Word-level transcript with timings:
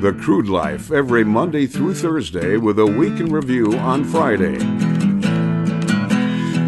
The 0.00 0.12
Crude 0.12 0.46
Life, 0.48 0.92
every 0.92 1.24
Monday 1.24 1.66
through 1.66 1.94
Thursday, 1.94 2.56
with 2.56 2.78
a 2.78 2.86
week 2.86 3.18
in 3.18 3.32
review 3.32 3.72
on 3.78 4.04
Friday. 4.04 4.58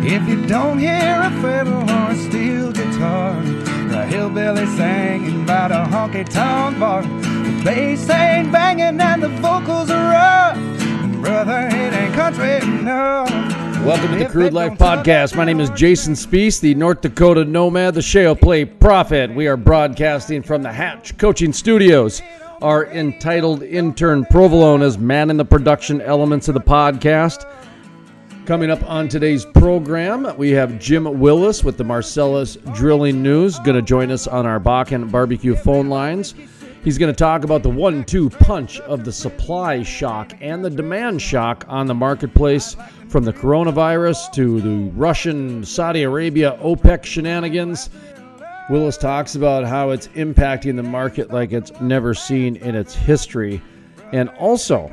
If 0.05 0.29
you 0.29 0.45
don't 0.49 0.81
hear 0.81 1.21
a 1.23 1.31
fiddle 1.41 1.89
or 1.89 2.11
a 2.11 2.17
steel 2.17 2.73
guitar, 2.73 3.39
a 3.39 4.05
hillbilly 4.05 4.67
singing 4.67 5.47
by 5.47 5.67
a 5.67 5.87
honky 5.87 6.29
tonk 6.29 6.81
bar, 6.81 7.03
the 7.03 7.63
bass 7.65 8.11
ain't 8.11 8.51
banging 8.51 9.01
and 9.01 9.23
the 9.23 9.29
vocals 9.29 9.91
are 9.91 10.11
rough, 10.11 11.23
brother, 11.23 11.69
it 11.71 11.95
ain't 11.95 12.15
country 12.15 12.57
enough. 12.57 13.31
Welcome 13.85 14.11
to 14.19 14.25
the 14.25 14.29
Crude 14.29 14.53
Life 14.53 14.77
Podcast. 14.77 15.37
My 15.37 15.45
name 15.45 15.61
is 15.61 15.71
Jason 15.71 16.15
Spiess, 16.15 16.61
the 16.61 16.75
North 16.75 17.01
Dakota 17.01 17.45
Nomad, 17.45 17.95
the 17.95 18.03
Shale 18.03 18.35
Play 18.35 18.65
Prophet. 18.65 19.33
We 19.33 19.47
are 19.47 19.57
broadcasting 19.57 20.43
from 20.43 20.65
the 20.65 20.73
Hatch 20.73 21.17
Coaching 21.17 21.53
Studios. 21.53 22.21
Our 22.63 22.85
entitled 22.89 23.63
intern 23.63 24.27
Provolone 24.27 24.83
is 24.83 24.97
in 24.97 25.37
the 25.39 25.47
production 25.47 26.03
elements 26.03 26.47
of 26.47 26.53
the 26.53 26.61
podcast. 26.61 27.51
Coming 28.45 28.71
up 28.71 28.83
on 28.83 29.09
today's 29.09 29.47
program, 29.47 30.37
we 30.37 30.51
have 30.51 30.79
Jim 30.79 31.21
Willis 31.21 31.65
with 31.65 31.79
the 31.79 31.85
Marcellus 31.85 32.57
Drilling 32.75 33.23
News, 33.23 33.59
going 33.61 33.77
to 33.77 33.83
join 33.83 34.11
us 34.11 34.27
on 34.27 34.45
our 34.45 34.61
Bakken 34.61 35.11
barbecue 35.11 35.57
phone 35.57 35.89
lines. 35.89 36.35
He's 36.85 36.99
going 36.99 37.11
to 37.11 37.17
talk 37.17 37.45
about 37.45 37.63
the 37.63 37.71
one 37.71 38.05
two 38.05 38.29
punch 38.29 38.79
of 38.81 39.07
the 39.07 39.13
supply 39.13 39.83
shock 39.83 40.35
and 40.43 40.63
the 40.63 40.69
demand 40.69 41.23
shock 41.23 41.65
on 41.67 41.87
the 41.87 41.95
marketplace 41.95 42.77
from 43.09 43.25
the 43.25 43.33
coronavirus 43.33 44.33
to 44.35 44.61
the 44.61 44.91
Russian 44.91 45.65
Saudi 45.65 46.03
Arabia 46.03 46.59
OPEC 46.61 47.05
shenanigans. 47.07 47.89
Willis 48.71 48.97
talks 48.97 49.35
about 49.35 49.65
how 49.65 49.91
it's 49.91 50.07
impacting 50.09 50.77
the 50.77 50.85
market 50.85 51.33
like 51.33 51.51
it's 51.51 51.73
never 51.81 52.15
seen 52.15 52.55
in 52.55 52.77
its 52.77 52.95
history. 52.95 53.61
And 54.13 54.29
also, 54.39 54.89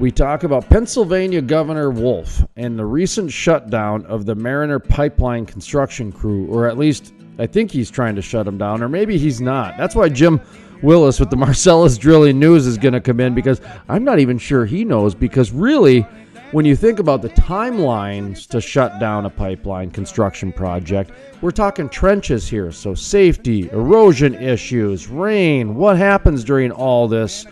we 0.00 0.10
talk 0.10 0.42
about 0.42 0.68
Pennsylvania 0.68 1.40
Governor 1.40 1.92
Wolf 1.92 2.44
and 2.56 2.76
the 2.76 2.84
recent 2.84 3.30
shutdown 3.30 4.04
of 4.06 4.26
the 4.26 4.34
Mariner 4.34 4.80
Pipeline 4.80 5.46
construction 5.46 6.10
crew, 6.10 6.46
or 6.46 6.66
at 6.66 6.76
least 6.76 7.14
I 7.38 7.46
think 7.46 7.70
he's 7.70 7.88
trying 7.88 8.16
to 8.16 8.22
shut 8.22 8.46
them 8.46 8.58
down, 8.58 8.82
or 8.82 8.88
maybe 8.88 9.16
he's 9.16 9.40
not. 9.40 9.76
That's 9.78 9.94
why 9.94 10.08
Jim 10.08 10.40
Willis 10.82 11.20
with 11.20 11.30
the 11.30 11.36
Marcellus 11.46 11.98
Drilling 11.98 12.40
News 12.40 12.66
is 12.66 12.78
going 12.78 12.94
to 12.94 13.00
come 13.00 13.20
in 13.20 13.32
because 13.32 13.60
I'm 13.88 14.02
not 14.02 14.18
even 14.18 14.38
sure 14.38 14.66
he 14.66 14.84
knows. 14.84 15.14
Because 15.14 15.52
really, 15.52 16.04
when 16.52 16.64
you 16.64 16.74
think 16.74 16.98
about 16.98 17.22
the 17.22 17.28
timelines 17.30 18.46
to 18.48 18.60
shut 18.60 18.98
down 18.98 19.24
a 19.24 19.30
pipeline 19.30 19.90
construction 19.90 20.52
project, 20.52 21.12
we're 21.42 21.52
talking 21.52 21.88
trenches 21.88 22.48
here. 22.48 22.72
So, 22.72 22.92
safety, 22.92 23.70
erosion 23.70 24.34
issues, 24.34 25.06
rain, 25.06 25.76
what 25.76 25.96
happens 25.96 26.42
during 26.42 26.72
all 26.72 27.06
this? 27.06 27.46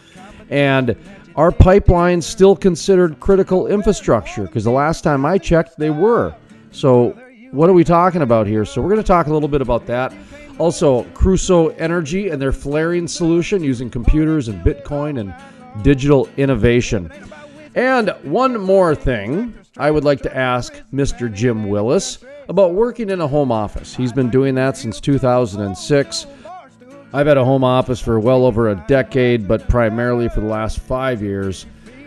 And 0.51 0.97
are 1.37 1.53
pipelines 1.53 2.25
still 2.25 2.57
considered 2.57 3.21
critical 3.21 3.69
infrastructure? 3.69 4.43
Because 4.43 4.65
the 4.65 4.73
last 4.73 5.03
time 5.05 5.25
I 5.25 5.39
checked, 5.39 5.79
they 5.79 5.91
were. 5.91 6.35
So, 6.73 7.11
what 7.53 7.71
are 7.71 7.75
we 7.75 7.85
talking 7.85 8.23
about 8.23 8.49
here? 8.49 8.65
So, 8.65 8.83
we're 8.83 8.91
going 8.91 9.01
to 9.01 9.07
talk 9.07 9.29
a 9.29 9.33
little 9.33 9.49
bit 9.49 9.63
about 9.63 9.87
that. 9.87 10.13
Also, 10.59 11.05
Crusoe 11.15 11.69
Energy 11.69 12.31
and 12.31 12.43
their 12.43 12.51
flaring 12.51 13.07
solution 13.07 13.63
using 13.63 13.91
computers 13.91 14.49
and 14.49 14.61
Bitcoin 14.65 15.21
and 15.21 15.33
digital 15.85 16.29
innovation. 16.37 17.13
And 17.75 18.11
one 18.23 18.61
more 18.61 18.95
thing, 18.95 19.55
I 19.77 19.91
would 19.91 20.05
like 20.05 20.23
to 20.23 20.37
ask 20.37 20.75
Mr. 20.93 21.33
Jim 21.33 21.69
Willis 21.69 22.19
about 22.49 22.75
working 22.75 23.11
in 23.11 23.21
a 23.21 23.29
home 23.29 23.53
office. 23.53 23.95
He's 23.95 24.13
been 24.13 24.31
doing 24.31 24.55
that 24.55 24.77
since 24.77 25.01
2006. 25.01 26.27
I've 27.13 27.27
had 27.27 27.37
a 27.37 27.45
home 27.45 27.65
office 27.65 28.01
for 28.01 28.21
well 28.21 28.45
over 28.45 28.69
a 28.69 28.85
decade, 28.87 29.49
but 29.49 29.69
primarily 29.69 30.29
for 30.29 30.41
the 30.41 30.47
last 30.47 30.79
five 30.79 31.23
years, 31.23 31.67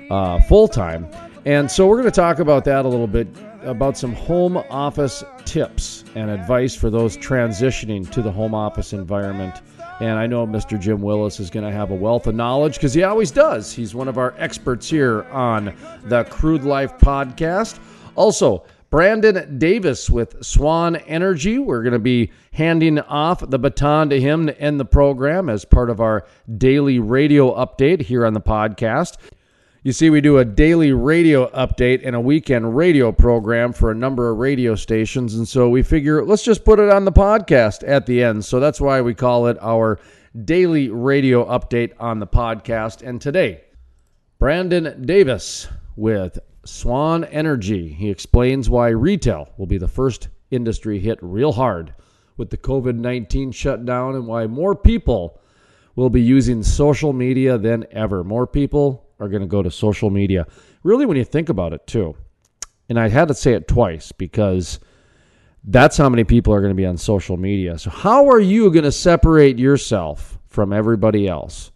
uh, 0.10 0.42
full 0.42 0.68
time. 0.68 1.08
And 1.46 1.70
so 1.70 1.88
we're 1.88 1.98
going 1.98 2.12
to 2.12 2.16
talk 2.16 2.40
about 2.40 2.66
that 2.66 2.86
a 2.86 2.88
little 2.88 3.08
bit 3.08 3.28
about 3.64 3.98
some 3.98 4.14
home 4.14 4.58
office 4.70 5.24
tips 5.46 6.04
and 6.16 6.30
advice 6.30 6.76
for 6.76 6.90
those 6.90 7.18
transitioning 7.18 8.10
to 8.12 8.22
the 8.22 8.32
home 8.32 8.54
office 8.54 8.94
environment. 8.94 9.62
And 10.02 10.18
I 10.18 10.26
know 10.26 10.48
Mr. 10.48 10.80
Jim 10.80 11.00
Willis 11.00 11.40
is 11.40 11.52
going 11.52 11.64
to 11.64 11.72
have 11.72 11.92
a 11.92 11.96
wealth 11.96 12.26
of 12.26 12.34
knowledge 12.34 12.74
because 12.74 12.92
he 12.92 13.04
always 13.04 13.30
does. 13.30 13.72
He's 13.72 13.94
one 13.94 14.08
of 14.08 14.18
our 14.18 14.34
experts 14.40 14.90
here 14.90 15.26
on 15.26 15.76
the 16.06 16.24
Crude 16.24 16.64
Life 16.64 16.98
podcast. 16.98 17.78
Also, 18.16 18.64
Brandon 18.90 19.60
Davis 19.60 20.10
with 20.10 20.44
Swan 20.44 20.96
Energy. 20.96 21.60
We're 21.60 21.84
going 21.84 21.94
to 21.94 22.00
be 22.00 22.32
handing 22.52 22.98
off 22.98 23.48
the 23.48 23.60
baton 23.60 24.10
to 24.10 24.20
him 24.20 24.48
to 24.48 24.60
end 24.60 24.80
the 24.80 24.86
program 24.86 25.50
as 25.50 25.66
part 25.66 25.92
of 25.92 26.02
our 26.02 26.26
daily 26.58 26.98
radio 26.98 27.54
update 27.54 28.02
here 28.02 28.26
on 28.26 28.34
the 28.34 28.42
podcast. 28.42 29.18
You 29.84 29.94
see, 29.94 30.12
we 30.12 30.22
do 30.22 30.38
a 30.38 30.46
daily 30.46 30.92
radio 30.92 31.50
update 31.54 32.02
and 32.06 32.16
a 32.16 32.22
weekend 32.22 32.78
radio 32.78 33.12
program 33.12 33.74
for 33.74 33.90
a 33.90 33.96
number 33.96 34.30
of 34.30 34.38
radio 34.38 34.76
stations. 34.76 35.34
And 35.34 35.48
so 35.48 35.70
we 35.70 35.82
figure 35.82 36.24
let's 36.24 36.44
just 36.44 36.64
put 36.64 36.78
it 36.78 36.92
on 36.92 37.04
the 37.04 37.12
podcast 37.12 37.84
at 37.88 38.06
the 38.06 38.24
end. 38.24 38.46
So 38.46 38.60
that's 38.60 38.80
why 38.80 39.02
we 39.02 39.16
call 39.16 39.48
it 39.48 39.58
our 39.60 40.00
daily 40.46 40.90
radio 40.90 41.46
update 41.46 41.94
on 42.00 42.20
the 42.20 42.28
podcast. 42.28 43.02
And 43.02 43.20
today, 43.20 43.64
Brandon 44.38 45.04
Davis 45.04 45.68
with 45.96 46.38
Swan 46.64 47.24
Energy. 47.24 47.92
He 47.92 48.12
explains 48.12 48.70
why 48.70 48.90
retail 48.90 49.50
will 49.58 49.66
be 49.66 49.80
the 49.80 49.88
first 49.88 50.28
industry 50.52 51.00
hit 51.00 51.18
real 51.24 51.54
hard 51.54 51.92
with 52.38 52.52
the 52.52 52.58
COVID 52.58 52.98
19 52.98 53.52
shutdown 53.52 54.14
and 54.14 54.28
why 54.28 54.46
more 54.46 54.76
people 54.76 55.42
will 55.96 56.12
be 56.12 56.22
using 56.22 56.62
social 56.62 57.14
media 57.14 57.58
than 57.58 57.88
ever. 57.90 58.24
More 58.24 58.46
people 58.46 59.08
are 59.22 59.30
going 59.30 59.42
to 59.42 59.48
go 59.48 59.62
to 59.62 59.72
social 59.72 60.10
media. 60.10 60.48
Really, 60.84 61.06
when 61.06 61.16
you 61.16 61.24
think 61.24 61.48
about 61.48 61.72
it, 61.72 61.86
too. 61.88 62.18
And 62.90 63.00
I 63.00 63.08
had 63.08 63.30
to 63.30 63.34
say 63.34 63.54
it 63.54 63.68
twice 63.68 64.12
because 64.12 64.80
that's 65.64 65.96
how 65.96 66.10
many 66.10 66.24
people 66.24 66.54
are 66.54 66.60
going 66.60 66.72
to 66.72 66.76
be 66.76 66.88
on 66.88 66.98
social 66.98 67.38
media. 67.38 67.78
So, 67.78 67.92
how 67.92 68.28
are 68.30 68.40
you 68.40 68.72
going 68.72 68.84
to 68.84 68.92
separate 68.92 69.60
yourself 69.60 70.40
from 70.48 70.74
everybody 70.74 71.28
else? 71.28 71.72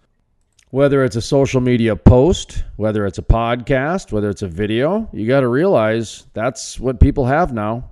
Whether 0.72 1.06
it's 1.06 1.16
a 1.16 1.22
social 1.22 1.62
media 1.62 1.96
post, 1.96 2.64
whether 2.76 3.06
it's 3.06 3.20
a 3.20 3.24
podcast, 3.24 4.12
whether 4.12 4.30
it's 4.30 4.42
a 4.42 4.48
video, 4.48 5.08
you 5.14 5.28
got 5.28 5.42
to 5.42 5.48
realize 5.48 6.26
that's 6.34 6.80
what 6.80 7.00
people 7.00 7.28
have 7.28 7.54
now. 7.54 7.92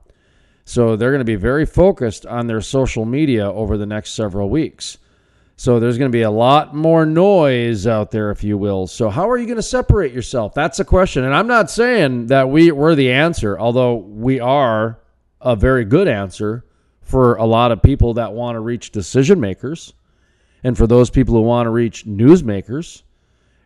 So, 0.66 0.96
they're 0.96 1.12
going 1.12 1.20
to 1.20 1.26
be 1.26 1.36
very 1.36 1.66
focused 1.66 2.26
on 2.26 2.48
their 2.48 2.62
social 2.62 3.06
media 3.06 3.50
over 3.50 3.78
the 3.78 3.86
next 3.86 4.14
several 4.14 4.50
weeks. 4.50 4.98
So 5.56 5.80
there's 5.80 5.98
going 5.98 6.12
to 6.12 6.16
be 6.16 6.24
a 6.24 6.32
lot 6.32 6.74
more 6.74 7.06
noise 7.06 7.86
out 7.86 8.12
there, 8.12 8.32
if 8.32 8.44
you 8.44 8.58
will. 8.58 8.88
So 8.88 9.10
how 9.10 9.30
are 9.30 9.38
you 9.38 9.46
going 9.46 9.58
to 9.58 9.64
separate 9.64 10.12
yourself? 10.12 10.54
That's 10.54 10.80
a 10.80 10.86
question. 10.86 11.24
And 11.24 11.34
I'm 11.34 11.48
not 11.48 11.70
saying 11.70 12.28
that 12.28 12.50
we, 12.50 12.72
we're 12.72 12.96
the 12.96 13.12
answer, 13.12 13.58
although 13.60 13.96
we 13.96 14.40
are 14.40 15.00
a 15.40 15.56
very 15.56 15.86
good 15.86 16.08
answer 16.08 16.66
for 17.02 17.36
a 17.36 17.46
lot 17.46 17.72
of 17.72 17.84
people 17.84 18.16
that 18.16 18.34
want 18.34 18.56
to 18.56 18.60
reach 18.62 18.92
decision 18.92 19.40
makers, 19.40 19.94
and 20.64 20.78
for 20.78 20.88
those 20.88 21.10
people 21.10 21.36
who 21.36 21.42
want 21.42 21.68
to 21.68 21.72
reach 21.72 22.06
newsmakers, 22.06 23.04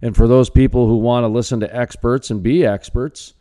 and 0.01 0.15
for 0.15 0.27
those 0.27 0.49
people 0.49 0.87
who 0.87 0.97
want 0.97 1.23
to 1.23 1.27
listen 1.27 1.59
to 1.61 1.75
experts 1.75 2.29
and 2.29 2.43
be 2.43 2.65
experts. 2.65 3.33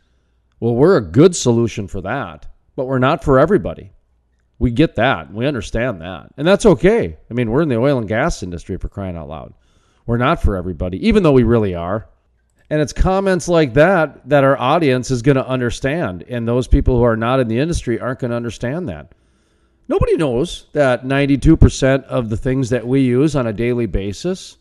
Well, 0.59 0.75
we're 0.75 0.97
a 0.97 1.01
good 1.01 1.35
solution 1.35 1.87
for 1.87 2.01
that, 2.01 2.47
but 2.75 2.85
we're 2.85 2.99
not 2.99 3.23
for 3.23 3.37
everybody. 3.37 3.91
We 4.59 4.71
get 4.71 4.95
that. 4.95 5.31
We 5.31 5.45
understand 5.45 6.01
that. 6.01 6.29
And 6.37 6.47
that's 6.47 6.65
okay. 6.65 7.17
I 7.29 7.33
mean, 7.33 7.51
we're 7.51 7.61
in 7.61 7.69
the 7.69 7.77
oil 7.77 7.99
and 7.99 8.07
gas 8.07 8.41
industry 8.41 8.77
for 8.77 8.89
crying 8.89 9.15
out 9.15 9.29
loud. 9.29 9.53
We're 10.05 10.17
not 10.17 10.41
for 10.41 10.55
everybody, 10.55 11.05
even 11.07 11.23
though 11.23 11.33
we 11.33 11.43
really 11.43 11.75
are. 11.75 12.07
And 12.69 12.81
it's 12.81 12.93
comments 12.93 13.47
like 13.47 13.75
that 13.75 14.27
that 14.29 14.43
our 14.43 14.57
audience 14.57 15.11
is 15.11 15.21
going 15.21 15.35
to 15.35 15.47
understand. 15.47 16.23
And 16.27 16.47
those 16.47 16.67
people 16.67 16.97
who 16.97 17.03
are 17.03 17.15
not 17.15 17.39
in 17.39 17.47
the 17.47 17.59
industry 17.59 17.99
aren't 17.99 18.19
going 18.19 18.31
to 18.31 18.37
understand 18.37 18.89
that. 18.89 19.13
Nobody 19.87 20.17
knows 20.17 20.65
that 20.73 21.05
92% 21.05 22.03
of 22.05 22.29
the 22.29 22.35
things 22.35 22.69
that 22.71 22.85
we 22.85 23.01
use 23.01 23.35
on 23.35 23.47
a 23.47 23.53
daily 23.53 23.85
basis 23.85 24.57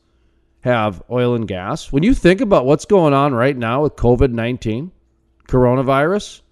have 0.61 1.03
oil 1.11 1.35
and 1.35 1.49
gas. 1.49 1.91
When 1.91 2.05
you 2.05 2.15
think 2.15 2.41
about 2.41 2.67
what's 2.67 2.85
going 2.85 3.13
on 3.13 3.35
right 3.35 3.57
now 3.57 3.83
with 3.83 3.97
COVID 3.97 4.33
19, 4.33 4.93
coronavirus, 5.49 6.43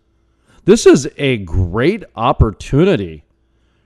this 0.65 0.87
is 0.87 1.09
a 1.19 1.39
great 1.39 2.05
opportunity 2.17 3.25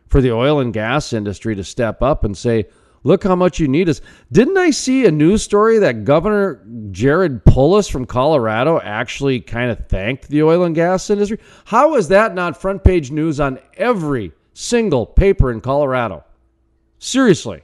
for 0.09 0.21
the 0.21 0.33
oil 0.33 0.61
and 0.61 0.73
gas 0.73 1.13
industry 1.13 1.55
to 1.55 1.65
step 1.65 2.03
up 2.03 2.25
and 2.25 2.37
say, 2.37 2.67
look 3.05 3.23
how 3.23 3.37
much 3.37 3.61
you 3.61 3.69
need 3.69 3.89
us. 3.89 4.01
Didn't 4.33 4.59
I 4.59 4.71
see 4.71 5.07
a 5.07 5.11
news 5.11 5.43
story 5.43 5.79
that 5.79 6.05
Governor 6.05 6.65
Jared 6.91 7.45
Polis 7.45 7.89
from 7.89 8.07
Colorado 8.07 8.81
actually 8.81 9.41
kind 9.41 9.71
of 9.71 9.87
thanked 9.89 10.29
the 10.29 10.43
oil 10.43 10.65
and 10.65 10.75
gas 10.75 11.11
industry? 11.11 11.39
How 11.65 11.95
is 11.97 12.09
that 12.09 12.35
not 12.35 12.61
front 12.61 12.85
page 12.85 13.11
news 13.11 13.41
on 13.41 13.59
every 13.77 14.33
single 14.55 15.07
paper 15.07 15.53
in 15.53 15.61
Colorado? 15.61 16.25
Seriously. 16.99 17.63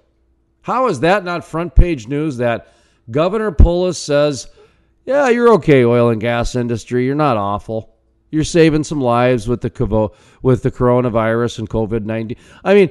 How 0.63 0.87
is 0.89 1.01
that 1.01 1.25
not 1.25 1.45
front 1.45 1.75
page 1.75 2.09
news 2.09 2.37
that 2.39 2.69
Governor 3.11 3.53
Polis 3.53 3.99
says, 3.99 4.49
yeah, 5.05 5.29
you're 5.29 5.53
okay, 5.55 5.85
oil 5.85 6.09
and 6.09 6.21
gas 6.21 6.55
industry. 6.55 7.05
You're 7.05 7.15
not 7.15 7.37
awful. 7.37 7.94
You're 8.35 8.45
saving 8.45 8.85
some 8.85 9.01
lives 9.01 9.47
with 9.47 9.61
the 9.61 10.11
with 10.43 10.63
the 10.63 10.71
coronavirus 10.71 11.61
and 11.61 11.71
COVID 11.71 12.05
nineteen. 12.05 12.37
I 12.65 12.75
mean, 12.75 12.91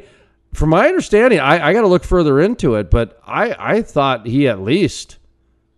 from 0.54 0.70
my 0.70 0.88
understanding, 0.88 1.40
I, 1.40 1.68
I 1.68 1.74
got 1.74 1.82
to 1.82 1.88
look 1.88 2.06
further 2.06 2.40
into 2.40 2.76
it, 2.76 2.90
but 2.90 3.20
I 3.28 3.56
I 3.60 3.82
thought 3.82 4.26
he 4.26 4.48
at 4.48 4.62
least 4.62 5.18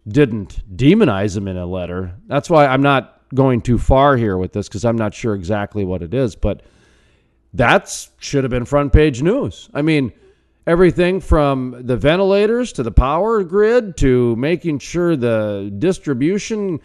didn't 0.07 0.61
demonize 0.77 1.35
him 1.35 1.47
in 1.47 1.57
a 1.57 1.65
letter. 1.65 2.15
That's 2.27 2.49
why 2.49 2.67
I'm 2.67 2.83
not 2.83 3.21
going 3.33 3.61
too 3.61 3.79
far 3.79 4.15
here 4.17 4.37
with 4.37 4.53
this 4.53 4.67
because 4.67 4.85
I'm 4.85 4.97
not 4.97 5.13
sure 5.13 5.33
exactly 5.33 5.83
what 5.83 6.03
it 6.03 6.13
is, 6.13 6.35
but 6.35 6.61
that 7.53 8.07
should 8.19 8.43
have 8.43 8.51
been 8.51 8.65
front 8.65 8.93
page 8.93 9.23
news. 9.23 9.69
I 9.73 9.81
mean, 9.81 10.13
everything 10.67 11.21
from 11.21 11.81
the 11.85 11.97
ventilators 11.97 12.71
to 12.73 12.83
the 12.83 12.91
power 12.91 13.43
grid 13.43 13.97
to 13.97 14.35
making 14.35 14.79
sure 14.79 15.15
the 15.15 15.73
distribution 15.79 16.79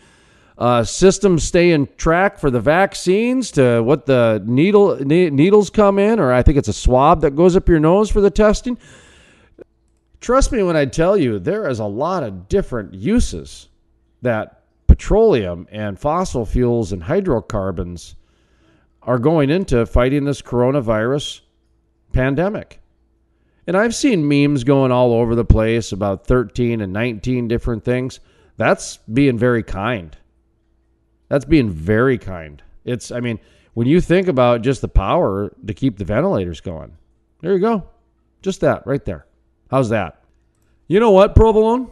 uh, 0.60 0.84
systems 0.84 1.42
stay 1.42 1.72
in 1.72 1.88
track 1.96 2.38
for 2.38 2.50
the 2.50 2.60
vaccines 2.60 3.50
to 3.52 3.82
what 3.82 4.04
the 4.04 4.42
needle 4.44 4.94
ne- 5.02 5.30
needles 5.30 5.70
come 5.70 5.98
in, 5.98 6.20
or 6.20 6.32
I 6.32 6.42
think 6.42 6.58
it's 6.58 6.68
a 6.68 6.74
swab 6.74 7.22
that 7.22 7.34
goes 7.34 7.56
up 7.56 7.66
your 7.66 7.80
nose 7.80 8.10
for 8.10 8.20
the 8.20 8.30
testing. 8.30 8.76
Trust 10.20 10.52
me 10.52 10.62
when 10.62 10.76
I 10.76 10.84
tell 10.84 11.16
you, 11.16 11.38
there 11.38 11.66
is 11.66 11.78
a 11.78 11.86
lot 11.86 12.22
of 12.22 12.46
different 12.46 12.92
uses 12.92 13.68
that 14.20 14.64
petroleum 14.86 15.66
and 15.70 15.98
fossil 15.98 16.44
fuels 16.44 16.92
and 16.92 17.04
hydrocarbons 17.04 18.16
are 19.02 19.18
going 19.18 19.48
into 19.48 19.86
fighting 19.86 20.24
this 20.24 20.42
coronavirus 20.42 21.40
pandemic. 22.12 22.80
And 23.66 23.78
I've 23.78 23.94
seen 23.94 24.28
memes 24.28 24.64
going 24.64 24.92
all 24.92 25.14
over 25.14 25.34
the 25.34 25.44
place 25.44 25.92
about 25.92 26.26
13 26.26 26.82
and 26.82 26.92
19 26.92 27.48
different 27.48 27.82
things. 27.82 28.20
That's 28.58 28.98
being 28.98 29.38
very 29.38 29.62
kind. 29.62 30.14
That's 31.30 31.44
being 31.46 31.70
very 31.70 32.18
kind. 32.18 32.60
It's, 32.84 33.10
I 33.10 33.20
mean, 33.20 33.38
when 33.74 33.86
you 33.86 34.00
think 34.00 34.28
about 34.28 34.62
just 34.62 34.80
the 34.80 34.88
power 34.88 35.54
to 35.64 35.72
keep 35.72 35.96
the 35.96 36.04
ventilators 36.04 36.60
going, 36.60 36.96
there 37.40 37.52
you 37.54 37.60
go. 37.60 37.88
Just 38.42 38.60
that 38.62 38.86
right 38.86 39.04
there. 39.04 39.26
How's 39.70 39.88
that? 39.90 40.22
You 40.88 40.98
know 40.98 41.12
what, 41.12 41.36
Provolone? 41.36 41.88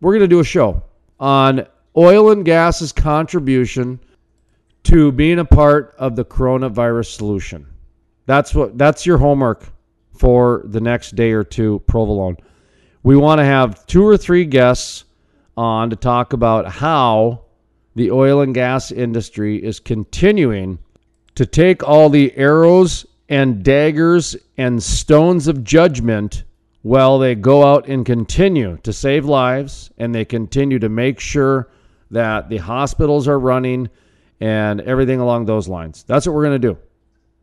We're 0.00 0.12
going 0.12 0.28
to 0.28 0.28
do 0.28 0.40
a 0.40 0.44
show 0.44 0.82
on 1.20 1.66
oil 1.96 2.32
and 2.32 2.44
gas's 2.44 2.90
contribution 2.92 4.00
to 4.82 5.12
being 5.12 5.38
a 5.38 5.44
part 5.44 5.94
of 5.96 6.16
the 6.16 6.24
coronavirus 6.24 7.14
solution. 7.16 7.66
That's 8.26 8.54
what 8.54 8.76
that's 8.76 9.06
your 9.06 9.18
homework 9.18 9.68
for 10.18 10.62
the 10.64 10.80
next 10.80 11.14
day 11.14 11.30
or 11.30 11.44
two, 11.44 11.80
Provolone. 11.86 12.38
We 13.04 13.16
want 13.16 13.38
to 13.38 13.44
have 13.44 13.86
two 13.86 14.04
or 14.04 14.16
three 14.16 14.44
guests 14.44 15.04
on 15.56 15.90
to 15.90 15.96
talk 15.96 16.32
about 16.32 16.66
how 16.66 17.43
the 17.94 18.10
oil 18.10 18.40
and 18.40 18.54
gas 18.54 18.90
industry 18.90 19.62
is 19.62 19.80
continuing 19.80 20.78
to 21.34 21.46
take 21.46 21.86
all 21.86 22.08
the 22.08 22.36
arrows 22.36 23.06
and 23.28 23.64
daggers 23.64 24.36
and 24.56 24.82
stones 24.82 25.48
of 25.48 25.64
judgment 25.64 26.44
while 26.82 27.18
they 27.18 27.34
go 27.34 27.64
out 27.64 27.88
and 27.88 28.04
continue 28.04 28.78
to 28.82 28.92
save 28.92 29.24
lives 29.24 29.90
and 29.96 30.14
they 30.14 30.24
continue 30.24 30.78
to 30.78 30.88
make 30.88 31.18
sure 31.18 31.70
that 32.10 32.48
the 32.48 32.58
hospitals 32.58 33.26
are 33.26 33.38
running 33.38 33.88
and 34.40 34.80
everything 34.82 35.20
along 35.20 35.46
those 35.46 35.68
lines. 35.68 36.04
That's 36.04 36.26
what 36.26 36.34
we're 36.34 36.44
going 36.44 36.60
to 36.60 36.68
do. 36.68 36.78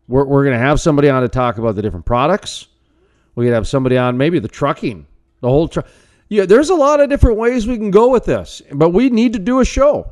We're, 0.07 0.25
we're 0.25 0.44
going 0.44 0.57
to 0.57 0.63
have 0.63 0.80
somebody 0.80 1.09
on 1.09 1.24
to 1.24 1.30
talk 1.30 1.57
about 1.57 1.75
the 1.75 1.81
different 1.81 2.06
products. 2.06 2.68
We 3.36 3.45
could 3.45 3.53
have 3.53 3.68
somebody 3.68 3.98
on 3.98 4.18
maybe 4.18 4.39
the 4.39 4.48
trucking, 4.48 5.07
the 5.39 5.50
whole 5.50 5.68
truck. 5.68 5.88
Yeah, 6.30 6.45
there's 6.45 6.69
a 6.69 6.75
lot 6.75 7.00
of 7.00 7.09
different 7.09 7.38
ways 7.38 7.65
we 7.65 7.77
can 7.77 7.92
go 7.92 8.09
with 8.09 8.25
this, 8.25 8.62
but 8.71 8.89
we 8.89 9.09
need 9.09 9.33
to 9.33 9.39
do 9.39 9.59
a 9.59 9.65
show. 9.65 10.12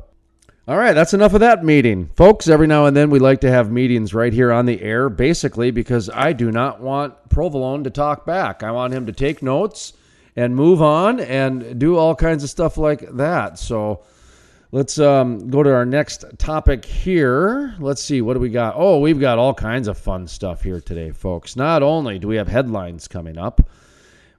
All 0.68 0.76
right, 0.76 0.92
that's 0.92 1.14
enough 1.14 1.32
of 1.32 1.40
that 1.40 1.64
meeting. 1.64 2.10
Folks, 2.16 2.46
every 2.46 2.66
now 2.66 2.84
and 2.84 2.94
then 2.94 3.08
we 3.08 3.18
like 3.18 3.40
to 3.40 3.50
have 3.50 3.72
meetings 3.72 4.12
right 4.12 4.32
here 4.32 4.52
on 4.52 4.66
the 4.66 4.82
air, 4.82 5.08
basically 5.08 5.70
because 5.70 6.10
I 6.10 6.34
do 6.34 6.52
not 6.52 6.80
want 6.80 7.14
Provolone 7.30 7.82
to 7.84 7.90
talk 7.90 8.26
back. 8.26 8.62
I 8.62 8.70
want 8.70 8.92
him 8.92 9.06
to 9.06 9.12
take 9.12 9.42
notes 9.42 9.94
and 10.36 10.54
move 10.54 10.82
on 10.82 11.18
and 11.18 11.80
do 11.80 11.96
all 11.96 12.14
kinds 12.14 12.44
of 12.44 12.50
stuff 12.50 12.76
like 12.76 13.00
that. 13.16 13.58
So 13.58 14.04
let's 14.70 14.98
um, 14.98 15.48
go 15.48 15.62
to 15.62 15.72
our 15.72 15.86
next 15.86 16.26
topic 16.36 16.84
here. 16.84 17.74
Let's 17.78 18.02
see, 18.02 18.20
what 18.20 18.34
do 18.34 18.40
we 18.40 18.50
got? 18.50 18.74
Oh, 18.76 19.00
we've 19.00 19.18
got 19.18 19.38
all 19.38 19.54
kinds 19.54 19.88
of 19.88 19.96
fun 19.96 20.28
stuff 20.28 20.62
here 20.62 20.80
today, 20.80 21.10
folks. 21.10 21.56
Not 21.56 21.82
only 21.82 22.18
do 22.18 22.28
we 22.28 22.36
have 22.36 22.48
headlines 22.48 23.08
coming 23.08 23.38
up, 23.38 23.66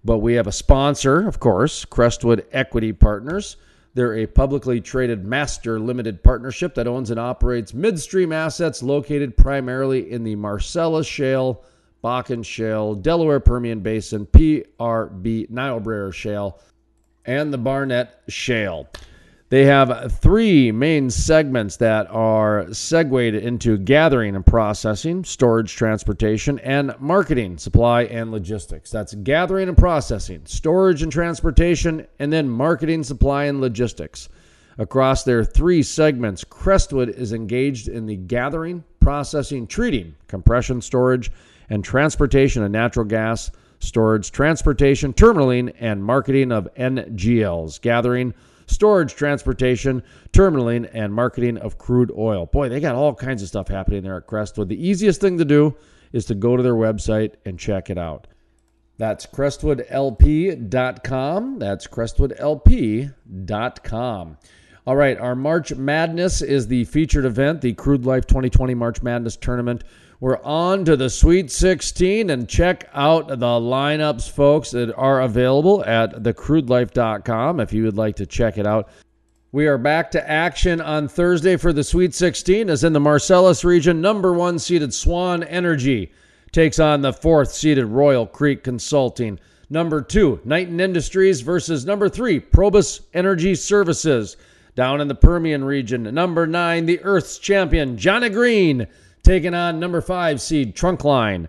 but 0.06 0.19
we 0.19 0.35
have 0.35 0.45
a 0.45 0.51
sponsor, 0.51 1.27
of 1.27 1.39
course, 1.39 1.83
Crestwood 1.83 2.45
Equity 2.51 2.94
Partners. 2.94 3.57
They're 3.93 4.15
a 4.15 4.25
publicly 4.25 4.79
traded 4.79 5.25
master 5.25 5.79
limited 5.79 6.23
partnership 6.23 6.75
that 6.75 6.88
owns 6.88 7.09
and 7.09 7.19
operates 7.19 7.73
midstream 7.73 8.31
assets 8.31 8.81
located 8.81 9.35
primarily 9.35 10.11
in 10.11 10.23
the 10.23 10.35
Marcellus 10.35 11.07
Shale, 11.07 11.63
Bakken 12.03 12.45
Shale, 12.45 12.95
Delaware 12.95 13.41
Permian 13.41 13.81
Basin, 13.81 14.25
PRB 14.25 15.49
Niobrara 15.49 16.13
Shale, 16.13 16.59
and 17.25 17.53
the 17.53 17.57
Barnett 17.57 18.21
Shale. 18.29 18.88
They 19.51 19.65
have 19.65 20.13
three 20.21 20.71
main 20.71 21.09
segments 21.09 21.75
that 21.75 22.07
are 22.09 22.74
segued 22.74 23.36
into 23.36 23.77
gathering 23.77 24.33
and 24.33 24.45
processing, 24.45 25.25
storage, 25.25 25.75
transportation, 25.75 26.57
and 26.59 26.95
marketing, 27.01 27.57
supply, 27.57 28.03
and 28.03 28.31
logistics. 28.31 28.92
That's 28.92 29.13
gathering 29.13 29.68
and 29.68 29.77
processing, 29.77 30.44
storage 30.45 31.03
and 31.03 31.12
transportation, 31.12 32.07
and 32.18 32.31
then 32.31 32.48
marketing, 32.48 33.03
supply, 33.03 33.44
and 33.44 33.59
logistics. 33.59 34.30
Across 34.77 35.25
their 35.25 35.44
three 35.44 35.83
segments, 35.83 36.45
Crestwood 36.45 37.09
is 37.09 37.33
engaged 37.33 37.89
in 37.89 38.06
the 38.06 38.15
gathering, 38.15 38.86
processing, 39.01 39.68
treating, 39.68 40.15
compression, 40.30 40.80
storage, 40.80 41.30
and 41.69 41.83
transportation 41.83 42.63
of 42.63 42.71
natural 42.71 43.03
gas, 43.03 43.51
storage, 43.80 44.31
transportation, 44.31 45.12
terminaling, 45.12 45.74
and 45.77 46.06
marketing 46.06 46.53
of 46.53 46.74
NGLs, 46.75 47.81
gathering, 47.81 48.33
storage, 48.71 49.15
transportation, 49.15 50.03
terminaling, 50.31 50.85
and 50.94 51.13
marketing 51.13 51.57
of 51.57 51.77
crude 51.77 52.12
oil. 52.18 52.45
Boy, 52.47 52.69
they 52.69 52.79
got 52.79 52.95
all 52.95 53.13
kinds 53.13 53.41
of 53.41 53.47
stuff 53.47 53.68
happening 53.68 54.03
there 54.03 54.18
at 54.18 54.27
Crestwood. 54.27 54.69
The 54.69 54.88
easiest 54.88 55.19
thing 55.21 55.38
to 55.38 55.45
do 55.45 55.75
is 56.12 56.25
to 56.25 56.35
go 56.35 56.57
to 56.57 56.63
their 56.63 56.73
website 56.73 57.35
and 57.45 57.59
check 57.59 57.89
it 57.89 57.97
out. 57.97 58.27
That's 58.97 59.25
crestwoodlp.com. 59.25 61.59
That's 61.59 61.88
crestwoodlp.com. 61.88 64.38
All 64.88 64.95
right, 64.95 65.19
our 65.19 65.35
March 65.35 65.75
Madness 65.75 66.41
is 66.41 66.65
the 66.67 66.85
featured 66.85 67.25
event, 67.25 67.62
the 67.62 67.74
Crude 67.74 68.03
Life 68.06 68.25
2020 68.25 68.74
March 68.74 69.03
Madness 69.03 69.38
Tournament. 69.38 69.83
We're 70.21 70.39
on 70.44 70.85
to 70.85 70.95
the 70.95 71.09
Sweet 71.09 71.50
16 71.50 72.29
and 72.29 72.47
check 72.47 72.88
out 72.94 73.27
the 73.27 73.35
lineups, 73.35 74.29
folks, 74.29 74.69
that 74.69 74.94
are 74.94 75.21
available 75.21 75.83
at 75.83 76.21
thecrudelife.com 76.21 77.59
if 77.59 77.73
you 77.73 77.85
would 77.85 77.97
like 77.97 78.18
to 78.18 78.27
check 78.27 78.59
it 78.59 78.68
out. 78.68 78.89
We 79.51 79.65
are 79.65 79.79
back 79.79 80.12
to 80.12 80.29
action 80.29 80.79
on 80.79 81.07
Thursday 81.07 81.57
for 81.57 81.74
the 81.74 81.84
Sweet 81.84 82.13
16 82.13 82.69
as 82.69 82.84
in 82.84 82.93
the 82.93 83.00
Marcellus 83.00 83.63
region. 83.63 84.00
Number 84.00 84.31
one 84.31 84.60
seeded 84.60 84.93
Swan 84.93 85.41
Energy 85.41 86.12
takes 86.51 86.77
on 86.77 87.01
the 87.01 87.13
fourth 87.13 87.51
seeded 87.51 87.86
Royal 87.86 88.27
Creek 88.27 88.63
Consulting. 88.63 89.39
Number 89.72 90.03
two, 90.03 90.39
Knighton 90.46 90.79
Industries 90.79 91.41
versus 91.41 91.84
number 91.84 92.10
three, 92.10 92.39
Probus 92.39 93.01
Energy 93.15 93.55
Services. 93.55 94.38
Down 94.75 95.01
in 95.01 95.07
the 95.07 95.15
Permian 95.15 95.63
region, 95.63 96.03
number 96.13 96.46
nine, 96.46 96.86
the 96.86 97.01
Earth's 97.01 97.39
champion, 97.39 97.98
Johnny 97.98 98.29
Green 98.29 98.88
taking 99.31 99.53
on 99.53 99.79
number 99.79 100.01
five 100.01 100.41
seed 100.41 100.75
Trunkline. 100.75 101.47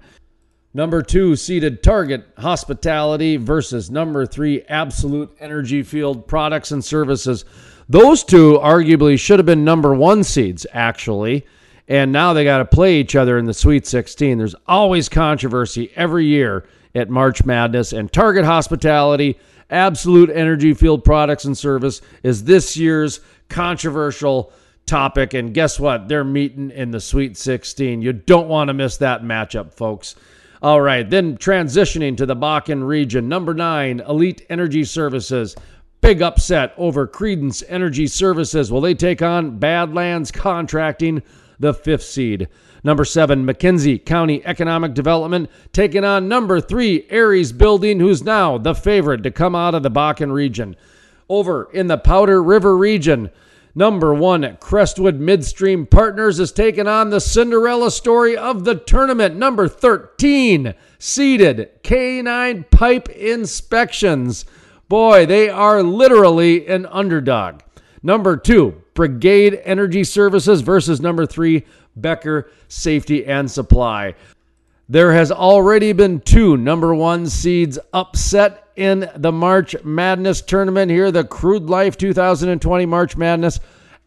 Number 0.73 1.03
two 1.03 1.35
seeded 1.35 1.83
Target 1.83 2.25
Hospitality 2.39 3.37
versus 3.37 3.91
number 3.91 4.25
three 4.25 4.63
Absolute 4.69 5.37
Energy 5.41 5.83
Field 5.83 6.29
Products 6.29 6.71
and 6.71 6.85
Services. 6.85 7.45
Those 7.89 8.23
two 8.23 8.57
arguably 8.63 9.19
should 9.19 9.41
have 9.41 9.47
been 9.47 9.65
number 9.65 9.97
one 9.97 10.23
seeds, 10.23 10.65
actually. 10.73 11.45
And 11.89 12.13
now 12.13 12.33
they 12.33 12.45
got 12.45 12.59
to 12.59 12.65
play 12.65 13.01
each 13.01 13.17
other 13.17 13.37
in 13.37 13.47
the 13.47 13.53
Sweet 13.53 13.85
16. 13.85 14.39
There's 14.39 14.55
always 14.69 15.09
controversy 15.09 15.91
every 15.97 16.27
year 16.27 16.65
at 16.95 17.11
March 17.11 17.45
Madness, 17.45 17.93
and 17.93 18.13
Target 18.13 18.45
Hospitality, 18.45 19.41
Absolute 19.71 20.31
Energy 20.31 20.73
Field 20.73 21.03
Products 21.03 21.47
and 21.47 21.59
Service 21.59 22.01
is 22.23 22.45
this 22.45 22.77
year's 22.77 23.19
controversial 23.49 24.53
topic. 24.87 25.35
And 25.35 25.55
guess 25.55 25.81
what? 25.81 26.09
They're 26.09 26.25
meeting 26.25 26.71
in 26.71 26.91
the 26.91 27.01
Sweet 27.01 27.37
16. 27.37 28.03
You 28.03 28.13
don't 28.13 28.49
want 28.49 28.69
to 28.69 28.75
miss 28.75 28.97
that 28.99 29.23
matchup, 29.23 29.73
folks. 29.75 30.15
All 30.63 30.81
right, 30.81 31.09
then 31.09 31.39
transitioning 31.39 32.17
to 32.17 32.25
the 32.25 32.37
Bakken 32.37 32.87
region. 32.87 33.29
Number 33.29 33.53
nine, 33.53 34.01
Elite 34.09 34.47
Energy 34.49 34.85
Services. 34.85 35.57
Big 36.01 36.23
upset 36.23 36.73
over 36.77 37.07
Credence 37.07 37.65
Energy 37.69 38.07
Services. 38.07 38.71
Will 38.71 38.81
they 38.81 38.95
take 38.95 39.23
on 39.23 39.59
Badlands 39.59 40.31
Contracting, 40.31 41.23
the 41.59 41.75
fifth 41.75 42.05
seed? 42.05 42.49
Number 42.85 43.05
seven, 43.05 43.45
McKenzie 43.45 44.05
County 44.05 44.45
Economic 44.45 44.95
Development 44.95 45.49
taking 45.73 46.05
on 46.05 46.29
number 46.29 46.61
three, 46.61 47.07
Aries 47.11 47.53
Building, 47.53 48.01
who's 48.01 48.25
now 48.25 48.59
the 48.59 48.75
favorite 48.75 49.23
to 49.23 49.31
come 49.31 49.55
out 49.55 49.75
of 49.75 49.83
the 49.83 49.91
Bakken 49.91 50.33
region. 50.33 50.77
Over 51.29 51.71
in 51.73 51.87
the 51.87 51.99
Powder 51.99 52.43
River 52.43 52.77
region, 52.77 53.31
Number 53.75 54.13
one, 54.13 54.59
Crestwood 54.61 55.19
Midstream 55.19 55.87
Partners 55.87 56.39
is 56.39 56.53
taking 56.53 56.87
on 56.87 57.09
the 57.09 57.21
Cinderella 57.21 57.91
story 57.91 58.37
of 58.37 58.65
the 58.65 58.75
tournament. 58.75 59.37
Number 59.37 59.67
13, 59.67 60.75
seeded 60.99 61.71
K9 61.83 62.71
Pipe 62.71 63.09
Inspections. 63.09 64.45
Boy, 64.89 65.25
they 65.25 65.49
are 65.49 65.83
literally 65.83 66.67
an 66.67 66.85
underdog. 66.87 67.61
Number 68.03 68.37
two, 68.37 68.83
Brigade 68.93 69.59
Energy 69.65 70.05
Services 70.05 70.61
versus 70.61 71.01
number 71.01 71.25
three, 71.25 71.65
Becker 71.97 72.51
Safety 72.69 73.25
and 73.25 73.51
Supply. 73.51 74.15
There 74.89 75.13
has 75.13 75.31
already 75.31 75.93
been 75.93 76.21
two 76.21 76.57
number 76.57 76.95
one 76.95 77.29
seeds 77.29 77.79
upset 77.93 78.69
in 78.77 79.09
the 79.17 79.33
March 79.33 79.77
Madness 79.85 80.43
tournament 80.43 80.91
here, 80.91 81.11
the 81.11 81.25
Crude 81.25 81.71
Life 81.71 81.97
2020 81.97 82.87
March 82.87 83.17
Madness. 83.17 83.61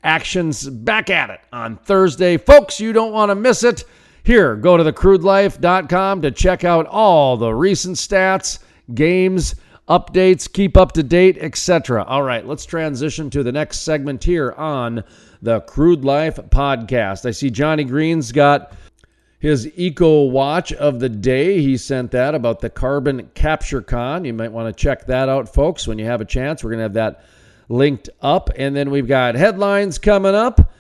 Actions 0.03 0.69
back 0.69 1.09
at 1.09 1.29
it 1.29 1.39
on 1.51 1.77
Thursday. 1.77 2.37
Folks, 2.37 2.79
you 2.79 2.93
don't 2.93 3.13
want 3.13 3.29
to 3.29 3.35
miss 3.35 3.63
it. 3.63 3.85
Here, 4.23 4.55
go 4.55 4.75
to 4.77 4.83
thecrudelife.com 4.83 6.21
to 6.21 6.31
check 6.31 6.63
out 6.63 6.87
all 6.87 7.37
the 7.37 7.53
recent 7.53 7.95
stats, 7.95 8.59
games, 8.93 9.55
updates, 9.87 10.51
keep 10.51 10.77
up 10.77 10.91
to 10.93 11.03
date, 11.03 11.37
etc. 11.39 12.03
All 12.03 12.23
right, 12.23 12.45
let's 12.45 12.65
transition 12.65 13.29
to 13.31 13.43
the 13.43 13.51
next 13.51 13.81
segment 13.81 14.23
here 14.23 14.51
on 14.53 15.03
the 15.41 15.61
Crude 15.61 16.03
Life 16.03 16.35
podcast. 16.49 17.25
I 17.25 17.31
see 17.31 17.49
Johnny 17.49 17.83
Green's 17.83 18.31
got 18.31 18.73
his 19.45 19.71
eco 19.77 20.23
watch 20.23 20.73
of 20.73 20.99
the 20.99 21.07
day. 21.07 21.61
He 21.61 21.77
sent 21.77 22.09
that 22.11 22.33
about 22.33 22.61
the 22.61 22.69
Carbon 22.71 23.29
Capture 23.35 23.79
Con. 23.79 24.25
You 24.25 24.33
might 24.33 24.51
want 24.51 24.75
to 24.75 24.83
check 24.83 25.05
that 25.05 25.29
out, 25.29 25.47
folks, 25.47 25.87
when 25.87 25.99
you 25.99 26.05
have 26.05 26.19
a 26.19 26.25
chance. 26.25 26.63
We're 26.63 26.71
going 26.71 26.79
to 26.79 26.83
have 26.85 26.93
that 26.93 27.23
linked 27.69 28.09
up. 28.23 28.49
And 28.55 28.75
then 28.75 28.89
we've 28.89 29.07
got 29.07 29.35
headlines 29.35 29.99
coming 29.99 30.33
up. 30.33 30.73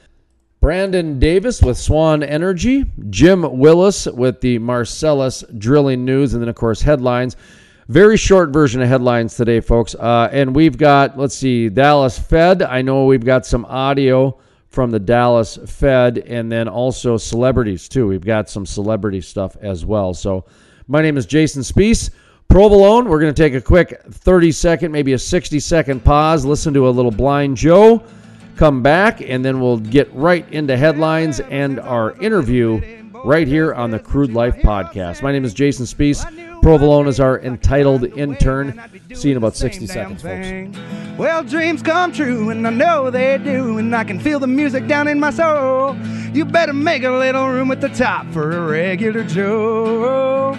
Brandon 0.61 1.19
Davis 1.19 1.61
with 1.61 1.77
Swan 1.77 2.23
Energy, 2.23 2.85
Jim 3.11 3.59
Willis 3.59 4.07
with 4.07 4.41
the 4.41 4.57
Marcellus 4.57 5.43
Drilling 5.59 6.03
News, 6.03 6.33
and 6.33 6.41
then, 6.41 6.49
of 6.49 6.55
course, 6.55 6.81
headlines. 6.81 7.35
Very 7.87 8.17
short 8.17 8.49
version 8.49 8.81
of 8.81 8.87
headlines 8.87 9.35
today, 9.35 9.59
folks. 9.59 9.93
Uh, 9.93 10.27
and 10.31 10.55
we've 10.55 10.75
got, 10.75 11.19
let's 11.19 11.35
see, 11.35 11.69
Dallas 11.69 12.17
Fed. 12.17 12.63
I 12.63 12.81
know 12.81 13.05
we've 13.05 13.23
got 13.23 13.45
some 13.45 13.63
audio 13.65 14.39
from 14.75 14.91
the 14.91 14.99
Dallas 14.99 15.57
Fed, 15.65 16.17
and 16.17 16.51
then 16.51 16.67
also 16.67 17.15
celebrities 17.15 17.87
too. 17.87 18.07
We've 18.07 18.19
got 18.19 18.49
some 18.49 18.65
celebrity 18.65 19.21
stuff 19.21 19.55
as 19.61 19.85
well. 19.85 20.13
So, 20.13 20.43
my 20.89 21.01
name 21.01 21.15
is 21.15 21.25
Jason 21.25 21.61
Spiess. 21.61 22.09
Provolone, 22.49 23.07
we're 23.07 23.21
going 23.21 23.33
to 23.33 23.41
take 23.41 23.53
a 23.53 23.61
quick 23.61 24.01
30 24.11 24.51
second, 24.51 24.91
maybe 24.91 25.13
a 25.13 25.17
60 25.17 25.59
second 25.61 26.03
pause, 26.03 26.45
listen 26.45 26.73
to 26.73 26.87
a 26.87 26.91
little 26.91 27.09
Blind 27.09 27.55
Joe, 27.55 28.03
come 28.57 28.83
back, 28.83 29.21
and 29.21 29.43
then 29.43 29.61
we'll 29.61 29.79
get 29.79 30.13
right 30.13 30.47
into 30.51 30.75
headlines 30.75 31.39
and 31.39 31.79
our 31.79 32.11
interview 32.21 33.09
right 33.23 33.47
here 33.47 33.73
on 33.73 33.89
the 33.91 33.99
Crude 33.99 34.33
Life 34.33 34.57
Podcast. 34.57 35.23
My 35.23 35.31
name 35.31 35.45
is 35.45 35.53
Jason 35.53 35.85
Spiess. 35.85 36.54
Provolone 36.65 37.07
is 37.07 37.19
our 37.19 37.39
entitled 37.41 38.05
intern. 38.17 38.81
See 39.13 39.27
you 39.27 39.33
in 39.33 39.37
about 39.37 39.55
60 39.55 39.85
seconds, 39.85 40.23
folks. 40.23 40.79
Well, 41.15 41.43
dreams 41.43 41.83
come 41.83 42.11
true, 42.11 42.49
and 42.49 42.65
I 42.65 42.71
know 42.71 43.11
they 43.11 43.37
do, 43.37 43.77
and 43.77 43.95
I 43.95 44.03
can 44.03 44.19
feel 44.19 44.39
the 44.39 44.47
music 44.47 44.87
down 44.87 45.07
in 45.07 45.19
my 45.19 45.29
soul. 45.29 45.95
You 46.33 46.43
better 46.43 46.73
make 46.73 47.03
a 47.03 47.11
little 47.11 47.49
room 47.49 47.69
at 47.69 47.81
the 47.81 47.89
top 47.89 48.25
for 48.31 48.51
a 48.51 48.67
regular 48.67 49.23
Joe. 49.23 50.55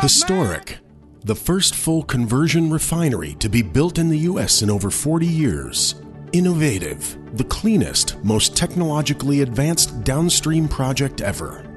Historic. 0.00 0.78
The 1.22 1.36
first 1.36 1.74
full 1.74 2.02
conversion 2.02 2.70
refinery 2.70 3.34
to 3.34 3.50
be 3.50 3.60
built 3.60 3.98
in 3.98 4.08
the 4.08 4.20
U.S. 4.20 4.62
in 4.62 4.70
over 4.70 4.88
40 4.88 5.26
years. 5.26 5.96
Innovative. 6.32 7.18
The 7.36 7.44
cleanest, 7.44 8.16
most 8.24 8.56
technologically 8.56 9.42
advanced 9.42 10.02
downstream 10.02 10.66
project 10.66 11.20
ever. 11.20 11.68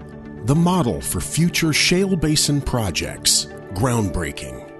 The 0.45 0.55
model 0.55 1.01
for 1.01 1.19
future 1.19 1.73
shale 1.73 2.15
basin 2.15 2.61
projects 2.61 3.47
groundbreaking. 3.75 4.71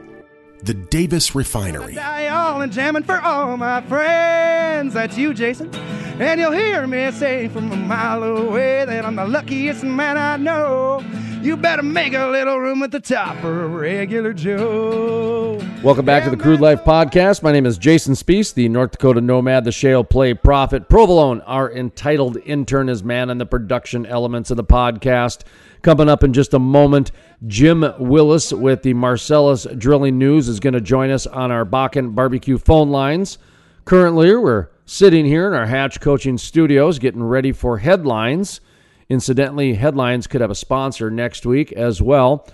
The 0.64 0.74
Davis 0.74 1.36
Refinery. 1.36 1.98
I 1.98 2.30
All 2.30 2.62
and 2.62 2.72
jamming 2.72 3.04
for 3.04 3.20
all 3.20 3.58
my 3.58 3.82
friends. 3.82 4.94
That's 4.94 5.18
you, 5.18 5.34
Jason. 5.34 5.76
And 6.18 6.40
you'll 6.40 6.54
hear 6.54 6.88
me 6.88 7.12
say 7.12 7.50
from 7.50 7.70
a 7.74 7.76
mile 7.76 8.24
away 8.24 8.86
that 8.86 9.04
I'm 9.04 9.18
the 9.18 9.28
luckiest 9.28 9.84
man 9.84 10.18
I 10.18 10.38
know. 10.38 11.04
You 11.42 11.58
better 11.58 11.84
make 11.84 12.14
a 12.14 12.28
little 12.28 12.58
room 12.58 12.84
at 12.84 12.92
the 12.92 13.02
top 13.02 13.38
for 13.42 13.66
a 13.66 13.68
regular 13.68 14.32
Joe. 14.32 15.62
Welcome 15.84 16.06
back 16.06 16.24
to 16.24 16.30
the 16.30 16.38
Crude 16.38 16.62
Life 16.62 16.86
Podcast. 16.86 17.44
My 17.44 17.52
name 17.52 17.66
is 17.66 17.78
Jason 17.78 18.14
Spiess, 18.16 18.54
the 18.54 18.70
North 18.70 18.92
Dakota 18.92 19.20
Nomad, 19.20 19.66
the 19.66 19.74
Shale 19.74 20.06
Play 20.06 20.34
Prophet. 20.34 20.88
Provolone, 20.88 21.42
our 21.42 21.70
entitled 21.70 22.38
intern, 22.46 22.88
is 22.88 23.04
man 23.04 23.30
on 23.30 23.40
the 23.40 23.46
production 23.46 24.06
elements 24.06 24.50
of 24.50 24.58
the 24.58 24.64
podcast. 24.64 25.44
Coming 25.86 26.10
up 26.10 26.24
in 26.24 26.34
just 26.34 26.56
a 26.56 26.58
moment, 26.58 27.12
Jim 27.46 27.86
Willis 28.00 28.52
with 28.52 28.82
the 28.82 28.96
Marcellus 28.96 29.68
Drilling 29.78 30.18
News 30.18 30.48
is 30.48 30.60
going 30.60 30.74
to 30.74 30.82
join 30.82 31.12
us 31.12 31.28
on 31.28 31.52
our 31.52 31.64
Bakken 31.64 32.16
Barbecue 32.16 32.58
phone 32.58 32.90
lines. 32.90 33.38
Currently, 33.86 34.36
we're 34.36 34.70
sitting 34.88 35.26
here 35.26 35.48
in 35.48 35.54
our 35.54 35.68
Hatch 35.68 36.02
Coaching 36.02 36.40
Studios 36.40 36.98
getting 36.98 37.22
ready 37.22 37.52
for 37.52 37.78
headlines. 37.78 38.62
Incidentally, 39.10 39.76
headlines 39.76 40.26
could 40.26 40.42
have 40.42 40.50
a 40.50 40.56
sponsor 40.56 41.12
next 41.12 41.46
week 41.46 41.72
as 41.74 42.02
well. 42.02 42.50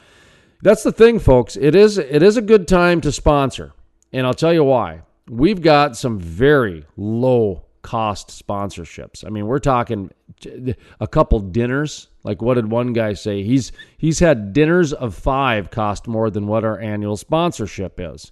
That's 0.62 0.84
the 0.84 0.92
thing, 0.92 1.18
folks. 1.18 1.56
It 1.56 1.74
is 1.74 1.98
it 1.98 2.22
is 2.22 2.36
a 2.36 2.42
good 2.42 2.68
time 2.68 3.00
to 3.00 3.14
sponsor, 3.14 3.72
and 4.12 4.28
I'll 4.28 4.34
tell 4.34 4.54
you 4.54 4.66
why. 4.66 5.04
We've 5.30 5.62
got 5.62 5.96
some 5.96 6.20
very 6.20 6.86
low 6.98 7.64
cost 7.82 8.30
sponsorships. 8.30 9.26
I 9.26 9.30
mean, 9.30 9.48
we're 9.48 9.60
talking 9.60 10.12
a 11.00 11.08
couple 11.08 11.40
dinners. 11.40 12.08
Like 12.24 12.42
what 12.42 12.56
did 12.56 12.70
one 12.70 12.94
guy 12.94 13.14
say? 13.14 13.44
He's 13.44 13.72
he's 13.98 14.20
had 14.20 14.54
dinners 14.54 14.94
of 14.94 15.16
5 15.16 15.72
cost 15.72 16.08
more 16.08 16.30
than 16.30 16.48
what 16.48 16.64
our 16.64 16.80
annual 16.80 17.18
sponsorship 17.18 18.00
is. 18.00 18.32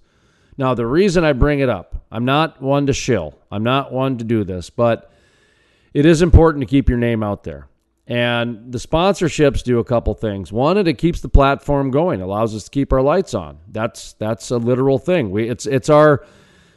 Now, 0.57 0.73
the 0.73 0.85
reason 0.85 1.23
I 1.23 1.31
bring 1.31 1.59
it 1.61 1.69
up, 1.69 2.05
I'm 2.11 2.25
not 2.25 2.61
one 2.61 2.87
to 2.87 2.93
shill. 2.93 3.39
I'm 3.49 3.63
not 3.63 3.93
one 3.93 4.17
to 4.17 4.25
do 4.25 4.43
this, 4.43 4.69
but 4.69 5.09
it 5.93 6.05
is 6.05 6.21
important 6.21 6.61
to 6.61 6.65
keep 6.65 6.89
your 6.89 6.97
name 6.97 7.23
out 7.23 7.43
there. 7.43 7.69
And 8.07 8.71
the 8.71 8.77
sponsorships 8.77 9.63
do 9.63 9.79
a 9.79 9.83
couple 9.83 10.13
things. 10.15 10.51
One, 10.51 10.77
it 10.77 10.97
keeps 10.97 11.21
the 11.21 11.29
platform 11.29 11.91
going, 11.91 12.21
allows 12.21 12.55
us 12.55 12.65
to 12.65 12.71
keep 12.71 12.91
our 12.91 13.01
lights 13.01 13.33
on. 13.33 13.59
That's 13.69 14.13
that's 14.13 14.49
a 14.49 14.57
literal 14.57 14.97
thing. 14.97 15.29
We 15.29 15.47
it's 15.47 15.65
it's 15.65 15.89
our 15.89 16.25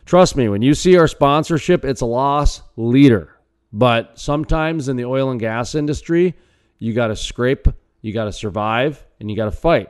trust 0.04 0.36
me, 0.36 0.48
when 0.48 0.62
you 0.62 0.74
see 0.74 0.96
our 0.96 1.08
sponsorship, 1.08 1.84
it's 1.84 2.00
a 2.00 2.06
loss 2.06 2.62
leader. 2.76 3.36
But 3.72 4.18
sometimes 4.18 4.88
in 4.88 4.96
the 4.96 5.04
oil 5.04 5.30
and 5.30 5.40
gas 5.40 5.74
industry, 5.74 6.34
you 6.78 6.92
got 6.92 7.08
to 7.08 7.16
scrape, 7.16 7.68
you 8.00 8.12
got 8.12 8.24
to 8.24 8.32
survive, 8.32 9.06
and 9.18 9.30
you 9.30 9.36
got 9.36 9.46
to 9.46 9.50
fight. 9.50 9.88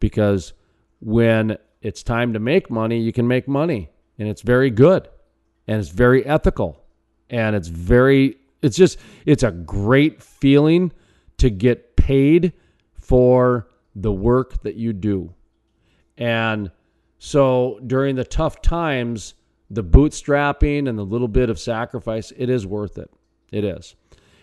Because 0.00 0.52
when 1.00 1.58
it's 1.82 2.02
time 2.02 2.32
to 2.32 2.38
make 2.38 2.70
money, 2.70 3.00
you 3.00 3.12
can 3.12 3.28
make 3.28 3.46
money, 3.46 3.90
and 4.18 4.28
it's 4.28 4.42
very 4.42 4.70
good, 4.70 5.08
and 5.66 5.80
it's 5.80 5.90
very 5.90 6.24
ethical, 6.24 6.82
and 7.28 7.54
it's 7.54 7.68
very 7.68 8.38
it's 8.62 8.76
just 8.76 8.98
it's 9.26 9.42
a 9.42 9.50
great 9.50 10.22
feeling 10.22 10.90
to 11.36 11.50
get 11.50 11.96
paid 11.96 12.54
for 12.94 13.68
the 13.94 14.12
work 14.12 14.62
that 14.62 14.76
you 14.76 14.94
do. 14.94 15.34
And 16.16 16.70
so 17.24 17.80
during 17.86 18.16
the 18.16 18.24
tough 18.24 18.60
times, 18.60 19.32
the 19.70 19.82
bootstrapping 19.82 20.86
and 20.86 20.98
the 20.98 21.06
little 21.06 21.26
bit 21.26 21.48
of 21.48 21.58
sacrifice, 21.58 22.34
it 22.36 22.50
is 22.50 22.66
worth 22.66 22.98
it. 22.98 23.10
It 23.50 23.64
is. 23.64 23.96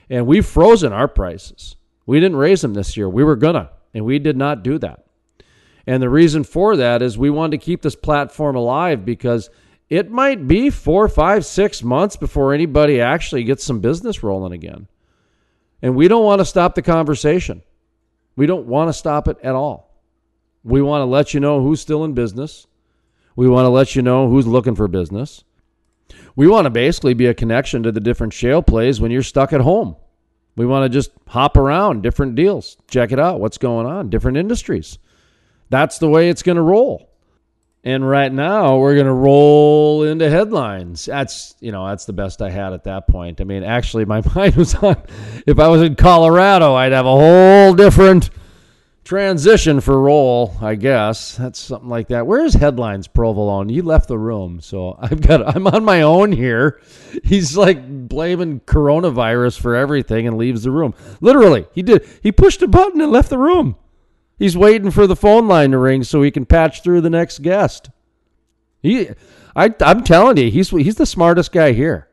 And 0.09 0.25
we've 0.25 0.43
frozen 0.43 0.91
our 0.91 1.07
prices. 1.07 1.75
We 2.07 2.19
didn't 2.19 2.39
raise 2.39 2.61
them 2.61 2.73
this 2.73 2.97
year. 2.97 3.07
We 3.07 3.23
were 3.23 3.35
gonna, 3.35 3.69
and 3.93 4.03
we 4.03 4.17
did 4.17 4.35
not 4.35 4.63
do 4.63 4.79
that. 4.79 5.05
And 5.85 6.01
the 6.01 6.09
reason 6.09 6.43
for 6.43 6.75
that 6.75 7.03
is 7.03 7.19
we 7.19 7.29
wanted 7.29 7.51
to 7.59 7.63
keep 7.63 7.83
this 7.83 7.95
platform 7.95 8.55
alive 8.55 9.05
because 9.05 9.51
it 9.87 10.09
might 10.09 10.47
be 10.47 10.71
four, 10.71 11.07
five, 11.07 11.45
six 11.45 11.83
months 11.83 12.15
before 12.15 12.51
anybody 12.51 12.99
actually 12.99 13.43
gets 13.43 13.63
some 13.63 13.79
business 13.79 14.23
rolling 14.23 14.53
again. 14.53 14.87
And 15.83 15.95
we 15.95 16.07
don't 16.07 16.25
want 16.25 16.39
to 16.39 16.45
stop 16.45 16.73
the 16.73 16.81
conversation. 16.81 17.61
We 18.35 18.47
don't 18.47 18.65
want 18.65 18.89
to 18.89 18.93
stop 18.93 19.27
it 19.27 19.37
at 19.43 19.53
all. 19.53 20.01
We 20.63 20.81
want 20.81 21.01
to 21.01 21.05
let 21.05 21.35
you 21.35 21.39
know 21.39 21.61
who's 21.61 21.79
still 21.79 22.03
in 22.05 22.13
business. 22.13 22.65
We 23.35 23.47
want 23.47 23.65
to 23.65 23.69
let 23.69 23.95
you 23.95 24.01
know 24.01 24.29
who's 24.29 24.47
looking 24.47 24.75
for 24.75 24.87
business. 24.87 25.43
We 26.35 26.47
want 26.47 26.65
to 26.65 26.69
basically 26.69 27.13
be 27.13 27.27
a 27.27 27.33
connection 27.33 27.83
to 27.83 27.91
the 27.91 27.99
different 27.99 28.33
shale 28.33 28.61
plays 28.61 28.99
when 28.99 29.11
you're 29.11 29.23
stuck 29.23 29.53
at 29.53 29.61
home. 29.61 29.95
We 30.55 30.65
want 30.65 30.83
to 30.83 30.89
just 30.89 31.11
hop 31.27 31.57
around 31.57 32.03
different 32.03 32.35
deals, 32.35 32.77
check 32.89 33.11
it 33.11 33.19
out, 33.19 33.39
what's 33.39 33.57
going 33.57 33.85
on, 33.85 34.09
different 34.09 34.37
industries. 34.37 34.97
That's 35.69 35.97
the 35.97 36.09
way 36.09 36.29
it's 36.29 36.43
going 36.43 36.57
to 36.57 36.61
roll. 36.61 37.09
And 37.83 38.07
right 38.07 38.31
now 38.31 38.77
we're 38.77 38.93
going 38.93 39.07
to 39.07 39.13
roll 39.13 40.03
into 40.03 40.29
headlines. 40.29 41.05
That's, 41.05 41.55
you 41.61 41.71
know, 41.71 41.87
that's 41.87 42.05
the 42.05 42.13
best 42.13 42.41
I 42.41 42.51
had 42.51 42.73
at 42.73 42.83
that 42.83 43.07
point. 43.07 43.41
I 43.41 43.43
mean, 43.43 43.63
actually 43.63 44.05
my 44.05 44.21
mind 44.35 44.55
was 44.55 44.75
on 44.75 45.01
if 45.47 45.57
I 45.57 45.67
was 45.67 45.81
in 45.81 45.95
Colorado, 45.95 46.75
I'd 46.75 46.91
have 46.91 47.05
a 47.05 47.09
whole 47.09 47.73
different 47.73 48.29
transition 49.03 49.81
for 49.81 49.99
roll, 49.99 50.55
I 50.61 50.75
guess. 50.75 51.35
That's 51.35 51.59
something 51.59 51.89
like 51.89 52.09
that. 52.09 52.27
Where's 52.27 52.53
headlines 52.53 53.07
provolone? 53.07 53.69
You 53.69 53.83
left 53.83 54.07
the 54.07 54.19
room. 54.19 54.61
So 54.61 54.97
I've 54.99 55.21
got 55.21 55.55
I'm 55.55 55.67
on 55.67 55.83
my 55.83 56.01
own 56.01 56.31
here. 56.31 56.81
He's 57.23 57.57
like 57.57 58.07
blaming 58.07 58.59
coronavirus 58.61 59.59
for 59.59 59.75
everything 59.75 60.27
and 60.27 60.37
leaves 60.37 60.63
the 60.63 60.71
room. 60.71 60.93
Literally, 61.19 61.65
he 61.73 61.81
did. 61.83 62.07
He 62.21 62.31
pushed 62.31 62.61
a 62.61 62.67
button 62.67 63.01
and 63.01 63.11
left 63.11 63.29
the 63.29 63.37
room. 63.37 63.75
He's 64.37 64.57
waiting 64.57 64.89
for 64.89 65.05
the 65.05 65.15
phone 65.15 65.47
line 65.47 65.71
to 65.71 65.77
ring 65.77 66.03
so 66.03 66.21
he 66.21 66.31
can 66.31 66.45
patch 66.45 66.81
through 66.81 67.01
the 67.01 67.09
next 67.11 67.43
guest. 67.43 67.91
He, 68.81 69.09
I, 69.55 69.73
I'm 69.81 70.03
telling 70.03 70.37
you, 70.37 70.49
he's 70.49 70.69
he's 70.69 70.95
the 70.95 71.05
smartest 71.05 71.51
guy 71.51 71.73
here. 71.73 72.07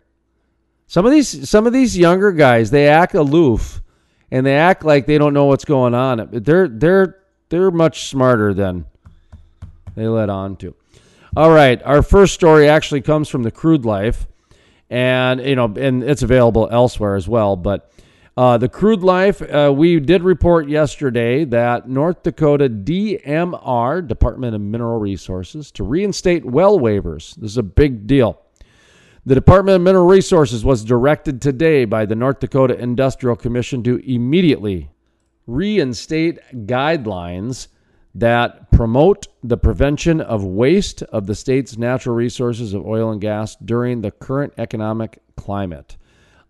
Some 0.86 1.06
of 1.06 1.12
these 1.12 1.48
some 1.48 1.66
of 1.66 1.72
these 1.72 1.96
younger 1.96 2.32
guys, 2.32 2.70
they 2.70 2.88
act 2.88 3.14
aloof, 3.14 3.82
and 4.30 4.44
they 4.44 4.56
act 4.56 4.84
like 4.84 5.06
they 5.06 5.18
don't 5.18 5.34
know 5.34 5.46
what's 5.46 5.64
going 5.64 5.94
on. 5.94 6.28
They're 6.32 6.68
they're 6.68 7.18
they're 7.48 7.70
much 7.70 8.08
smarter 8.08 8.52
than 8.54 8.86
they 9.94 10.06
let 10.06 10.30
on 10.30 10.56
to. 10.56 10.74
All 11.36 11.50
right, 11.50 11.82
our 11.82 12.02
first 12.02 12.34
story 12.34 12.68
actually 12.68 13.02
comes 13.02 13.28
from 13.28 13.42
the 13.42 13.50
Crude 13.50 13.84
Life, 13.84 14.26
and 14.90 15.40
you 15.40 15.56
know, 15.56 15.72
and 15.76 16.02
it's 16.02 16.22
available 16.22 16.68
elsewhere 16.70 17.16
as 17.16 17.28
well. 17.28 17.56
But 17.56 17.92
uh, 18.36 18.56
the 18.56 18.68
Crude 18.68 19.02
Life, 19.02 19.42
uh, 19.42 19.72
we 19.74 19.98
did 20.00 20.22
report 20.22 20.68
yesterday 20.68 21.44
that 21.46 21.88
North 21.88 22.22
Dakota 22.22 22.68
DMR, 22.68 24.06
Department 24.06 24.54
of 24.54 24.60
Mineral 24.60 24.98
Resources, 25.00 25.70
to 25.72 25.84
reinstate 25.84 26.44
well 26.44 26.78
waivers. 26.78 27.34
This 27.34 27.50
is 27.50 27.56
a 27.58 27.62
big 27.62 28.06
deal. 28.06 28.40
The 29.28 29.34
Department 29.34 29.76
of 29.76 29.82
Mineral 29.82 30.06
Resources 30.06 30.64
was 30.64 30.82
directed 30.82 31.42
today 31.42 31.84
by 31.84 32.06
the 32.06 32.14
North 32.14 32.40
Dakota 32.40 32.78
Industrial 32.78 33.36
Commission 33.36 33.82
to 33.82 33.98
immediately 34.10 34.88
reinstate 35.46 36.38
guidelines 36.66 37.68
that 38.14 38.70
promote 38.72 39.26
the 39.42 39.58
prevention 39.58 40.22
of 40.22 40.44
waste 40.44 41.02
of 41.02 41.26
the 41.26 41.34
state's 41.34 41.76
natural 41.76 42.16
resources 42.16 42.72
of 42.72 42.86
oil 42.86 43.10
and 43.10 43.20
gas 43.20 43.54
during 43.56 44.00
the 44.00 44.12
current 44.12 44.54
economic 44.56 45.18
climate. 45.36 45.98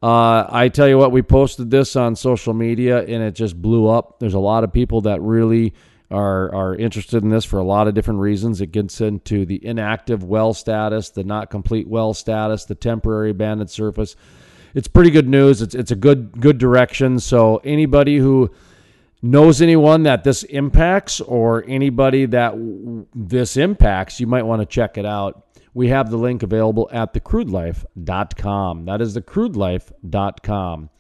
Uh, 0.00 0.46
I 0.48 0.68
tell 0.68 0.86
you 0.86 0.98
what, 0.98 1.10
we 1.10 1.20
posted 1.20 1.72
this 1.72 1.96
on 1.96 2.14
social 2.14 2.54
media 2.54 3.00
and 3.00 3.24
it 3.24 3.34
just 3.34 3.60
blew 3.60 3.88
up. 3.88 4.20
There's 4.20 4.34
a 4.34 4.38
lot 4.38 4.62
of 4.62 4.72
people 4.72 5.00
that 5.00 5.20
really 5.20 5.74
are 6.10 6.54
are 6.54 6.74
interested 6.74 7.22
in 7.22 7.30
this 7.30 7.44
for 7.44 7.58
a 7.58 7.64
lot 7.64 7.88
of 7.88 7.94
different 7.94 8.20
reasons. 8.20 8.60
It 8.60 8.72
gets 8.72 9.00
into 9.00 9.44
the 9.44 9.64
inactive 9.64 10.24
well 10.24 10.54
status, 10.54 11.10
the 11.10 11.24
not 11.24 11.50
complete 11.50 11.88
well 11.88 12.14
status, 12.14 12.64
the 12.64 12.74
temporary 12.74 13.30
abandoned 13.30 13.70
surface. 13.70 14.16
It's 14.74 14.88
pretty 14.88 15.10
good 15.10 15.28
news. 15.28 15.62
It's 15.62 15.74
it's 15.74 15.90
a 15.90 15.96
good 15.96 16.40
good 16.40 16.58
direction. 16.58 17.20
So 17.20 17.58
anybody 17.58 18.18
who 18.18 18.50
knows 19.20 19.60
anyone 19.60 20.04
that 20.04 20.24
this 20.24 20.44
impacts 20.44 21.20
or 21.20 21.64
anybody 21.66 22.26
that 22.26 22.54
this 23.14 23.56
impacts, 23.56 24.20
you 24.20 24.26
might 24.26 24.44
want 24.44 24.62
to 24.62 24.66
check 24.66 24.96
it 24.96 25.04
out 25.06 25.44
we 25.78 25.88
have 25.90 26.10
the 26.10 26.16
link 26.16 26.42
available 26.42 26.88
at 26.92 27.14
thecrudelife.com. 27.14 28.84
That 28.86 29.00
is 29.00 29.16
thecrudelife.com. 29.16 30.90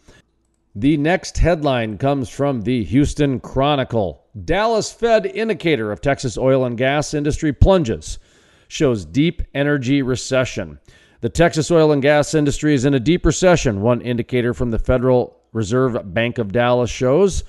The 0.80 0.96
next 0.96 1.38
headline 1.38 1.98
comes 1.98 2.28
from 2.28 2.60
the 2.60 2.84
Houston 2.84 3.40
Chronicle. 3.40 4.22
Dallas 4.44 4.92
Fed 4.92 5.26
indicator 5.26 5.90
of 5.90 6.00
Texas 6.00 6.38
oil 6.38 6.64
and 6.64 6.78
gas 6.78 7.14
industry 7.14 7.52
plunges, 7.52 8.20
shows 8.68 9.04
deep 9.04 9.42
energy 9.54 10.02
recession. 10.02 10.78
The 11.20 11.30
Texas 11.30 11.72
oil 11.72 11.90
and 11.90 12.00
gas 12.00 12.32
industry 12.32 12.74
is 12.74 12.84
in 12.84 12.94
a 12.94 13.00
deep 13.00 13.26
recession, 13.26 13.80
one 13.80 14.00
indicator 14.00 14.54
from 14.54 14.70
the 14.70 14.78
Federal 14.78 15.40
Reserve 15.52 16.14
Bank 16.14 16.38
of 16.38 16.52
Dallas 16.52 16.90
shows. 16.90 17.42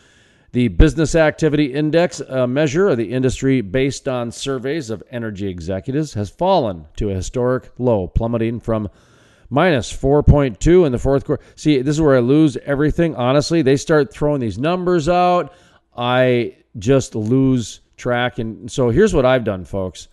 The 0.51 0.69
Business 0.69 1.13
Activity 1.13 1.71
Index, 1.71 2.21
a 2.21 2.47
measure 2.47 2.89
of 2.89 2.97
the 2.97 3.11
industry 3.11 3.61
based 3.61 4.07
on 4.07 4.31
surveys 4.31 4.89
of 4.89 5.03
energy 5.11 5.49
executives, 5.49 6.15
has 6.15 6.31
fallen 6.31 6.87
to 6.95 7.11
a 7.11 7.15
historic 7.15 7.69
low, 7.77 8.07
plummeting 8.07 8.59
from 8.59 8.89
minus 9.49 9.91
4.2 9.91 10.85
in 10.85 10.91
the 10.91 10.99
fourth 10.99 11.25
quarter. 11.25 11.43
See, 11.55 11.81
this 11.81 11.95
is 11.95 12.01
where 12.01 12.17
I 12.17 12.19
lose 12.19 12.57
everything. 12.57 13.15
Honestly, 13.15 13.61
they 13.61 13.77
start 13.77 14.11
throwing 14.11 14.41
these 14.41 14.57
numbers 14.57 15.09
out. 15.09 15.53
I 15.95 16.57
just 16.77 17.15
lose 17.15 17.81
track. 17.97 18.39
And 18.39 18.71
so 18.71 18.89
here's 18.89 19.13
what 19.13 19.25
I've 19.25 19.43
done, 19.43 19.65
folks. 19.65 20.07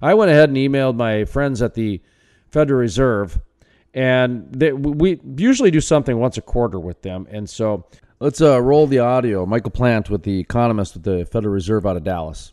I 0.00 0.14
went 0.14 0.30
ahead 0.30 0.48
and 0.48 0.56
emailed 0.56 0.96
my 0.96 1.24
friends 1.24 1.60
at 1.62 1.74
the 1.74 2.00
Federal 2.50 2.80
Reserve, 2.80 3.38
and 3.92 4.50
they, 4.52 4.72
we 4.72 5.20
usually 5.36 5.70
do 5.70 5.80
something 5.80 6.18
once 6.18 6.38
a 6.38 6.42
quarter 6.42 6.78
with 6.78 7.02
them. 7.02 7.26
And 7.30 7.48
so 7.48 7.86
Let's 8.20 8.40
uh, 8.40 8.60
roll 8.60 8.88
the 8.88 8.98
audio. 8.98 9.46
Michael 9.46 9.70
Plante 9.70 10.10
with 10.10 10.24
the 10.24 10.40
economist 10.40 10.94
with 10.94 11.04
the 11.04 11.24
Federal 11.24 11.54
Reserve 11.54 11.86
out 11.86 11.96
of 11.96 12.02
Dallas. 12.02 12.52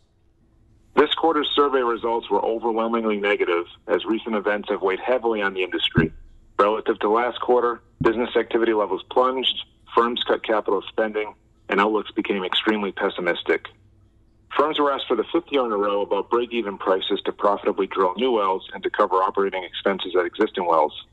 This 0.94 1.12
quarter's 1.14 1.50
survey 1.56 1.80
results 1.80 2.30
were 2.30 2.42
overwhelmingly 2.44 3.16
negative, 3.16 3.66
as 3.88 4.04
recent 4.04 4.36
events 4.36 4.68
have 4.70 4.82
weighed 4.82 5.00
heavily 5.00 5.42
on 5.42 5.54
the 5.54 5.64
industry. 5.64 6.12
Relative 6.58 6.98
to 7.00 7.08
last 7.10 7.40
quarter, 7.40 7.80
business 8.02 8.34
activity 8.36 8.72
levels 8.72 9.02
plunged, 9.10 9.64
firms 9.94 10.22
cut 10.26 10.42
capital 10.42 10.82
spending, 10.88 11.34
and 11.68 11.80
outlooks 11.80 12.10
became 12.12 12.44
extremely 12.44 12.92
pessimistic. 12.92 13.66
Firms 14.56 14.78
were 14.78 14.90
asked 14.90 15.06
for 15.06 15.16
the 15.16 15.24
fifth 15.32 15.50
year 15.50 15.66
in 15.66 15.72
a 15.72 15.76
row 15.76 16.00
about 16.00 16.30
break 16.30 16.52
even 16.52 16.78
prices 16.78 17.20
to 17.26 17.32
profitably 17.32 17.86
drill 17.86 18.14
new 18.16 18.32
wells 18.32 18.68
and 18.72 18.82
to 18.82 18.90
cover 18.90 19.16
operating 19.16 19.64
expenses 19.64 20.14
at 20.18 20.24
existing 20.24 20.66
wells. 20.66 21.04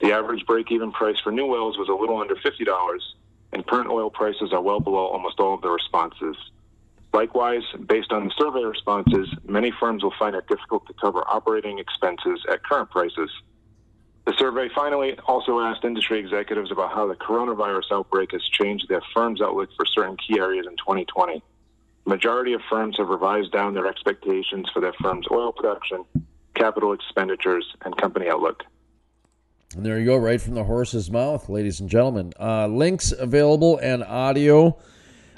The 0.00 0.12
average 0.12 0.46
break 0.46 0.70
even 0.70 0.92
price 0.92 1.18
for 1.18 1.32
new 1.32 1.46
wells 1.46 1.78
was 1.78 1.88
a 1.88 1.92
little 1.92 2.18
under 2.18 2.36
$50, 2.36 2.98
and 3.52 3.66
current 3.66 3.88
oil 3.88 4.10
prices 4.10 4.52
are 4.52 4.60
well 4.60 4.78
below 4.78 5.06
almost 5.06 5.40
all 5.40 5.54
of 5.54 5.62
the 5.62 5.70
responses. 5.70 6.36
Likewise, 7.12 7.62
based 7.86 8.12
on 8.12 8.26
the 8.26 8.34
survey 8.36 8.62
responses, 8.62 9.28
many 9.44 9.72
firms 9.80 10.02
will 10.02 10.14
find 10.18 10.36
it 10.36 10.46
difficult 10.46 10.86
to 10.86 10.92
cover 10.92 11.24
operating 11.26 11.78
expenses 11.78 12.44
at 12.48 12.62
current 12.62 12.90
prices. 12.90 13.30
The 14.26 14.34
survey 14.38 14.68
finally 14.74 15.16
also 15.28 15.60
asked 15.60 15.84
industry 15.84 16.18
executives 16.18 16.72
about 16.72 16.92
how 16.92 17.06
the 17.06 17.14
coronavirus 17.14 17.92
outbreak 17.92 18.32
has 18.32 18.42
changed 18.42 18.88
their 18.88 19.02
firm's 19.14 19.40
outlook 19.40 19.70
for 19.76 19.86
certain 19.86 20.16
key 20.16 20.40
areas 20.40 20.66
in 20.68 20.76
2020. 20.76 21.40
The 22.04 22.10
majority 22.10 22.52
of 22.52 22.60
firms 22.68 22.96
have 22.98 23.08
revised 23.08 23.52
down 23.52 23.74
their 23.74 23.86
expectations 23.86 24.68
for 24.74 24.80
their 24.80 24.94
firm's 25.00 25.26
oil 25.30 25.52
production, 25.52 26.04
capital 26.54 26.92
expenditures, 26.92 27.64
and 27.84 27.96
company 27.96 28.28
outlook. 28.28 28.64
And 29.76 29.86
there 29.86 29.98
you 30.00 30.06
go, 30.06 30.16
right 30.16 30.40
from 30.40 30.54
the 30.54 30.64
horse's 30.64 31.08
mouth, 31.08 31.48
ladies 31.48 31.78
and 31.78 31.88
gentlemen. 31.88 32.32
Uh, 32.38 32.66
links 32.66 33.12
available 33.12 33.78
and 33.78 34.02
audio 34.02 34.76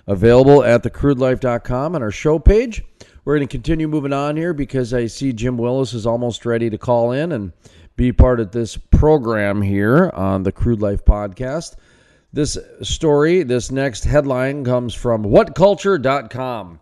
available 0.06 0.64
at 0.64 0.82
thecrudelife.com 0.82 1.94
on 1.94 2.02
our 2.02 2.10
show 2.10 2.38
page. 2.38 2.82
We're 3.26 3.36
going 3.36 3.46
to 3.46 3.52
continue 3.52 3.86
moving 3.86 4.14
on 4.14 4.38
here 4.38 4.54
because 4.54 4.94
I 4.94 5.06
see 5.06 5.34
Jim 5.34 5.58
Willis 5.58 5.92
is 5.92 6.06
almost 6.06 6.46
ready 6.46 6.70
to 6.70 6.78
call 6.78 7.12
in 7.12 7.32
and 7.32 7.52
be 7.98 8.12
part 8.12 8.38
of 8.38 8.52
this 8.52 8.76
program 8.76 9.60
here 9.60 10.08
on 10.14 10.44
the 10.44 10.52
Crude 10.52 10.80
Life 10.80 11.04
podcast. 11.04 11.74
This 12.32 12.56
story, 12.80 13.42
this 13.42 13.72
next 13.72 14.04
headline 14.04 14.64
comes 14.64 14.94
from 14.94 15.24
whatculture.com. 15.24 16.78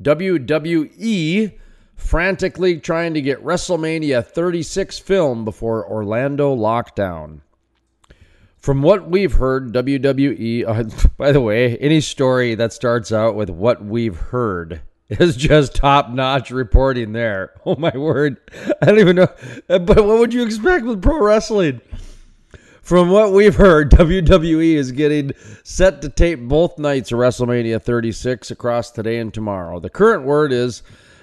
WWE 0.00 1.58
frantically 1.96 2.78
trying 2.78 3.12
to 3.14 3.20
get 3.20 3.44
WrestleMania 3.44 4.24
36 4.24 5.00
film 5.00 5.44
before 5.44 5.84
Orlando 5.90 6.54
lockdown. 6.54 7.40
From 8.56 8.82
what 8.82 9.10
we've 9.10 9.32
heard, 9.32 9.72
WWE, 9.72 10.64
uh, 10.64 11.08
by 11.16 11.32
the 11.32 11.40
way, 11.40 11.76
any 11.78 12.00
story 12.00 12.54
that 12.54 12.72
starts 12.72 13.10
out 13.10 13.34
with 13.34 13.50
what 13.50 13.84
we've 13.84 14.16
heard 14.16 14.80
is 15.08 15.36
just 15.36 15.74
top 15.74 16.10
notch 16.10 16.50
reporting 16.50 17.12
there. 17.12 17.52
Oh 17.64 17.76
my 17.76 17.96
word. 17.96 18.38
I 18.82 18.86
don't 18.86 18.98
even 18.98 19.16
know. 19.16 19.28
Uh, 19.68 19.78
but 19.78 20.04
what 20.04 20.18
would 20.18 20.34
you 20.34 20.42
expect 20.44 20.84
with 20.84 21.00
pro 21.00 21.22
wrestling? 21.22 21.80
From 22.82 23.10
what 23.10 23.32
we've 23.32 23.54
heard, 23.54 23.90
WWE 23.92 24.74
is 24.74 24.90
getting 24.90 25.32
set 25.62 26.02
to 26.02 26.08
tape 26.08 26.40
both 26.40 26.78
nights 26.78 27.12
of 27.12 27.18
WrestleMania 27.20 27.80
36 27.80 28.50
across 28.50 28.90
today 28.90 29.18
and 29.18 29.32
tomorrow. 29.32 29.78
The 29.78 29.90
current 29.90 30.24
word 30.24 30.52
is 30.52 30.82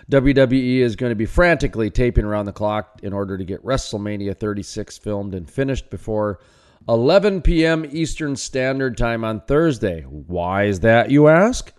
WWE 0.09 0.79
is 0.79 0.95
going 0.95 1.11
to 1.11 1.15
be 1.15 1.25
frantically 1.25 1.89
taping 1.89 2.23
around 2.23 2.45
the 2.45 2.53
clock 2.53 3.01
in 3.03 3.11
order 3.11 3.37
to 3.37 3.43
get 3.43 3.63
WrestleMania 3.65 4.39
36 4.39 4.97
filmed 4.97 5.35
and 5.35 5.49
finished 5.49 5.89
before 5.89 6.39
11 6.87 7.41
p.m. 7.41 7.85
Eastern 7.91 8.37
Standard 8.37 8.97
Time 8.97 9.25
on 9.25 9.41
Thursday. 9.41 10.03
Why 10.03 10.63
is 10.63 10.79
that, 10.79 11.11
you 11.11 11.27
ask? 11.27 11.73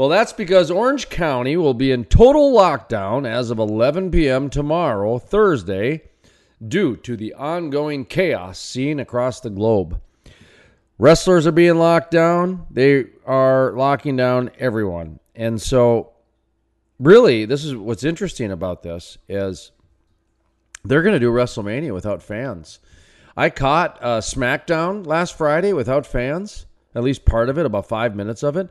Well, 0.00 0.08
that's 0.08 0.32
because 0.32 0.70
Orange 0.70 1.10
County 1.10 1.58
will 1.58 1.74
be 1.74 1.90
in 1.90 2.06
total 2.06 2.54
lockdown 2.54 3.28
as 3.28 3.50
of 3.50 3.58
11 3.58 4.10
p.m. 4.10 4.48
tomorrow, 4.48 5.18
Thursday, 5.18 6.04
due 6.66 6.96
to 6.96 7.18
the 7.18 7.34
ongoing 7.34 8.06
chaos 8.06 8.58
seen 8.58 8.98
across 8.98 9.40
the 9.40 9.50
globe. 9.50 10.00
Wrestlers 10.96 11.46
are 11.46 11.52
being 11.52 11.76
locked 11.76 12.10
down. 12.12 12.66
They 12.70 13.08
are 13.26 13.72
locking 13.72 14.16
down 14.16 14.52
everyone. 14.58 15.20
And 15.34 15.60
so 15.60 16.12
really, 16.98 17.44
this 17.44 17.62
is 17.62 17.76
what's 17.76 18.02
interesting 18.02 18.50
about 18.50 18.82
this 18.82 19.18
is 19.28 19.70
they're 20.82 21.02
going 21.02 21.12
to 21.12 21.20
do 21.20 21.30
WrestleMania 21.30 21.92
without 21.92 22.22
fans. 22.22 22.78
I 23.36 23.50
caught 23.50 23.98
uh, 24.00 24.22
SmackDown 24.22 25.06
last 25.06 25.36
Friday 25.36 25.74
without 25.74 26.06
fans, 26.06 26.64
at 26.94 27.02
least 27.02 27.26
part 27.26 27.50
of 27.50 27.58
it, 27.58 27.66
about 27.66 27.86
five 27.86 28.16
minutes 28.16 28.42
of 28.42 28.56
it. 28.56 28.70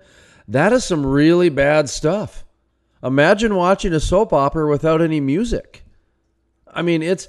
That 0.50 0.74
is 0.74 0.84
some 0.84 1.06
really 1.06 1.50
bad 1.50 1.90
stuff. 1.90 2.44
Imagine 3.04 3.56
watching 3.56 3.94
a 3.94 4.00
soap 4.00 4.34
opera 4.34 4.68
without 4.68 5.02
any 5.02 5.22
music. 5.22 5.84
I 6.68 6.82
mean, 6.82 7.02
it's 7.02 7.28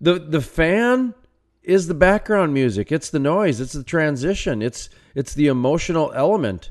the 0.00 0.14
the 0.14 0.40
fan 0.40 1.14
is 1.62 1.88
the 1.88 1.94
background 1.94 2.54
music. 2.54 2.90
It's 2.90 3.10
the 3.10 3.18
noise. 3.18 3.60
It's 3.60 3.74
the 3.74 3.84
transition. 3.84 4.62
It's 4.62 4.88
it's 5.14 5.34
the 5.34 5.48
emotional 5.48 6.12
element. 6.14 6.70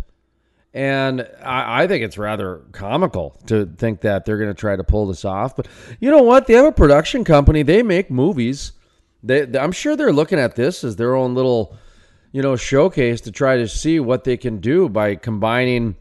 And 0.73 1.27
I, 1.43 1.83
I 1.83 1.87
think 1.87 2.03
it's 2.03 2.17
rather 2.17 2.61
comical 2.71 3.39
to 3.47 3.65
think 3.65 4.01
that 4.01 4.25
they're 4.25 4.37
going 4.37 4.51
to 4.51 4.59
try 4.59 4.75
to 4.75 4.83
pull 4.83 5.07
this 5.07 5.25
off. 5.25 5.55
But 5.55 5.67
you 5.99 6.11
know 6.11 6.21
what? 6.23 6.47
They 6.47 6.53
have 6.53 6.65
a 6.65 6.71
production 6.71 7.23
company. 7.23 7.63
They 7.63 7.81
make 7.83 8.11
movies. 8.11 8.73
They, 9.23 9.47
I'm 9.57 9.71
sure 9.71 9.95
they're 9.95 10.13
looking 10.13 10.39
at 10.39 10.55
this 10.55 10.83
as 10.83 10.95
their 10.95 11.15
own 11.15 11.33
little, 11.33 11.75
you 12.31 12.41
know, 12.41 12.55
showcase 12.55 13.21
to 13.21 13.31
try 13.31 13.57
to 13.57 13.67
see 13.67 13.99
what 13.99 14.23
they 14.23 14.37
can 14.37 14.59
do 14.59 14.89
by 14.89 15.15
combining. 15.15 15.95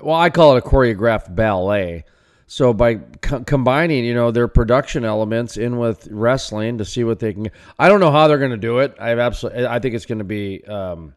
Well, 0.00 0.16
I 0.16 0.30
call 0.30 0.56
it 0.56 0.64
a 0.64 0.68
choreographed 0.68 1.34
ballet. 1.34 2.04
So 2.46 2.74
by 2.74 2.96
co- 2.96 3.44
combining, 3.44 4.04
you 4.04 4.14
know, 4.14 4.30
their 4.30 4.48
production 4.48 5.04
elements 5.04 5.56
in 5.56 5.78
with 5.78 6.06
wrestling 6.10 6.78
to 6.78 6.84
see 6.84 7.02
what 7.04 7.18
they 7.18 7.32
can. 7.32 7.50
I 7.78 7.88
don't 7.88 8.00
know 8.00 8.10
how 8.10 8.28
they're 8.28 8.38
going 8.38 8.50
to 8.50 8.56
do 8.56 8.80
it. 8.80 8.94
I 9.00 9.08
have 9.08 9.18
absolutely. 9.18 9.66
I 9.66 9.78
think 9.78 9.94
it's 9.94 10.06
going 10.06 10.18
to 10.18 10.24
be. 10.24 10.62
Um, 10.64 11.14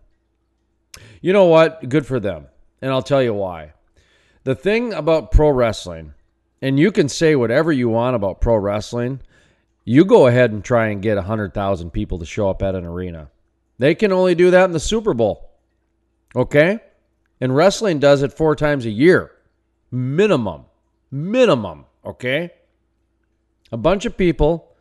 you 1.21 1.33
know 1.33 1.45
what? 1.45 1.87
Good 1.89 2.05
for 2.05 2.19
them. 2.19 2.47
And 2.81 2.91
I'll 2.91 3.01
tell 3.01 3.21
you 3.21 3.33
why. 3.33 3.73
The 4.43 4.55
thing 4.55 4.93
about 4.93 5.31
pro 5.31 5.49
wrestling, 5.49 6.13
and 6.61 6.79
you 6.79 6.91
can 6.91 7.09
say 7.09 7.35
whatever 7.35 7.71
you 7.71 7.89
want 7.89 8.15
about 8.15 8.39
pro 8.39 8.55
wrestling, 8.55 9.21
you 9.83 10.05
go 10.05 10.27
ahead 10.27 10.51
and 10.51 10.63
try 10.63 10.87
and 10.87 11.01
get 11.01 11.15
100,000 11.15 11.89
people 11.89 12.19
to 12.19 12.25
show 12.25 12.49
up 12.49 12.61
at 12.61 12.75
an 12.75 12.85
arena. 12.85 13.29
They 13.77 13.95
can 13.95 14.11
only 14.11 14.35
do 14.35 14.51
that 14.51 14.65
in 14.65 14.71
the 14.71 14.79
Super 14.79 15.13
Bowl. 15.13 15.51
Okay? 16.35 16.79
And 17.41 17.55
wrestling 17.55 17.99
does 17.99 18.23
it 18.23 18.33
four 18.33 18.55
times 18.55 18.85
a 18.85 18.89
year. 18.89 19.31
Minimum. 19.91 20.65
Minimum. 21.11 21.85
Okay? 22.05 22.51
A 23.71 23.77
bunch 23.77 24.05
of 24.05 24.17
people 24.17 24.75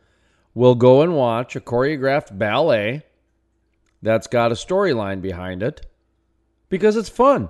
will 0.53 0.75
go 0.75 1.01
and 1.01 1.15
watch 1.15 1.55
a 1.55 1.61
choreographed 1.61 2.37
ballet 2.37 3.03
that's 4.01 4.27
got 4.27 4.51
a 4.51 4.55
storyline 4.55 5.21
behind 5.21 5.63
it 5.63 5.85
because 6.69 6.95
it's 6.95 7.09
fun. 7.09 7.49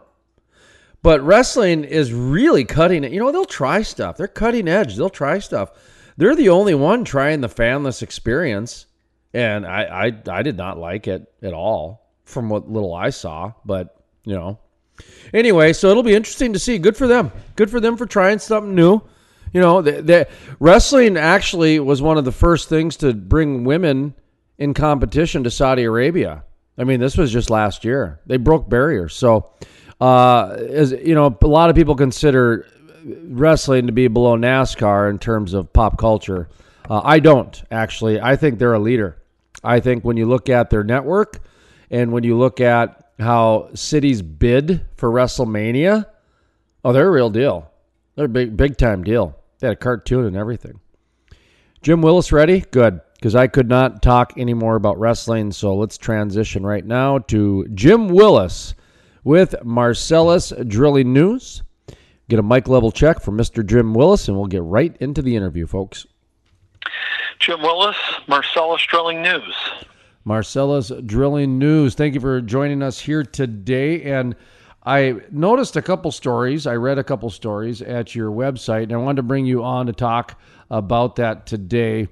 But 1.03 1.21
wrestling 1.21 1.83
is 1.83 2.13
really 2.13 2.65
cutting 2.65 3.03
it. 3.03 3.11
You 3.11 3.19
know, 3.19 3.31
they'll 3.31 3.45
try 3.45 3.83
stuff. 3.83 4.17
They're 4.17 4.27
cutting 4.27 4.67
edge. 4.67 4.95
They'll 4.95 5.09
try 5.09 5.37
stuff. 5.37 5.71
They're 6.17 6.35
the 6.35 6.49
only 6.49 6.73
one 6.73 7.03
trying 7.03 7.41
the 7.41 7.47
fanless 7.47 8.01
experience, 8.01 8.87
and 9.35 9.67
I, 9.67 10.07
I, 10.07 10.37
I 10.37 10.41
did 10.43 10.55
not 10.55 10.77
like 10.77 11.09
it 11.09 11.29
at 11.43 11.53
all 11.53 12.09
from 12.23 12.49
what 12.49 12.71
little 12.71 12.93
I 12.93 13.09
saw. 13.09 13.51
But 13.65 14.01
you 14.23 14.33
know, 14.33 14.59
anyway, 15.33 15.73
so 15.73 15.89
it'll 15.89 16.03
be 16.03 16.15
interesting 16.15 16.53
to 16.53 16.59
see. 16.59 16.77
Good 16.77 16.95
for 16.95 17.05
them. 17.05 17.33
Good 17.57 17.69
for 17.69 17.81
them 17.81 17.97
for 17.97 18.05
trying 18.05 18.39
something 18.39 18.73
new. 18.73 19.01
You 19.51 19.61
know, 19.61 19.81
the, 19.81 20.01
the 20.01 20.27
wrestling 20.59 21.17
actually 21.17 21.79
was 21.79 22.01
one 22.01 22.17
of 22.17 22.25
the 22.25 22.31
first 22.31 22.69
things 22.69 22.95
to 22.97 23.13
bring 23.13 23.65
women 23.65 24.15
in 24.57 24.73
competition 24.73 25.43
to 25.43 25.51
Saudi 25.51 25.83
Arabia. 25.83 26.45
I 26.77 26.85
mean, 26.85 27.01
this 27.01 27.17
was 27.17 27.31
just 27.31 27.49
last 27.49 27.83
year. 27.83 28.21
They 28.25 28.37
broke 28.37 28.69
barriers. 28.69 29.15
So, 29.15 29.51
uh, 29.99 30.57
as 30.69 30.91
you 30.91 31.13
know, 31.13 31.37
a 31.41 31.47
lot 31.47 31.69
of 31.69 31.75
people 31.75 31.95
consider 31.95 32.67
wrestling 33.03 33.87
to 33.87 33.93
be 33.93 34.07
below 34.07 34.37
NASCAR 34.37 35.09
in 35.09 35.19
terms 35.19 35.53
of 35.53 35.71
pop 35.73 35.97
culture. 35.97 36.47
Uh, 36.89 37.01
I 37.03 37.19
don't 37.19 37.61
actually. 37.69 38.21
I 38.21 38.37
think 38.37 38.59
they're 38.59 38.73
a 38.73 38.79
leader. 38.79 39.17
I 39.65 39.79
think 39.79 40.03
when 40.03 40.17
you 40.17 40.25
look 40.27 40.49
at 40.49 40.69
their 40.69 40.83
network 40.83 41.39
and 41.89 42.11
when 42.11 42.23
you 42.23 42.37
look 42.37 42.61
at 42.61 43.11
how 43.19 43.69
cities 43.73 44.21
bid 44.21 44.85
for 44.95 45.09
WrestleMania, 45.09 46.05
oh, 46.83 46.93
they're 46.93 47.07
a 47.07 47.11
real 47.11 47.29
deal. 47.29 47.71
They're 48.15 48.25
a 48.25 48.29
big, 48.29 48.55
big 48.55 48.77
time 48.77 49.03
deal. 49.03 49.37
They 49.59 49.67
had 49.67 49.77
a 49.77 49.79
cartoon 49.79 50.25
and 50.25 50.37
everything. 50.37 50.79
Jim 51.81 52.01
Willis 52.01 52.31
ready? 52.31 52.61
Good 52.71 53.01
because 53.25 53.35
I 53.35 53.47
could 53.47 53.67
not 53.67 54.03
talk 54.03 54.37
anymore 54.37 54.75
about 54.75 54.99
wrestling. 54.99 55.51
So 55.51 55.75
let's 55.75 55.97
transition 55.97 56.63
right 56.63 56.85
now 56.85 57.17
to 57.19 57.67
Jim 57.73 58.09
Willis 58.09 58.75
with 59.23 59.55
Marcellus 59.63 60.53
Drilling 60.67 61.11
News. 61.11 61.63
Get 62.29 62.37
a 62.37 62.43
mic 62.43 62.67
level 62.67 62.91
check 62.91 63.21
from 63.21 63.35
Mr. 63.35 63.65
Jim 63.65 63.95
Willis, 63.95 64.27
and 64.27 64.37
we'll 64.37 64.45
get 64.45 64.61
right 64.61 64.95
into 64.99 65.23
the 65.23 65.35
interview, 65.35 65.65
folks. 65.65 66.05
Jim 67.39 67.61
Willis, 67.61 67.97
Marcellus 68.27 68.85
Drilling 68.85 69.21
News. 69.21 69.55
Marcellus 70.23 70.91
Drilling 71.05 71.59
News. 71.59 71.95
Thank 71.95 72.15
you 72.15 72.19
for 72.19 72.41
joining 72.41 72.81
us 72.81 72.99
here 72.99 73.23
today. 73.23 74.03
And 74.03 74.35
I 74.83 75.21
noticed 75.31 75.75
a 75.75 75.81
couple 75.81 76.11
stories. 76.11 76.65
I 76.67 76.75
read 76.75 76.97
a 76.97 77.03
couple 77.03 77.29
stories 77.29 77.81
at 77.81 78.15
your 78.15 78.31
website, 78.31 78.83
and 78.83 78.93
I 78.93 78.97
wanted 78.97 79.17
to 79.17 79.23
bring 79.23 79.45
you 79.45 79.63
on 79.63 79.85
to 79.87 79.93
talk 79.93 80.39
about 80.69 81.17
that 81.17 81.45
today 81.45 82.07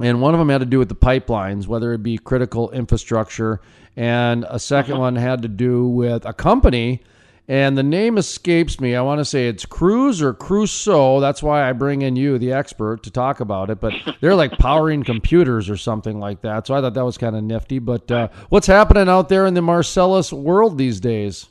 and 0.00 0.20
one 0.20 0.34
of 0.34 0.38
them 0.38 0.48
had 0.48 0.58
to 0.58 0.66
do 0.66 0.78
with 0.78 0.88
the 0.88 0.94
pipelines, 0.94 1.66
whether 1.66 1.92
it 1.92 2.02
be 2.02 2.18
critical 2.18 2.70
infrastructure, 2.70 3.60
and 3.96 4.44
a 4.44 4.56
2nd 4.56 4.90
uh-huh. 4.90 4.98
one 4.98 5.16
had 5.16 5.42
to 5.42 5.48
do 5.48 5.88
with 5.88 6.24
a 6.24 6.32
company, 6.32 7.02
and 7.48 7.78
the 7.78 7.82
name 7.82 8.18
escapes 8.18 8.78
me. 8.78 8.94
I 8.94 9.00
want 9.00 9.20
to 9.20 9.24
say 9.24 9.48
it's 9.48 9.64
Cruz 9.64 10.20
or 10.20 10.34
Crusoe. 10.34 11.18
That's 11.18 11.42
why 11.42 11.68
I 11.68 11.72
bring 11.72 12.02
in 12.02 12.14
you, 12.14 12.38
the 12.38 12.52
expert, 12.52 13.02
to 13.04 13.10
talk 13.10 13.40
about 13.40 13.70
it. 13.70 13.80
But 13.80 13.94
they're 14.20 14.34
like 14.34 14.52
powering 14.58 15.02
computers 15.02 15.70
or 15.70 15.78
something 15.78 16.20
like 16.20 16.42
that. 16.42 16.66
So 16.66 16.74
I 16.74 16.82
thought 16.82 16.92
that 16.94 17.04
was 17.04 17.16
kind 17.16 17.34
of 17.34 17.42
nifty. 17.42 17.78
But 17.78 18.10
uh, 18.10 18.28
what's 18.50 18.66
happening 18.66 19.08
out 19.08 19.30
there 19.30 19.46
in 19.46 19.54
the 19.54 19.62
Marcellus 19.62 20.30
world 20.30 20.76
these 20.76 21.00
days? 21.00 21.46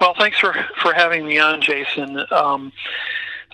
Well, 0.00 0.14
thanks 0.18 0.38
for 0.38 0.54
for 0.80 0.94
having 0.94 1.26
me 1.26 1.38
on, 1.38 1.60
Jason. 1.60 2.24
Um, 2.30 2.72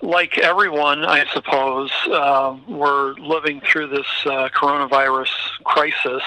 like 0.03 0.39
everyone, 0.39 1.05
I 1.05 1.27
suppose, 1.33 1.91
uh, 2.13 2.57
we're 2.69 3.15
living 3.15 3.61
through 3.61 3.89
this 3.89 4.07
uh, 4.27 4.49
coronavirus 4.51 5.31
crisis 5.65 6.23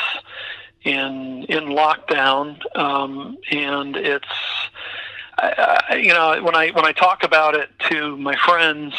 in 0.84 1.46
in 1.50 1.66
lockdown, 1.66 2.60
um, 2.78 3.38
and 3.52 3.96
it's 3.96 4.28
I, 5.38 6.02
you 6.02 6.14
know 6.14 6.42
when 6.44 6.56
I 6.56 6.70
when 6.72 6.86
I 6.86 6.92
talk 6.92 7.24
about 7.24 7.56
it 7.56 7.70
to 7.90 8.18
my 8.18 8.36
friends 8.36 8.94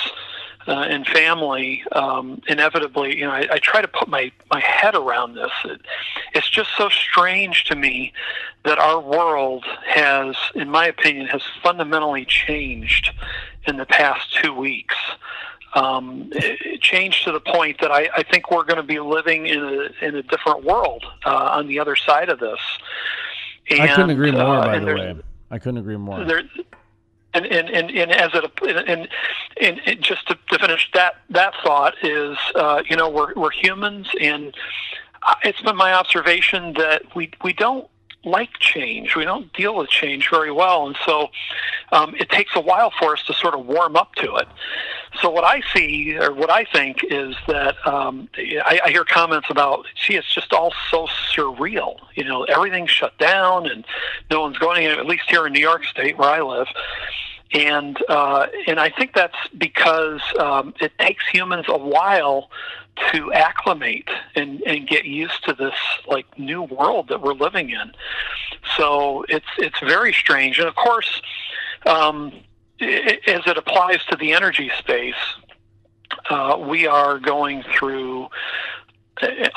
uh, 0.67 0.87
and 0.89 1.07
family, 1.07 1.83
um, 1.93 2.41
inevitably, 2.47 3.19
you 3.19 3.25
know, 3.25 3.33
I, 3.33 3.49
I 3.53 3.59
try 3.59 3.81
to 3.81 3.89
put 3.89 4.09
my 4.09 4.31
my 4.51 4.61
head 4.61 4.95
around 4.95 5.35
this. 5.35 5.51
It, 5.65 5.81
it's 6.35 6.49
just 6.49 6.71
so 6.77 6.89
strange 6.89 7.65
to 7.65 7.77
me 7.77 8.13
that 8.65 8.79
our 8.79 9.01
world 9.01 9.65
has, 9.87 10.37
in 10.55 10.69
my 10.69 10.87
opinion, 10.87 11.27
has 11.27 11.43
fundamentally 11.63 12.25
changed 12.25 13.11
in 13.67 13.79
the 13.79 13.87
past 13.87 14.35
two 14.43 14.55
weeks. 14.55 14.95
Um, 15.75 16.33
changed 16.81 17.25
to 17.25 17.33
the 17.33 17.41
point 17.41 17.81
that 17.81 17.93
I, 17.93 18.09
I 18.17 18.23
think 18.25 18.51
we're 18.51 18.65
going 18.65 18.79
to 18.79 18.83
be 18.83 18.99
living 18.99 19.47
in 19.47 19.63
a 19.63 20.05
in 20.05 20.17
a 20.17 20.23
different 20.23 20.65
world 20.65 21.05
uh, 21.25 21.51
on 21.53 21.69
the 21.69 21.79
other 21.79 21.95
side 21.95 22.29
of 22.29 22.41
this. 22.41 22.59
And, 23.71 23.83
I 23.83 23.95
couldn't 23.95 24.11
agree 24.11 24.33
more. 24.33 24.57
Uh, 24.57 24.67
by 24.67 24.79
the 24.81 24.87
way, 24.87 25.17
I 25.51 25.59
couldn't 25.59 25.79
agree 25.79 25.97
more. 25.97 26.25
There, 26.25 26.43
and 27.35 27.47
and, 27.47 27.71
and, 27.71 27.91
and 27.91 28.13
as 28.13 28.31
it 28.35 28.45
and, 28.63 29.09
and, 29.61 29.81
and 29.87 30.03
just 30.03 30.27
to, 30.29 30.39
to 30.51 30.59
finish 30.59 30.91
that 30.95 31.17
that 31.31 31.55
thought 31.63 31.95
is 32.03 32.37
uh, 32.55 32.83
you 32.89 32.97
know 32.97 33.09
we're 33.09 33.33
we're 33.35 33.53
humans 33.53 34.09
and 34.21 34.55
it's 35.45 35.61
been 35.61 35.77
my 35.77 35.93
observation 35.93 36.73
that 36.75 37.03
we 37.15 37.31
we 37.45 37.53
don't 37.53 37.89
like 38.25 38.59
change. 38.59 39.17
We 39.17 39.25
don't 39.25 39.53
deal 39.53 39.77
with 39.77 39.89
change 39.89 40.29
very 40.29 40.53
well, 40.53 40.87
and 40.87 40.97
so 41.07 41.29
um, 41.93 42.15
it 42.17 42.29
takes 42.29 42.55
a 42.55 42.61
while 42.61 42.93
for 42.99 43.15
us 43.15 43.23
to 43.25 43.35
sort 43.35 43.55
of 43.55 43.67
warm 43.67 43.97
up 43.97 44.15
to 44.17 44.37
it. 44.37 44.49
So 45.21 45.29
what 45.29 45.45
I 45.45 45.61
see, 45.75 46.17
or 46.17 46.33
what 46.33 46.51
I 46.51 46.65
think, 46.65 47.01
is 47.11 47.35
that 47.49 47.75
um, 47.87 48.29
I, 48.37 48.81
I 48.85 48.91
hear 48.91 49.05
comments 49.05 49.49
about, 49.51 49.87
"Gee, 49.95 50.15
it's 50.15 50.33
just 50.33 50.53
all 50.53 50.73
so 50.91 51.09
surreal." 51.35 51.97
You 52.15 52.25
know, 52.25 52.45
everything's 52.45 52.91
shut 52.91 53.19
down, 53.19 53.67
and 53.67 53.85
no 54.31 54.43
one's 54.43 54.59
going. 54.59 54.85
In, 54.85 54.93
at 54.93 55.07
least 55.07 55.25
here 55.29 55.47
in 55.47 55.53
New 55.53 55.61
York 55.61 55.85
State, 55.85 56.17
where 56.17 56.31
I 56.31 56.41
live, 56.43 56.69
and 57.53 57.99
uh, 58.09 58.47
and 58.67 58.79
I 58.79 58.91
think 58.91 59.15
that's 59.15 59.37
because 59.59 60.23
um, 60.39 60.75
it 60.81 60.93
takes 60.99 61.27
humans 61.27 61.67
a 61.69 61.77
while 61.77 62.51
to 63.13 63.33
acclimate 63.33 64.09
and, 64.35 64.61
and 64.63 64.87
get 64.87 65.05
used 65.05 65.45
to 65.45 65.55
this 65.55 65.75
like 66.07 66.27
new 66.39 66.63
world 66.63 67.09
that 67.09 67.21
we're 67.21 67.35
living 67.35 67.71
in. 67.71 67.93
So 68.77 69.25
it's 69.29 69.47
it's 69.59 69.81
very 69.81 70.13
strange, 70.13 70.59
and 70.59 70.69
of 70.69 70.77
course, 70.77 71.21
um, 71.87 72.33
as 72.81 73.43
it 73.47 73.57
applies 73.57 74.05
to 74.07 74.17
the 74.17 74.33
energy 74.33 74.71
space, 74.79 75.15
uh, 76.29 76.57
we 76.59 76.87
are 76.87 77.19
going 77.19 77.63
through 77.63 78.29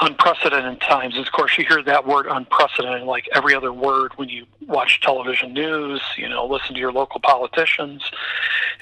unprecedented 0.01 0.81
times. 0.81 1.17
Of 1.17 1.31
course, 1.31 1.57
you 1.57 1.65
hear 1.65 1.81
that 1.83 2.05
word 2.05 2.27
unprecedented 2.29 3.03
like 3.03 3.29
every 3.33 3.55
other 3.55 3.71
word 3.71 4.11
when 4.17 4.29
you 4.29 4.45
watch 4.67 4.99
television 5.01 5.53
news, 5.53 6.01
you 6.17 6.27
know, 6.27 6.45
listen 6.45 6.73
to 6.73 6.79
your 6.79 6.91
local 6.91 7.21
politicians. 7.21 8.03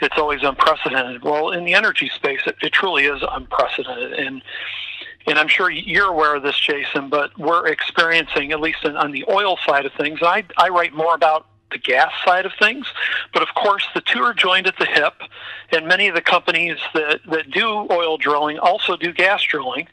It's 0.02 0.18
always 0.18 0.42
unprecedented. 0.44 1.24
Well, 1.24 1.52
in 1.52 1.66
the 1.66 1.76
energy 1.76 2.10
space, 2.16 2.42
it, 2.46 2.56
it 2.62 2.74
truly 2.74 3.06
is 3.06 3.22
unprecedented. 3.30 4.14
And 4.14 4.42
and 5.28 5.38
I'm 5.38 5.48
sure 5.48 5.70
you're 5.70 6.08
aware 6.08 6.36
of 6.36 6.42
this, 6.42 6.60
Jason, 6.60 7.10
but 7.10 7.38
we're 7.38 7.68
experiencing, 7.68 8.52
at 8.52 8.60
least 8.60 8.84
in, 8.84 8.98
on 8.98 9.12
the 9.12 9.24
oil 9.30 9.56
side 9.68 9.86
of 9.86 9.94
things, 9.94 10.20
I, 10.24 10.44
I 10.58 10.70
write 10.70 10.96
more 10.96 11.14
about 11.14 11.46
the 11.72 11.78
gas 11.78 12.12
side 12.26 12.46
of 12.46 12.52
things. 12.60 12.86
But 13.34 13.44
of 13.44 13.50
course, 13.56 13.86
the 13.94 14.02
two 14.02 14.22
are 14.22 14.34
joined 14.34 14.68
at 14.68 14.78
the 14.78 14.86
hip, 14.86 15.16
and 15.72 15.88
many 15.88 16.08
of 16.08 16.16
the 16.16 16.22
companies 16.22 16.78
that, 16.94 17.22
that 17.28 17.52
do 17.52 17.88
oil 17.90 18.18
drilling 18.18 18.60
also 18.60 18.96
do 18.96 19.14
gas 19.14 19.42
drilling. 19.44 19.88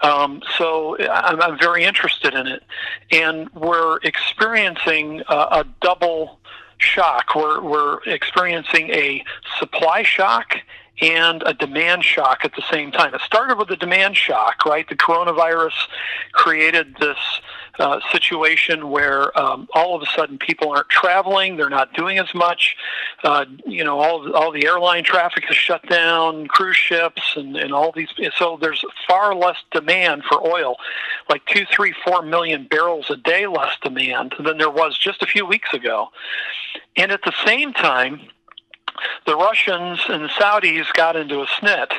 Um, 0.00 0.42
so 0.58 0.98
I'm, 1.08 1.40
I'm, 1.40 1.58
very 1.58 1.84
interested 1.84 2.34
in 2.34 2.46
it, 2.46 2.62
and 3.10 3.48
we're 3.54 3.98
experiencing 4.02 5.22
a, 5.28 5.34
a 5.34 5.66
double 5.80 6.40
shock. 6.78 7.34
We're 7.34 7.62
we're 7.62 8.02
experiencing 8.04 8.90
a 8.90 9.24
supply 9.58 10.02
shock 10.02 10.56
and 11.00 11.42
a 11.46 11.54
demand 11.54 12.04
shock 12.04 12.44
at 12.44 12.54
the 12.54 12.62
same 12.70 12.92
time. 12.92 13.14
It 13.14 13.20
started 13.22 13.58
with 13.58 13.70
a 13.70 13.76
demand 13.76 14.16
shock, 14.16 14.64
right? 14.64 14.88
The 14.88 14.94
coronavirus 14.94 15.72
created 16.32 16.96
this 17.00 17.18
uh, 17.78 18.00
situation 18.12 18.90
where 18.90 19.36
um, 19.38 19.68
all 19.74 19.96
of 19.96 20.02
a 20.02 20.06
sudden 20.06 20.38
people 20.38 20.70
aren't 20.70 20.88
traveling, 20.88 21.56
they're 21.56 21.68
not 21.68 21.92
doing 21.94 22.18
as 22.18 22.32
much. 22.34 22.76
Uh, 23.22 23.44
you 23.66 23.82
know, 23.82 23.98
all 23.98 24.34
all 24.34 24.52
the 24.52 24.66
airline 24.66 25.02
traffic 25.02 25.44
is 25.50 25.56
shut 25.56 25.86
down, 25.88 26.46
cruise 26.46 26.76
ships, 26.76 27.22
and, 27.36 27.56
and 27.56 27.72
all 27.72 27.92
these. 27.92 28.08
So 28.36 28.58
there's 28.60 28.84
far 29.08 29.34
less 29.34 29.56
demand 29.72 30.24
for 30.24 30.46
oil, 30.46 30.76
like 31.28 31.44
two, 31.46 31.64
three, 31.70 31.94
four 32.04 32.22
million 32.22 32.66
barrels 32.68 33.10
a 33.10 33.16
day 33.16 33.46
less 33.46 33.76
demand 33.82 34.34
than 34.44 34.58
there 34.58 34.70
was 34.70 34.96
just 34.98 35.22
a 35.22 35.26
few 35.26 35.44
weeks 35.44 35.72
ago. 35.74 36.08
And 36.96 37.10
at 37.10 37.22
the 37.22 37.34
same 37.44 37.72
time, 37.72 38.20
the 39.26 39.36
Russians 39.36 40.00
and 40.08 40.24
the 40.24 40.28
Saudis 40.28 40.92
got 40.94 41.16
into 41.16 41.40
a 41.40 41.46
snit 41.46 41.92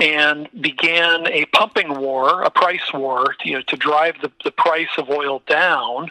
and 0.00 0.48
began 0.60 1.26
a 1.26 1.44
pumping 1.46 1.98
war, 1.98 2.42
a 2.42 2.50
price 2.50 2.92
war, 2.92 3.34
you 3.44 3.54
know, 3.54 3.62
to 3.62 3.76
drive 3.76 4.16
the, 4.22 4.30
the 4.44 4.52
price 4.52 4.88
of 4.96 5.10
oil 5.10 5.42
down, 5.48 6.10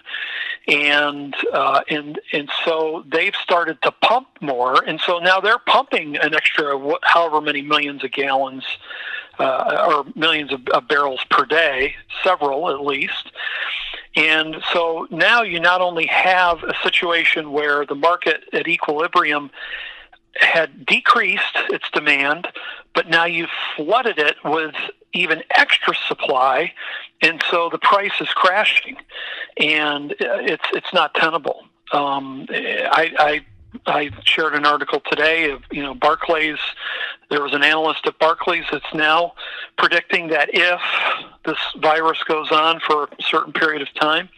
and 0.68 1.36
uh, 1.54 1.82
and 1.90 2.20
and 2.34 2.50
so 2.66 3.04
they've 3.08 3.36
started 3.36 3.82
to 3.82 3.92
pump 3.92 4.28
more, 4.42 4.84
and 4.84 5.00
so 5.00 5.20
now 5.20 5.40
they're 5.40 5.60
pumping 5.60 6.18
an 6.18 6.36
extra 6.36 6.78
however 7.04 7.40
many 7.42 7.62
millions 7.62 8.04
of 8.04 8.12
gallons. 8.12 8.64
Uh, 9.40 9.86
or 9.88 10.12
millions 10.16 10.52
of, 10.52 10.68
of 10.70 10.88
barrels 10.88 11.24
per 11.30 11.46
day, 11.46 11.94
several 12.24 12.72
at 12.72 12.82
least. 12.82 13.32
And 14.16 14.56
so 14.74 15.08
now 15.12 15.44
you 15.44 15.60
not 15.60 15.80
only 15.80 16.08
have 16.08 16.64
a 16.64 16.74
situation 16.82 17.52
where 17.52 17.86
the 17.86 17.94
market 17.94 18.46
at 18.52 18.68
equilibrium 18.68 19.52
had 20.40 20.86
decreased 20.86 21.58
its 21.70 21.90
demand, 21.92 22.48
but 22.94 23.10
now 23.10 23.26
you've 23.26 23.50
flooded 23.76 24.18
it 24.18 24.36
with 24.44 24.76
even 25.14 25.44
extra 25.52 25.94
supply, 26.08 26.74
and 27.22 27.42
so 27.50 27.70
the 27.70 27.78
price 27.78 28.20
is 28.20 28.30
crashing, 28.30 28.98
and 29.58 30.16
it's 30.20 30.66
it's 30.74 30.94
not 30.94 31.14
tenable. 31.16 31.64
Um, 31.92 32.48
I, 32.50 33.14
I 33.20 33.46
I 33.86 34.12
shared 34.24 34.56
an 34.56 34.66
article 34.66 35.02
today 35.10 35.52
of 35.52 35.62
you 35.72 35.84
know 35.84 35.94
Barclays. 35.94 36.60
There 37.30 37.42
was 37.42 37.54
an 37.54 37.64
analyst 37.64 38.06
at 38.08 38.18
Barclays 38.20 38.66
that's 38.72 38.94
now 38.94 39.34
predicting 39.78 40.30
that 40.30 40.50
if 40.54 40.82
this 41.46 41.58
virus 41.78 42.24
goes 42.24 42.52
on 42.52 42.80
for 42.80 43.04
a 43.06 43.24
certain 43.24 43.54
period 43.54 43.82
of 43.82 43.94
time, 43.96 44.30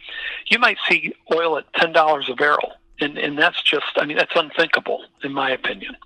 you 0.46 0.58
might 0.58 0.78
see 0.88 1.14
oil 1.32 1.58
at 1.58 1.72
ten 1.74 1.92
dollars 1.92 2.28
a 2.28 2.34
barrel 2.34 2.72
and 3.00 3.18
and 3.18 3.38
that's 3.38 3.62
just 3.62 3.86
I 3.96 4.04
mean 4.04 4.16
that's 4.16 4.34
unthinkable 4.34 5.04
in 5.22 5.32
my 5.32 5.50
opinion. 5.50 5.96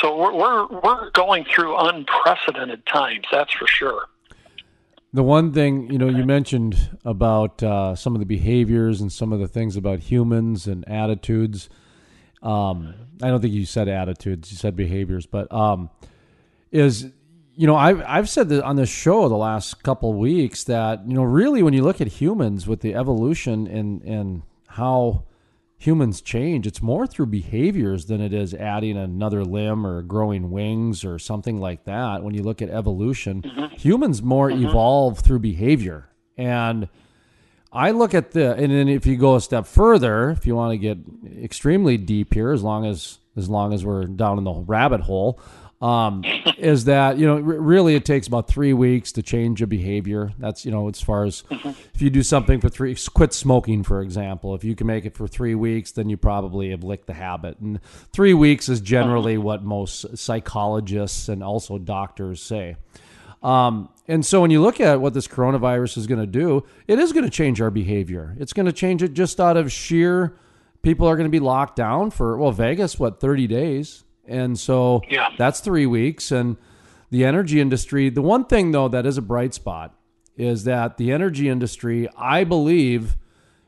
So 0.00 0.16
we're 0.16 0.32
we're 0.32 0.66
we're 0.80 1.10
going 1.10 1.44
through 1.44 1.76
unprecedented 1.76 2.84
times. 2.86 3.26
That's 3.30 3.52
for 3.52 3.66
sure. 3.66 4.06
The 5.14 5.22
one 5.22 5.52
thing 5.52 5.90
you 5.90 5.98
know 5.98 6.08
you 6.08 6.24
mentioned 6.24 6.98
about 7.04 7.62
uh, 7.62 7.94
some 7.94 8.14
of 8.14 8.20
the 8.20 8.26
behaviors 8.26 9.00
and 9.00 9.12
some 9.12 9.32
of 9.32 9.40
the 9.40 9.48
things 9.48 9.76
about 9.76 10.00
humans 10.00 10.66
and 10.66 10.88
attitudes. 10.88 11.68
Um, 12.42 12.94
I 13.22 13.28
don't 13.28 13.40
think 13.40 13.52
you 13.52 13.66
said 13.66 13.88
attitudes; 13.88 14.50
you 14.50 14.56
said 14.56 14.74
behaviors, 14.74 15.26
but 15.26 15.52
um, 15.52 15.90
is 16.70 17.10
you 17.54 17.66
know 17.66 17.76
I've 17.76 18.02
I've 18.06 18.28
said 18.28 18.48
that 18.48 18.64
on 18.64 18.76
this 18.76 18.88
show 18.88 19.28
the 19.28 19.36
last 19.36 19.82
couple 19.82 20.14
weeks 20.14 20.64
that 20.64 21.06
you 21.06 21.14
know 21.14 21.24
really 21.24 21.62
when 21.62 21.74
you 21.74 21.82
look 21.82 22.00
at 22.00 22.08
humans 22.08 22.66
with 22.66 22.80
the 22.80 22.94
evolution 22.94 23.66
and 23.66 24.02
and 24.02 24.42
how 24.66 25.24
humans 25.82 26.20
change, 26.20 26.64
it's 26.64 26.80
more 26.80 27.08
through 27.08 27.26
behaviors 27.26 28.06
than 28.06 28.20
it 28.20 28.32
is 28.32 28.54
adding 28.54 28.96
another 28.96 29.44
limb 29.44 29.84
or 29.84 30.00
growing 30.02 30.52
wings 30.52 31.04
or 31.04 31.18
something 31.18 31.60
like 31.60 31.84
that. 31.84 32.22
When 32.22 32.34
you 32.34 32.42
look 32.44 32.62
at 32.62 32.70
evolution, 32.70 33.42
mm-hmm. 33.42 33.74
humans 33.74 34.22
more 34.22 34.48
mm-hmm. 34.48 34.66
evolve 34.66 35.18
through 35.18 35.40
behavior. 35.40 36.08
And 36.36 36.88
I 37.72 37.90
look 37.90 38.14
at 38.14 38.30
the, 38.30 38.54
and 38.54 38.70
then 38.70 38.88
if 38.88 39.06
you 39.06 39.16
go 39.16 39.34
a 39.34 39.40
step 39.40 39.66
further, 39.66 40.30
if 40.30 40.46
you 40.46 40.54
want 40.54 40.72
to 40.72 40.78
get 40.78 40.98
extremely 41.42 41.96
deep 41.96 42.32
here, 42.32 42.52
as 42.52 42.62
long 42.62 42.86
as 42.86 43.18
as 43.34 43.48
long 43.48 43.72
as 43.72 43.82
we're 43.82 44.04
down 44.04 44.36
in 44.36 44.44
the 44.44 44.52
rabbit 44.52 45.00
hole, 45.00 45.40
um, 45.82 46.22
is 46.56 46.84
that 46.84 47.18
you 47.18 47.26
know 47.26 47.34
r- 47.34 47.40
really 47.40 47.96
it 47.96 48.04
takes 48.04 48.28
about 48.28 48.48
three 48.48 48.72
weeks 48.72 49.12
to 49.12 49.22
change 49.22 49.60
a 49.60 49.66
behavior. 49.66 50.32
That's 50.38 50.64
you 50.64 50.70
know 50.70 50.88
as 50.88 51.00
far 51.00 51.24
as 51.24 51.42
if 51.50 52.00
you 52.00 52.08
do 52.08 52.22
something 52.22 52.60
for 52.60 52.68
three, 52.68 52.96
quit 53.12 53.34
smoking 53.34 53.82
for 53.82 54.00
example. 54.00 54.54
If 54.54 54.62
you 54.62 54.76
can 54.76 54.86
make 54.86 55.04
it 55.04 55.16
for 55.16 55.26
three 55.26 55.56
weeks, 55.56 55.90
then 55.92 56.08
you 56.08 56.16
probably 56.16 56.70
have 56.70 56.84
licked 56.84 57.08
the 57.08 57.14
habit. 57.14 57.58
And 57.58 57.80
three 58.12 58.32
weeks 58.32 58.68
is 58.68 58.80
generally 58.80 59.36
what 59.36 59.64
most 59.64 60.16
psychologists 60.16 61.28
and 61.28 61.42
also 61.42 61.78
doctors 61.78 62.40
say. 62.40 62.76
Um, 63.42 63.88
and 64.06 64.24
so 64.24 64.40
when 64.40 64.52
you 64.52 64.62
look 64.62 64.80
at 64.80 65.00
what 65.00 65.14
this 65.14 65.26
coronavirus 65.26 65.98
is 65.98 66.06
going 66.06 66.20
to 66.20 66.28
do, 66.28 66.64
it 66.86 67.00
is 67.00 67.12
going 67.12 67.24
to 67.24 67.30
change 67.30 67.60
our 67.60 67.70
behavior. 67.70 68.36
It's 68.38 68.52
going 68.52 68.66
to 68.66 68.72
change 68.72 69.02
it 69.02 69.14
just 69.14 69.40
out 69.40 69.56
of 69.56 69.72
sheer 69.72 70.36
people 70.82 71.08
are 71.08 71.16
going 71.16 71.26
to 71.26 71.30
be 71.30 71.40
locked 71.40 71.76
down 71.76 72.10
for 72.10 72.36
well 72.36 72.52
Vegas 72.52 72.98
what 72.98 73.20
30 73.20 73.46
days 73.46 74.04
and 74.26 74.58
so 74.58 75.02
yeah. 75.08 75.30
that's 75.36 75.60
three 75.60 75.86
weeks. 75.86 76.30
And 76.30 76.56
the 77.10 77.24
energy 77.24 77.60
industry, 77.60 78.08
the 78.08 78.22
one 78.22 78.44
thing 78.44 78.72
though 78.72 78.88
that 78.88 79.06
is 79.06 79.18
a 79.18 79.22
bright 79.22 79.54
spot 79.54 79.94
is 80.36 80.64
that 80.64 80.96
the 80.96 81.12
energy 81.12 81.48
industry, 81.48 82.08
I 82.16 82.44
believe, 82.44 83.16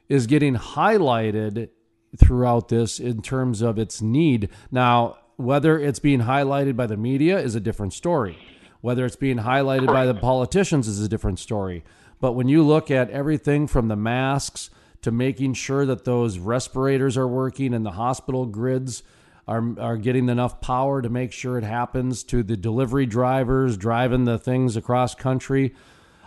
is 0.09 0.27
getting 0.27 0.55
highlighted 0.55 1.69
throughout 2.17 2.69
this 2.69 2.99
in 2.99 3.23
terms 3.23 3.61
of 3.61 3.79
its 3.79 4.01
need. 4.01 4.49
Now, 4.71 5.19
whether 5.37 5.79
it's 5.79 5.99
being 5.99 6.21
highlighted 6.21 6.77
by 6.77 6.87
the 6.87 6.97
media 6.97 7.39
is 7.39 7.55
a 7.55 7.61
different 7.61 7.93
story. 7.93 8.39
Whether 8.81 9.05
it's 9.05 9.17
being 9.17 9.39
highlighted 9.39 9.87
by 9.87 10.07
the 10.07 10.15
politicians 10.15 10.89
is 10.89 11.01
a 11.01 11.09
different 11.09 11.39
story. 11.39 11.85
But 12.21 12.33
when 12.33 12.49
you 12.49 12.63
look 12.63 12.91
at 12.91 13.11
everything 13.11 13.67
from 13.67 13.89
the 13.89 13.97
masks 13.97 14.71
to 15.03 15.11
making 15.11 15.55
sure 15.55 15.85
that 15.87 16.05
those 16.05 16.39
respirators 16.39 17.17
are 17.17 17.29
working 17.29 17.75
and 17.75 17.85
the 17.85 17.93
hospital 17.93 18.47
grids 18.47 19.03
are, 19.47 19.79
are 19.79 19.97
getting 19.97 20.29
enough 20.29 20.61
power 20.61 21.03
to 21.03 21.09
make 21.09 21.33
sure 21.33 21.59
it 21.59 21.65
happens 21.65 22.25
to 22.25 22.43
the 22.43 22.57
delivery 22.57 23.07
drivers 23.07 23.77
driving 23.77 24.25
the 24.25 24.39
things 24.39 24.77
across 24.77 25.15
country. 25.15 25.75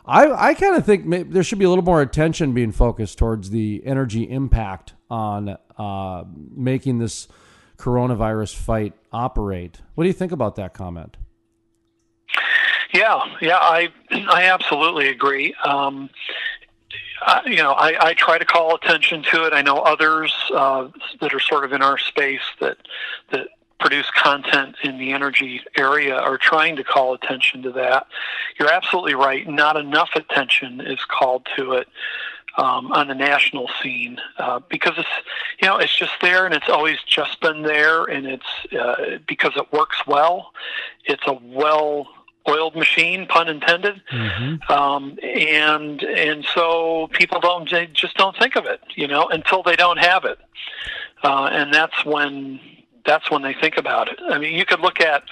I, 0.05 0.49
I 0.49 0.53
kind 0.53 0.75
of 0.75 0.85
think 0.85 1.31
there 1.31 1.43
should 1.43 1.59
be 1.59 1.65
a 1.65 1.69
little 1.69 1.83
more 1.83 2.01
attention 2.01 2.53
being 2.53 2.71
focused 2.71 3.17
towards 3.17 3.49
the 3.49 3.81
energy 3.85 4.23
impact 4.23 4.93
on 5.09 5.57
uh, 5.77 6.23
making 6.55 6.99
this 6.99 7.27
coronavirus 7.77 8.55
fight 8.55 8.93
operate. 9.11 9.81
What 9.95 10.03
do 10.03 10.07
you 10.07 10.13
think 10.13 10.31
about 10.31 10.55
that 10.55 10.73
comment? 10.73 11.17
Yeah, 12.93 13.19
yeah, 13.41 13.57
I 13.59 13.89
I 14.11 14.43
absolutely 14.45 15.09
agree. 15.09 15.53
Um, 15.63 16.09
you 17.45 17.57
know, 17.57 17.71
I, 17.71 18.09
I 18.09 18.13
try 18.13 18.37
to 18.37 18.45
call 18.45 18.75
attention 18.75 19.23
to 19.31 19.45
it. 19.45 19.53
I 19.53 19.61
know 19.61 19.77
others 19.77 20.33
uh, 20.53 20.89
that 21.19 21.33
are 21.33 21.39
sort 21.39 21.63
of 21.63 21.73
in 21.73 21.81
our 21.81 21.97
space 21.97 22.41
that 22.59 22.77
that 23.31 23.47
produce 23.79 24.09
content 24.11 24.75
in 24.83 24.97
the 24.97 25.11
energy 25.11 25.61
area 25.77 26.15
are 26.15 26.37
trying 26.37 26.75
to 26.75 26.83
call 26.83 27.13
attention 27.13 27.61
to 27.61 27.71
that. 27.71 28.07
You're 28.59 28.71
absolutely 28.71 29.13
right. 29.13 29.47
Not 29.47 29.77
enough 29.77 30.09
attention 30.15 30.81
is 30.81 30.99
called 31.07 31.47
to 31.55 31.73
it. 31.73 31.87
Um, 32.59 32.91
on 32.91 33.07
the 33.07 33.13
national 33.13 33.69
scene 33.83 34.17
uh, 34.39 34.61
because 34.67 34.93
it's 34.97 35.07
you 35.61 35.67
know 35.67 35.77
it's 35.77 35.95
just 35.95 36.13
there 36.21 36.43
and 36.47 36.55
it's 36.55 36.69
always 36.69 36.97
just 37.05 37.39
been 37.39 37.61
there 37.61 38.05
and 38.05 38.25
it's 38.25 38.73
uh, 38.73 39.19
because 39.27 39.51
it 39.57 39.71
works 39.71 39.97
well. 40.07 40.53
It's 41.05 41.21
a 41.27 41.33
well 41.33 42.07
oiled 42.47 42.75
machine, 42.75 43.25
pun 43.27 43.47
intended. 43.47 44.01
Mm-hmm. 44.11 44.71
Um, 44.71 45.17
and 45.21 46.01
and 46.03 46.45
so 46.53 47.07
people 47.13 47.39
don't 47.39 47.69
they 47.69 47.87
just 47.87 48.15
don't 48.15 48.37
think 48.37 48.55
of 48.55 48.65
it, 48.65 48.81
you 48.95 49.07
know, 49.07 49.27
until 49.29 49.63
they 49.63 49.75
don't 49.75 49.99
have 49.99 50.25
it, 50.25 50.39
uh, 51.23 51.49
and 51.51 51.73
that's 51.73 52.05
when 52.05 52.59
that's 53.05 53.31
when 53.31 53.41
they 53.41 53.53
think 53.53 53.77
about 53.77 54.09
it. 54.09 54.19
I 54.29 54.37
mean, 54.37 54.53
you 54.53 54.65
could 54.65 54.81
look 54.81 54.99
at 54.99 55.23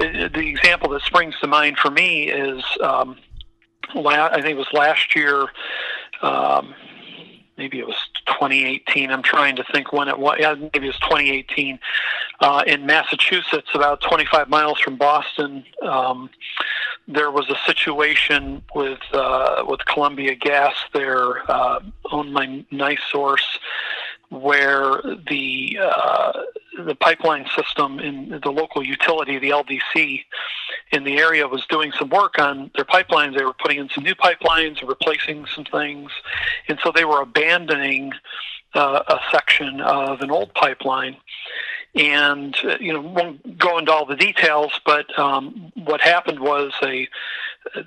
uh, 0.00 0.28
the 0.28 0.48
example 0.48 0.90
that 0.90 1.02
springs 1.02 1.34
to 1.40 1.46
mind 1.46 1.78
for 1.78 1.90
me 1.90 2.28
is 2.28 2.62
um, 2.82 3.16
I 3.94 4.40
think 4.42 4.54
it 4.54 4.56
was 4.56 4.66
last 4.72 5.14
year. 5.14 5.46
Um, 6.22 6.74
maybe 7.56 7.78
it 7.78 7.86
was 7.86 7.96
2018. 8.26 9.10
I'm 9.10 9.22
trying 9.22 9.56
to 9.56 9.64
think 9.72 9.92
when 9.92 10.08
it 10.08 10.18
was. 10.18 10.38
Yeah, 10.40 10.54
maybe 10.54 10.86
it 10.86 10.88
was 10.88 10.98
2018 11.00 11.78
uh, 12.40 12.64
in 12.66 12.86
Massachusetts, 12.86 13.68
about 13.74 14.00
25 14.00 14.48
miles 14.48 14.80
from 14.80 14.96
Boston. 14.96 15.64
Um, 15.82 16.30
there 17.06 17.30
was 17.30 17.48
a 17.50 17.56
situation 17.66 18.62
with 18.74 19.00
uh, 19.12 19.64
with 19.66 19.84
Columbia 19.84 20.34
Gas, 20.34 20.74
there 20.92 21.50
uh, 21.50 21.80
owned 22.10 22.32
my 22.32 22.64
NiSource, 22.72 23.58
where 24.30 25.02
the 25.28 25.78
uh, 25.80 26.32
the 26.76 26.94
pipeline 26.94 27.46
system 27.56 28.00
in 28.00 28.40
the 28.42 28.50
local 28.50 28.84
utility, 28.84 29.38
the 29.38 29.50
LDC, 29.50 30.24
in 30.92 31.04
the 31.04 31.18
area 31.18 31.46
was 31.46 31.66
doing 31.66 31.92
some 31.98 32.08
work 32.08 32.38
on 32.38 32.70
their 32.74 32.84
pipelines. 32.84 33.36
They 33.36 33.44
were 33.44 33.54
putting 33.54 33.78
in 33.78 33.88
some 33.88 34.04
new 34.04 34.14
pipelines, 34.14 34.80
and 34.80 34.88
replacing 34.88 35.46
some 35.54 35.64
things, 35.64 36.10
and 36.68 36.78
so 36.82 36.92
they 36.92 37.04
were 37.04 37.20
abandoning 37.20 38.12
uh, 38.74 39.02
a 39.06 39.18
section 39.30 39.80
of 39.80 40.20
an 40.20 40.30
old 40.30 40.52
pipeline. 40.54 41.16
And 41.94 42.56
you 42.80 42.92
know, 42.92 43.00
won't 43.00 43.56
go 43.56 43.78
into 43.78 43.92
all 43.92 44.04
the 44.04 44.16
details, 44.16 44.72
but 44.84 45.16
um, 45.16 45.72
what 45.76 46.00
happened 46.00 46.40
was 46.40 46.72
they 46.82 47.08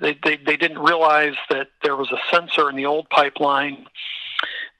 they 0.00 0.14
they 0.36 0.56
didn't 0.56 0.78
realize 0.78 1.34
that 1.50 1.68
there 1.82 1.94
was 1.94 2.10
a 2.10 2.18
sensor 2.30 2.70
in 2.70 2.76
the 2.76 2.86
old 2.86 3.10
pipeline 3.10 3.86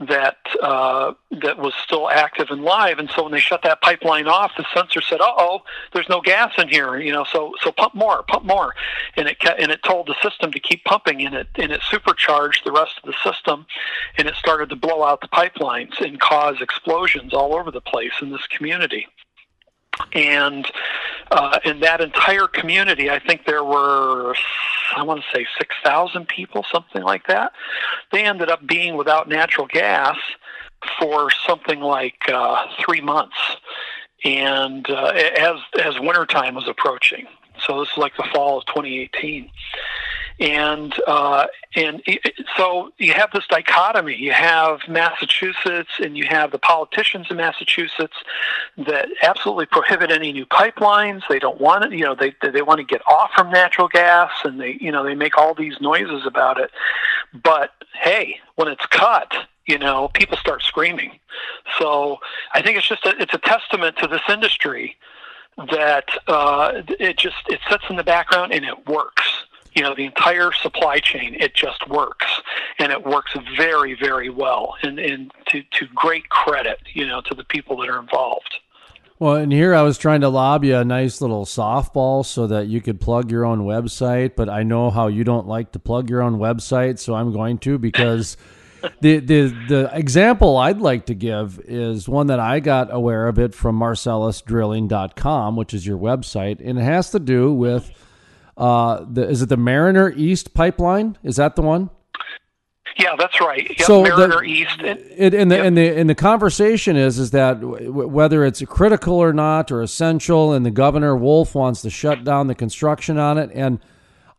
that 0.00 0.36
uh, 0.62 1.12
that 1.42 1.58
was 1.58 1.74
still 1.82 2.08
active 2.08 2.48
and 2.50 2.62
live. 2.62 2.98
And 2.98 3.10
so 3.10 3.24
when 3.24 3.32
they 3.32 3.40
shut 3.40 3.62
that 3.64 3.80
pipeline 3.80 4.28
off, 4.28 4.52
the 4.56 4.64
sensor 4.72 5.00
said, 5.00 5.20
"Uh 5.20 5.32
oh, 5.36 5.62
there's 5.92 6.08
no 6.08 6.20
gas 6.20 6.52
in 6.56 6.68
here." 6.68 6.98
You 6.98 7.12
know, 7.12 7.24
so 7.24 7.52
so 7.62 7.72
pump 7.72 7.94
more, 7.94 8.22
pump 8.22 8.44
more, 8.44 8.74
and 9.16 9.28
it 9.28 9.36
and 9.58 9.72
it 9.72 9.82
told 9.82 10.06
the 10.06 10.14
system 10.22 10.52
to 10.52 10.60
keep 10.60 10.84
pumping, 10.84 11.24
and 11.26 11.34
it 11.34 11.48
and 11.56 11.72
it 11.72 11.80
supercharged 11.90 12.64
the 12.64 12.72
rest 12.72 13.00
of 13.02 13.12
the 13.12 13.30
system, 13.30 13.66
and 14.16 14.28
it 14.28 14.36
started 14.36 14.68
to 14.70 14.76
blow 14.76 15.02
out 15.02 15.20
the 15.20 15.28
pipelines 15.28 16.00
and 16.00 16.20
cause 16.20 16.60
explosions 16.60 17.34
all 17.34 17.54
over 17.54 17.70
the 17.70 17.80
place 17.80 18.12
in 18.22 18.30
this 18.30 18.46
community 18.46 19.06
and 20.12 20.66
uh, 21.30 21.58
in 21.64 21.80
that 21.80 22.00
entire 22.00 22.46
community, 22.46 23.10
I 23.10 23.18
think 23.18 23.44
there 23.44 23.64
were, 23.64 24.34
I 24.96 25.02
want 25.02 25.22
to 25.22 25.36
say, 25.36 25.46
6,000 25.58 26.26
people, 26.28 26.64
something 26.70 27.02
like 27.02 27.26
that. 27.26 27.52
They 28.12 28.24
ended 28.24 28.50
up 28.50 28.66
being 28.66 28.96
without 28.96 29.28
natural 29.28 29.66
gas 29.66 30.16
for 30.98 31.30
something 31.46 31.80
like 31.80 32.20
uh, 32.28 32.66
three 32.84 33.00
months, 33.00 33.36
and 34.24 34.88
uh, 34.88 35.12
as 35.36 35.56
as 35.82 35.98
wintertime 35.98 36.54
was 36.54 36.68
approaching. 36.68 37.26
So 37.66 37.80
this 37.80 37.90
is 37.90 37.98
like 37.98 38.16
the 38.16 38.26
fall 38.32 38.58
of 38.58 38.66
2018 38.66 39.50
and 40.40 40.94
uh, 41.06 41.46
and 41.74 42.02
so 42.56 42.92
you 42.98 43.12
have 43.12 43.30
this 43.32 43.46
dichotomy. 43.48 44.14
You 44.16 44.32
have 44.32 44.80
Massachusetts, 44.88 45.90
and 45.98 46.16
you 46.16 46.26
have 46.26 46.52
the 46.52 46.58
politicians 46.58 47.26
in 47.30 47.36
Massachusetts 47.36 48.16
that 48.76 49.08
absolutely 49.22 49.66
prohibit 49.66 50.10
any 50.10 50.32
new 50.32 50.46
pipelines. 50.46 51.22
They 51.28 51.40
don't 51.40 51.60
want 51.60 51.84
it. 51.84 51.92
You 51.92 52.04
know, 52.04 52.14
they 52.14 52.34
they 52.40 52.62
want 52.62 52.78
to 52.78 52.84
get 52.84 53.02
off 53.08 53.30
from 53.34 53.50
natural 53.50 53.88
gas, 53.88 54.30
and 54.44 54.60
they 54.60 54.78
you 54.80 54.92
know 54.92 55.02
they 55.02 55.14
make 55.14 55.36
all 55.36 55.54
these 55.54 55.80
noises 55.80 56.24
about 56.24 56.60
it. 56.60 56.70
But 57.42 57.72
hey, 57.94 58.38
when 58.54 58.68
it's 58.68 58.86
cut, 58.86 59.32
you 59.66 59.78
know, 59.78 60.08
people 60.14 60.36
start 60.36 60.62
screaming. 60.62 61.18
So 61.78 62.18
I 62.54 62.62
think 62.62 62.78
it's 62.78 62.88
just 62.88 63.04
a, 63.04 63.14
it's 63.20 63.34
a 63.34 63.38
testament 63.38 63.96
to 63.98 64.06
this 64.06 64.22
industry 64.28 64.96
that 65.72 66.08
uh, 66.28 66.82
it 67.00 67.18
just 67.18 67.36
it 67.48 67.58
sits 67.68 67.84
in 67.90 67.96
the 67.96 68.04
background 68.04 68.52
and 68.52 68.64
it 68.64 68.86
works 68.86 69.28
you 69.78 69.84
know 69.84 69.94
the 69.94 70.04
entire 70.04 70.50
supply 70.50 70.98
chain 70.98 71.36
it 71.38 71.54
just 71.54 71.88
works. 71.88 72.26
And 72.80 72.90
it 72.90 73.06
works 73.06 73.32
very 73.56 73.94
very 73.94 74.28
well. 74.28 74.74
And, 74.82 74.98
and 74.98 75.32
to, 75.48 75.62
to 75.62 75.86
great 75.94 76.28
credit 76.28 76.80
you 76.92 77.06
know 77.06 77.20
to 77.22 77.34
the 77.34 77.44
people 77.44 77.76
that 77.78 77.88
are 77.88 78.00
involved. 78.00 78.56
Well 79.20 79.36
and 79.36 79.52
here 79.52 79.74
i 79.74 79.82
was 79.82 79.98
trying 79.98 80.20
to 80.22 80.28
lob 80.28 80.64
you 80.64 80.76
a 80.76 80.84
nice 80.84 81.20
little 81.20 81.44
softball 81.44 82.24
so 82.24 82.46
that 82.48 82.66
you 82.66 82.80
could 82.80 83.00
plug 83.00 83.30
your 83.30 83.44
own 83.44 83.62
website 83.62 84.36
but 84.36 84.48
i 84.48 84.62
know 84.62 84.90
how 84.90 85.08
you 85.08 85.24
don't 85.24 85.48
like 85.48 85.72
to 85.72 85.80
plug 85.80 86.08
your 86.08 86.22
own 86.22 86.38
website 86.38 87.00
so 87.00 87.14
i'm 87.14 87.32
going 87.32 87.58
to 87.58 87.78
because 87.78 88.36
the 89.00 89.18
the 89.18 89.48
the 89.68 89.90
example 89.92 90.56
I'd 90.56 90.78
like 90.78 91.06
to 91.06 91.14
give 91.14 91.60
is 91.64 92.08
one 92.08 92.28
that 92.28 92.38
I 92.38 92.60
got 92.60 92.94
aware 92.94 93.26
of 93.26 93.38
it 93.38 93.54
from 93.54 93.78
marcellusdrilling.com, 93.78 95.56
which 95.56 95.74
is 95.74 95.84
your 95.86 95.98
website, 95.98 96.60
and 96.64 96.78
it 96.78 96.82
has 96.82 97.10
to 97.10 97.18
do 97.18 97.52
with 97.52 97.90
uh, 98.58 99.06
the, 99.08 99.26
is 99.26 99.40
it 99.40 99.48
the 99.48 99.56
Mariner 99.56 100.12
East 100.14 100.52
pipeline? 100.52 101.16
Is 101.22 101.36
that 101.36 101.56
the 101.56 101.62
one? 101.62 101.90
Yeah, 102.98 103.14
that's 103.16 103.40
right. 103.40 103.68
Yep, 103.68 103.86
so 103.86 104.02
Mariner 104.02 104.40
the, 104.40 104.44
East. 104.44 104.80
It, 104.80 105.32
and 105.32 105.50
the 105.50 105.56
yep. 105.56 105.66
and 105.66 105.78
the 105.78 105.96
and 105.96 106.10
the 106.10 106.16
conversation 106.16 106.96
is 106.96 107.20
is 107.20 107.30
that 107.30 107.60
w- 107.60 108.08
whether 108.08 108.44
it's 108.44 108.60
critical 108.62 109.14
or 109.14 109.32
not 109.32 109.70
or 109.70 109.82
essential, 109.82 110.52
and 110.52 110.66
the 110.66 110.72
governor 110.72 111.14
Wolf 111.16 111.54
wants 111.54 111.80
to 111.82 111.90
shut 111.90 112.24
down 112.24 112.48
the 112.48 112.56
construction 112.56 113.16
on 113.16 113.38
it. 113.38 113.50
And 113.54 113.78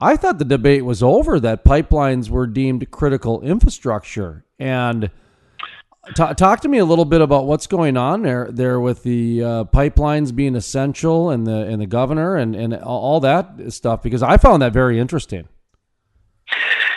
I 0.01 0.17
thought 0.17 0.39
the 0.39 0.45
debate 0.45 0.83
was 0.83 1.01
over 1.01 1.39
that 1.39 1.63
pipelines 1.63 2.29
were 2.29 2.47
deemed 2.47 2.91
critical 2.91 3.41
infrastructure, 3.41 4.43
and 4.59 5.09
Talk, 6.15 6.37
talk 6.37 6.61
to 6.61 6.69
me 6.69 6.77
a 6.77 6.85
little 6.85 7.05
bit 7.05 7.21
about 7.21 7.45
what's 7.45 7.67
going 7.67 7.97
on 7.97 8.21
there 8.23 8.47
there 8.49 8.79
with 8.79 9.03
the 9.03 9.43
uh, 9.43 9.63
pipelines 9.65 10.33
being 10.33 10.55
essential 10.55 11.29
and 11.29 11.45
the 11.45 11.67
and 11.67 11.81
the 11.81 11.85
governor 11.85 12.35
and, 12.35 12.55
and 12.55 12.73
all 12.73 13.19
that 13.19 13.71
stuff 13.71 14.01
because 14.01 14.23
I 14.23 14.37
found 14.37 14.61
that 14.61 14.73
very 14.73 14.97
interesting. 14.97 15.47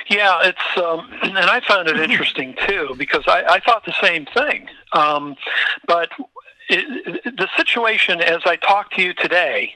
Yeah, 0.09 0.41
it's 0.45 0.77
um, 0.77 1.11
and 1.23 1.39
I 1.39 1.61
found 1.67 1.89
it 1.89 1.99
interesting 1.99 2.55
too 2.67 2.95
because 2.97 3.25
I, 3.27 3.45
I 3.45 3.61
thought 3.61 3.85
the 3.85 3.95
same 4.01 4.27
thing. 4.27 4.69
Um, 4.93 5.37
but 5.87 6.11
it, 6.69 7.25
the 7.37 7.49
situation, 7.57 8.21
as 8.21 8.41
I 8.45 8.57
talk 8.57 8.93
to 8.93 9.03
you 9.03 9.15
today, 9.15 9.75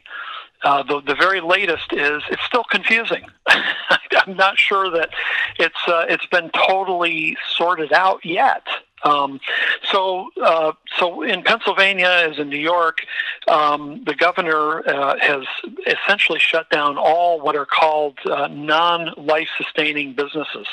uh, 0.62 0.82
the, 0.82 1.00
the 1.00 1.14
very 1.14 1.40
latest 1.40 1.92
is 1.92 2.22
it's 2.30 2.42
still 2.44 2.64
confusing. 2.64 3.24
I'm 3.48 4.36
not 4.36 4.58
sure 4.58 4.90
that 4.90 5.10
it's 5.58 5.76
uh, 5.86 6.06
it's 6.08 6.26
been 6.26 6.50
totally 6.50 7.36
sorted 7.56 7.92
out 7.92 8.24
yet. 8.24 8.66
Um, 9.02 9.40
so, 9.92 10.30
uh, 10.42 10.72
so 10.98 11.22
in 11.22 11.42
Pennsylvania, 11.42 12.28
as 12.30 12.38
in 12.38 12.48
New 12.48 12.58
York, 12.58 12.98
um, 13.48 14.02
the 14.04 14.14
governor 14.14 14.86
uh, 14.88 15.18
has 15.20 15.44
essentially 15.86 16.38
shut 16.38 16.68
down 16.70 16.96
all 16.96 17.40
what 17.40 17.56
are 17.56 17.66
called 17.66 18.18
uh, 18.24 18.48
non-life 18.48 19.48
sustaining 19.58 20.14
businesses. 20.14 20.66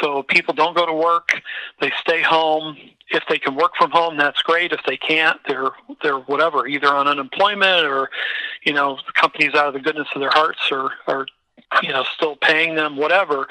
So 0.00 0.22
people 0.22 0.54
don't 0.54 0.76
go 0.76 0.86
to 0.86 0.92
work; 0.92 1.42
they 1.80 1.92
stay 2.00 2.22
home. 2.22 2.76
If 3.10 3.24
they 3.28 3.38
can 3.38 3.56
work 3.56 3.72
from 3.76 3.90
home, 3.90 4.16
that's 4.16 4.40
great. 4.42 4.72
If 4.72 4.80
they 4.86 4.96
can't, 4.96 5.38
they're 5.46 5.70
they're 6.02 6.18
whatever, 6.18 6.66
either 6.66 6.88
on 6.88 7.08
unemployment 7.08 7.84
or, 7.84 8.08
you 8.64 8.72
know, 8.72 8.98
the 9.06 9.12
companies 9.12 9.54
out 9.54 9.66
of 9.68 9.74
the 9.74 9.80
goodness 9.80 10.08
of 10.14 10.20
their 10.20 10.30
hearts 10.30 10.60
are 10.70 10.92
are 11.06 11.26
you 11.82 11.88
know 11.90 12.04
still 12.14 12.36
paying 12.36 12.74
them 12.74 12.96
whatever. 12.96 13.46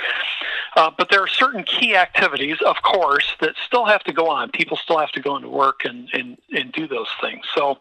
Uh, 0.75 0.89
but 0.97 1.09
there 1.09 1.21
are 1.21 1.27
certain 1.27 1.63
key 1.63 1.95
activities 1.95 2.57
of 2.65 2.81
course 2.81 3.35
that 3.41 3.55
still 3.65 3.85
have 3.85 4.03
to 4.03 4.13
go 4.13 4.29
on. 4.29 4.49
People 4.51 4.77
still 4.77 4.97
have 4.99 5.11
to 5.11 5.21
go 5.21 5.35
into 5.35 5.49
work 5.49 5.81
and 5.85 6.09
and, 6.13 6.37
and 6.51 6.71
do 6.71 6.87
those 6.87 7.09
things. 7.21 7.45
So 7.55 7.79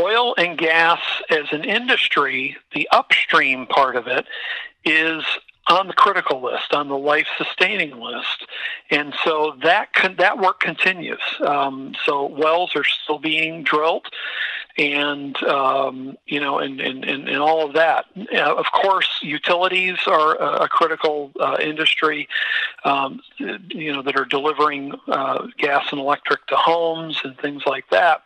oil 0.00 0.34
and 0.38 0.56
gas 0.56 1.00
as 1.30 1.46
an 1.52 1.64
industry 1.64 2.56
the 2.74 2.88
upstream 2.92 3.66
part 3.66 3.96
of 3.96 4.06
it 4.06 4.26
is 4.84 5.24
on 5.68 5.86
the 5.86 5.92
critical 5.92 6.42
list, 6.42 6.72
on 6.72 6.88
the 6.88 6.98
life 6.98 7.26
sustaining 7.38 7.98
list, 7.98 8.46
and 8.90 9.14
so 9.24 9.54
that 9.62 9.92
con- 9.92 10.16
that 10.16 10.38
work 10.38 10.60
continues. 10.60 11.20
Um, 11.40 11.94
so 12.04 12.26
wells 12.26 12.74
are 12.74 12.84
still 12.84 13.18
being 13.18 13.62
drilled, 13.62 14.06
and 14.78 15.40
um, 15.44 16.16
you 16.26 16.40
know, 16.40 16.58
and, 16.58 16.80
and, 16.80 17.04
and, 17.04 17.28
and, 17.28 17.38
all 17.38 17.66
of 17.66 17.74
that. 17.74 18.06
Uh, 18.34 18.54
of 18.54 18.66
course, 18.72 19.08
utilities 19.22 19.98
are 20.06 20.36
a, 20.36 20.64
a 20.64 20.68
critical 20.68 21.30
uh, 21.40 21.56
industry, 21.60 22.28
um, 22.84 23.20
you 23.38 23.92
know, 23.92 24.02
that 24.02 24.16
are 24.16 24.24
delivering 24.24 24.94
uh, 25.08 25.46
gas 25.58 25.86
and 25.90 26.00
electric 26.00 26.46
to 26.46 26.56
homes 26.56 27.20
and 27.24 27.36
things 27.38 27.62
like 27.66 27.88
that. 27.90 28.22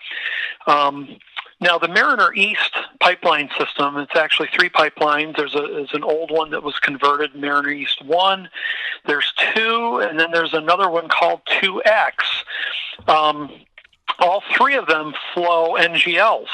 Um, 0.66 1.16
now, 1.60 1.78
the 1.78 1.88
Mariner 1.88 2.34
East 2.34 2.76
pipeline 3.00 3.48
system, 3.58 3.96
it's 3.96 4.14
actually 4.14 4.48
three 4.52 4.68
pipelines. 4.68 5.36
There's, 5.36 5.54
a, 5.54 5.62
there's 5.62 5.94
an 5.94 6.04
old 6.04 6.30
one 6.30 6.50
that 6.50 6.62
was 6.62 6.78
converted, 6.78 7.34
Mariner 7.34 7.70
East 7.70 8.04
1. 8.04 8.48
There's 9.06 9.32
two, 9.54 10.00
and 10.00 10.20
then 10.20 10.32
there's 10.32 10.52
another 10.52 10.90
one 10.90 11.08
called 11.08 11.40
2X. 11.62 12.12
All 14.18 14.42
three 14.56 14.76
of 14.76 14.86
them 14.86 15.12
flow 15.34 15.76
NGLs 15.78 16.48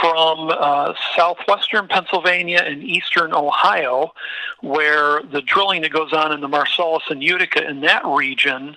from 0.00 0.50
uh, 0.50 0.94
southwestern 1.14 1.86
Pennsylvania 1.88 2.62
and 2.64 2.82
eastern 2.82 3.34
Ohio, 3.34 4.12
where 4.62 5.22
the 5.22 5.42
drilling 5.42 5.82
that 5.82 5.92
goes 5.92 6.12
on 6.12 6.32
in 6.32 6.40
the 6.40 6.48
Marcellus 6.48 7.02
and 7.10 7.22
Utica 7.22 7.68
in 7.68 7.80
that 7.82 8.04
region 8.06 8.76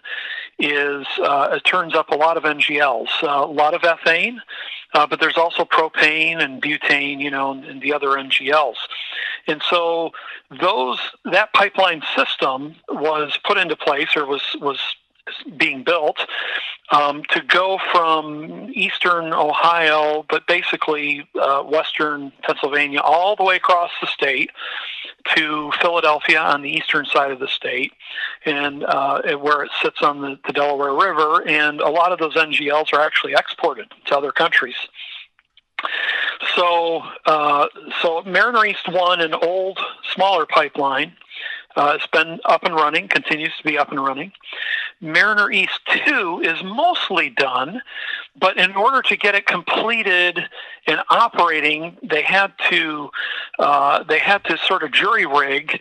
is 0.60 1.06
uh, 1.20 1.50
it 1.54 1.64
turns 1.66 1.96
up 1.96 2.10
a 2.10 2.16
lot 2.16 2.38
of 2.38 2.44
NGLs, 2.44 3.08
uh, 3.24 3.46
a 3.46 3.52
lot 3.52 3.74
of 3.74 3.82
ethane, 3.82 4.38
uh, 4.94 5.06
but 5.06 5.20
there's 5.20 5.38
also 5.38 5.66
propane 5.66 6.42
and 6.42 6.62
butane, 6.62 7.20
you 7.20 7.30
know, 7.30 7.52
and, 7.52 7.66
and 7.66 7.82
the 7.82 7.94
other 7.94 8.10
NGLs. 8.10 8.76
And 9.48 9.62
so 9.70 10.12
those 10.62 11.00
that 11.26 11.54
pipeline 11.54 12.02
system 12.16 12.76
was 12.90 13.38
put 13.44 13.58
into 13.58 13.76
place 13.76 14.16
or 14.16 14.26
was 14.26 14.42
was 14.62 14.80
being 15.58 15.84
built 15.84 16.20
um, 16.92 17.24
to 17.30 17.42
go 17.42 17.80
from 17.92 18.70
eastern 18.74 19.34
Ohio, 19.34 20.26
but 20.30 20.46
basically 20.48 21.28
uh, 21.40 21.64
western 21.64 22.32
Pennsylvania, 22.44 23.00
all 23.00 23.36
the 23.36 23.44
way 23.44 23.56
across 23.56 23.92
the 24.02 24.08
state 24.08 24.52
to 25.36 25.72
Philadelphia 25.82 26.40
on 26.40 26.62
the 26.62 26.70
eastern 26.70 27.06
side 27.06 27.32
of 27.32 27.40
the 27.40 27.48
state, 27.48 27.92
and 28.46 28.84
uh, 28.84 29.22
where 29.38 29.64
it 29.64 29.72
sits 29.82 30.02
on 30.02 30.22
the, 30.22 30.40
the 30.46 30.54
Delaware 30.54 30.94
River. 30.94 31.48
And 31.48 31.82
a 31.82 31.90
lot 31.90 32.12
of 32.12 32.20
those 32.20 32.36
NGLs 32.36 32.94
are 32.94 33.02
actually 33.02 33.34
exported 33.34 33.92
to 34.06 34.18
other 34.18 34.32
countries. 34.32 34.76
so 36.56 37.02
uh, 37.26 37.68
so 38.02 38.22
Mariner 38.24 38.66
East 38.66 38.88
one, 38.88 39.22
an 39.22 39.34
old 39.34 39.80
smaller 40.14 40.46
pipeline, 40.46 41.14
uh, 41.76 41.94
it's 41.96 42.08
been 42.08 42.40
up 42.46 42.64
and 42.64 42.76
running, 42.76 43.08
continues 43.08 43.52
to 43.58 43.64
be 43.64 43.78
up 43.78 43.92
and 43.92 44.04
running. 44.04 44.32
Mariner 45.02 45.52
East 45.52 45.80
2 46.06 46.42
is 46.44 46.64
mostly 46.64 47.30
done, 47.30 47.82
but 48.40 48.58
in 48.58 48.76
order 48.76 49.02
to 49.02 49.18
get 49.18 49.36
it 49.36 49.46
completed 49.46 50.40
and 50.88 51.00
operating, 51.10 51.98
they 52.02 52.22
had 52.22 52.54
to 52.70 53.10
uh, 53.60 54.04
they 54.04 54.20
had 54.20 54.44
to 54.46 54.58
sort 54.58 54.84
of 54.84 54.92
jury 54.92 55.26
rig 55.26 55.80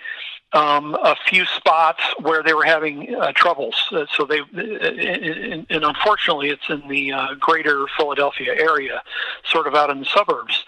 um, 0.55 0.95
a 1.03 1.17
few 1.27 1.45
spots 1.47 2.01
where 2.21 2.43
they 2.43 2.55
were 2.55 2.65
having 2.65 3.15
uh, 3.17 3.33
troubles. 3.33 3.75
Uh, 3.91 4.07
so 4.17 4.25
they, 4.25 4.39
and, 4.39 5.67
and, 5.69 5.85
unfortunately, 5.85 6.49
it's 6.51 6.69
in 6.69 6.87
the 6.89 7.13
uh, 7.13 7.35
greater 7.41 7.87
Philadelphia 7.97 8.55
area, 8.55 9.03
sort 9.45 9.67
of 9.67 9.75
out 9.75 9.91
in 9.91 9.99
the 9.99 10.07
suburbs. 10.07 10.65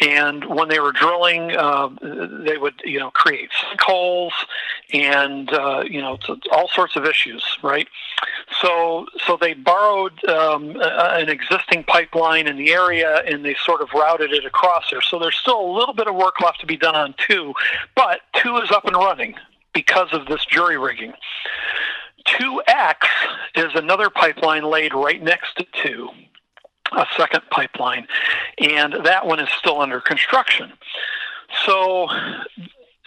And 0.00 0.44
when 0.46 0.68
they 0.68 0.80
were 0.80 0.92
drilling, 0.92 1.54
uh, 1.54 1.90
they 2.00 2.56
would, 2.56 2.74
you 2.84 2.98
know, 2.98 3.10
create 3.10 3.50
sinkholes 3.50 4.32
and, 4.94 5.52
uh, 5.52 5.84
you 5.86 6.00
know, 6.00 6.18
all 6.50 6.68
sorts 6.68 6.96
of 6.96 7.04
issues, 7.04 7.44
right? 7.62 7.86
So, 8.62 9.06
so 9.26 9.36
they 9.38 9.52
borrowed 9.52 10.24
um, 10.24 10.76
an 10.80 11.28
existing 11.28 11.84
pipeline 11.84 12.46
in 12.46 12.56
the 12.56 12.72
area 12.72 13.22
and 13.26 13.44
they 13.44 13.54
sort 13.62 13.82
of 13.82 13.90
routed 13.92 14.32
it 14.32 14.46
across 14.46 14.90
there. 14.90 15.02
So 15.02 15.18
there's 15.18 15.36
still 15.36 15.60
a 15.60 15.70
little 15.70 15.94
bit 15.94 16.08
of 16.08 16.14
work 16.14 16.40
left 16.40 16.60
to 16.60 16.66
be 16.66 16.78
done 16.78 16.94
on 16.94 17.14
two, 17.18 17.52
but 17.94 18.20
two 18.34 18.56
is 18.56 18.70
up 18.70 18.86
and 18.86 18.96
running 18.96 19.34
because 19.74 20.08
of 20.12 20.26
this 20.26 20.44
jury 20.46 20.78
rigging. 20.78 21.12
2X 22.26 22.96
is 23.54 23.70
another 23.74 24.08
pipeline 24.08 24.64
laid 24.64 24.94
right 24.94 25.22
next 25.22 25.56
to 25.56 25.66
2 25.82 26.08
a 26.92 27.06
second 27.16 27.42
pipeline, 27.50 28.06
and 28.58 28.94
that 29.04 29.26
one 29.26 29.40
is 29.40 29.48
still 29.58 29.80
under 29.80 30.00
construction. 30.00 30.72
So 31.66 32.08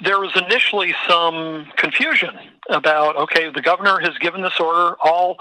there 0.03 0.19
was 0.19 0.35
initially 0.35 0.93
some 1.07 1.67
confusion 1.77 2.37
about 2.69 3.15
okay, 3.15 3.49
the 3.49 3.61
governor 3.61 3.99
has 3.99 4.17
given 4.19 4.41
this 4.41 4.59
order, 4.59 4.95
all 5.01 5.37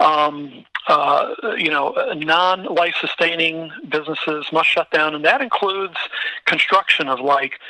um, 0.00 0.64
uh, 0.88 1.34
you 1.56 1.70
know, 1.70 1.94
non-life 2.16 2.94
sustaining 3.00 3.70
businesses 3.88 4.46
must 4.52 4.68
shut 4.68 4.90
down, 4.90 5.14
and 5.14 5.24
that 5.24 5.40
includes 5.40 5.96
construction 6.44 7.08
of 7.08 7.20
like 7.20 7.60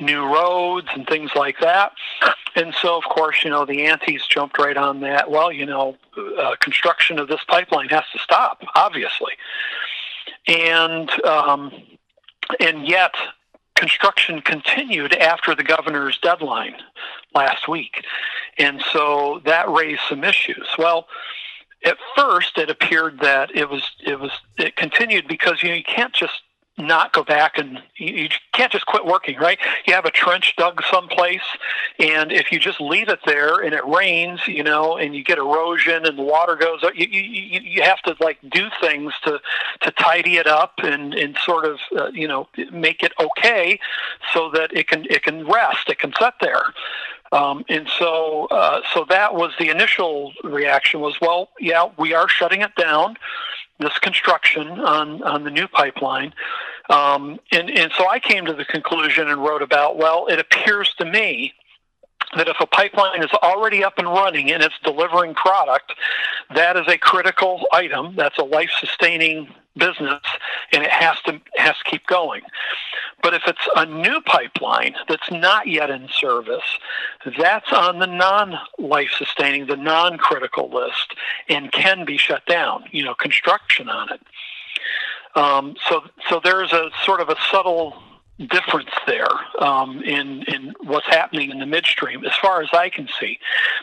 new 0.00 0.24
roads 0.24 0.88
and 0.94 1.06
things 1.06 1.30
like 1.34 1.58
that. 1.60 1.92
And 2.56 2.74
so, 2.74 2.96
of 2.96 3.04
course, 3.04 3.44
you 3.44 3.50
know, 3.50 3.64
the 3.64 3.84
antis 3.86 4.26
jumped 4.26 4.58
right 4.58 4.76
on 4.76 5.00
that. 5.00 5.30
Well, 5.30 5.52
you 5.52 5.66
know, 5.66 5.96
uh, 6.38 6.56
construction 6.60 7.18
of 7.18 7.28
this 7.28 7.40
pipeline 7.46 7.88
has 7.90 8.04
to 8.12 8.18
stop, 8.18 8.62
obviously. 8.74 9.32
And 10.48 11.10
um, 11.24 11.72
and 12.58 12.88
yet, 12.88 13.14
construction 13.76 14.40
continued 14.40 15.14
after 15.14 15.54
the 15.54 15.62
governor's 15.62 16.18
deadline 16.18 16.74
last 17.34 17.68
week, 17.68 18.04
and 18.58 18.82
so 18.92 19.40
that 19.44 19.68
raised 19.70 20.02
some 20.08 20.24
issues. 20.24 20.68
Well. 20.78 21.06
At 21.82 21.96
first, 22.14 22.58
it 22.58 22.68
appeared 22.68 23.20
that 23.20 23.56
it 23.56 23.70
was 23.70 23.82
it 24.04 24.20
was 24.20 24.32
it 24.58 24.76
continued 24.76 25.26
because 25.26 25.62
you 25.62 25.70
know 25.70 25.76
you 25.76 25.82
can't 25.82 26.12
just 26.12 26.42
not 26.80 27.12
go 27.12 27.24
back 27.24 27.58
and 27.58 27.82
you, 27.96 28.14
you 28.14 28.28
can't 28.52 28.72
just 28.72 28.86
quit 28.86 29.04
working, 29.04 29.38
right? 29.38 29.58
You 29.86 29.94
have 29.94 30.04
a 30.04 30.10
trench 30.10 30.54
dug 30.56 30.82
someplace, 30.90 31.42
and 31.98 32.32
if 32.32 32.52
you 32.52 32.58
just 32.58 32.80
leave 32.80 33.08
it 33.08 33.20
there 33.26 33.60
and 33.60 33.74
it 33.74 33.86
rains, 33.86 34.40
you 34.46 34.62
know, 34.62 34.96
and 34.96 35.14
you 35.14 35.24
get 35.24 35.38
erosion 35.38 36.06
and 36.06 36.18
the 36.18 36.22
water 36.22 36.56
goes, 36.56 36.82
you 36.94 37.06
you, 37.06 37.60
you 37.60 37.82
have 37.82 38.00
to 38.02 38.16
like 38.20 38.38
do 38.50 38.68
things 38.80 39.12
to 39.24 39.40
to 39.82 39.90
tidy 39.92 40.36
it 40.36 40.46
up 40.46 40.74
and 40.78 41.14
and 41.14 41.36
sort 41.44 41.64
of 41.64 41.78
uh, 41.96 42.08
you 42.08 42.28
know 42.28 42.48
make 42.72 43.02
it 43.02 43.12
okay 43.20 43.78
so 44.32 44.50
that 44.50 44.74
it 44.76 44.88
can 44.88 45.06
it 45.10 45.22
can 45.22 45.46
rest, 45.46 45.88
it 45.88 45.98
can 45.98 46.12
sit 46.18 46.34
there. 46.40 46.72
Um, 47.32 47.64
and 47.68 47.88
so, 47.96 48.46
uh, 48.50 48.80
so 48.92 49.04
that 49.08 49.34
was 49.36 49.52
the 49.58 49.68
initial 49.68 50.32
reaction 50.42 51.00
was, 51.00 51.20
well, 51.20 51.50
yeah, 51.60 51.88
we 51.96 52.12
are 52.12 52.28
shutting 52.28 52.60
it 52.62 52.74
down 52.74 53.16
this 53.80 53.98
construction 53.98 54.68
on, 54.68 55.22
on 55.22 55.44
the 55.44 55.50
new 55.50 55.66
pipeline. 55.68 56.32
Um, 56.88 57.40
and, 57.52 57.70
and 57.70 57.90
so 57.96 58.08
I 58.08 58.18
came 58.18 58.46
to 58.46 58.52
the 58.52 58.64
conclusion 58.64 59.28
and 59.28 59.42
wrote 59.42 59.62
about, 59.62 59.96
well, 59.96 60.26
it 60.26 60.38
appears 60.38 60.92
to 60.98 61.04
me 61.04 61.54
that 62.36 62.48
if 62.48 62.56
a 62.60 62.66
pipeline 62.66 63.22
is 63.22 63.30
already 63.42 63.82
up 63.82 63.98
and 63.98 64.06
running 64.06 64.50
and 64.52 64.62
it's 64.62 64.78
delivering 64.84 65.34
product, 65.34 65.92
that 66.54 66.76
is 66.76 66.86
a 66.88 66.98
critical 66.98 67.66
item. 67.72 68.14
That's 68.16 68.38
a 68.38 68.44
life 68.44 68.70
sustaining 68.78 69.48
business 69.76 70.20
and 70.72 70.82
it 70.82 70.90
has 70.90 71.20
to 71.22 71.40
has 71.56 71.76
to 71.78 71.84
keep 71.84 72.06
going. 72.06 72.42
But 73.22 73.34
if 73.34 73.42
it's 73.46 73.68
a 73.76 73.86
new 73.86 74.20
pipeline 74.22 74.94
that's 75.08 75.30
not 75.30 75.66
yet 75.66 75.90
in 75.90 76.08
service, 76.08 76.78
that's 77.38 77.70
on 77.72 77.98
the 77.98 78.06
non-life 78.06 79.10
sustaining, 79.16 79.66
the 79.66 79.76
non-critical 79.76 80.70
list, 80.70 81.14
and 81.48 81.70
can 81.70 82.04
be 82.04 82.16
shut 82.16 82.46
down. 82.46 82.84
You 82.92 83.04
know, 83.04 83.14
construction 83.14 83.88
on 83.88 84.08
it. 84.12 84.20
Um, 85.36 85.76
so, 85.88 86.02
so 86.28 86.40
there's 86.42 86.72
a 86.72 86.90
sort 87.04 87.20
of 87.20 87.28
a 87.28 87.36
subtle 87.50 88.02
difference 88.46 88.90
there 89.06 89.28
um, 89.58 90.02
in 90.02 90.42
in 90.44 90.74
what's 90.84 91.06
happening 91.06 91.50
in 91.50 91.58
the 91.58 91.66
midstream, 91.66 92.24
as 92.24 92.32
far 92.40 92.62
as 92.62 92.68
I 92.72 92.88
can 92.88 93.08
see. 93.18 93.38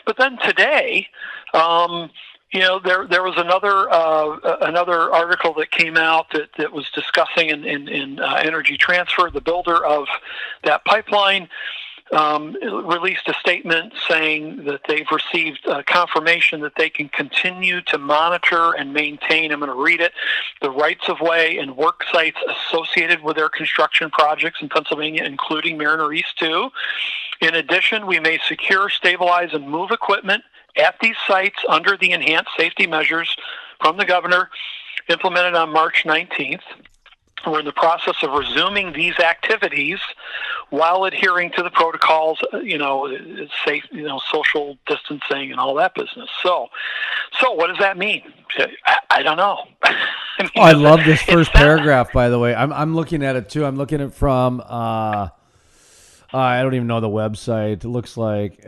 But 0.06 0.16
then 0.16 0.38
today. 0.38 1.08
Um, 1.54 2.10
you 2.50 2.60
know, 2.60 2.80
there 2.82 3.06
there 3.06 3.22
was 3.22 3.36
another 3.36 3.90
uh, 3.90 4.56
another 4.62 5.12
article 5.12 5.52
that 5.54 5.70
came 5.70 5.98
out 5.98 6.30
that, 6.32 6.48
that 6.56 6.72
was 6.72 6.88
discussing 6.94 7.50
in 7.50 7.64
in, 7.64 7.88
in 7.88 8.20
uh, 8.20 8.40
Energy 8.42 8.78
Transfer, 8.78 9.30
the 9.30 9.42
builder 9.42 9.84
of 9.84 10.06
that 10.64 10.82
pipeline. 10.86 11.48
Um, 12.10 12.56
released 12.62 13.28
a 13.28 13.34
statement 13.34 13.92
saying 14.08 14.64
that 14.64 14.80
they've 14.88 15.06
received 15.12 15.66
uh, 15.68 15.82
confirmation 15.86 16.60
that 16.62 16.72
they 16.76 16.88
can 16.88 17.10
continue 17.10 17.82
to 17.82 17.98
monitor 17.98 18.72
and 18.72 18.94
maintain. 18.94 19.52
I'm 19.52 19.60
going 19.60 19.70
to 19.70 19.82
read 19.82 20.00
it: 20.00 20.12
the 20.62 20.70
rights 20.70 21.08
of 21.08 21.20
way 21.20 21.58
and 21.58 21.76
work 21.76 22.04
sites 22.10 22.38
associated 22.48 23.22
with 23.22 23.36
their 23.36 23.50
construction 23.50 24.08
projects 24.10 24.62
in 24.62 24.70
Pennsylvania, 24.70 25.24
including 25.24 25.76
Mariner 25.76 26.10
East 26.12 26.38
2. 26.38 26.70
In 27.42 27.54
addition, 27.54 28.06
we 28.06 28.18
may 28.18 28.38
secure, 28.48 28.88
stabilize, 28.88 29.52
and 29.52 29.68
move 29.68 29.90
equipment 29.90 30.42
at 30.78 30.96
these 31.00 31.16
sites 31.26 31.58
under 31.68 31.96
the 31.96 32.12
enhanced 32.12 32.50
safety 32.56 32.86
measures 32.86 33.36
from 33.80 33.96
the 33.96 34.04
governor 34.04 34.48
implemented 35.08 35.54
on 35.54 35.72
March 35.72 36.04
19th. 36.04 36.62
We're 37.46 37.60
in 37.60 37.64
the 37.64 37.72
process 37.72 38.16
of 38.22 38.30
resuming 38.32 38.92
these 38.92 39.18
activities 39.18 39.98
while 40.70 41.04
adhering 41.04 41.50
to 41.52 41.62
the 41.62 41.70
protocols, 41.70 42.38
you 42.62 42.78
know, 42.78 43.08
safe, 43.64 43.84
you 43.90 44.02
know, 44.02 44.20
social 44.30 44.76
distancing 44.86 45.50
and 45.50 45.58
all 45.58 45.74
that 45.76 45.94
business. 45.94 46.28
So, 46.42 46.68
so 47.40 47.52
what 47.52 47.68
does 47.68 47.78
that 47.78 47.96
mean? 47.96 48.22
I, 49.10 49.22
don't 49.22 49.36
know. 49.36 49.58
I, 49.82 50.42
mean, 50.42 50.50
oh, 50.56 50.62
I 50.62 50.72
love 50.72 51.00
this 51.04 51.22
first 51.22 51.52
paragraph, 51.52 52.12
by 52.12 52.28
the 52.28 52.38
way. 52.38 52.54
I'm 52.54 52.72
I'm 52.72 52.94
looking 52.94 53.22
at 53.24 53.36
it 53.36 53.48
too. 53.48 53.64
I'm 53.64 53.76
looking 53.76 54.00
at 54.00 54.08
it 54.08 54.14
from. 54.14 54.62
Uh, 54.64 55.28
I 56.32 56.62
don't 56.62 56.74
even 56.74 56.86
know 56.86 57.00
the 57.00 57.08
website. 57.08 57.84
It 57.84 57.88
looks 57.88 58.16
like 58.16 58.64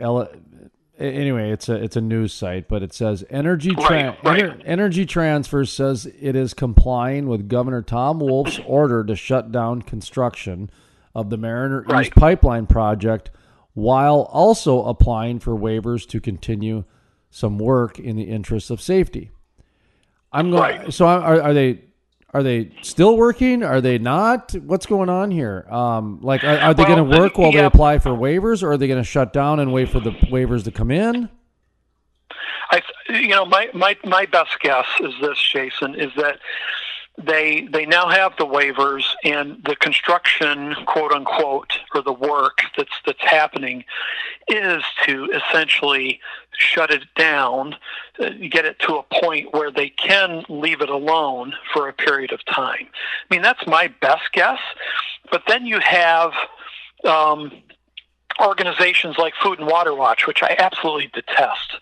anyway, 1.01 1.51
it's 1.51 1.67
a 1.69 1.75
it's 1.75 1.95
a 1.95 2.01
news 2.01 2.33
site, 2.33 2.67
but 2.67 2.83
it 2.83 2.93
says 2.93 3.23
Energy 3.29 3.73
tra- 3.73 3.83
right, 3.83 4.23
right. 4.23 4.43
Ener- 4.43 4.61
Energy 4.65 5.05
Transfer 5.05 5.65
says 5.65 6.05
it 6.19 6.35
is 6.35 6.53
complying 6.53 7.27
with 7.27 7.47
Governor 7.47 7.81
Tom 7.81 8.19
Wolf's 8.19 8.59
order 8.65 9.03
to 9.03 9.15
shut 9.15 9.51
down 9.51 9.81
construction 9.81 10.69
of 11.13 11.29
the 11.29 11.37
Mariner 11.37 11.81
right. 11.83 12.05
East 12.05 12.15
pipeline 12.15 12.67
project, 12.67 13.31
while 13.73 14.21
also 14.31 14.83
applying 14.85 15.39
for 15.39 15.55
waivers 15.55 16.07
to 16.09 16.19
continue 16.19 16.83
some 17.29 17.57
work 17.57 17.99
in 17.99 18.15
the 18.15 18.23
interest 18.23 18.69
of 18.69 18.81
safety. 18.81 19.31
I'm 20.31 20.51
going. 20.51 20.91
So 20.91 21.07
are, 21.07 21.41
are 21.41 21.53
they 21.53 21.81
are 22.33 22.43
they 22.43 22.71
still 22.81 23.17
working? 23.17 23.63
Are 23.63 23.81
they 23.81 23.97
not? 23.97 24.53
What's 24.53 24.85
going 24.85 25.09
on 25.09 25.31
here? 25.31 25.65
Um, 25.69 26.19
like, 26.21 26.43
are, 26.43 26.57
are 26.57 26.73
they 26.73 26.83
well, 26.83 26.95
going 26.95 27.11
to 27.11 27.19
work 27.19 27.37
while 27.37 27.51
yeah. 27.51 27.61
they 27.61 27.65
apply 27.65 27.99
for 27.99 28.11
waivers, 28.11 28.63
or 28.63 28.71
are 28.71 28.77
they 28.77 28.87
going 28.87 29.01
to 29.01 29.07
shut 29.07 29.33
down 29.33 29.59
and 29.59 29.73
wait 29.73 29.89
for 29.89 29.99
the 29.99 30.11
waivers 30.11 30.63
to 30.63 30.71
come 30.71 30.91
in? 30.91 31.29
I, 32.71 32.81
you 33.09 33.29
know, 33.29 33.45
my 33.45 33.69
my 33.73 33.97
my 34.05 34.25
best 34.25 34.57
guess 34.61 34.85
is 35.01 35.13
this, 35.19 35.37
Jason, 35.41 35.95
is 35.95 36.11
that 36.15 36.39
they 37.17 37.67
they 37.71 37.85
now 37.85 38.07
have 38.07 38.33
the 38.37 38.45
waivers 38.45 39.03
and 39.23 39.61
the 39.65 39.75
construction 39.75 40.75
quote 40.85 41.11
unquote 41.11 41.79
or 41.93 42.01
the 42.01 42.13
work 42.13 42.61
that's 42.77 42.93
that's 43.05 43.21
happening 43.21 43.83
is 44.47 44.83
to 45.05 45.25
essentially 45.25 46.19
shut 46.57 46.91
it 46.91 47.03
down 47.15 47.75
uh, 48.19 48.29
get 48.49 48.65
it 48.65 48.77
to 48.79 48.95
a 48.95 49.03
point 49.21 49.53
where 49.53 49.71
they 49.71 49.89
can 49.89 50.43
leave 50.49 50.81
it 50.81 50.89
alone 50.89 51.53
for 51.73 51.87
a 51.87 51.93
period 51.93 52.31
of 52.31 52.43
time. 52.45 52.87
I 52.89 53.33
mean 53.33 53.41
that's 53.41 53.65
my 53.65 53.87
best 54.01 54.31
guess. 54.33 54.59
But 55.31 55.43
then 55.47 55.65
you 55.65 55.79
have 55.79 56.33
um, 57.05 57.51
organizations 58.39 59.17
like 59.17 59.33
food 59.41 59.59
and 59.59 59.67
water 59.67 59.93
watch 59.93 60.25
which 60.25 60.41
i 60.41 60.55
absolutely 60.57 61.09
detest 61.13 61.77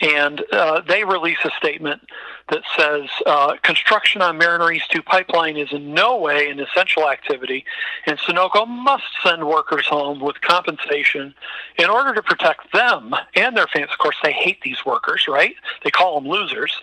and 0.00 0.42
uh, 0.52 0.80
they 0.80 1.04
release 1.04 1.38
a 1.44 1.50
statement 1.58 2.02
that 2.48 2.62
says 2.76 3.08
uh, 3.26 3.56
construction 3.62 4.22
on 4.22 4.38
Mariner 4.38 4.72
East 4.72 4.90
2 4.90 5.02
pipeline 5.02 5.56
is 5.56 5.72
in 5.72 5.94
no 5.94 6.16
way 6.16 6.50
an 6.50 6.58
essential 6.58 7.08
activity, 7.08 7.64
and 8.06 8.18
Sunoco 8.18 8.66
must 8.66 9.04
send 9.22 9.46
workers 9.46 9.86
home 9.86 10.20
with 10.20 10.40
compensation 10.40 11.34
in 11.78 11.90
order 11.90 12.14
to 12.14 12.22
protect 12.22 12.72
them 12.72 13.14
and 13.34 13.56
their 13.56 13.66
families. 13.66 13.92
Of 13.92 13.98
course, 13.98 14.16
they 14.22 14.32
hate 14.32 14.60
these 14.62 14.84
workers, 14.84 15.26
right? 15.28 15.54
They 15.84 15.90
call 15.90 16.20
them 16.20 16.28
losers. 16.28 16.80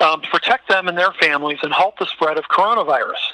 Um, 0.00 0.20
protect 0.22 0.68
them 0.68 0.88
and 0.88 0.96
their 0.96 1.12
families 1.12 1.58
and 1.62 1.72
halt 1.72 1.96
the 1.98 2.06
spread 2.06 2.38
of 2.38 2.44
coronavirus. 2.44 3.32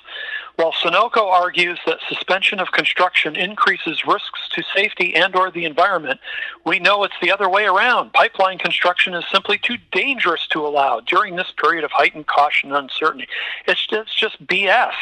While 0.56 0.72
Sunoco 0.72 1.30
argues 1.30 1.80
that 1.86 1.98
suspension 2.08 2.60
of 2.60 2.70
construction 2.70 3.34
increases 3.34 4.06
risks 4.06 4.48
to 4.54 4.62
safety 4.74 5.14
and 5.16 5.34
or 5.34 5.50
the 5.50 5.64
environment, 5.64 6.20
we 6.64 6.78
know 6.78 7.02
it's 7.02 7.14
the 7.20 7.32
other 7.32 7.48
way 7.48 7.64
around. 7.64 8.12
Pipeline 8.12 8.58
construction 8.58 9.14
is 9.14 9.24
simply 9.32 9.58
too 9.58 9.78
dangerous 9.90 10.46
to 10.48 10.64
allow 10.64 11.00
during 11.00 11.34
this 11.34 11.52
period 11.60 11.82
of 11.82 11.90
heightened 11.90 12.28
caution 12.28 12.72
and 12.72 12.84
uncertainty. 12.84 13.26
It's 13.66 13.84
just, 13.84 14.02
it's 14.02 14.14
just 14.14 14.46
BS. 14.46 14.94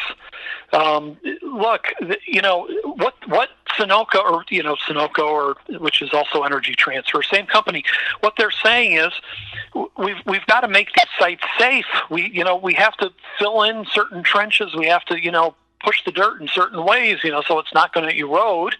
Um, 0.71 1.17
look, 1.43 1.85
you 2.25 2.41
know 2.41 2.67
what 2.83 3.13
what 3.27 3.49
Sunoco 3.77 4.23
or 4.23 4.45
you 4.49 4.63
know 4.63 4.75
Sunoco 4.87 5.25
or 5.25 5.57
which 5.79 6.01
is 6.01 6.13
also 6.13 6.43
Energy 6.43 6.73
Transfer, 6.75 7.21
same 7.23 7.45
company. 7.45 7.83
What 8.21 8.33
they're 8.37 8.51
saying 8.51 8.93
is 8.93 9.11
we've 9.97 10.17
we've 10.25 10.45
got 10.47 10.61
to 10.61 10.67
make 10.67 10.89
these 10.93 11.05
sites 11.19 11.43
safe. 11.57 11.85
We 12.09 12.29
you 12.29 12.43
know 12.43 12.55
we 12.55 12.73
have 12.75 12.95
to 12.97 13.11
fill 13.39 13.63
in 13.63 13.85
certain 13.91 14.23
trenches. 14.23 14.75
We 14.75 14.87
have 14.87 15.05
to 15.05 15.21
you 15.21 15.31
know 15.31 15.55
push 15.83 16.03
the 16.05 16.11
dirt 16.11 16.41
in 16.41 16.47
certain 16.47 16.83
ways, 16.85 17.19
you 17.23 17.31
know, 17.31 17.43
so 17.47 17.59
it's 17.59 17.73
not 17.73 17.93
going 17.93 18.07
to 18.09 18.15
erode 18.15 18.75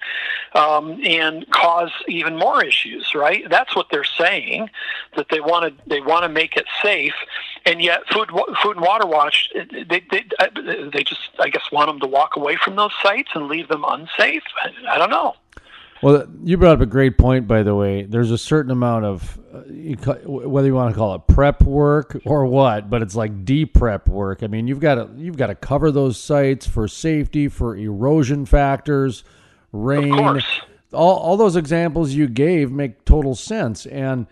um, 0.55 0.99
and 1.03 1.49
cause 1.51 1.91
even 2.07 2.37
more 2.37 2.63
issues, 2.63 3.13
right? 3.13 3.49
That's 3.49 3.75
what 3.75 3.87
they're 3.91 4.03
saying 4.03 4.69
that 5.15 5.27
they 5.29 5.39
want 5.39 5.77
to 5.77 5.89
they 5.89 6.01
want 6.01 6.23
to 6.23 6.29
make 6.29 6.55
it 6.55 6.65
safe, 6.81 7.13
and 7.65 7.81
yet 7.81 8.01
Food 8.11 8.29
Food 8.61 8.77
and 8.77 8.85
Water 8.85 9.05
Watch 9.05 9.51
they 9.53 9.83
they 10.11 10.23
they 10.93 11.03
just 11.03 11.29
I 11.39 11.49
guess 11.49 11.71
want 11.71 11.89
them 11.89 11.99
to 11.99 12.07
walk 12.07 12.35
away 12.35 12.55
from 12.55 12.75
those 12.75 12.93
sites 13.01 13.29
and 13.35 13.47
leave 13.47 13.67
them 13.67 13.83
unsafe. 13.87 14.43
I, 14.63 14.95
I 14.95 14.97
don't 14.97 15.09
know. 15.09 15.35
Well, 16.03 16.27
you 16.43 16.57
brought 16.57 16.75
up 16.75 16.81
a 16.81 16.85
great 16.85 17.17
point, 17.17 17.47
by 17.47 17.63
the 17.63 17.73
way. 17.73 18.03
There's 18.03 18.31
a 18.31 18.37
certain 18.37 18.71
amount 18.71 19.05
of, 19.05 19.39
uh, 19.53 20.13
whether 20.25 20.67
you 20.67 20.75
want 20.75 20.93
to 20.93 20.97
call 20.97 21.15
it 21.15 21.27
prep 21.27 21.61
work 21.61 22.17
or 22.25 22.45
what, 22.45 22.89
but 22.89 23.01
it's 23.01 23.15
like 23.15 23.45
deep 23.45 23.73
prep 23.73 24.09
work. 24.09 24.43
I 24.43 24.47
mean, 24.47 24.67
you've 24.67 24.81
got 24.81 24.95
to 24.95 25.09
you've 25.15 25.37
got 25.37 25.47
to 25.47 25.55
cover 25.55 25.91
those 25.91 26.19
sites 26.19 26.67
for 26.67 26.87
safety, 26.87 27.47
for 27.47 27.77
erosion 27.77 28.45
factors, 28.45 29.23
rain. 29.71 30.41
All 30.93 31.17
all 31.17 31.37
those 31.37 31.55
examples 31.55 32.11
you 32.11 32.27
gave 32.27 32.71
make 32.71 33.05
total 33.05 33.33
sense. 33.33 33.85
And 33.85 34.27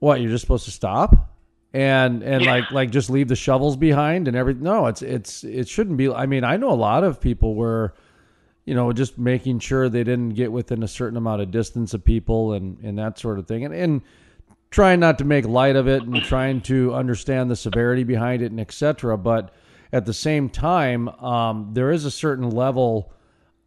what 0.00 0.20
you're 0.20 0.30
just 0.30 0.42
supposed 0.42 0.64
to 0.64 0.70
stop 0.70 1.36
and 1.72 2.22
and 2.22 2.42
yeah. 2.42 2.50
like 2.50 2.70
like 2.70 2.90
just 2.90 3.10
leave 3.10 3.28
the 3.28 3.36
shovels 3.36 3.76
behind 3.76 4.28
and 4.28 4.36
everything. 4.36 4.62
No, 4.62 4.86
it's 4.86 5.02
it's 5.02 5.44
it 5.44 5.68
shouldn't 5.68 5.98
be. 5.98 6.10
I 6.10 6.26
mean, 6.26 6.42
I 6.42 6.56
know 6.56 6.70
a 6.70 6.72
lot 6.72 7.04
of 7.04 7.20
people 7.20 7.54
where 7.54 7.94
you 8.66 8.74
know, 8.74 8.92
just 8.92 9.16
making 9.16 9.60
sure 9.60 9.88
they 9.88 10.04
didn't 10.04 10.30
get 10.30 10.50
within 10.50 10.82
a 10.82 10.88
certain 10.88 11.16
amount 11.16 11.40
of 11.40 11.52
distance 11.52 11.94
of 11.94 12.04
people 12.04 12.52
and, 12.52 12.78
and 12.80 12.98
that 12.98 13.18
sort 13.18 13.38
of 13.38 13.46
thing. 13.46 13.64
And, 13.64 13.72
and 13.72 14.02
trying 14.70 14.98
not 14.98 15.18
to 15.18 15.24
make 15.24 15.46
light 15.46 15.76
of 15.76 15.86
it 15.86 16.02
and 16.02 16.20
trying 16.22 16.60
to 16.62 16.92
understand 16.92 17.48
the 17.48 17.56
severity 17.56 18.02
behind 18.02 18.42
it 18.42 18.50
and 18.50 18.60
etc. 18.60 19.16
But 19.16 19.54
at 19.92 20.04
the 20.04 20.12
same 20.12 20.50
time, 20.50 21.08
um, 21.08 21.70
there 21.72 21.92
is 21.92 22.04
a 22.04 22.10
certain 22.10 22.50
level 22.50 23.12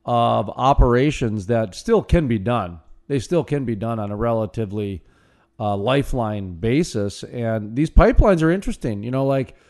of 0.06 0.50
operations 0.50 1.48
that 1.48 1.74
still 1.76 2.04
can 2.04 2.28
be 2.28 2.38
done. 2.38 2.82
They 3.08 3.20
still 3.20 3.46
can 3.46 3.64
be 3.64 3.76
done 3.76 4.00
on 4.00 4.12
a 4.12 4.18
relatively 4.18 5.02
uh, 5.58 5.78
lifeline 5.78 6.56
basis. 6.56 7.24
And 7.24 7.74
these 7.76 7.90
pipelines 7.90 8.44
are 8.44 8.52
interesting. 8.52 9.02
You 9.02 9.12
know, 9.12 9.26
like– 9.26 9.56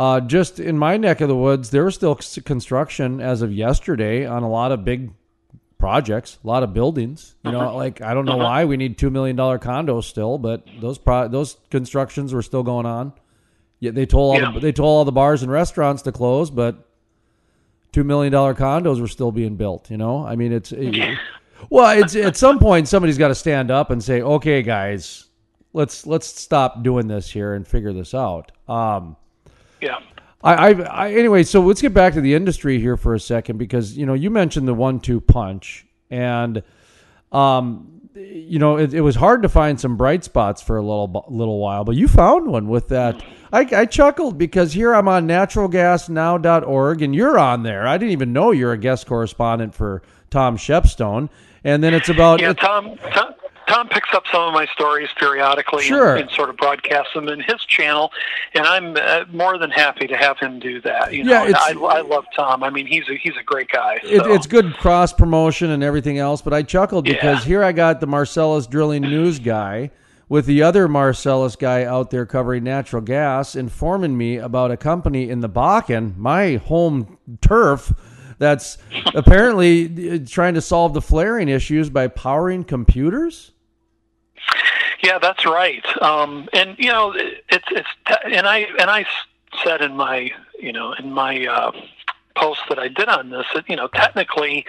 uh, 0.00 0.18
just 0.18 0.58
in 0.58 0.78
my 0.78 0.96
neck 0.96 1.20
of 1.20 1.28
the 1.28 1.36
woods, 1.36 1.68
there 1.68 1.84
was 1.84 1.94
still 1.94 2.14
construction 2.14 3.20
as 3.20 3.42
of 3.42 3.52
yesterday 3.52 4.24
on 4.24 4.42
a 4.42 4.48
lot 4.48 4.72
of 4.72 4.82
big 4.82 5.10
projects, 5.76 6.38
a 6.42 6.46
lot 6.46 6.62
of 6.62 6.72
buildings. 6.72 7.34
You 7.44 7.52
know, 7.52 7.60
uh-huh. 7.60 7.74
like 7.74 8.00
I 8.00 8.14
don't 8.14 8.24
know 8.24 8.40
uh-huh. 8.40 8.44
why 8.44 8.64
we 8.64 8.78
need 8.78 8.96
two 8.96 9.10
million 9.10 9.36
dollar 9.36 9.58
condos 9.58 10.04
still, 10.04 10.38
but 10.38 10.66
those 10.80 10.96
pro- 10.96 11.28
those 11.28 11.58
constructions 11.70 12.32
were 12.32 12.40
still 12.40 12.62
going 12.62 12.86
on. 12.86 13.12
Yeah, 13.78 13.90
they 13.90 14.06
told 14.06 14.36
all 14.36 14.40
yeah. 14.40 14.52
the, 14.52 14.60
they 14.60 14.72
told 14.72 14.88
all 14.88 15.04
the 15.04 15.12
bars 15.12 15.42
and 15.42 15.52
restaurants 15.52 16.00
to 16.04 16.12
close, 16.12 16.50
but 16.50 16.88
two 17.92 18.02
million 18.02 18.32
dollar 18.32 18.54
condos 18.54 19.02
were 19.02 19.08
still 19.08 19.32
being 19.32 19.56
built. 19.56 19.90
You 19.90 19.98
know, 19.98 20.24
I 20.24 20.34
mean, 20.34 20.50
it's 20.50 20.72
it, 20.72 21.18
well, 21.68 21.90
it's 21.98 22.16
at 22.16 22.38
some 22.38 22.58
point 22.58 22.88
somebody's 22.88 23.18
got 23.18 23.28
to 23.28 23.34
stand 23.34 23.70
up 23.70 23.90
and 23.90 24.02
say, 24.02 24.22
okay, 24.22 24.62
guys, 24.62 25.26
let's 25.74 26.06
let's 26.06 26.26
stop 26.26 26.82
doing 26.82 27.06
this 27.06 27.30
here 27.30 27.52
and 27.52 27.68
figure 27.68 27.92
this 27.92 28.14
out. 28.14 28.50
Um, 28.66 29.16
yeah. 29.80 29.98
I, 30.42 30.54
I, 30.54 30.70
I, 30.70 31.12
anyway, 31.12 31.42
so 31.42 31.60
let's 31.60 31.82
get 31.82 31.92
back 31.92 32.14
to 32.14 32.20
the 32.20 32.34
industry 32.34 32.80
here 32.80 32.96
for 32.96 33.14
a 33.14 33.20
second 33.20 33.58
because 33.58 33.96
you 33.96 34.06
know 34.06 34.14
you 34.14 34.30
mentioned 34.30 34.66
the 34.66 34.74
one-two 34.74 35.20
punch, 35.20 35.86
and 36.10 36.62
um, 37.30 38.00
you 38.14 38.58
know 38.58 38.78
it, 38.78 38.94
it, 38.94 39.02
was 39.02 39.16
hard 39.16 39.42
to 39.42 39.48
find 39.48 39.78
some 39.78 39.96
bright 39.96 40.24
spots 40.24 40.62
for 40.62 40.78
a 40.78 40.82
little 40.82 41.26
little 41.28 41.58
while, 41.58 41.84
but 41.84 41.96
you 41.96 42.08
found 42.08 42.46
one 42.46 42.68
with 42.68 42.88
that. 42.88 43.22
I, 43.52 43.66
I 43.72 43.84
chuckled 43.84 44.38
because 44.38 44.72
here 44.72 44.94
I'm 44.94 45.08
on 45.08 45.28
naturalgasnow.org, 45.28 47.02
and 47.02 47.14
you're 47.14 47.38
on 47.38 47.62
there. 47.62 47.86
I 47.86 47.98
didn't 47.98 48.12
even 48.12 48.32
know 48.32 48.52
you're 48.52 48.72
a 48.72 48.78
guest 48.78 49.06
correspondent 49.06 49.74
for 49.74 50.02
Tom 50.30 50.56
Shepstone, 50.56 51.28
and 51.64 51.84
then 51.84 51.92
it's 51.92 52.08
about 52.08 52.40
yeah, 52.40 52.54
Tom, 52.54 52.96
Tom 53.12 53.34
Tom 53.70 53.88
picks 53.88 54.12
up 54.12 54.24
some 54.32 54.42
of 54.42 54.52
my 54.52 54.66
stories 54.66 55.08
periodically 55.16 55.84
sure. 55.84 56.16
and, 56.16 56.22
and, 56.22 56.30
sort 56.32 56.50
of 56.50 56.56
broadcasts 56.56 57.14
them 57.14 57.28
in 57.28 57.40
his 57.40 57.64
channel, 57.66 58.10
and 58.54 58.66
I'm 58.66 58.96
uh, 58.96 59.24
more 59.32 59.58
than 59.58 59.70
happy 59.70 60.06
to 60.08 60.16
have 60.16 60.38
him 60.38 60.58
do 60.58 60.80
that. 60.80 61.12
You 61.12 61.24
know, 61.24 61.44
yeah, 61.44 61.56
I, 61.56 61.70
I, 61.72 62.00
love 62.00 62.24
Tom. 62.34 62.64
I 62.64 62.70
mean, 62.70 62.86
he's 62.86 63.08
a, 63.08 63.14
he's 63.14 63.36
a 63.38 63.44
great 63.44 63.68
guy. 63.68 64.00
So. 64.02 64.08
It, 64.08 64.26
it's 64.26 64.46
good 64.46 64.74
cross 64.74 65.12
promotion 65.12 65.70
and 65.70 65.84
everything 65.84 66.18
else, 66.18 66.42
but 66.42 66.52
I 66.52 66.62
chuckled 66.62 67.04
because 67.04 67.40
yeah. 67.40 67.48
here 67.48 67.64
I 67.64 67.72
got 67.72 68.00
the 68.00 68.06
Marcellus 68.06 68.66
Drilling 68.66 69.02
News 69.02 69.38
guy 69.38 69.90
with 70.28 70.46
the 70.46 70.62
other 70.62 70.88
Marcellus 70.88 71.56
guy 71.56 71.84
out 71.84 72.10
there 72.10 72.26
covering 72.26 72.64
natural 72.64 73.02
gas, 73.02 73.54
informing 73.54 74.16
me 74.16 74.36
about 74.36 74.70
a 74.70 74.76
company 74.76 75.30
in 75.30 75.40
the 75.40 75.48
Bakken, 75.48 76.16
my 76.16 76.56
home 76.56 77.18
turf 77.40 77.92
that's 78.40 78.78
apparently 79.14 80.14
uh, 80.14 80.18
trying 80.26 80.54
to 80.54 80.60
solve 80.60 80.94
the 80.94 81.02
flaring 81.02 81.48
issues 81.48 81.88
by 81.88 82.08
powering 82.08 82.64
computers. 82.64 83.52
Yeah, 85.02 85.18
that's 85.18 85.46
right. 85.46 85.84
Um, 86.02 86.48
and 86.52 86.76
you 86.78 86.88
know, 86.88 87.14
it's 87.16 87.64
it's 87.70 87.88
and 88.24 88.46
I 88.46 88.66
and 88.78 88.90
I 88.90 89.06
said 89.64 89.80
in 89.80 89.96
my 89.96 90.30
you 90.58 90.72
know 90.72 90.92
in 90.92 91.12
my 91.12 91.46
uh, 91.46 91.72
post 92.36 92.60
that 92.68 92.78
I 92.78 92.88
did 92.88 93.08
on 93.08 93.30
this 93.30 93.46
that 93.54 93.68
you 93.68 93.76
know 93.76 93.88
technically 93.88 94.66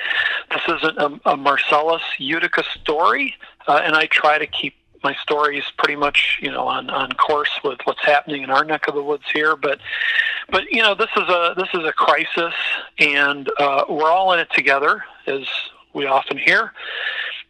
this 0.50 0.62
isn't 0.68 0.98
a, 0.98 1.32
a 1.32 1.38
Marcellus 1.38 2.04
Utica 2.18 2.64
story, 2.82 3.36
uh, 3.68 3.82
and 3.84 3.96
I 3.96 4.08
try 4.08 4.38
to 4.38 4.48
keep 4.48 4.76
my 5.04 5.16
stories 5.16 5.64
pretty 5.78 5.96
much 5.96 6.38
you 6.42 6.52
know 6.52 6.68
on 6.68 6.90
on 6.90 7.12
course 7.14 7.52
with 7.64 7.80
what's 7.86 8.04
happening 8.04 8.44
in 8.44 8.50
our 8.50 8.64
neck 8.64 8.88
of 8.88 8.94
the 8.94 9.04
woods 9.04 9.24
here 9.34 9.56
but 9.56 9.80
but 10.50 10.64
you 10.72 10.82
know 10.82 10.94
this 10.94 11.10
is 11.18 11.24
a 11.24 11.54
this 11.58 11.70
is 11.74 11.84
a 11.86 11.94
crisis 11.94 12.54
and 13.00 13.50
uh, 13.58 13.84
we're 13.90 14.12
all 14.12 14.32
in 14.34 14.40
it 14.40 14.50
together 14.54 15.04
as 15.28 15.48
we 15.94 16.06
often 16.06 16.38
hear 16.38 16.72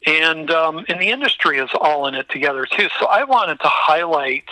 and 0.06 0.50
um, 0.52 0.86
and 0.88 1.00
the 1.00 1.10
industry 1.10 1.60
is 1.60 1.70
all 1.80 2.08
in 2.08 2.16
it 2.16 2.30
together 2.30 2.66
too. 2.66 2.88
So 3.00 3.06
I 3.08 3.24
wanted 3.24 3.60
to 3.60 3.68
highlight 3.68 4.50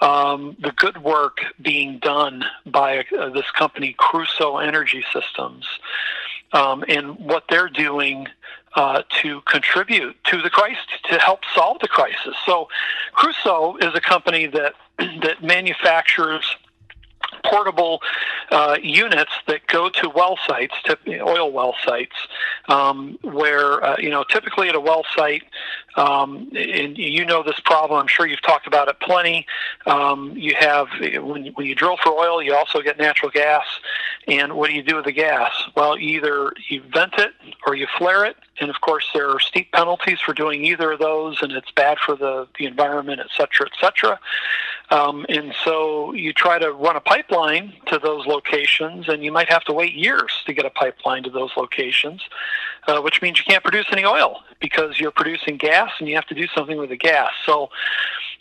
um, 0.00 0.56
the 0.60 0.72
good 0.72 1.02
work 1.02 1.38
being 1.60 1.98
done 1.98 2.44
by 2.66 3.04
uh, 3.18 3.30
this 3.30 3.50
company, 3.50 3.94
Crusoe 3.98 4.58
Energy 4.58 5.04
Systems, 5.12 5.66
um, 6.52 6.84
and 6.88 7.18
what 7.18 7.44
they're 7.50 7.68
doing 7.68 8.26
uh, 8.74 9.02
to 9.20 9.40
contribute 9.42 10.16
to 10.24 10.40
the 10.40 10.50
crisis, 10.50 10.84
to 11.10 11.18
help 11.18 11.40
solve 11.54 11.78
the 11.80 11.88
crisis. 11.88 12.34
So, 12.46 12.68
Crusoe 13.12 13.76
is 13.76 13.94
a 13.94 14.00
company 14.00 14.46
that 14.46 14.74
that 14.98 15.42
manufactures 15.42 16.56
portable 17.44 18.00
uh, 18.50 18.76
units 18.82 19.32
that 19.46 19.66
go 19.66 19.88
to 19.90 20.08
well 20.08 20.38
sites, 20.46 20.74
to 20.84 20.98
oil 21.20 21.52
well 21.52 21.74
sites, 21.84 22.16
um, 22.68 23.18
where 23.22 23.82
uh, 23.84 23.96
you 23.98 24.10
know 24.10 24.24
typically 24.24 24.68
at 24.68 24.74
a 24.74 24.80
well 24.80 25.04
site, 25.16 25.44
um, 25.96 26.50
and 26.54 26.96
you 26.96 27.24
know 27.24 27.42
this 27.42 27.60
problem. 27.60 28.00
I'm 28.00 28.06
sure 28.06 28.26
you've 28.26 28.42
talked 28.42 28.66
about 28.66 28.88
it 28.88 28.98
plenty. 29.00 29.46
Um, 29.86 30.32
you 30.36 30.54
have 30.58 30.88
when 31.00 31.46
when 31.54 31.66
you 31.66 31.74
drill 31.74 31.96
for 31.96 32.10
oil, 32.10 32.42
you 32.42 32.54
also 32.54 32.80
get 32.80 32.98
natural 32.98 33.30
gas, 33.30 33.64
and 34.28 34.54
what 34.54 34.70
do 34.70 34.76
you 34.76 34.82
do 34.82 34.96
with 34.96 35.04
the 35.04 35.12
gas? 35.12 35.52
Well, 35.76 35.98
either 35.98 36.52
you 36.68 36.82
vent 36.92 37.14
it 37.18 37.32
or 37.66 37.74
you 37.74 37.86
flare 37.98 38.24
it, 38.24 38.36
and 38.60 38.70
of 38.70 38.80
course 38.80 39.08
there 39.14 39.30
are 39.30 39.40
steep 39.40 39.72
penalties 39.72 40.20
for 40.20 40.32
doing 40.32 40.64
either 40.64 40.92
of 40.92 41.00
those, 41.00 41.42
and 41.42 41.52
it's 41.52 41.70
bad 41.72 41.98
for 41.98 42.16
the 42.16 42.46
the 42.58 42.66
environment, 42.66 43.20
et 43.20 43.28
cetera, 43.36 43.66
et 43.66 43.78
cetera. 43.80 44.20
Um, 44.90 45.24
and 45.28 45.54
so 45.64 46.12
you 46.14 46.32
try 46.32 46.58
to 46.58 46.72
run 46.72 46.96
a 46.96 47.00
pipeline 47.00 47.72
to 47.86 47.98
those 47.98 48.26
locations, 48.26 49.08
and 49.08 49.24
you 49.24 49.30
might 49.30 49.48
have 49.48 49.62
to 49.64 49.72
wait 49.72 49.94
years 49.94 50.42
to 50.46 50.52
get 50.52 50.64
a 50.66 50.70
pipeline 50.70 51.22
to 51.22 51.30
those 51.30 51.50
locations, 51.56 52.22
uh, 52.86 53.00
which 53.00 53.22
means 53.22 53.38
you 53.38 53.44
can't 53.44 53.62
produce 53.62 53.86
any 53.92 54.04
oil 54.04 54.40
because 54.60 55.00
you're 55.00 55.10
producing 55.10 55.56
gas 55.56 55.90
and 55.98 56.08
you 56.08 56.14
have 56.14 56.26
to 56.26 56.34
do 56.34 56.46
something 56.54 56.78
with 56.78 56.90
the 56.90 56.96
gas. 56.96 57.30
So 57.46 57.70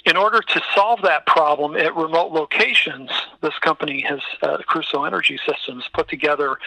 in 0.05 0.15
order 0.15 0.41
to 0.41 0.61
solve 0.73 1.01
that 1.03 1.25
problem 1.25 1.75
at 1.75 1.95
remote 1.95 2.31
locations, 2.31 3.09
this 3.41 3.57
company 3.59 4.01
has 4.01 4.21
uh, 4.41 4.57
Crusoe 4.65 5.03
Energy 5.03 5.37
Systems 5.45 5.89
put 5.93 6.07
together 6.07 6.57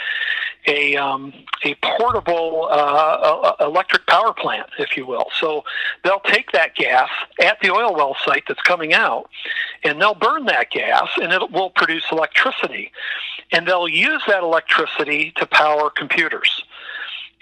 a 0.66 0.96
um, 0.96 1.32
a 1.64 1.74
portable 1.76 2.68
uh, 2.70 3.54
electric 3.60 4.06
power 4.06 4.32
plant, 4.32 4.68
if 4.78 4.96
you 4.96 5.06
will. 5.06 5.26
So 5.40 5.64
they'll 6.04 6.20
take 6.20 6.52
that 6.52 6.74
gas 6.74 7.08
at 7.40 7.58
the 7.60 7.70
oil 7.70 7.94
well 7.94 8.16
site 8.24 8.44
that's 8.46 8.62
coming 8.62 8.92
out, 8.92 9.30
and 9.82 10.00
they'll 10.00 10.14
burn 10.14 10.44
that 10.46 10.70
gas, 10.70 11.08
and 11.20 11.32
it 11.32 11.50
will 11.50 11.70
produce 11.70 12.04
electricity, 12.12 12.92
and 13.50 13.66
they'll 13.66 13.88
use 13.88 14.22
that 14.28 14.42
electricity 14.42 15.32
to 15.36 15.46
power 15.46 15.90
computers 15.90 16.62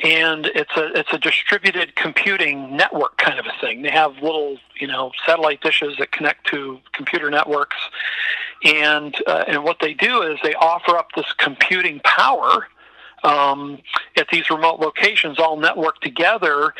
and 0.02 0.46
it's 0.54 0.74
a 0.76 0.98
it's 0.98 1.12
a 1.12 1.18
distributed 1.18 1.94
computing 1.96 2.76
network 2.76 3.16
kind 3.18 3.38
of 3.38 3.46
a 3.46 3.52
thing. 3.60 3.82
They 3.82 3.90
have 3.90 4.14
little 4.22 4.58
you 4.78 4.86
know 4.86 5.12
satellite 5.26 5.60
dishes 5.60 5.96
that 5.98 6.12
connect 6.12 6.46
to 6.48 6.78
computer 6.92 7.30
networks, 7.30 7.76
and 8.64 9.14
uh, 9.26 9.44
and 9.46 9.64
what 9.64 9.78
they 9.80 9.94
do 9.94 10.22
is 10.22 10.38
they 10.42 10.54
offer 10.54 10.96
up 10.96 11.08
this 11.14 11.32
computing 11.38 12.00
power 12.04 12.66
um, 13.22 13.78
at 14.16 14.28
these 14.28 14.50
remote 14.50 14.80
locations, 14.80 15.38
all 15.38 15.58
networked 15.58 16.00
together 16.02 16.74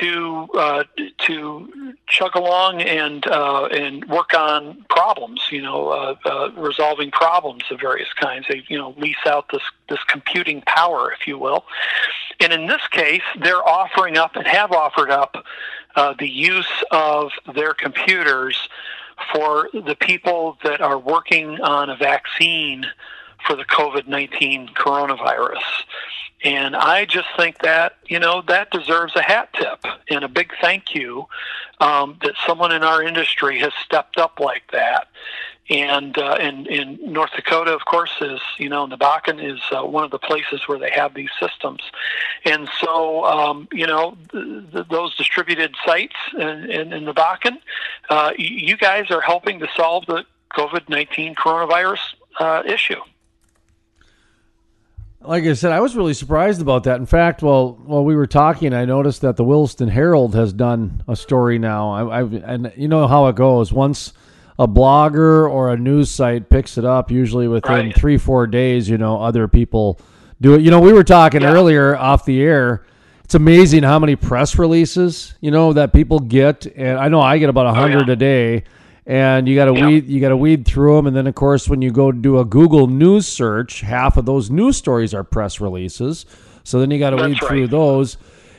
to 0.00 0.48
uh, 0.54 0.84
to 1.26 1.94
chug 2.06 2.34
along 2.34 2.82
and 2.82 3.26
uh, 3.26 3.66
and 3.66 4.04
work 4.06 4.34
on 4.34 4.84
problems. 4.90 5.40
You 5.50 5.62
know, 5.62 5.88
uh, 5.88 6.14
uh, 6.24 6.50
resolving 6.56 7.10
problems 7.10 7.64
of 7.70 7.80
various 7.80 8.12
kinds. 8.14 8.46
They 8.48 8.64
you 8.68 8.78
know 8.78 8.94
lease 8.98 9.16
out 9.26 9.46
this 9.52 9.62
this 9.88 10.02
computing 10.04 10.62
power, 10.62 11.12
if 11.12 11.26
you 11.26 11.38
will. 11.38 11.64
And 12.40 12.52
in 12.52 12.66
this 12.66 12.86
case, 12.90 13.22
they're 13.40 13.66
offering 13.66 14.16
up 14.16 14.36
and 14.36 14.46
have 14.46 14.70
offered 14.70 15.10
up 15.10 15.44
uh, 15.96 16.14
the 16.18 16.28
use 16.28 16.70
of 16.92 17.32
their 17.54 17.74
computers 17.74 18.68
for 19.32 19.68
the 19.72 19.96
people 19.96 20.56
that 20.62 20.80
are 20.80 20.98
working 20.98 21.60
on 21.60 21.90
a 21.90 21.96
vaccine 21.96 22.86
for 23.48 23.56
the 23.56 23.64
COVID 23.64 24.06
19 24.06 24.68
coronavirus. 24.76 25.62
And 26.44 26.76
I 26.76 27.04
just 27.04 27.26
think 27.36 27.58
that, 27.62 27.96
you 28.06 28.20
know, 28.20 28.42
that 28.42 28.70
deserves 28.70 29.16
a 29.16 29.22
hat 29.22 29.52
tip 29.54 29.84
and 30.08 30.22
a 30.22 30.28
big 30.28 30.52
thank 30.60 30.94
you 30.94 31.26
um, 31.80 32.18
that 32.22 32.34
someone 32.46 32.70
in 32.70 32.84
our 32.84 33.02
industry 33.02 33.58
has 33.58 33.72
stepped 33.84 34.18
up 34.18 34.38
like 34.38 34.62
that. 34.70 35.08
And 35.70 36.16
uh, 36.16 36.38
in, 36.40 36.66
in 36.66 37.12
North 37.12 37.32
Dakota, 37.34 37.74
of 37.74 37.84
course, 37.84 38.12
is, 38.20 38.40
you 38.56 38.68
know, 38.68 38.86
Bakken 38.86 39.42
is 39.44 39.60
uh, 39.70 39.84
one 39.84 40.04
of 40.04 40.10
the 40.10 40.18
places 40.18 40.62
where 40.66 40.78
they 40.78 40.90
have 40.90 41.12
these 41.12 41.28
systems. 41.40 41.80
And 42.44 42.70
so, 42.80 43.24
um, 43.24 43.68
you 43.72 43.86
know, 43.86 44.16
th- 44.30 44.72
th- 44.72 44.88
those 44.88 45.14
distributed 45.16 45.74
sites 45.84 46.16
in, 46.38 46.70
in, 46.70 46.92
in 46.92 47.08
uh, 48.08 48.32
you 48.38 48.76
guys 48.76 49.10
are 49.10 49.20
helping 49.20 49.58
to 49.58 49.68
solve 49.76 50.06
the 50.06 50.24
COVID 50.52 50.88
19 50.88 51.34
coronavirus 51.34 52.14
uh, 52.40 52.62
issue 52.64 53.00
like 55.20 55.44
I 55.44 55.54
said, 55.54 55.72
I 55.72 55.80
was 55.80 55.96
really 55.96 56.14
surprised 56.14 56.60
about 56.60 56.84
that. 56.84 56.98
In 56.98 57.06
fact, 57.06 57.42
while 57.42 57.72
while 57.84 58.04
we 58.04 58.14
were 58.14 58.26
talking, 58.26 58.72
I 58.72 58.84
noticed 58.84 59.20
that 59.22 59.36
the 59.36 59.44
Williston 59.44 59.88
Herald 59.88 60.34
has 60.34 60.52
done 60.52 61.02
a 61.08 61.16
story 61.16 61.58
now. 61.58 61.90
I, 61.90 62.20
I 62.20 62.22
and 62.22 62.72
you 62.76 62.88
know 62.88 63.06
how 63.06 63.26
it 63.26 63.36
goes. 63.36 63.72
Once 63.72 64.12
a 64.58 64.68
blogger 64.68 65.48
or 65.50 65.72
a 65.72 65.76
news 65.76 66.10
site 66.10 66.48
picks 66.50 66.78
it 66.78 66.84
up, 66.84 67.10
usually 67.10 67.48
within 67.48 67.86
right. 67.86 67.96
three 67.96 68.16
four 68.16 68.46
days, 68.46 68.88
you 68.88 68.98
know, 68.98 69.20
other 69.20 69.48
people 69.48 70.00
do 70.40 70.54
it. 70.54 70.60
You 70.62 70.70
know, 70.70 70.80
we 70.80 70.92
were 70.92 71.04
talking 71.04 71.42
yeah. 71.42 71.52
earlier 71.52 71.96
off 71.96 72.24
the 72.24 72.40
air. 72.40 72.84
It's 73.24 73.34
amazing 73.34 73.82
how 73.82 73.98
many 73.98 74.16
press 74.16 74.58
releases 74.58 75.34
you 75.40 75.50
know 75.50 75.72
that 75.74 75.92
people 75.92 76.20
get, 76.20 76.64
and 76.76 76.96
I 76.96 77.08
know 77.08 77.20
I 77.20 77.38
get 77.38 77.50
about 77.50 77.66
a 77.66 77.70
oh, 77.70 77.74
hundred 77.74 78.04
oh, 78.04 78.06
yeah. 78.06 78.12
a 78.12 78.16
day 78.16 78.64
and 79.08 79.48
you 79.48 79.56
got 79.56 79.64
to 79.64 79.74
yep. 79.74 79.86
weed 79.86 80.06
you 80.06 80.20
got 80.20 80.28
to 80.28 80.36
weed 80.36 80.66
through 80.66 80.94
them 80.94 81.06
and 81.06 81.16
then 81.16 81.26
of 81.26 81.34
course 81.34 81.66
when 81.68 81.82
you 81.82 81.90
go 81.90 82.12
do 82.12 82.38
a 82.38 82.44
google 82.44 82.86
news 82.86 83.26
search 83.26 83.80
half 83.80 84.16
of 84.16 84.26
those 84.26 84.50
news 84.50 84.76
stories 84.76 85.14
are 85.14 85.24
press 85.24 85.60
releases 85.60 86.26
so 86.62 86.78
then 86.78 86.90
you 86.90 86.98
got 86.98 87.10
to 87.10 87.16
weed 87.16 87.40
right. 87.42 87.48
through 87.48 87.66
those 87.66 88.18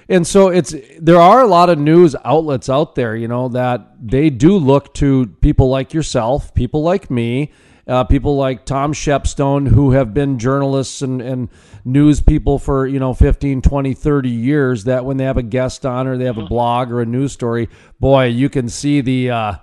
and 0.10 0.26
so 0.26 0.50
it's 0.50 0.76
there 1.00 1.22
are 1.22 1.42
a 1.42 1.48
lot 1.48 1.70
of 1.70 1.78
news 1.78 2.16
outlets 2.26 2.68
out 2.68 2.96
there 2.96 3.16
you 3.16 3.28
know 3.28 3.48
that 3.48 3.96
they 4.02 4.30
do 4.30 4.58
look 4.58 4.94
to 4.96 5.28
people 5.40 5.70
like 5.70 5.94
yourself 5.94 6.54
people 6.56 6.82
like 6.82 7.12
me 7.12 7.52
uh, 7.88 8.04
people 8.04 8.36
like 8.36 8.66
tom 8.66 8.92
shepstone 8.92 9.68
who 9.68 9.92
have 9.92 10.16
been 10.16 10.40
journalists 10.40 11.04
and, 11.04 11.22
and 11.22 11.48
news 11.86 12.22
people 12.22 12.58
for 12.58 12.88
you 12.88 13.00
know 13.00 13.14
15 13.14 13.62
20 13.62 13.94
30 13.94 14.30
years 14.30 14.84
that 14.86 15.06
when 15.06 15.18
they 15.18 15.26
have 15.26 15.38
a 15.38 15.44
guest 15.44 15.86
on 15.86 16.08
or 16.08 16.18
they 16.18 16.26
have 16.26 16.38
a 16.38 16.42
mm-hmm. 16.42 16.50
blog 16.50 16.92
or 16.92 17.02
a 17.02 17.06
news 17.06 17.32
story 17.32 17.70
boy 18.00 18.26
you 18.26 18.50
can 18.50 18.68
see 18.68 19.02
the 19.02 19.30
uh, 19.30 19.56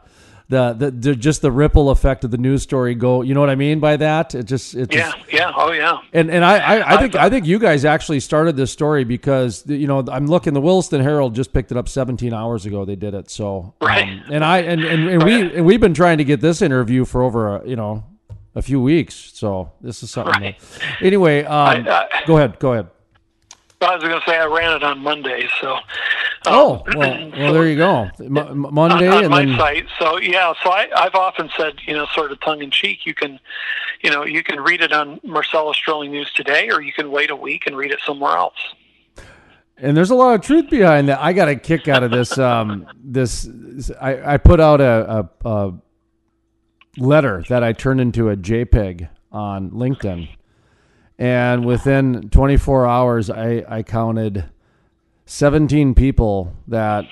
the, 0.48 0.72
the, 0.72 0.90
the 0.90 1.16
just 1.16 1.42
the 1.42 1.50
ripple 1.50 1.90
effect 1.90 2.22
of 2.24 2.30
the 2.30 2.38
news 2.38 2.62
story 2.62 2.94
go. 2.94 3.22
You 3.22 3.34
know 3.34 3.40
what 3.40 3.50
I 3.50 3.56
mean 3.56 3.80
by 3.80 3.96
that? 3.96 4.34
It 4.34 4.44
just 4.44 4.74
it 4.74 4.92
yeah 4.92 5.12
just, 5.12 5.32
yeah 5.32 5.52
oh 5.56 5.72
yeah. 5.72 5.98
And 6.12 6.30
and 6.30 6.44
I, 6.44 6.58
I, 6.58 6.94
I 6.94 7.00
think 7.00 7.14
I 7.16 7.28
think 7.28 7.46
you 7.46 7.58
guys 7.58 7.84
actually 7.84 8.20
started 8.20 8.56
this 8.56 8.70
story 8.70 9.04
because 9.04 9.66
you 9.66 9.86
know 9.86 10.04
I'm 10.10 10.26
looking 10.26 10.54
the 10.54 10.60
Williston 10.60 11.00
Herald 11.00 11.34
just 11.34 11.52
picked 11.52 11.72
it 11.72 11.76
up 11.76 11.88
17 11.88 12.32
hours 12.32 12.64
ago. 12.64 12.84
They 12.84 12.96
did 12.96 13.14
it 13.14 13.28
so 13.30 13.74
right. 13.80 14.08
Um, 14.08 14.22
and 14.30 14.44
I 14.44 14.58
and 14.58 14.84
and, 14.84 15.08
and 15.08 15.24
we 15.24 15.56
and 15.56 15.66
we've 15.66 15.80
been 15.80 15.94
trying 15.94 16.18
to 16.18 16.24
get 16.24 16.40
this 16.40 16.62
interview 16.62 17.04
for 17.04 17.22
over 17.22 17.56
a, 17.56 17.68
you 17.68 17.76
know 17.76 18.04
a 18.54 18.62
few 18.62 18.80
weeks. 18.80 19.14
So 19.34 19.72
this 19.80 20.02
is 20.02 20.10
something. 20.10 20.42
Right. 20.42 20.58
That, 20.58 21.02
anyway, 21.02 21.44
um, 21.44 21.86
I, 21.88 22.08
I, 22.12 22.26
go 22.26 22.36
ahead. 22.36 22.58
Go 22.58 22.72
ahead. 22.72 22.88
I 23.80 23.94
was 23.94 24.02
going 24.02 24.18
to 24.18 24.26
say 24.26 24.38
I 24.38 24.46
ran 24.46 24.74
it 24.74 24.82
on 24.82 25.00
Monday, 25.00 25.46
so. 25.60 25.74
Um, 25.74 25.80
oh 26.46 26.84
well, 26.94 27.30
well, 27.30 27.52
there 27.52 27.68
you 27.68 27.76
go. 27.76 28.08
M- 28.20 28.66
Monday 28.72 29.08
on, 29.08 29.18
on 29.18 29.24
and 29.24 29.30
my 29.30 29.44
then... 29.44 29.58
site. 29.58 29.86
So 29.98 30.18
yeah, 30.18 30.54
so 30.62 30.70
I, 30.70 30.88
I've 30.96 31.14
often 31.14 31.50
said, 31.56 31.74
you 31.86 31.94
know, 31.94 32.06
sort 32.14 32.32
of 32.32 32.40
tongue 32.40 32.62
in 32.62 32.70
cheek, 32.70 33.00
you 33.04 33.14
can, 33.14 33.38
you 34.02 34.10
know, 34.10 34.24
you 34.24 34.42
can 34.42 34.60
read 34.60 34.80
it 34.80 34.92
on 34.92 35.20
Marcellus 35.24 35.78
Drilling 35.78 36.10
News 36.12 36.32
today, 36.32 36.70
or 36.70 36.80
you 36.80 36.92
can 36.92 37.10
wait 37.10 37.30
a 37.30 37.36
week 37.36 37.66
and 37.66 37.76
read 37.76 37.90
it 37.90 37.98
somewhere 38.04 38.36
else. 38.36 38.74
And 39.78 39.94
there's 39.94 40.10
a 40.10 40.14
lot 40.14 40.34
of 40.34 40.40
truth 40.40 40.70
behind 40.70 41.08
that. 41.08 41.20
I 41.20 41.34
got 41.34 41.48
a 41.48 41.56
kick 41.56 41.86
out 41.86 42.02
of 42.02 42.10
this. 42.10 42.38
Um, 42.38 42.86
this 43.02 43.46
I, 44.00 44.34
I 44.34 44.36
put 44.38 44.58
out 44.58 44.80
a, 44.80 45.28
a, 45.44 45.48
a 45.48 45.74
letter 46.96 47.44
that 47.50 47.62
I 47.62 47.74
turned 47.74 48.00
into 48.00 48.30
a 48.30 48.36
JPEG 48.36 49.10
on 49.30 49.70
LinkedIn 49.72 50.30
and 51.18 51.64
within 51.64 52.28
24 52.30 52.86
hours, 52.86 53.30
I, 53.30 53.64
I 53.68 53.82
counted 53.82 54.44
17 55.26 55.94
people 55.94 56.54
that 56.68 57.06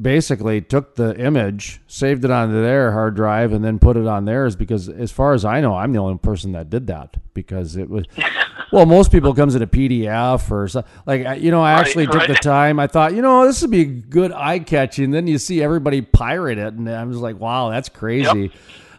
basically 0.00 0.60
took 0.60 0.96
the 0.96 1.18
image, 1.18 1.80
saved 1.86 2.24
it 2.24 2.30
onto 2.30 2.60
their 2.62 2.92
hard 2.92 3.16
drive, 3.16 3.52
and 3.52 3.64
then 3.64 3.78
put 3.78 3.96
it 3.96 4.06
on 4.06 4.26
theirs. 4.26 4.56
Because 4.56 4.88
as 4.88 5.10
far 5.10 5.32
as 5.32 5.44
I 5.44 5.60
know, 5.60 5.74
I'm 5.74 5.92
the 5.92 5.98
only 5.98 6.18
person 6.18 6.52
that 6.52 6.68
did 6.68 6.86
that 6.88 7.16
because 7.34 7.76
it 7.76 7.88
was. 7.88 8.04
Well, 8.72 8.84
most 8.84 9.12
people 9.12 9.32
comes 9.32 9.54
in 9.54 9.62
a 9.62 9.66
PDF 9.66 10.50
or 10.50 10.66
so, 10.66 10.82
like 11.06 11.40
you 11.40 11.52
know. 11.52 11.62
I 11.62 11.74
actually 11.74 12.06
right, 12.06 12.12
took 12.12 12.22
right. 12.22 12.28
the 12.30 12.34
time. 12.34 12.80
I 12.80 12.88
thought, 12.88 13.14
you 13.14 13.22
know, 13.22 13.46
this 13.46 13.62
would 13.62 13.70
be 13.70 13.84
good 13.84 14.32
eye 14.32 14.58
catching. 14.58 15.12
Then 15.12 15.28
you 15.28 15.38
see 15.38 15.62
everybody 15.62 16.02
pirate 16.02 16.58
it, 16.58 16.74
and 16.74 16.88
I'm 16.88 17.12
just 17.12 17.22
like, 17.22 17.38
wow, 17.38 17.70
that's 17.70 17.88
crazy. 17.88 18.40
Yep. 18.40 18.52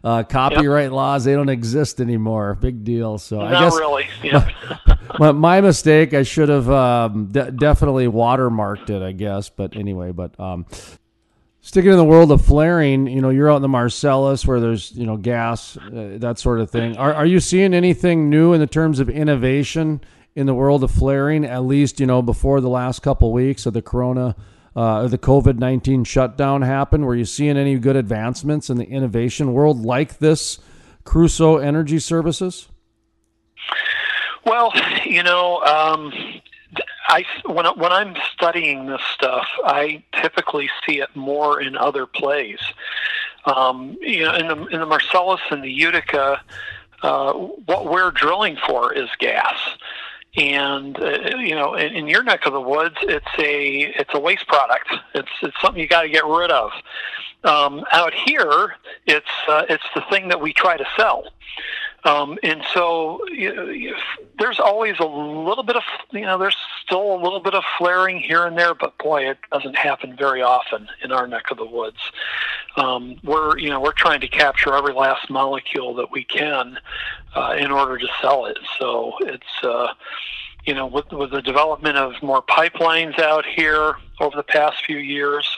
Uh, 0.08 0.24
copyright 0.24 0.86
yep. 0.86 0.92
laws 0.94 1.26
they 1.26 1.34
don't 1.34 1.50
exist 1.50 2.00
anymore. 2.00 2.56
Big 2.56 2.86
deal. 2.86 3.18
So 3.18 3.40
Not 3.40 3.54
I 3.54 3.60
guess 3.60 3.76
really. 3.76 4.08
Yeah. 4.24 4.50
my, 5.20 5.34
my, 5.34 5.60
mistake. 5.60 6.14
I 6.14 6.24
should 6.24 6.48
have 6.48 6.70
um, 6.70 7.26
de- 7.26 7.52
definitely 7.52 8.08
watermarked 8.08 8.90
it. 8.90 9.02
I 9.02 9.12
guess. 9.12 9.50
But 9.50 9.76
anyway, 9.76 10.14
but 10.14 10.40
um, 10.40 10.66
sticking 11.60 11.92
in 11.92 11.98
the 11.98 12.06
world 12.06 12.32
of 12.32 12.42
flaring, 12.46 13.08
you 13.08 13.20
know, 13.20 13.32
you're 13.32 13.52
out 13.52 13.58
in 13.58 13.62
the 13.62 13.68
Marcellus 13.68 14.48
where 14.48 14.62
there's 14.62 14.94
you 14.94 15.06
know 15.06 15.18
gas, 15.18 15.76
uh, 15.76 16.16
that 16.20 16.40
sort 16.40 16.62
of 16.62 16.72
thing. 16.72 16.96
Are 16.96 17.14
are 17.14 17.26
you 17.26 17.42
seeing 17.42 17.74
anything 17.74 18.30
new 18.30 18.54
in 18.54 18.62
the 18.62 18.68
terms 18.68 19.02
of 19.02 19.10
innovation 19.10 20.00
in 20.36 20.46
the 20.46 20.54
world 20.54 20.86
of 20.86 20.92
flaring? 20.92 21.44
At 21.44 21.64
least 21.64 22.00
you 22.00 22.06
know 22.06 22.22
before 22.22 22.62
the 22.62 22.70
last 22.70 23.02
couple 23.02 23.34
weeks 23.34 23.66
of 23.66 23.74
the 23.74 23.82
Corona 23.82 24.38
uh, 24.78 25.08
the 25.08 25.18
COVID 25.18 25.58
19 25.58 26.04
shutdown 26.04 26.62
happened? 26.62 27.08
Were 27.08 27.16
you 27.16 27.26
seeing 27.26 27.58
any 27.58 27.80
good 27.80 27.96
advancements 27.96 28.70
in 28.70 28.78
the 28.78 28.86
innovation 28.86 29.52
world 29.54 29.84
like 29.84 30.20
this 30.20 30.60
Crusoe 31.04 31.58
Energy 31.58 31.98
Services? 31.98 32.68
Well, 34.46 34.72
you 35.04 35.24
know, 35.24 35.62
um, 35.64 36.14
I 37.10 37.26
when 37.46 37.66
when 37.66 37.92
I'm 37.92 38.16
studying 38.34 38.86
this 38.86 39.02
stuff, 39.16 39.48
I 39.64 40.04
typically 40.22 40.70
see 40.86 41.00
it 41.00 41.10
more 41.16 41.60
in 41.60 41.76
other 41.76 42.06
plays. 42.06 42.60
Um, 43.46 43.98
you 44.00 44.26
know, 44.26 44.36
in 44.36 44.48
the 44.48 44.66
in 44.68 44.80
the 44.80 44.86
Marcellus 44.86 45.42
and 45.50 45.64
the 45.64 45.72
Utica, 45.72 46.40
uh, 47.02 47.34
what 47.34 47.90
we're 47.90 48.12
drilling 48.12 48.58
for 48.68 48.94
is 48.94 49.10
gas 49.18 49.58
and 50.38 50.98
uh, 51.02 51.36
you 51.38 51.56
know 51.56 51.74
in, 51.74 51.94
in, 51.94 52.08
your 52.08 52.24
neck 52.24 52.46
of 52.46 52.54
the 52.54 52.62
woods 52.62 52.96
it's 53.02 53.26
a 53.40 53.94
it's 54.00 54.12
a 54.14 54.20
waste 54.20 54.48
product. 54.48 54.88
It's 55.16 55.30
it's 55.42 55.60
something 55.62 55.82
you 55.82 55.88
got 55.88 56.04
to 56.04 56.10
get 56.10 56.26
rid 56.26 56.52
of. 56.52 56.72
Um, 57.44 57.84
out 57.92 58.14
here 58.14 58.76
it's 59.06 59.26
uh, 59.48 59.64
it's 59.70 59.84
the 59.96 60.04
thing 60.10 60.30
that 60.30 60.40
we 60.40 60.54
try 60.54 60.78
to 60.78 60.86
sell 60.96 61.24
um, 62.04 62.38
and 62.44 62.64
so 62.74 63.20
you 63.28 63.96
there's 64.40 64.60
always 64.60 65.00
a 65.00 65.06
little 65.06 65.64
bit 65.64 65.76
of 65.76 65.84
you 66.12 66.22
know 66.22 66.38
there's 66.38 66.58
still 66.84 67.16
a 67.16 67.20
little 67.22 67.40
bit 67.40 67.54
of 67.54 67.64
flaring 67.78 68.20
here 68.20 68.46
and 68.46 68.58
there 68.58 68.74
but 68.76 68.98
boy 68.98 69.30
it 69.30 69.38
doesn't 69.52 69.76
happen 69.76 70.16
very 70.16 70.42
often 70.42 70.88
in 71.04 71.12
our 71.12 71.28
neck 71.28 71.52
of 71.52 71.58
the 71.58 71.66
woods 71.66 72.12
um, 72.78 73.20
we're 73.24 73.58
you 73.58 73.70
know 73.70 73.80
we're 73.80 73.92
trying 73.92 74.22
to 74.22 74.28
capture 74.28 74.74
every 74.76 74.94
last 74.94 75.30
molecule 75.30 75.96
that 75.96 76.12
we 76.12 76.24
can 76.24 76.78
uh, 77.36 77.56
in 77.58 77.72
order 77.72 77.98
to 77.98 78.08
sell 78.22 78.46
it. 78.46 78.58
So 78.80 79.14
it's 79.22 79.64
uh, 79.64 79.94
you 80.66 80.74
know 80.74 80.86
with, 80.86 81.12
with 81.12 81.32
the 81.32 81.42
development 81.42 81.98
of 81.98 82.14
more 82.22 82.42
pipelines 82.44 83.20
out 83.20 83.46
here 83.46 83.96
over 84.20 84.36
the 84.36 84.44
past 84.44 84.86
few 84.86 84.98
years. 84.98 85.58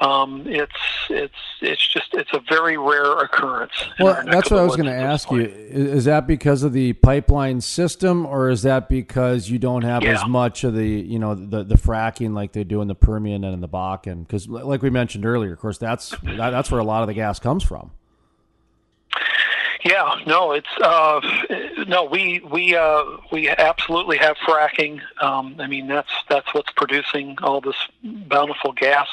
Um, 0.00 0.44
it's 0.46 0.72
it's 1.10 1.34
it's 1.60 1.88
just 1.88 2.14
it's 2.14 2.32
a 2.32 2.40
very 2.48 2.76
rare 2.76 3.18
occurrence. 3.18 3.72
Well, 3.98 4.22
that's 4.24 4.50
what 4.50 4.60
I 4.60 4.64
was 4.64 4.76
going 4.76 4.86
to 4.86 4.94
ask 4.94 5.30
you. 5.30 5.40
Is 5.40 6.04
that 6.04 6.26
because 6.26 6.62
of 6.62 6.72
the 6.72 6.92
pipeline 6.92 7.60
system, 7.60 8.24
or 8.24 8.48
is 8.48 8.62
that 8.62 8.88
because 8.88 9.50
you 9.50 9.58
don't 9.58 9.82
have 9.82 10.04
yeah. 10.04 10.14
as 10.14 10.26
much 10.26 10.62
of 10.62 10.74
the 10.74 10.86
you 10.86 11.18
know 11.18 11.34
the 11.34 11.64
the 11.64 11.74
fracking 11.74 12.32
like 12.32 12.52
they 12.52 12.64
do 12.64 12.80
in 12.80 12.86
the 12.86 12.94
Permian 12.94 13.42
and 13.42 13.54
in 13.54 13.60
the 13.60 13.68
Bakken? 13.68 14.26
Because 14.26 14.48
like 14.48 14.82
we 14.82 14.90
mentioned 14.90 15.26
earlier, 15.26 15.52
of 15.52 15.58
course, 15.58 15.78
that's 15.78 16.10
that, 16.22 16.50
that's 16.50 16.70
where 16.70 16.80
a 16.80 16.84
lot 16.84 17.02
of 17.02 17.08
the 17.08 17.14
gas 17.14 17.40
comes 17.40 17.64
from. 17.64 17.90
Yeah, 19.84 20.16
no, 20.26 20.52
it's 20.52 20.68
uh, 20.82 21.20
no. 21.86 22.04
We 22.04 22.40
we 22.40 22.74
uh, 22.74 23.04
we 23.30 23.48
absolutely 23.48 24.18
have 24.18 24.36
fracking. 24.38 25.00
Um, 25.22 25.56
I 25.60 25.68
mean, 25.68 25.86
that's 25.86 26.10
that's 26.28 26.52
what's 26.52 26.70
producing 26.72 27.36
all 27.42 27.60
this 27.60 27.76
bountiful 28.02 28.72
gas. 28.72 29.08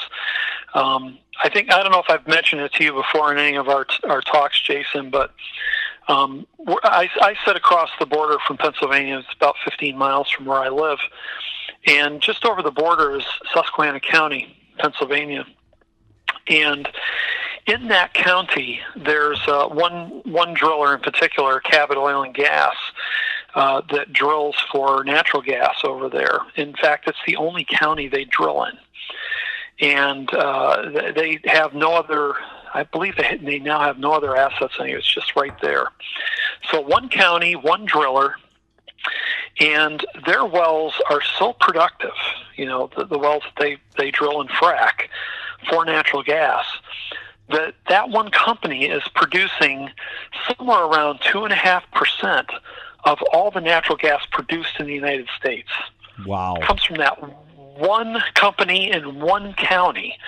Um, 0.76 1.18
I 1.42 1.48
think 1.48 1.72
I 1.72 1.82
don't 1.82 1.90
know 1.90 2.00
if 2.00 2.10
I've 2.10 2.26
mentioned 2.26 2.60
it 2.60 2.72
to 2.74 2.84
you 2.84 2.92
before 2.92 3.32
in 3.32 3.38
any 3.38 3.56
of 3.56 3.68
our 3.68 3.86
our 4.04 4.20
talks, 4.20 4.60
Jason, 4.60 5.10
but 5.10 5.32
um, 6.08 6.46
I, 6.84 7.08
I 7.20 7.34
sit 7.44 7.56
across 7.56 7.88
the 7.98 8.06
border 8.06 8.36
from 8.46 8.58
Pennsylvania. 8.58 9.18
It's 9.18 9.34
about 9.34 9.56
15 9.64 9.96
miles 9.96 10.30
from 10.30 10.44
where 10.44 10.58
I 10.58 10.68
live, 10.68 10.98
and 11.86 12.20
just 12.20 12.44
over 12.44 12.62
the 12.62 12.70
border 12.70 13.16
is 13.16 13.24
Susquehanna 13.54 14.00
County, 14.00 14.54
Pennsylvania, 14.78 15.46
and 16.48 16.86
in 17.66 17.88
that 17.88 18.14
county, 18.14 18.80
there's 18.94 19.40
uh, 19.48 19.68
one 19.68 20.22
one 20.24 20.54
driller 20.54 20.94
in 20.94 21.00
particular, 21.00 21.58
Cabot 21.60 21.96
Oil 21.96 22.22
and 22.22 22.34
Gas, 22.34 22.76
uh, 23.54 23.82
that 23.90 24.12
drills 24.12 24.56
for 24.70 25.02
natural 25.04 25.42
gas 25.42 25.76
over 25.84 26.08
there. 26.08 26.40
In 26.56 26.74
fact, 26.74 27.08
it's 27.08 27.18
the 27.26 27.36
only 27.36 27.64
county 27.68 28.08
they 28.08 28.24
drill 28.24 28.64
in, 28.64 28.78
and 29.80 30.32
uh, 30.32 31.12
they 31.14 31.40
have 31.44 31.74
no 31.74 31.94
other. 31.94 32.34
I 32.74 32.84
believe 32.84 33.16
they, 33.16 33.38
they 33.42 33.58
now 33.58 33.80
have 33.80 33.98
no 33.98 34.12
other 34.12 34.36
assets 34.36 34.74
in 34.78 34.86
it. 34.86 34.92
It's 34.92 35.12
just 35.12 35.36
right 35.36 35.58
there. 35.60 35.88
So 36.70 36.80
one 36.80 37.08
county, 37.08 37.56
one 37.56 37.84
driller, 37.84 38.34
and 39.60 40.04
their 40.26 40.44
wells 40.44 40.94
are 41.10 41.22
so 41.38 41.52
productive. 41.54 42.14
You 42.56 42.66
know, 42.66 42.90
the, 42.96 43.04
the 43.04 43.18
wells 43.18 43.42
that 43.44 43.62
they 43.62 43.78
they 43.96 44.10
drill 44.10 44.40
and 44.40 44.50
frack 44.50 45.08
for 45.68 45.84
natural 45.84 46.22
gas 46.22 46.64
that 47.50 47.74
that 47.88 48.10
one 48.10 48.30
company 48.30 48.86
is 48.86 49.02
producing 49.14 49.90
somewhere 50.48 50.84
around 50.84 51.20
two 51.20 51.44
and 51.44 51.52
a 51.52 51.56
half 51.56 51.84
percent 51.92 52.48
of 53.04 53.18
all 53.32 53.50
the 53.50 53.60
natural 53.60 53.96
gas 53.96 54.22
produced 54.32 54.80
in 54.80 54.86
the 54.86 54.94
United 54.94 55.28
States. 55.38 55.68
Wow! 56.26 56.56
It 56.56 56.62
comes 56.62 56.84
from 56.84 56.96
that 56.96 57.22
one 57.76 58.22
company 58.34 58.90
in 58.90 59.20
one 59.20 59.54
county. 59.54 60.18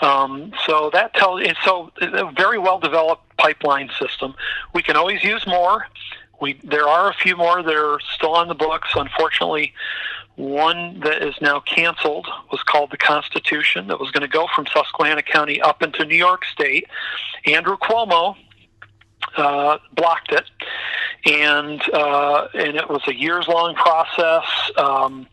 Um, 0.00 0.52
so 0.66 0.90
that 0.92 1.14
tells. 1.14 1.42
And 1.42 1.56
so 1.64 1.90
a 2.00 2.30
very 2.32 2.58
well 2.58 2.78
developed 2.78 3.36
pipeline 3.36 3.90
system. 3.98 4.34
We 4.74 4.82
can 4.82 4.96
always 4.96 5.22
use 5.24 5.46
more. 5.46 5.86
We 6.40 6.60
there 6.62 6.88
are 6.88 7.10
a 7.10 7.14
few 7.14 7.36
more 7.36 7.62
that 7.62 7.74
are 7.74 7.98
still 8.14 8.34
on 8.34 8.48
the 8.48 8.54
books. 8.54 8.90
Unfortunately, 8.94 9.74
one 10.36 11.00
that 11.00 11.22
is 11.22 11.34
now 11.40 11.60
canceled 11.60 12.28
was 12.52 12.62
called 12.62 12.92
the 12.92 12.96
Constitution 12.96 13.88
that 13.88 13.98
was 13.98 14.12
going 14.12 14.22
to 14.22 14.28
go 14.28 14.46
from 14.54 14.66
Susquehanna 14.72 15.22
County 15.22 15.60
up 15.60 15.82
into 15.82 16.04
New 16.04 16.16
York 16.16 16.44
State. 16.44 16.86
Andrew 17.44 17.76
Cuomo 17.76 18.36
uh, 19.36 19.78
blocked 19.94 20.32
it, 20.32 20.44
and 21.26 21.82
uh, 21.92 22.48
and 22.54 22.76
it 22.76 22.88
was 22.88 23.02
a 23.08 23.14
years 23.14 23.48
long 23.48 23.74
process. 23.74 24.44
Um, 24.76 25.26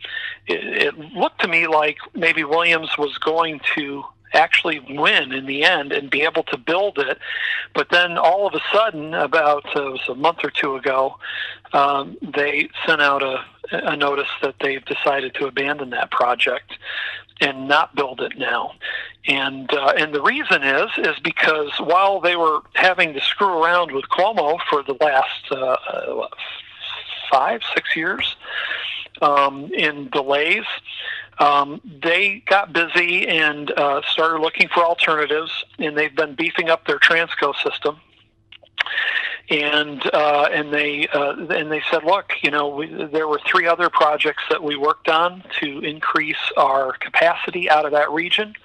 it, 0.48 0.96
it 0.96 0.98
looked 1.16 1.42
to 1.42 1.48
me 1.48 1.68
like 1.68 1.98
maybe 2.14 2.44
Williams 2.44 2.98
was 2.98 3.18
going 3.18 3.60
to 3.76 4.04
actually 4.34 4.80
win 4.90 5.32
in 5.32 5.46
the 5.46 5.64
end 5.64 5.92
and 5.92 6.10
be 6.10 6.22
able 6.22 6.44
to 6.44 6.58
build 6.58 7.00
it. 7.00 7.18
But 7.74 7.90
then 7.90 8.18
all 8.18 8.46
of 8.46 8.54
a 8.54 8.62
sudden, 8.72 9.14
about 9.14 9.66
uh, 9.76 9.88
it 9.88 9.92
was 9.92 10.10
a 10.10 10.16
month 10.16 10.40
or 10.44 10.52
two 10.52 10.76
ago, 10.76 11.18
um, 11.74 12.18
they 12.22 12.70
sent 12.86 13.02
out 13.02 13.24
a, 13.24 13.44
a 13.72 13.96
notice 13.96 14.30
that 14.42 14.56
they've 14.60 14.84
decided 14.86 15.34
to 15.36 15.48
abandon 15.48 15.90
that 15.92 16.12
project 16.12 16.74
and 17.42 17.68
not 17.68 17.96
build 17.96 18.22
it 18.22 18.38
now. 18.38 18.74
And 19.28 19.74
uh, 19.74 19.94
and 19.98 20.14
the 20.14 20.22
reason 20.22 20.64
is 20.64 20.90
is 20.98 21.20
because 21.24 21.72
while 21.80 22.22
they 22.22 22.36
were 22.36 22.62
having 22.74 23.14
to 23.14 23.22
screw 23.22 23.64
around 23.64 23.92
with 23.92 24.06
Cuomo 24.06 24.60
for 24.70 24.84
the 24.84 24.96
last 25.02 25.52
uh, 25.52 26.28
five 27.32 27.62
six 27.74 27.96
years 27.96 28.36
um, 29.22 29.72
in 29.74 30.10
delays, 30.10 30.66
um, 31.40 31.82
they 32.04 32.44
got 32.46 32.74
busy 32.74 33.28
and 33.28 33.72
uh, 33.72 34.02
started 34.10 34.40
looking 34.40 34.70
for 34.70 34.84
alternatives, 34.84 35.52
and 35.80 35.98
they've 35.98 36.16
been 36.16 36.36
beefing 36.36 36.70
up 36.70 36.88
their 36.88 37.00
Transco 37.00 37.54
system. 37.64 38.00
And 39.50 40.02
uh, 40.12 40.50
and 40.52 40.74
they 40.74 41.08
uh, 41.08 41.36
and 41.50 41.72
they 41.72 41.82
said, 41.92 42.04
look, 42.04 42.32
you 42.42 42.50
know, 42.50 42.68
we, 42.68 42.88
there 42.88 43.28
were 43.28 43.40
three 43.46 43.68
other 43.68 43.90
projects 43.92 44.44
that 44.50 44.64
we 44.64 44.76
worked 44.76 45.08
on 45.08 45.44
to 45.60 45.80
increase 45.80 46.52
our 46.58 46.94
capacity 46.94 47.70
out 47.70 47.86
of 47.86 47.92
that 47.92 48.10
region, 48.10 48.56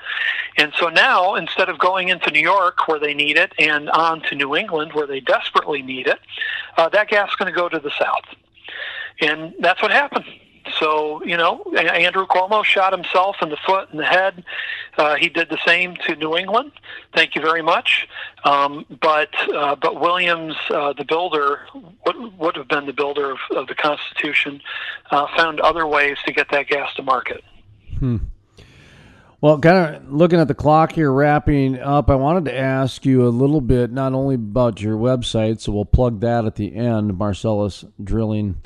and 0.56 0.72
so 0.78 0.88
now 0.88 1.34
instead 1.34 1.68
of 1.68 1.78
going 1.78 2.08
into 2.08 2.30
New 2.30 2.40
York 2.40 2.88
where 2.88 2.98
they 2.98 3.12
need 3.12 3.36
it 3.36 3.52
and 3.58 3.90
on 3.90 4.22
to 4.22 4.34
New 4.34 4.56
England 4.56 4.92
where 4.94 5.06
they 5.06 5.20
desperately 5.20 5.82
need 5.82 6.06
it, 6.06 6.18
uh, 6.78 6.88
that 6.88 7.08
gas 7.08 7.28
is 7.28 7.36
going 7.36 7.52
to 7.52 7.56
go 7.56 7.68
to 7.68 7.78
the 7.78 7.92
south, 7.98 8.24
and 9.20 9.54
that's 9.60 9.82
what 9.82 9.90
happened. 9.90 10.24
So, 10.78 11.22
you 11.24 11.36
know, 11.36 11.62
Andrew 11.74 12.26
Cuomo 12.26 12.64
shot 12.64 12.92
himself 12.92 13.36
in 13.42 13.48
the 13.48 13.56
foot 13.56 13.88
and 13.90 13.98
the 13.98 14.04
head. 14.04 14.44
Uh, 14.96 15.16
he 15.16 15.28
did 15.28 15.48
the 15.48 15.58
same 15.66 15.96
to 16.06 16.14
New 16.16 16.36
England. 16.36 16.72
Thank 17.14 17.34
you 17.34 17.40
very 17.40 17.62
much. 17.62 18.06
Um, 18.44 18.84
but 19.00 19.30
uh, 19.54 19.76
but 19.76 20.00
Williams, 20.00 20.54
uh, 20.70 20.92
the 20.92 21.04
builder, 21.04 21.60
would, 22.06 22.38
would 22.38 22.56
have 22.56 22.68
been 22.68 22.86
the 22.86 22.92
builder 22.92 23.32
of, 23.32 23.38
of 23.56 23.66
the 23.68 23.74
Constitution, 23.74 24.60
uh, 25.10 25.26
found 25.36 25.60
other 25.60 25.86
ways 25.86 26.18
to 26.26 26.32
get 26.32 26.50
that 26.50 26.68
gas 26.68 26.94
to 26.96 27.02
market. 27.02 27.42
Hmm. 27.98 28.18
Well, 29.40 29.58
kind 29.58 29.96
of 29.96 30.12
looking 30.12 30.38
at 30.38 30.48
the 30.48 30.54
clock 30.54 30.92
here, 30.92 31.10
wrapping 31.10 31.80
up, 31.80 32.10
I 32.10 32.14
wanted 32.14 32.44
to 32.44 32.56
ask 32.56 33.06
you 33.06 33.26
a 33.26 33.30
little 33.30 33.62
bit, 33.62 33.90
not 33.90 34.12
only 34.12 34.34
about 34.34 34.82
your 34.82 34.98
website, 34.98 35.60
so 35.60 35.72
we'll 35.72 35.86
plug 35.86 36.20
that 36.20 36.44
at 36.44 36.56
the 36.56 36.76
end, 36.76 37.16
Marcellus 37.16 37.86
Drilling 38.04 38.60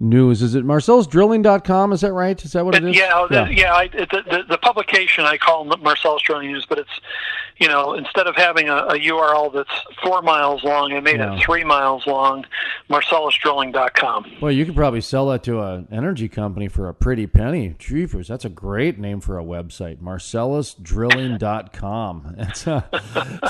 news. 0.00 0.42
Is 0.42 0.54
it 0.54 0.64
marcellusdrilling.com? 0.64 1.92
Is 1.92 2.00
that 2.00 2.12
right? 2.12 2.42
Is 2.42 2.52
that 2.52 2.64
what 2.64 2.74
it 2.74 2.82
is? 2.84 2.96
Yeah, 2.96 3.26
yeah. 3.30 3.44
The, 3.44 3.54
yeah 3.54 3.74
I, 3.74 3.88
the, 3.88 4.06
the, 4.06 4.44
the, 4.48 4.56
publication 4.58 5.24
I 5.24 5.36
call 5.36 5.64
Marcellus 5.64 6.22
Drilling 6.22 6.52
News, 6.52 6.64
but 6.66 6.78
it's, 6.78 7.00
you 7.58 7.68
know, 7.68 7.92
instead 7.94 8.26
of 8.26 8.34
having 8.34 8.70
a, 8.70 8.76
a 8.76 8.98
URL 8.98 9.52
that's 9.52 9.68
four 10.02 10.22
miles 10.22 10.64
long, 10.64 10.94
I 10.94 11.00
made 11.00 11.16
yeah. 11.16 11.36
it 11.36 11.44
three 11.44 11.64
miles 11.64 12.06
long, 12.06 12.46
marcellusdrilling.com. 12.88 14.38
Well, 14.40 14.52
you 14.52 14.64
could 14.64 14.74
probably 14.74 15.02
sell 15.02 15.28
that 15.28 15.42
to 15.44 15.60
an 15.60 15.86
energy 15.92 16.30
company 16.30 16.68
for 16.68 16.88
a 16.88 16.94
pretty 16.94 17.26
penny. 17.26 17.74
Jeepers, 17.78 18.28
that's 18.28 18.46
a 18.46 18.50
great 18.50 18.98
name 18.98 19.20
for 19.20 19.38
a 19.38 19.44
website, 19.44 19.98
marcellusdrilling.com. 19.98 22.36
It's, 22.38 22.66
uh, 22.66 22.80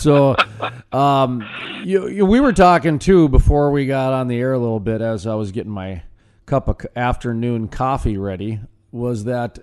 so 0.01 0.35
um, 0.93 1.49
you, 1.85 2.09
you, 2.09 2.27
we 2.27 2.41
were 2.41 2.53
talking, 2.53 2.99
too, 2.99 3.29
before 3.29 3.71
we 3.71 3.87
got 3.87 4.13
on 4.13 4.27
the 4.27 4.39
air 4.39 4.53
a 4.53 4.59
little 4.59 4.81
bit 4.81 5.01
as 5.01 5.29
I 5.29 5.37
was 5.37 5.53
getting 5.53 5.71
my 5.71 6.03
cup 6.51 6.67
of 6.67 6.85
afternoon 6.97 7.69
coffee 7.69 8.17
ready 8.17 8.59
was 8.91 9.23
that 9.23 9.61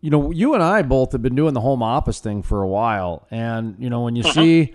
you 0.00 0.08
know 0.08 0.30
you 0.30 0.54
and 0.54 0.62
I 0.62 0.80
both 0.80 1.12
have 1.12 1.20
been 1.20 1.34
doing 1.34 1.52
the 1.52 1.60
home 1.60 1.82
office 1.82 2.18
thing 2.18 2.42
for 2.42 2.62
a 2.62 2.66
while 2.66 3.26
and 3.30 3.76
you 3.78 3.90
know 3.90 4.00
when 4.00 4.16
you 4.16 4.22
uh-huh. 4.22 4.32
see 4.32 4.74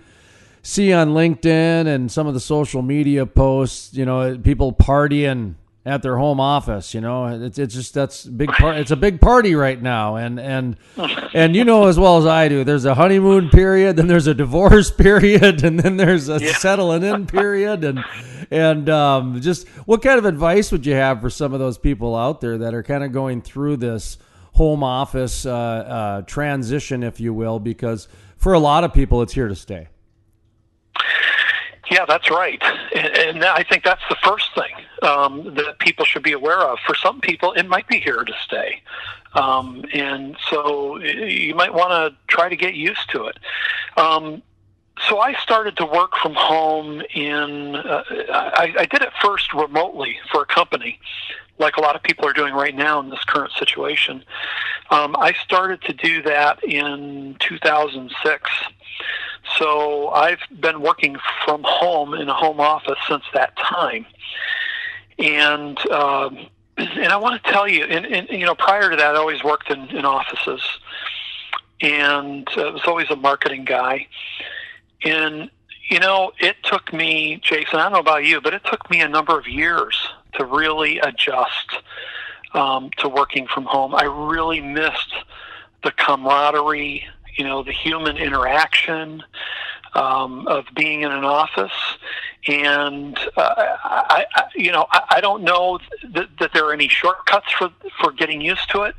see 0.62 0.92
on 0.92 1.08
LinkedIn 1.08 1.88
and 1.88 2.08
some 2.12 2.28
of 2.28 2.34
the 2.34 2.40
social 2.40 2.82
media 2.82 3.26
posts 3.26 3.94
you 3.94 4.04
know 4.04 4.38
people 4.38 4.72
partying 4.72 5.56
at 5.84 6.02
their 6.02 6.18
home 6.18 6.38
office 6.38 6.94
you 6.94 7.00
know 7.00 7.26
it's, 7.26 7.58
it's 7.58 7.74
just 7.74 7.94
that's 7.94 8.24
big 8.24 8.50
part 8.50 8.76
it's 8.76 8.92
a 8.92 8.96
big 8.96 9.20
party 9.20 9.56
right 9.56 9.82
now 9.82 10.14
and 10.14 10.38
and 10.38 10.76
and 11.34 11.56
you 11.56 11.64
know 11.64 11.88
as 11.88 11.98
well 11.98 12.18
as 12.18 12.26
I 12.26 12.48
do 12.48 12.62
there's 12.62 12.84
a 12.84 12.94
honeymoon 12.94 13.48
period 13.48 13.96
then 13.96 14.06
there's 14.06 14.28
a 14.28 14.34
divorce 14.34 14.90
period 15.06 15.64
and 15.64 15.80
then 15.80 15.96
there's 15.96 16.28
a 16.28 16.38
yeah. 16.38 16.52
settling 16.52 17.02
in 17.02 17.26
period 17.26 17.82
and 17.82 18.04
and 18.50 18.88
um, 18.88 19.40
just 19.40 19.68
what 19.86 20.02
kind 20.02 20.18
of 20.18 20.24
advice 20.24 20.72
would 20.72 20.86
you 20.86 20.94
have 20.94 21.20
for 21.20 21.30
some 21.30 21.52
of 21.52 21.60
those 21.60 21.78
people 21.78 22.16
out 22.16 22.40
there 22.40 22.58
that 22.58 22.74
are 22.74 22.82
kind 22.82 23.04
of 23.04 23.12
going 23.12 23.42
through 23.42 23.76
this 23.76 24.18
home 24.52 24.82
office 24.82 25.46
uh, 25.46 25.52
uh, 25.52 26.22
transition, 26.22 27.02
if 27.02 27.20
you 27.20 27.32
will? 27.32 27.58
Because 27.58 28.08
for 28.36 28.52
a 28.52 28.58
lot 28.58 28.84
of 28.84 28.92
people, 28.92 29.22
it's 29.22 29.32
here 29.32 29.48
to 29.48 29.56
stay. 29.56 29.88
Yeah, 31.90 32.04
that's 32.06 32.30
right. 32.30 32.62
And, 32.94 33.06
and 33.06 33.44
I 33.44 33.62
think 33.62 33.82
that's 33.82 34.02
the 34.10 34.16
first 34.22 34.54
thing 34.54 34.84
um, 35.02 35.54
that 35.54 35.78
people 35.78 36.04
should 36.04 36.22
be 36.22 36.32
aware 36.32 36.60
of. 36.60 36.78
For 36.86 36.94
some 36.94 37.20
people, 37.20 37.52
it 37.52 37.66
might 37.66 37.88
be 37.88 37.98
here 37.98 38.24
to 38.24 38.32
stay. 38.44 38.82
Um, 39.34 39.84
and 39.94 40.36
so 40.50 40.98
you 40.98 41.54
might 41.54 41.72
want 41.72 41.90
to 41.90 42.16
try 42.26 42.48
to 42.48 42.56
get 42.56 42.74
used 42.74 43.10
to 43.10 43.26
it. 43.26 43.38
Um, 43.96 44.42
so 45.06 45.20
I 45.20 45.34
started 45.34 45.76
to 45.78 45.86
work 45.86 46.16
from 46.16 46.34
home 46.34 47.02
in. 47.14 47.76
Uh, 47.76 48.02
I, 48.30 48.74
I 48.78 48.86
did 48.86 49.02
it 49.02 49.10
first 49.22 49.52
remotely 49.52 50.18
for 50.30 50.42
a 50.42 50.46
company, 50.46 50.98
like 51.58 51.76
a 51.76 51.80
lot 51.80 51.96
of 51.96 52.02
people 52.02 52.26
are 52.26 52.32
doing 52.32 52.54
right 52.54 52.74
now 52.74 53.00
in 53.00 53.10
this 53.10 53.22
current 53.24 53.52
situation. 53.52 54.24
Um, 54.90 55.14
I 55.18 55.34
started 55.44 55.82
to 55.82 55.92
do 55.92 56.22
that 56.22 56.62
in 56.64 57.36
2006. 57.40 58.50
So 59.58 60.08
I've 60.08 60.40
been 60.60 60.80
working 60.80 61.16
from 61.44 61.62
home 61.64 62.14
in 62.14 62.28
a 62.28 62.34
home 62.34 62.60
office 62.60 62.98
since 63.08 63.24
that 63.34 63.56
time, 63.56 64.06
and. 65.18 65.78
Um, 65.90 66.48
and 66.78 67.12
I 67.12 67.16
want 67.16 67.42
to 67.42 67.50
tell 67.50 67.66
you, 67.66 67.84
and, 67.84 68.06
and 68.06 68.28
you 68.30 68.46
know, 68.46 68.54
prior 68.54 68.88
to 68.88 68.94
that, 68.94 69.16
I 69.16 69.18
always 69.18 69.42
worked 69.42 69.68
in, 69.68 69.88
in 69.88 70.04
offices, 70.04 70.62
and 71.80 72.48
uh, 72.56 72.70
was 72.70 72.82
always 72.86 73.10
a 73.10 73.16
marketing 73.16 73.64
guy. 73.64 74.06
And 75.04 75.50
you 75.88 75.98
know, 75.98 76.32
it 76.38 76.56
took 76.64 76.92
me, 76.92 77.40
Jason. 77.42 77.78
I 77.78 77.84
don't 77.84 77.92
know 77.92 77.98
about 77.98 78.24
you, 78.24 78.40
but 78.40 78.52
it 78.52 78.62
took 78.64 78.90
me 78.90 79.00
a 79.00 79.08
number 79.08 79.38
of 79.38 79.48
years 79.48 79.96
to 80.34 80.44
really 80.44 80.98
adjust 80.98 81.78
um, 82.54 82.90
to 82.98 83.08
working 83.08 83.46
from 83.46 83.64
home. 83.64 83.94
I 83.94 84.04
really 84.04 84.60
missed 84.60 85.14
the 85.82 85.92
camaraderie, 85.92 87.06
you 87.36 87.44
know, 87.44 87.62
the 87.62 87.72
human 87.72 88.18
interaction 88.18 89.22
um, 89.94 90.46
of 90.48 90.64
being 90.74 91.02
in 91.02 91.10
an 91.12 91.24
office. 91.24 91.72
And 92.46 93.18
uh, 93.36 93.54
I, 93.84 94.24
I, 94.34 94.42
you 94.54 94.72
know, 94.72 94.86
I, 94.90 95.02
I 95.16 95.20
don't 95.20 95.42
know 95.42 95.78
that, 96.12 96.28
that 96.38 96.52
there 96.54 96.64
are 96.66 96.72
any 96.72 96.88
shortcuts 96.88 97.50
for 97.58 97.70
for 98.00 98.12
getting 98.12 98.40
used 98.40 98.70
to 98.70 98.82
it. 98.82 98.94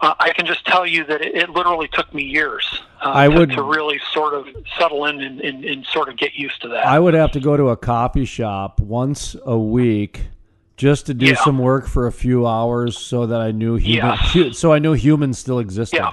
Uh, 0.00 0.14
I 0.18 0.32
can 0.32 0.46
just 0.46 0.64
tell 0.66 0.86
you 0.86 1.04
that 1.04 1.20
it, 1.20 1.34
it 1.34 1.50
literally 1.50 1.88
took 1.88 2.12
me 2.14 2.22
years 2.22 2.82
uh, 3.02 3.12
I 3.14 3.28
to, 3.28 3.38
would- 3.38 3.50
to 3.50 3.62
really 3.62 4.00
sort 4.12 4.34
of 4.34 4.46
settle 4.78 5.04
in 5.06 5.20
and, 5.20 5.40
and, 5.40 5.64
and 5.64 5.86
sort 5.86 6.08
of 6.08 6.16
get 6.16 6.34
used 6.34 6.62
to 6.62 6.68
that. 6.68 6.86
I 6.86 6.98
would 6.98 7.14
have 7.14 7.32
to 7.32 7.40
go 7.40 7.56
to 7.56 7.68
a 7.68 7.76
coffee 7.76 8.24
shop 8.24 8.80
once 8.80 9.36
a 9.44 9.58
week 9.58 10.26
just 10.76 11.06
to 11.06 11.14
do 11.14 11.26
Yeah. 11.26 11.34
some 11.44 11.58
work 11.58 11.86
for 11.88 12.06
a 12.06 12.12
few 12.12 12.46
hours 12.46 12.96
so 12.96 13.26
that 13.26 13.40
I 13.40 13.50
knew 13.50 13.74
human, 13.76 14.10
Yes. 14.12 14.32
hu- 14.32 14.52
so 14.52 14.72
I 14.72 14.78
knew 14.78 14.92
humans 14.94 15.38
still 15.38 15.58
existed. 15.58 15.96
Yeah. 15.96 16.12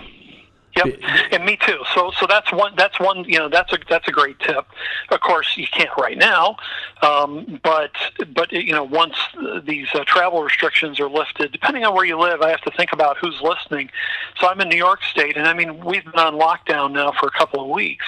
Yep, 0.78 1.00
and 1.32 1.46
me 1.46 1.56
too. 1.56 1.80
So, 1.94 2.12
so 2.20 2.28
that's 2.28 2.52
one. 2.52 2.74
That's 2.76 3.00
one. 3.00 3.24
You 3.24 3.40
know, 3.40 3.48
that's 3.48 3.72
a 3.72 3.78
that's 3.90 4.10
a 4.10 4.12
great 4.12 4.38
tip. 4.40 4.68
Of 5.10 5.22
course, 5.22 5.56
you 5.56 5.68
can't 5.68 5.90
right 5.98 6.18
now, 6.18 6.58
um, 7.02 7.62
but 7.64 7.92
but 8.34 8.52
you 8.52 8.74
know, 8.74 8.84
once 8.84 9.16
these 9.64 9.88
uh, 9.94 10.04
travel 10.06 10.44
restrictions 10.44 11.00
are 11.00 11.10
lifted, 11.10 11.54
depending 11.54 11.86
on 11.86 11.96
where 11.96 12.04
you 12.04 12.20
live, 12.20 12.42
I 12.42 12.50
have 12.50 12.62
to 12.62 12.72
think 12.72 12.92
about 12.92 13.18
who's 13.18 13.40
listening. 13.42 13.90
So 14.38 14.50
I'm 14.50 14.60
in 14.60 14.68
New 14.68 14.76
York 14.76 15.02
State, 15.04 15.38
and 15.38 15.48
I 15.48 15.54
mean, 15.54 15.84
we've 15.86 16.04
been 16.04 16.16
on 16.16 16.34
lockdown 16.34 16.92
now 16.92 17.14
for 17.14 17.28
a 17.28 17.32
couple 17.32 17.62
of 17.62 17.70
weeks, 17.70 18.06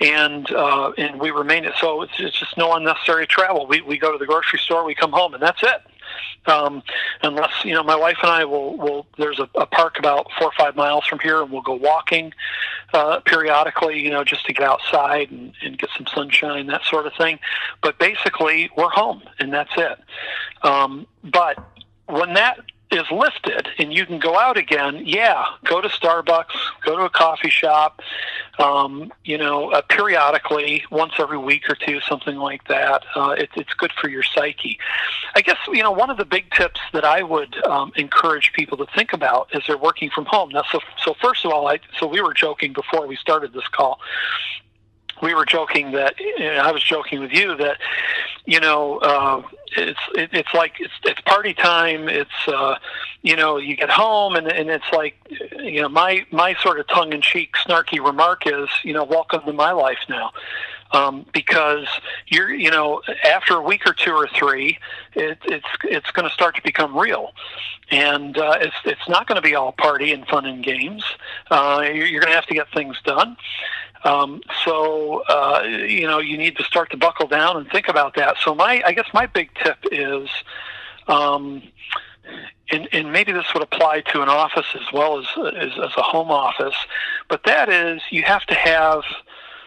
and 0.00 0.50
uh, 0.52 0.92
and 0.96 1.20
we 1.20 1.30
remain 1.30 1.66
it. 1.66 1.74
So 1.80 2.00
it's, 2.00 2.14
it's 2.18 2.38
just 2.38 2.56
no 2.56 2.72
unnecessary 2.72 3.26
travel. 3.26 3.66
We 3.66 3.82
we 3.82 3.98
go 3.98 4.10
to 4.10 4.16
the 4.16 4.26
grocery 4.26 4.58
store, 4.60 4.86
we 4.86 4.94
come 4.94 5.12
home, 5.12 5.34
and 5.34 5.42
that's 5.42 5.62
it 5.62 5.82
um, 6.46 6.82
unless 7.22 7.52
you 7.64 7.74
know 7.74 7.82
my 7.82 7.96
wife 7.96 8.18
and 8.22 8.30
I 8.30 8.44
will 8.44 8.76
will 8.76 9.06
there's 9.18 9.38
a, 9.38 9.48
a 9.54 9.66
park 9.66 9.98
about 9.98 10.26
four 10.38 10.48
or 10.48 10.52
five 10.56 10.76
miles 10.76 11.06
from 11.06 11.18
here, 11.18 11.42
and 11.42 11.50
we'll 11.50 11.62
go 11.62 11.74
walking 11.74 12.32
uh, 12.92 13.20
periodically, 13.20 14.00
you 14.00 14.10
know, 14.10 14.24
just 14.24 14.46
to 14.46 14.52
get 14.52 14.66
outside 14.66 15.30
and, 15.30 15.52
and 15.62 15.78
get 15.78 15.90
some 15.96 16.06
sunshine, 16.06 16.66
that 16.66 16.84
sort 16.84 17.06
of 17.06 17.12
thing. 17.14 17.38
But 17.82 17.98
basically, 17.98 18.70
we're 18.76 18.90
home, 18.90 19.22
and 19.38 19.52
that's 19.52 19.72
it. 19.76 19.98
Um, 20.62 21.06
but 21.22 21.58
when 22.06 22.34
that 22.34 22.60
is 22.90 23.08
lifted 23.10 23.68
and 23.78 23.92
you 23.92 24.04
can 24.04 24.18
go 24.18 24.38
out 24.38 24.56
again, 24.56 25.02
yeah, 25.04 25.44
go 25.64 25.80
to 25.80 25.88
Starbucks, 25.88 26.54
go 26.84 26.96
to 26.96 27.04
a 27.04 27.10
coffee 27.10 27.50
shop, 27.50 28.00
um, 28.58 29.12
you 29.24 29.38
know, 29.38 29.70
uh, 29.70 29.80
periodically, 29.82 30.84
once 30.90 31.12
every 31.18 31.38
week 31.38 31.70
or 31.70 31.76
two, 31.76 32.00
something 32.00 32.36
like 32.36 32.66
that. 32.68 33.04
Uh, 33.14 33.30
it, 33.30 33.48
it's 33.56 33.72
good 33.74 33.92
for 34.00 34.08
your 34.08 34.22
psyche. 34.22 34.78
I 35.34 35.40
guess, 35.40 35.56
you 35.68 35.82
know, 35.82 35.92
one 35.92 36.10
of 36.10 36.16
the 36.16 36.24
big 36.24 36.50
tips 36.50 36.80
that 36.92 37.04
I 37.04 37.22
would 37.22 37.56
um, 37.66 37.92
encourage 37.96 38.52
people 38.52 38.76
to 38.78 38.86
think 38.94 39.12
about 39.12 39.48
as 39.54 39.62
they're 39.66 39.78
working 39.78 40.10
from 40.10 40.26
home. 40.26 40.50
Now, 40.50 40.64
so, 40.70 40.80
so 41.04 41.14
first 41.22 41.44
of 41.44 41.52
all, 41.52 41.68
I, 41.68 41.78
so 41.98 42.06
we 42.06 42.20
were 42.20 42.34
joking 42.34 42.72
before 42.72 43.06
we 43.06 43.16
started 43.16 43.52
this 43.52 43.68
call 43.68 44.00
we 45.22 45.34
were 45.34 45.44
joking 45.44 45.92
that 45.92 46.14
I 46.40 46.72
was 46.72 46.82
joking 46.82 47.20
with 47.20 47.32
you 47.32 47.56
that 47.56 47.78
you 48.46 48.60
know 48.60 48.98
uh, 48.98 49.42
it's 49.76 50.00
it, 50.14 50.30
it's 50.32 50.52
like 50.54 50.74
it's 50.80 50.92
it's 51.04 51.20
party 51.22 51.54
time. 51.54 52.08
It's 52.08 52.30
uh, 52.48 52.76
you 53.22 53.36
know 53.36 53.56
you 53.56 53.76
get 53.76 53.90
home 53.90 54.34
and 54.34 54.48
and 54.48 54.70
it's 54.70 54.90
like 54.92 55.14
you 55.58 55.82
know 55.82 55.88
my 55.88 56.26
my 56.30 56.54
sort 56.54 56.80
of 56.80 56.88
tongue 56.88 57.12
in 57.12 57.20
cheek 57.20 57.54
snarky 57.66 58.04
remark 58.04 58.46
is 58.46 58.68
you 58.82 58.92
know 58.92 59.04
welcome 59.04 59.42
to 59.44 59.52
my 59.52 59.72
life 59.72 60.00
now. 60.08 60.30
Um, 60.92 61.24
because 61.32 61.86
you're, 62.26 62.52
you 62.52 62.68
know, 62.68 63.00
after 63.22 63.54
a 63.54 63.62
week 63.62 63.86
or 63.86 63.92
two 63.92 64.10
or 64.10 64.26
three, 64.26 64.76
it, 65.14 65.38
it's 65.44 65.66
it's 65.84 66.10
going 66.10 66.28
to 66.28 66.34
start 66.34 66.56
to 66.56 66.62
become 66.62 66.98
real, 66.98 67.30
and 67.92 68.36
uh, 68.36 68.58
it's 68.60 68.74
it's 68.84 69.08
not 69.08 69.28
going 69.28 69.36
to 69.36 69.42
be 69.42 69.54
all 69.54 69.70
party 69.70 70.12
and 70.12 70.26
fun 70.26 70.46
and 70.46 70.64
games. 70.64 71.04
Uh, 71.48 71.82
you're, 71.84 72.06
you're 72.06 72.20
going 72.20 72.32
to 72.32 72.34
have 72.34 72.46
to 72.46 72.54
get 72.54 72.66
things 72.74 72.96
done. 73.04 73.36
Um, 74.04 74.42
so 74.64 75.22
uh, 75.28 75.62
you 75.64 76.06
know 76.06 76.18
you 76.18 76.38
need 76.38 76.56
to 76.56 76.64
start 76.64 76.90
to 76.90 76.96
buckle 76.96 77.26
down 77.26 77.56
and 77.56 77.70
think 77.70 77.88
about 77.88 78.14
that. 78.16 78.36
So 78.42 78.54
my 78.54 78.82
I 78.84 78.92
guess 78.92 79.08
my 79.12 79.26
big 79.26 79.50
tip 79.54 79.78
is. 79.90 80.28
Um, 81.08 81.62
and, 82.72 82.88
and 82.92 83.12
maybe 83.12 83.32
this 83.32 83.52
would 83.52 83.64
apply 83.64 84.02
to 84.12 84.22
an 84.22 84.28
office 84.28 84.66
as 84.74 84.92
well 84.92 85.18
as, 85.18 85.26
as 85.56 85.72
as 85.72 85.90
a 85.96 86.02
home 86.02 86.30
office, 86.30 86.76
but 87.28 87.42
that 87.44 87.68
is 87.68 88.00
you 88.10 88.22
have 88.22 88.44
to 88.46 88.54
have 88.54 89.02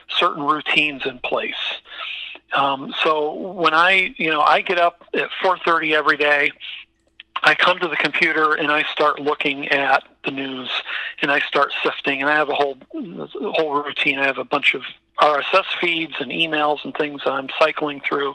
certain 0.07 0.43
routines 0.43 1.05
in 1.05 1.19
place. 1.19 1.81
Um, 2.53 2.93
so 3.03 3.34
when 3.34 3.73
I, 3.73 4.13
you 4.17 4.29
know, 4.29 4.41
I 4.41 4.61
get 4.61 4.77
up 4.77 5.03
at 5.13 5.29
4:30 5.43 5.93
every 5.93 6.17
day. 6.17 6.51
I 7.43 7.55
come 7.55 7.79
to 7.79 7.87
the 7.87 7.97
computer 7.97 8.53
and 8.53 8.71
I 8.71 8.83
start 8.83 9.19
looking 9.19 9.67
at 9.67 10.03
the 10.23 10.31
news 10.31 10.69
and 11.21 11.29
I 11.31 11.39
start 11.41 11.73
sifting 11.83 12.21
and 12.21 12.29
I 12.29 12.35
have 12.35 12.49
a 12.49 12.55
whole 12.55 12.77
a 12.95 13.51
whole 13.51 13.83
routine. 13.83 14.17
I 14.17 14.25
have 14.25 14.37
a 14.37 14.45
bunch 14.45 14.73
of 14.73 14.83
RSS 15.20 15.66
feeds 15.80 16.14
and 16.20 16.32
emails 16.32 16.84
and 16.84 16.93
things 16.95 17.22
I'm 17.26 17.47
cycling 17.59 18.01
through 18.01 18.34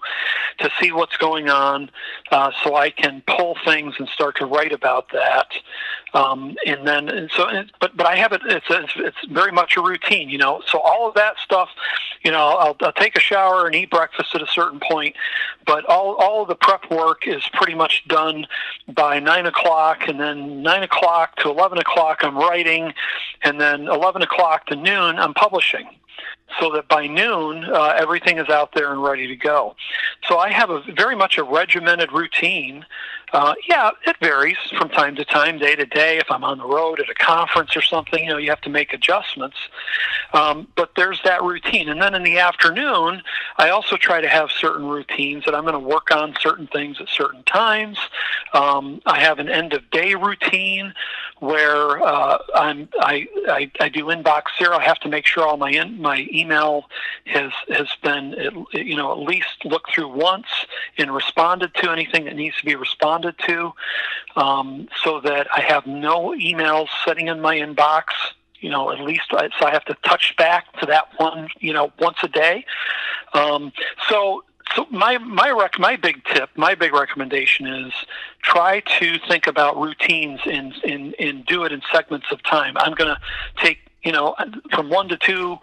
to 0.58 0.70
see 0.80 0.92
what's 0.92 1.16
going 1.16 1.48
on, 1.48 1.90
uh, 2.30 2.52
so 2.62 2.76
I 2.76 2.90
can 2.90 3.22
pull 3.26 3.56
things 3.64 3.94
and 3.98 4.08
start 4.08 4.36
to 4.36 4.46
write 4.46 4.72
about 4.72 5.10
that. 5.12 5.48
Um, 6.14 6.56
and 6.66 6.86
then, 6.86 7.08
and 7.08 7.30
so, 7.30 7.48
and, 7.48 7.70
but 7.80 7.96
but 7.96 8.06
I 8.06 8.16
have 8.16 8.32
it. 8.32 8.42
It's, 8.46 8.66
it's 8.70 8.92
it's 8.96 9.16
very 9.30 9.52
much 9.52 9.76
a 9.76 9.82
routine, 9.82 10.28
you 10.28 10.38
know. 10.38 10.62
So 10.66 10.78
all 10.78 11.08
of 11.08 11.14
that 11.14 11.34
stuff, 11.44 11.68
you 12.24 12.30
know, 12.30 12.38
I'll, 12.38 12.76
I'll 12.80 12.92
take 12.92 13.16
a 13.16 13.20
shower 13.20 13.66
and 13.66 13.74
eat 13.74 13.90
breakfast 13.90 14.34
at 14.34 14.40
a 14.40 14.46
certain 14.46 14.80
point, 14.80 15.16
but 15.66 15.84
all 15.86 16.14
all 16.14 16.42
of 16.42 16.48
the 16.48 16.54
prep 16.54 16.90
work 16.90 17.26
is 17.26 17.42
pretty 17.52 17.74
much 17.74 18.04
done 18.08 18.46
by 18.88 19.18
nine 19.18 19.46
o'clock, 19.46 20.08
and 20.08 20.18
then 20.18 20.62
nine 20.62 20.82
o'clock 20.82 21.36
to 21.36 21.50
eleven 21.50 21.78
o'clock 21.78 22.20
I'm 22.22 22.36
writing, 22.36 22.94
and 23.42 23.60
then 23.60 23.88
eleven 23.88 24.22
o'clock 24.22 24.66
to 24.66 24.76
noon 24.76 25.18
I'm 25.18 25.34
publishing 25.34 25.88
so 26.60 26.72
that 26.72 26.88
by 26.88 27.06
noon 27.06 27.64
uh, 27.64 27.94
everything 27.96 28.38
is 28.38 28.48
out 28.48 28.72
there 28.74 28.92
and 28.92 29.02
ready 29.02 29.26
to 29.26 29.36
go. 29.36 29.76
So 30.28 30.38
I 30.38 30.50
have 30.50 30.70
a 30.70 30.82
very 30.96 31.16
much 31.16 31.38
a 31.38 31.44
regimented 31.44 32.12
routine. 32.12 32.84
Uh, 33.32 33.54
yeah, 33.68 33.90
it 34.06 34.16
varies 34.20 34.56
from 34.76 34.88
time 34.88 35.14
to 35.14 35.24
time, 35.24 35.58
day 35.58 35.74
to 35.74 35.84
day. 35.84 36.16
If 36.16 36.30
I'm 36.30 36.44
on 36.44 36.58
the 36.58 36.66
road 36.66 36.98
at 36.98 37.10
a 37.10 37.14
conference 37.14 37.76
or 37.76 37.82
something, 37.82 38.24
you 38.24 38.30
know, 38.30 38.38
you 38.38 38.48
have 38.48 38.62
to 38.62 38.70
make 38.70 38.94
adjustments. 38.94 39.56
Um, 40.32 40.66
but 40.76 40.92
there's 40.96 41.20
that 41.24 41.42
routine, 41.42 41.90
and 41.90 42.00
then 42.00 42.14
in 42.14 42.22
the 42.22 42.38
afternoon, 42.38 43.22
I 43.58 43.68
also 43.68 43.96
try 43.96 44.22
to 44.22 44.28
have 44.28 44.50
certain 44.50 44.86
routines 44.86 45.44
that 45.44 45.54
I'm 45.54 45.64
going 45.64 45.74
to 45.74 45.78
work 45.78 46.10
on 46.10 46.34
certain 46.40 46.66
things 46.68 47.00
at 47.00 47.08
certain 47.08 47.42
times. 47.44 47.98
Um, 48.54 49.02
I 49.04 49.20
have 49.20 49.38
an 49.38 49.48
end 49.50 49.74
of 49.74 49.90
day 49.90 50.14
routine 50.14 50.94
where 51.40 52.02
uh, 52.02 52.38
I'm 52.54 52.88
I, 53.00 53.26
I 53.48 53.70
I 53.80 53.88
do 53.88 54.06
inbox 54.06 54.42
zero. 54.58 54.76
I 54.76 54.82
have 54.84 54.98
to 55.00 55.08
make 55.08 55.26
sure 55.26 55.46
all 55.46 55.56
my 55.56 55.70
in, 55.70 56.00
my 56.00 56.26
email 56.32 56.84
has 57.26 57.52
has 57.68 57.88
been 58.02 58.34
at- 58.34 58.86
you 58.86 58.96
know 58.96 59.12
at 59.12 59.18
least 59.18 59.64
looked 59.64 59.92
through 59.94 60.08
once 60.08 60.46
and 60.96 61.14
responded 61.14 61.74
to 61.74 61.90
anything 61.90 62.24
that 62.24 62.36
needs 62.36 62.56
to 62.58 62.64
be 62.64 62.74
responded 62.74 63.36
to, 63.46 63.72
um, 64.36 64.88
so 65.02 65.20
that 65.20 65.46
I 65.54 65.60
have 65.60 65.86
no 65.86 66.30
emails 66.38 66.88
sitting 67.04 67.28
in 67.28 67.40
my 67.40 67.56
inbox. 67.56 68.04
You 68.60 68.70
know, 68.70 68.90
at 68.90 69.00
least 69.00 69.32
I, 69.32 69.48
so 69.58 69.66
I 69.66 69.70
have 69.70 69.84
to 69.84 69.96
touch 70.04 70.34
back 70.36 70.72
to 70.80 70.86
that 70.86 71.08
one. 71.18 71.48
You 71.60 71.72
know, 71.72 71.92
once 72.00 72.18
a 72.22 72.28
day. 72.28 72.64
Um, 73.32 73.72
so 74.08 74.42
so 74.74 74.86
my 74.90 75.18
my 75.18 75.50
rec- 75.50 75.78
my 75.78 75.96
big 75.96 76.24
tip, 76.24 76.50
my 76.56 76.74
big 76.74 76.92
recommendation 76.92 77.66
is 77.66 77.92
try 78.42 78.80
to 78.98 79.18
think 79.28 79.46
about 79.46 79.76
routines 79.76 80.40
and 80.44 80.74
and 80.84 81.46
do 81.46 81.64
it 81.64 81.72
in 81.72 81.82
segments 81.92 82.26
of 82.30 82.42
time. 82.42 82.74
I'm 82.78 82.94
going 82.94 83.14
to 83.14 83.20
take 83.62 83.78
you 84.04 84.12
know 84.12 84.34
from 84.70 84.90
one 84.90 85.08
to 85.08 85.16
two. 85.16 85.58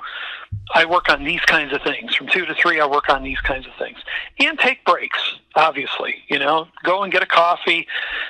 I 0.73 0.85
work 0.85 1.09
on 1.09 1.23
these 1.23 1.41
kinds 1.41 1.73
of 1.73 1.81
things. 1.83 2.15
From 2.15 2.27
two 2.27 2.45
to 2.45 2.55
three, 2.55 2.79
I 2.79 2.87
work 2.87 3.09
on 3.09 3.23
these 3.23 3.39
kinds 3.41 3.67
of 3.67 3.73
things, 3.77 3.97
and 4.39 4.57
take 4.57 4.83
breaks. 4.85 5.19
Obviously, 5.55 6.15
you 6.27 6.39
know, 6.39 6.67
go 6.83 7.03
and 7.03 7.11
get 7.11 7.21
a 7.21 7.27
coffee. 7.27 7.87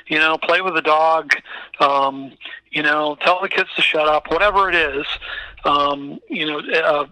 You 0.08 0.20
know, 0.20 0.38
play 0.38 0.62
with 0.62 0.76
the 0.76 0.82
dog. 0.82 1.34
Um, 1.80 2.34
you 2.72 2.84
know, 2.84 3.16
tell 3.22 3.42
the 3.42 3.50
kids 3.50 3.70
to 3.76 3.82
shut 3.82 4.08
up. 4.08 4.30
Whatever 4.30 4.70
it 4.70 4.76
is, 4.76 5.06
um, 5.64 6.20
you 6.30 6.46
know, 6.46 6.60
uh, 6.60 7.06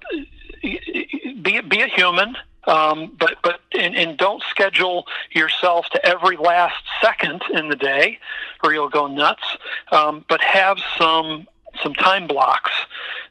be 0.61 1.61
be 1.61 1.81
a 1.81 1.87
human. 1.87 2.35
Um, 2.65 3.11
but 3.19 3.35
but 3.43 3.59
and, 3.77 3.95
and 3.95 4.17
don't 4.17 4.41
schedule 4.49 5.05
yourself 5.31 5.87
to 5.91 6.05
every 6.05 6.37
last 6.37 6.81
second 7.01 7.41
in 7.53 7.69
the 7.69 7.75
day, 7.75 8.19
or 8.63 8.73
you'll 8.73 8.89
go 8.89 9.07
nuts. 9.07 9.43
Um, 9.91 10.23
but 10.29 10.41
have 10.41 10.77
some 10.97 11.47
some 11.81 11.93
time 11.93 12.27
blocks 12.27 12.71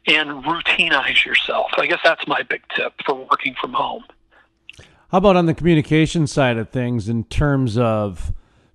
and 0.06 0.44
routinize 0.44 1.24
yourself. 1.24 1.70
I 1.76 1.86
guess 1.86 2.00
that's 2.02 2.26
my 2.26 2.42
big 2.42 2.62
tip 2.74 2.92
for 3.06 3.14
working 3.14 3.54
from 3.60 3.72
home. 3.72 4.04
How 5.10 5.18
about 5.18 5.36
on 5.36 5.46
the 5.46 5.54
communication 5.54 6.26
side 6.26 6.56
of 6.56 6.70
things 6.70 7.08
in 7.08 7.24
terms 7.24 7.78
of 7.78 8.32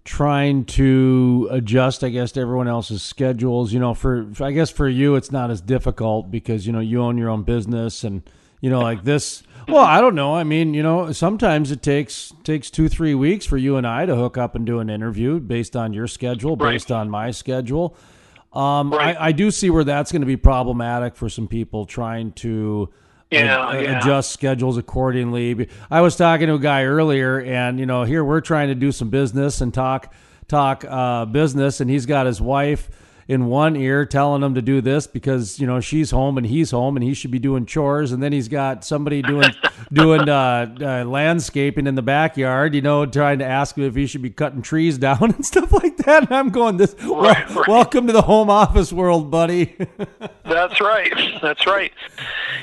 trying 0.08 0.64
to 0.64 1.50
adjust 1.52 2.02
i 2.02 2.08
guess 2.08 2.32
to 2.32 2.40
everyone 2.40 2.66
else's 2.66 3.04
schedules 3.04 3.74
you 3.74 3.80
know 3.80 3.94
for 3.94 4.26
i 4.40 4.52
guess 4.52 4.70
for 4.70 4.88
you 4.88 5.16
it's 5.16 5.34
not 5.34 5.52
as 5.52 5.60
difficult 5.60 6.32
because 6.32 6.66
you 6.66 6.72
know 6.72 6.80
you 6.80 7.02
own 7.02 7.18
your 7.18 7.28
own 7.28 7.44
business 7.44 8.06
and 8.06 8.22
you 8.62 8.70
know 8.70 8.80
like 8.80 9.04
this 9.04 9.44
well 9.68 9.84
i 9.84 10.00
don't 10.00 10.16
know 10.16 10.34
i 10.36 10.44
mean 10.44 10.74
you 10.74 10.82
know 10.84 11.12
sometimes 11.12 11.72
it 11.72 11.82
takes 11.82 12.34
takes 12.44 12.70
two 12.70 12.88
three 12.90 13.14
weeks 13.16 13.46
for 13.46 13.58
you 13.58 13.76
and 13.76 13.86
i 13.86 14.06
to 14.06 14.16
hook 14.16 14.38
up 14.38 14.56
and 14.56 14.66
do 14.66 14.80
an 14.80 14.90
interview 14.90 15.40
based 15.40 15.76
on 15.76 15.94
your 15.94 16.08
schedule 16.08 16.56
based 16.56 16.92
on 16.92 17.10
my 17.10 17.32
schedule 17.32 17.96
um, 18.54 18.92
Right. 18.92 19.16
I, 19.20 19.28
I 19.28 19.32
do 19.34 19.52
see 19.52 19.70
where 19.70 19.84
that's 19.84 20.12
going 20.12 20.22
to 20.22 20.26
be 20.26 20.38
problematic 20.38 21.16
for 21.16 21.30
some 21.30 21.48
people 21.48 21.86
trying 21.86 22.32
to 22.34 22.90
Yeah, 23.30 23.70
ad- 23.70 23.84
yeah. 23.84 24.00
adjust 24.00 24.32
schedules 24.32 24.78
accordingly. 24.78 25.68
I 25.92 26.02
was 26.02 26.16
talking 26.16 26.48
to 26.48 26.54
a 26.56 26.60
guy 26.60 26.86
earlier, 26.86 27.40
and 27.42 27.78
you 27.78 27.86
know, 27.86 28.04
here 28.04 28.24
we're 28.24 28.42
trying 28.42 28.70
to 28.70 28.76
do 28.76 28.92
some 28.92 29.10
business 29.10 29.60
and 29.62 29.72
talk 29.74 30.12
talk 30.48 30.86
uh, 30.88 31.26
business, 31.26 31.82
and 31.82 31.90
he's 31.92 32.06
got 32.08 32.26
his 32.26 32.40
wife 32.42 32.90
in 33.28 33.48
one 33.48 33.76
ear 33.76 34.06
telling 34.06 34.42
him 34.42 34.56
to 34.56 34.62
do 34.62 34.80
this 34.80 35.06
because 35.08 35.60
you 35.60 35.68
know 35.68 35.80
she's 35.80 36.12
home 36.12 36.38
and 36.38 36.48
he's 36.48 36.72
home 36.72 36.96
and 36.96 37.04
he 37.04 37.14
should 37.14 37.32
be 37.32 37.40
doing 37.40 37.66
chores, 37.66 38.12
and 38.12 38.22
then 38.24 38.32
he's 38.32 38.48
got 38.48 38.86
somebody 38.86 39.22
doing 39.22 39.50
doing 39.94 40.30
uh, 40.30 40.74
uh, 40.82 41.04
landscaping 41.06 41.88
in 41.88 41.96
the 41.96 42.02
backyard, 42.02 42.74
you 42.76 42.82
know, 42.82 43.06
trying 43.06 43.40
to 43.40 43.46
ask 43.46 43.78
him 43.78 43.84
if 43.84 43.96
he 43.96 44.08
should 44.08 44.22
be 44.22 44.30
cutting 44.30 44.62
trees 44.62 44.98
down 45.08 45.18
and 45.24 45.46
stuff 45.46 45.72
like 45.72 45.98
that. 45.98 46.24
And 46.24 46.32
I'm 46.34 46.50
going, 46.50 46.78
this 46.78 46.96
well, 47.04 47.22
Right, 47.22 47.50
right. 47.56 47.68
welcome 47.68 48.08
to 48.08 48.14
the 48.14 48.22
home 48.22 48.50
office 48.50 48.94
world, 48.94 49.30
buddy. 49.30 49.76
That's 50.46 50.80
right. 50.80 51.14
That's 51.42 51.66
right. 51.68 51.92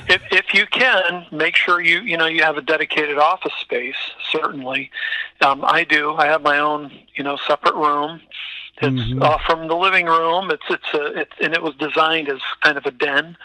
If 0.07 0.21
if 0.31 0.53
you 0.53 0.65
can, 0.67 1.25
make 1.31 1.55
sure 1.55 1.81
you 1.81 2.01
you 2.01 2.17
know 2.17 2.25
you 2.25 2.41
have 2.43 2.57
a 2.57 2.61
dedicated 2.61 3.17
office 3.17 3.53
space. 3.61 3.95
Certainly, 4.31 4.89
um, 5.41 5.63
I 5.65 5.83
do. 5.83 6.13
I 6.15 6.25
have 6.25 6.41
my 6.41 6.59
own 6.59 6.91
you 7.15 7.23
know 7.23 7.37
separate 7.47 7.75
room. 7.75 8.21
It's 8.81 9.21
off 9.21 9.41
from 9.43 9.67
the 9.67 9.75
living 9.75 10.05
room. 10.05 10.51
It's 10.51 10.63
it's 10.69 10.93
a 10.93 11.21
it's, 11.21 11.31
and 11.41 11.53
it 11.53 11.61
was 11.61 11.75
designed 11.75 12.29
as 12.29 12.39
kind 12.61 12.77
of 12.77 12.85
a 12.85 12.91
den 12.91 13.37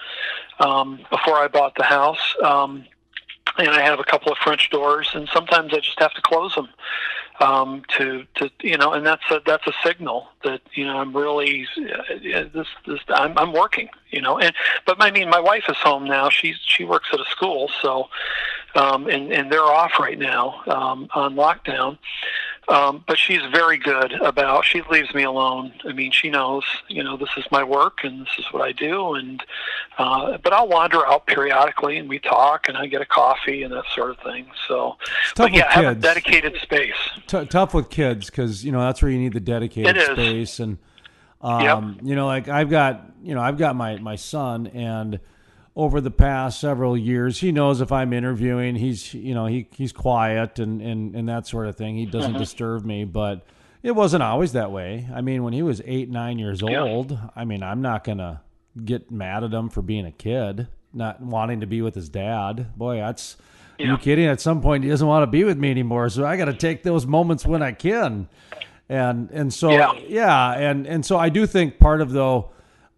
um, 0.58 1.00
before 1.10 1.36
I 1.36 1.48
bought 1.48 1.74
the 1.76 1.84
house. 1.84 2.34
Um, 2.42 2.84
and 3.58 3.68
I 3.68 3.82
have 3.82 4.00
a 4.00 4.04
couple 4.04 4.32
of 4.32 4.38
French 4.38 4.70
doors, 4.70 5.10
and 5.14 5.28
sometimes 5.32 5.72
I 5.72 5.78
just 5.80 5.98
have 6.00 6.14
to 6.14 6.22
close 6.22 6.54
them 6.54 6.68
um, 7.40 7.82
to 7.96 8.24
to 8.36 8.50
you 8.62 8.76
know, 8.76 8.92
and 8.92 9.04
that's 9.04 9.28
a 9.30 9.40
that's 9.44 9.66
a 9.66 9.72
signal 9.84 10.28
that 10.44 10.60
you 10.74 10.84
know 10.84 10.98
I'm 10.98 11.16
really 11.16 11.66
uh, 11.78 12.44
this 12.52 12.66
this 12.86 13.00
I'm 13.08 13.36
I'm 13.38 13.52
working, 13.52 13.88
you 14.10 14.20
know, 14.20 14.38
and 14.38 14.54
but 14.86 14.96
I 15.00 15.10
mean 15.10 15.30
my 15.30 15.40
wife 15.40 15.64
is 15.68 15.76
home 15.76 16.04
now. 16.04 16.28
She's 16.28 16.56
she 16.64 16.84
works 16.84 17.08
at 17.12 17.20
a 17.20 17.24
school, 17.24 17.70
so 17.80 18.08
um, 18.74 19.06
and 19.08 19.32
and 19.32 19.50
they're 19.50 19.62
off 19.62 19.92
right 19.98 20.18
now 20.18 20.62
um, 20.66 21.08
on 21.14 21.34
lockdown. 21.34 21.98
Um, 22.68 23.02
but 23.06 23.18
she's 23.18 23.42
very 23.52 23.78
good 23.78 24.12
about. 24.12 24.64
She 24.64 24.82
leaves 24.90 25.12
me 25.14 25.24
alone. 25.24 25.72
I 25.84 25.92
mean, 25.92 26.12
she 26.12 26.30
knows, 26.30 26.62
you 26.88 27.02
know, 27.02 27.16
this 27.16 27.30
is 27.36 27.44
my 27.50 27.64
work 27.64 28.04
and 28.04 28.20
this 28.20 28.38
is 28.38 28.44
what 28.52 28.62
I 28.62 28.72
do. 28.72 29.14
And 29.14 29.42
uh, 29.98 30.38
but 30.38 30.52
I'll 30.52 30.68
wander 30.68 31.04
out 31.06 31.26
periodically 31.26 31.98
and 31.98 32.08
we 32.08 32.18
talk 32.18 32.68
and 32.68 32.76
I 32.76 32.86
get 32.86 33.00
a 33.00 33.06
coffee 33.06 33.62
and 33.62 33.72
that 33.72 33.84
sort 33.94 34.10
of 34.10 34.18
thing. 34.20 34.46
So, 34.68 34.96
but 35.36 35.52
yeah, 35.52 35.72
have 35.72 35.96
a 35.96 36.00
dedicated 36.00 36.56
space. 36.62 36.94
T- 37.26 37.44
tough 37.46 37.74
with 37.74 37.90
kids 37.90 38.30
because 38.30 38.64
you 38.64 38.72
know 38.72 38.80
that's 38.80 39.02
where 39.02 39.10
you 39.10 39.18
need 39.18 39.32
the 39.32 39.40
dedicated 39.40 40.00
space 40.12 40.60
and 40.60 40.78
um, 41.40 41.98
you 42.02 42.14
know 42.14 42.26
like 42.26 42.48
I've 42.48 42.70
got 42.70 43.04
you 43.22 43.34
know 43.34 43.40
I've 43.40 43.58
got 43.58 43.74
my 43.74 43.96
my 43.96 44.16
son 44.16 44.68
and 44.68 45.18
over 45.80 46.00
the 46.00 46.10
past 46.10 46.60
several 46.60 46.96
years 46.96 47.40
he 47.40 47.52
knows 47.52 47.80
if 47.80 47.90
I'm 47.92 48.12
interviewing 48.12 48.76
he's 48.76 49.14
you 49.14 49.34
know 49.34 49.46
he 49.46 49.66
he's 49.76 49.92
quiet 49.92 50.58
and 50.58 50.80
and 50.82 51.14
and 51.16 51.28
that 51.28 51.46
sort 51.46 51.66
of 51.68 51.76
thing 51.76 51.96
he 51.96 52.06
doesn't 52.06 52.36
disturb 52.44 52.84
me 52.84 53.04
but 53.04 53.46
it 53.82 53.92
wasn't 53.92 54.22
always 54.22 54.52
that 54.52 54.70
way 54.72 55.08
I 55.14 55.20
mean 55.20 55.42
when 55.44 55.52
he 55.52 55.62
was 55.62 55.80
eight 55.86 56.10
nine 56.10 56.38
years 56.38 56.60
Yeah. 56.62 56.82
old 56.82 57.18
I 57.34 57.44
mean 57.44 57.62
I'm 57.62 57.80
not 57.82 58.04
gonna 58.04 58.42
get 58.84 59.10
mad 59.10 59.42
at 59.44 59.52
him 59.52 59.68
for 59.70 59.82
being 59.82 60.06
a 60.06 60.12
kid 60.12 60.68
not 60.92 61.20
wanting 61.20 61.60
to 61.60 61.66
be 61.66 61.80
with 61.82 61.94
his 61.94 62.08
dad 62.08 62.76
boy 62.76 62.96
that's 62.96 63.36
are 63.78 63.86
you 63.86 63.96
kidding? 63.96 64.26
At 64.26 64.42
some 64.42 64.60
point, 64.60 64.84
he 64.84 64.90
doesn't 64.90 65.06
want 65.08 65.22
to 65.22 65.26
be 65.26 65.42
with 65.42 65.56
me 65.56 65.70
anymore. 65.70 66.10
So 66.10 66.26
I 66.26 66.36
got 66.36 66.44
to 66.44 66.52
take 66.52 66.82
those 66.82 67.06
moments 67.06 67.46
when 67.46 67.62
I 67.62 67.72
can, 67.72 68.28
and 68.90 69.30
and 69.30 69.54
so 69.54 69.70
Yeah. 69.70 69.92
yeah, 70.06 70.52
and 70.52 70.86
and 70.86 71.02
so 71.06 71.16
I 71.16 71.30
do 71.30 71.46
think 71.46 71.78
part 71.78 72.02
of 72.02 72.10
though 72.12 72.50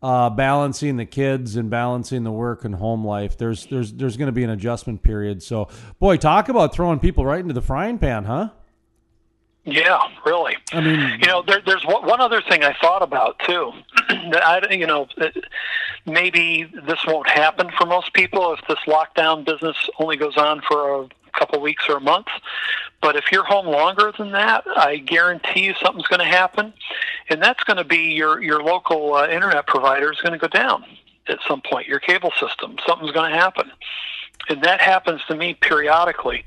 uh, 0.02 0.28
balancing 0.30 0.96
the 0.96 1.06
kids 1.06 1.56
and 1.56 1.70
balancing 1.70 2.24
the 2.24 2.32
work 2.32 2.64
and 2.64 2.74
home 2.74 3.06
life. 3.06 3.38
There's 3.38 3.66
there's 3.66 3.92
there's 3.92 4.16
going 4.16 4.26
to 4.26 4.32
be 4.32 4.44
an 4.44 4.50
adjustment 4.50 5.02
period. 5.02 5.42
So 5.42 5.68
boy, 5.98 6.16
talk 6.16 6.48
about 6.48 6.74
throwing 6.74 6.98
people 6.98 7.24
right 7.24 7.40
into 7.40 7.54
the 7.54 7.62
frying 7.62 7.98
pan, 7.98 8.24
huh? 8.24 8.50
Yeah, 9.64 10.00
really. 10.26 10.56
I 10.72 10.80
mean, 10.80 11.20
You 11.20 11.26
know, 11.26 11.42
there, 11.42 11.60
there's 11.64 11.84
one 11.84 12.20
other 12.20 12.42
thing 12.42 12.64
I 12.64 12.74
thought 12.80 13.02
about 13.02 13.38
too. 13.40 13.72
that 14.08 14.44
I, 14.44 14.72
you 14.72 14.86
know, 14.86 15.06
maybe 16.04 16.68
this 16.84 16.98
won't 17.06 17.28
happen 17.28 17.70
for 17.78 17.86
most 17.86 18.12
people 18.12 18.52
if 18.54 18.60
this 18.68 18.78
lockdown 18.86 19.44
business 19.44 19.76
only 20.00 20.16
goes 20.16 20.36
on 20.36 20.62
for 20.62 21.04
a 21.04 21.08
couple 21.38 21.60
weeks 21.60 21.84
or 21.88 21.98
a 21.98 22.00
month. 22.00 22.26
But 23.00 23.14
if 23.14 23.30
you're 23.30 23.44
home 23.44 23.66
longer 23.66 24.12
than 24.16 24.32
that, 24.32 24.64
I 24.76 24.96
guarantee 24.96 25.64
you 25.64 25.74
something's 25.74 26.06
going 26.08 26.20
to 26.20 26.24
happen, 26.24 26.72
and 27.28 27.42
that's 27.42 27.62
going 27.64 27.76
to 27.76 27.84
be 27.84 28.12
your 28.12 28.42
your 28.42 28.62
local 28.62 29.14
uh, 29.14 29.28
internet 29.28 29.66
provider 29.66 30.12
is 30.12 30.20
going 30.20 30.32
to 30.32 30.38
go 30.38 30.48
down 30.48 30.84
at 31.28 31.38
some 31.46 31.60
point. 31.62 31.86
Your 31.86 32.00
cable 32.00 32.32
system, 32.38 32.76
something's 32.86 33.12
going 33.12 33.30
to 33.30 33.36
happen, 33.36 33.70
and 34.48 34.62
that 34.62 34.80
happens 34.80 35.20
to 35.28 35.36
me 35.36 35.54
periodically. 35.54 36.44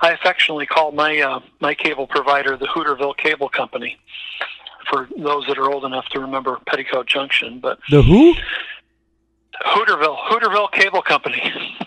I 0.00 0.12
affectionately 0.12 0.66
call 0.66 0.92
my 0.92 1.18
uh, 1.20 1.40
my 1.60 1.74
cable 1.74 2.06
provider 2.06 2.56
the 2.56 2.66
Hooterville 2.66 3.16
Cable 3.16 3.48
Company. 3.48 3.98
For 4.90 5.08
those 5.16 5.46
that 5.46 5.56
are 5.56 5.70
old 5.70 5.84
enough 5.84 6.04
to 6.10 6.20
remember 6.20 6.58
Petticoat 6.66 7.06
Junction, 7.06 7.58
but 7.58 7.78
the 7.90 8.02
who? 8.02 8.34
Hooterville 9.66 10.18
Hooterville 10.28 10.70
Cable 10.72 11.02
Company. 11.02 11.42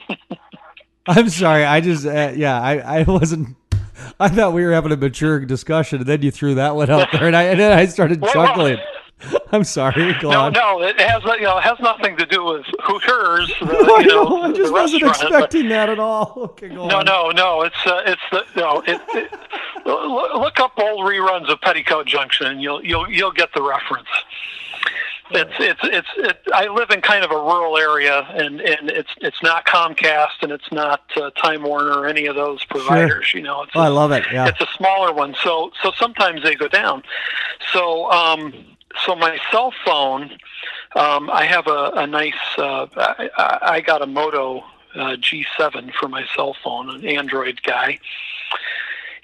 I'm 1.07 1.29
sorry. 1.29 1.63
I 1.63 1.79
just 1.81 2.05
uh, 2.05 2.33
yeah, 2.35 2.59
I 2.59 2.99
I 2.99 3.03
wasn't. 3.03 3.55
I 4.19 4.29
thought 4.29 4.53
we 4.53 4.63
were 4.65 4.71
having 4.71 4.91
a 4.91 4.97
mature 4.97 5.39
discussion, 5.41 5.99
and 5.99 6.07
then 6.07 6.21
you 6.21 6.31
threw 6.31 6.55
that 6.55 6.75
one 6.75 6.89
out 6.89 7.09
there, 7.11 7.27
and 7.27 7.35
I 7.35 7.43
and 7.43 7.59
then 7.59 7.71
I 7.71 7.85
started 7.85 8.23
chuckling. 8.23 8.79
I'm 9.51 9.63
sorry. 9.63 10.13
Go 10.22 10.30
no, 10.30 10.41
on. 10.41 10.53
no, 10.53 10.82
it 10.84 10.99
has 10.99 11.24
you 11.24 11.41
know 11.41 11.57
it 11.57 11.63
has 11.63 11.80
nothing 11.80 12.15
to 12.18 12.26
do 12.26 12.43
with 12.45 12.65
Hooters. 12.84 13.51
The, 13.59 13.65
I 13.97 14.01
you 14.01 14.07
know, 14.07 14.41
I 14.43 14.51
just 14.53 14.72
wasn't 14.72 15.03
expecting 15.03 15.70
that 15.70 15.89
at 15.89 15.99
all. 15.99 16.34
Okay, 16.57 16.70
go 16.70 16.88
No, 16.88 16.97
on. 16.99 17.05
no, 17.05 17.30
no. 17.32 17.61
It's 17.63 17.76
uh, 17.86 18.01
it's 18.05 18.22
the 18.32 18.43
no. 18.55 18.82
It, 18.86 19.01
it, 19.15 19.32
look 19.86 20.59
up 20.59 20.74
old 20.78 21.05
reruns 21.05 21.49
of 21.51 21.59
Petticoat 21.61 22.05
Junction, 22.05 22.47
and 22.47 22.61
you'll 22.61 22.84
you'll 22.86 23.09
you'll 23.09 23.32
get 23.32 23.49
the 23.53 23.61
reference. 23.61 24.07
It's 25.32 25.51
it's 25.59 25.80
it's 25.84 26.07
it, 26.18 26.38
I 26.53 26.68
live 26.68 26.89
in 26.91 27.01
kind 27.01 27.26
of 27.26 27.32
a 27.32 27.36
rural 27.36 27.78
area, 27.78 28.20
and 28.32 28.61
and 28.61 28.89
it's 28.89 29.09
it's 29.18 29.41
not 29.43 29.65
Comcast, 29.65 30.41
and 30.41 30.51
it's 30.51 30.72
not 30.72 31.01
uh, 31.18 31.32
Time 31.32 31.63
Warner, 31.63 31.99
or 31.99 32.07
any 32.07 32.28
of 32.28 32.36
those 32.36 32.63
providers. 32.65 33.34
You 33.34 33.41
know, 33.41 33.63
it's 33.63 33.72
Oh, 33.76 33.82
I 33.82 33.88
love 33.89 34.11
it. 34.11 34.26
Yeah. 34.32 34.47
it's 34.47 34.61
a 34.61 34.68
smaller 34.78 35.11
one, 35.11 35.36
so 35.43 35.72
so 35.84 35.91
sometimes 35.97 36.43
they 36.43 36.55
go 36.55 36.68
down. 36.68 37.03
So 37.74 38.09
um, 38.11 38.53
so 39.05 39.15
my 39.15 39.39
cell 39.51 39.73
phone, 39.85 40.31
um, 40.95 41.29
I 41.29 41.45
have 41.45 41.67
a, 41.67 41.91
a 41.95 42.07
nice. 42.07 42.33
Uh, 42.57 42.87
I, 42.95 43.57
I 43.61 43.81
got 43.81 44.01
a 44.01 44.07
Moto 44.07 44.63
uh, 44.95 45.15
G7 45.17 45.93
for 45.93 46.07
my 46.07 46.25
cell 46.35 46.55
phone, 46.63 46.89
an 46.89 47.05
Android 47.05 47.61
guy, 47.63 47.99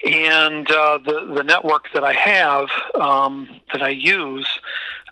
and 0.04 0.70
uh, 0.70 0.98
the 0.98 1.32
the 1.34 1.42
network 1.42 1.92
that 1.92 2.04
I 2.04 2.12
have 2.12 2.68
um, 2.94 3.48
that 3.72 3.82
I 3.82 3.90
use. 3.90 4.46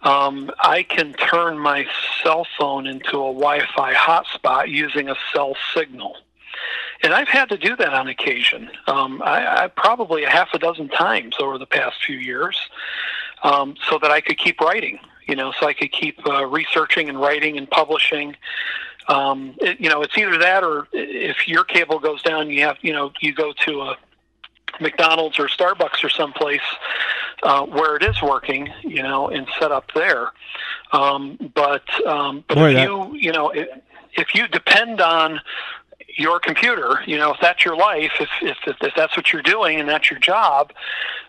Um, 0.02 0.50
I 0.58 0.82
can 0.82 1.12
turn 1.12 1.58
my 1.58 1.86
cell 2.22 2.44
phone 2.58 2.88
into 2.88 3.18
a 3.18 3.32
Wi-Fi 3.32 3.94
hotspot 3.94 4.68
using 4.68 5.08
a 5.08 5.14
cell 5.32 5.54
signal. 5.74 6.16
And 7.02 7.12
I've 7.12 7.28
had 7.28 7.48
to 7.48 7.56
do 7.56 7.76
that 7.76 7.92
on 7.92 8.08
occasion. 8.08 8.70
Um, 8.86 9.22
I, 9.22 9.64
I 9.64 9.68
probably 9.68 10.24
a 10.24 10.30
half 10.30 10.54
a 10.54 10.58
dozen 10.58 10.88
times 10.88 11.36
over 11.40 11.58
the 11.58 11.66
past 11.66 12.04
few 12.04 12.16
years, 12.16 12.56
um, 13.42 13.76
so 13.88 13.98
that 13.98 14.10
I 14.10 14.20
could 14.20 14.38
keep 14.38 14.60
writing. 14.60 14.98
You 15.26 15.36
know, 15.36 15.52
so 15.58 15.66
I 15.66 15.72
could 15.72 15.92
keep 15.92 16.26
uh, 16.26 16.44
researching 16.46 17.08
and 17.08 17.20
writing 17.20 17.56
and 17.56 17.70
publishing. 17.70 18.36
Um, 19.08 19.54
it, 19.60 19.80
you 19.80 19.88
know, 19.88 20.02
it's 20.02 20.16
either 20.18 20.36
that 20.38 20.64
or 20.64 20.88
if 20.92 21.48
your 21.48 21.64
cable 21.64 21.98
goes 22.00 22.22
down, 22.22 22.50
you 22.50 22.62
have 22.62 22.76
you 22.82 22.92
know 22.92 23.12
you 23.20 23.32
go 23.32 23.52
to 23.64 23.82
a 23.82 23.96
McDonald's 24.80 25.38
or 25.38 25.46
Starbucks 25.46 26.02
or 26.02 26.08
someplace 26.08 26.60
uh, 27.42 27.64
where 27.66 27.96
it 27.96 28.02
is 28.02 28.20
working, 28.22 28.68
you 28.82 29.02
know, 29.02 29.28
and 29.28 29.46
set 29.60 29.70
up 29.70 29.86
there. 29.94 30.32
Um, 30.92 31.38
but 31.54 31.82
um, 32.04 32.44
but 32.48 32.56
Boy, 32.56 32.70
if 32.70 32.74
that- 32.76 32.82
you 32.88 33.14
you 33.14 33.32
know 33.32 33.50
if, 33.50 33.68
if 34.14 34.34
you 34.34 34.48
depend 34.48 35.00
on 35.00 35.40
your 36.16 36.38
computer. 36.40 37.00
You 37.06 37.16
know, 37.18 37.32
if 37.32 37.40
that's 37.40 37.64
your 37.64 37.76
life, 37.76 38.12
if 38.20 38.28
if, 38.42 38.56
if 38.80 38.92
that's 38.94 39.16
what 39.16 39.32
you're 39.32 39.42
doing 39.42 39.80
and 39.80 39.88
that's 39.88 40.10
your 40.10 40.20
job, 40.20 40.72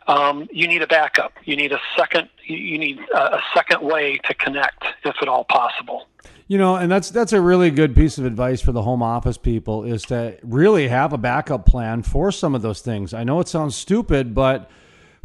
um, 0.07 0.47
you 0.51 0.67
need 0.67 0.81
a 0.81 0.87
backup. 0.87 1.33
You 1.45 1.55
need 1.55 1.71
a 1.71 1.79
second. 1.97 2.29
You 2.45 2.77
need 2.77 2.99
a 3.15 3.39
second 3.53 3.81
way 3.81 4.19
to 4.25 4.33
connect, 4.33 4.83
if 5.03 5.15
at 5.21 5.27
all 5.27 5.45
possible. 5.45 6.07
You 6.47 6.57
know, 6.57 6.75
and 6.75 6.91
that's 6.91 7.09
that's 7.09 7.33
a 7.33 7.41
really 7.41 7.71
good 7.71 7.95
piece 7.95 8.17
of 8.17 8.25
advice 8.25 8.61
for 8.61 8.73
the 8.73 8.81
home 8.81 9.01
office 9.01 9.37
people 9.37 9.83
is 9.83 10.03
to 10.03 10.37
really 10.43 10.89
have 10.89 11.13
a 11.13 11.17
backup 11.17 11.65
plan 11.65 12.03
for 12.03 12.31
some 12.31 12.53
of 12.53 12.61
those 12.61 12.81
things. 12.81 13.13
I 13.13 13.23
know 13.23 13.39
it 13.39 13.47
sounds 13.47 13.75
stupid, 13.75 14.35
but 14.35 14.69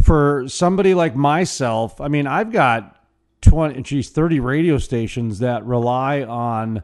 for 0.01 0.49
somebody 0.49 0.95
like 0.95 1.17
myself, 1.17 2.01
I 2.01 2.09
mean, 2.09 2.27
I've 2.27 2.53
got 2.53 3.03
20 3.43 3.83
geez, 3.83 4.11
30 4.11 4.41
radio 4.41 4.79
stations 4.79 5.41
that 5.41 5.65
rely 5.65 6.23
on 6.23 6.83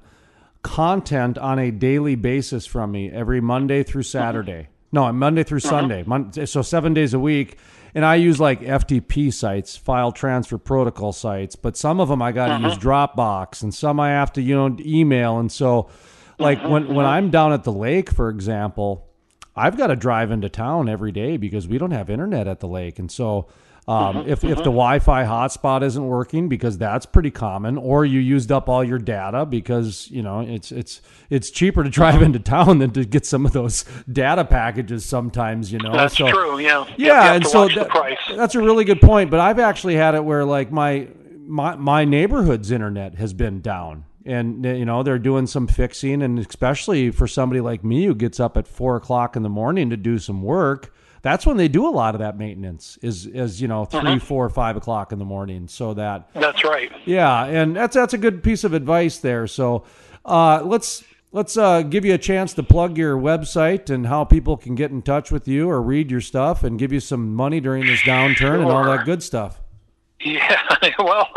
content 0.62 1.38
on 1.38 1.58
a 1.58 1.70
daily 1.70 2.16
basis 2.16 2.66
from 2.66 2.90
me 2.90 3.10
every 3.10 3.40
Monday 3.40 3.82
through 3.82 4.02
Saturday. 4.02 4.68
No, 4.90 5.12
Monday 5.12 5.42
through 5.44 5.60
Sunday. 5.60 6.04
so 6.44 6.62
7 6.62 6.94
days 6.94 7.14
a 7.14 7.18
week 7.18 7.58
and 7.94 8.04
I 8.04 8.16
use 8.16 8.40
like 8.40 8.60
FTP 8.60 9.32
sites, 9.32 9.76
file 9.76 10.10
transfer 10.10 10.58
protocol 10.58 11.12
sites, 11.12 11.54
but 11.54 11.76
some 11.76 12.00
of 12.00 12.08
them 12.08 12.20
I 12.20 12.32
got 12.32 12.48
to 12.48 12.54
uh-huh. 12.54 12.68
use 12.68 12.78
Dropbox, 12.78 13.62
and 13.62 13.72
some 13.72 14.00
I 14.00 14.10
have 14.10 14.32
to 14.34 14.42
you 14.42 14.54
know 14.54 14.76
email. 14.80 15.38
And 15.38 15.50
so, 15.50 15.88
like 16.38 16.58
uh-huh. 16.58 16.68
when 16.68 16.94
when 16.94 17.06
I'm 17.06 17.30
down 17.30 17.52
at 17.52 17.64
the 17.64 17.72
lake, 17.72 18.10
for 18.10 18.28
example, 18.28 19.06
I've 19.54 19.76
got 19.76 19.86
to 19.88 19.96
drive 19.96 20.32
into 20.32 20.48
town 20.48 20.88
every 20.88 21.12
day 21.12 21.36
because 21.36 21.68
we 21.68 21.78
don't 21.78 21.92
have 21.92 22.10
internet 22.10 22.48
at 22.48 22.60
the 22.60 22.68
lake, 22.68 22.98
and 22.98 23.10
so 23.10 23.46
um, 23.86 24.16
mm-hmm, 24.16 24.28
if, 24.30 24.44
if 24.44 24.50
the 24.50 24.54
mm-hmm. 24.54 24.64
Wi-Fi 24.64 25.24
hotspot 25.24 25.82
isn't 25.82 26.06
working, 26.06 26.48
because 26.48 26.78
that's 26.78 27.04
pretty 27.04 27.30
common, 27.30 27.76
or 27.76 28.06
you 28.06 28.18
used 28.18 28.50
up 28.50 28.68
all 28.68 28.82
your 28.82 28.98
data 28.98 29.44
because 29.44 30.10
you 30.10 30.22
know 30.22 30.40
it's 30.40 30.72
it's 30.72 31.02
it's 31.28 31.50
cheaper 31.50 31.84
to 31.84 31.90
drive 32.00 32.22
into 32.22 32.38
town 32.38 32.78
than 32.78 32.90
to 32.92 33.04
get 33.04 33.26
some 33.26 33.44
of 33.44 33.52
those 33.52 33.84
data 34.10 34.44
packages. 34.44 35.04
Sometimes 35.04 35.70
you 35.70 35.78
know 35.78 35.92
that's 35.92 36.16
so, 36.16 36.30
true. 36.30 36.58
Yeah, 36.58 36.86
yeah, 36.96 37.34
and 37.34 37.46
so 37.46 37.68
that, 37.68 38.16
that's 38.34 38.54
a 38.54 38.60
really 38.60 38.84
good 38.84 39.02
point. 39.02 39.30
But 39.30 39.40
I've 39.40 39.58
actually 39.58 39.96
had 39.96 40.14
it 40.14 40.24
where 40.24 40.46
like 40.46 40.72
my 40.72 41.08
my 41.46 41.76
my 41.76 42.06
neighborhood's 42.06 42.70
internet 42.70 43.16
has 43.16 43.34
been 43.34 43.60
down 43.60 44.04
and 44.24 44.64
you 44.64 44.86
know 44.86 45.02
they're 45.02 45.18
doing 45.18 45.46
some 45.46 45.66
fixing 45.66 46.22
and 46.22 46.38
especially 46.38 47.10
for 47.10 47.26
somebody 47.26 47.60
like 47.60 47.84
me 47.84 48.06
who 48.06 48.14
gets 48.14 48.40
up 48.40 48.56
at 48.56 48.66
four 48.66 48.96
o'clock 48.96 49.36
in 49.36 49.42
the 49.42 49.48
morning 49.50 49.90
to 49.90 49.96
do 49.96 50.18
some 50.18 50.42
work 50.42 50.94
that's 51.24 51.46
when 51.46 51.56
they 51.56 51.68
do 51.68 51.88
a 51.88 51.90
lot 51.90 52.14
of 52.14 52.18
that 52.18 52.38
maintenance 52.38 52.98
is 53.00 53.26
is 53.26 53.60
you 53.60 53.66
know 53.66 53.86
3 53.86 54.00
uh-huh. 54.00 54.18
four, 54.20 54.48
five 54.50 54.76
o'clock 54.76 55.10
in 55.10 55.18
the 55.18 55.24
morning. 55.24 55.66
So 55.66 55.94
that 55.94 56.28
that's 56.34 56.62
right. 56.62 56.92
Yeah, 57.06 57.46
and 57.46 57.74
that's 57.74 57.96
that's 57.96 58.12
a 58.12 58.18
good 58.18 58.42
piece 58.44 58.62
of 58.62 58.74
advice 58.74 59.18
there. 59.18 59.46
So 59.46 59.84
uh, 60.26 60.62
let's 60.62 61.02
let's 61.32 61.56
uh, 61.56 61.80
give 61.80 62.04
you 62.04 62.12
a 62.12 62.18
chance 62.18 62.52
to 62.54 62.62
plug 62.62 62.98
your 62.98 63.16
website 63.16 63.88
and 63.88 64.06
how 64.06 64.24
people 64.24 64.58
can 64.58 64.74
get 64.74 64.90
in 64.90 65.00
touch 65.00 65.32
with 65.32 65.48
you 65.48 65.68
or 65.70 65.80
read 65.80 66.10
your 66.10 66.20
stuff 66.20 66.62
and 66.62 66.78
give 66.78 66.92
you 66.92 67.00
some 67.00 67.34
money 67.34 67.58
during 67.58 67.86
this 67.86 68.00
downturn 68.00 68.36
sure. 68.36 68.54
and 68.56 68.66
all 68.66 68.84
that 68.84 69.06
good 69.06 69.22
stuff. 69.22 69.62
Yeah, 70.20 70.60
well, 70.98 71.30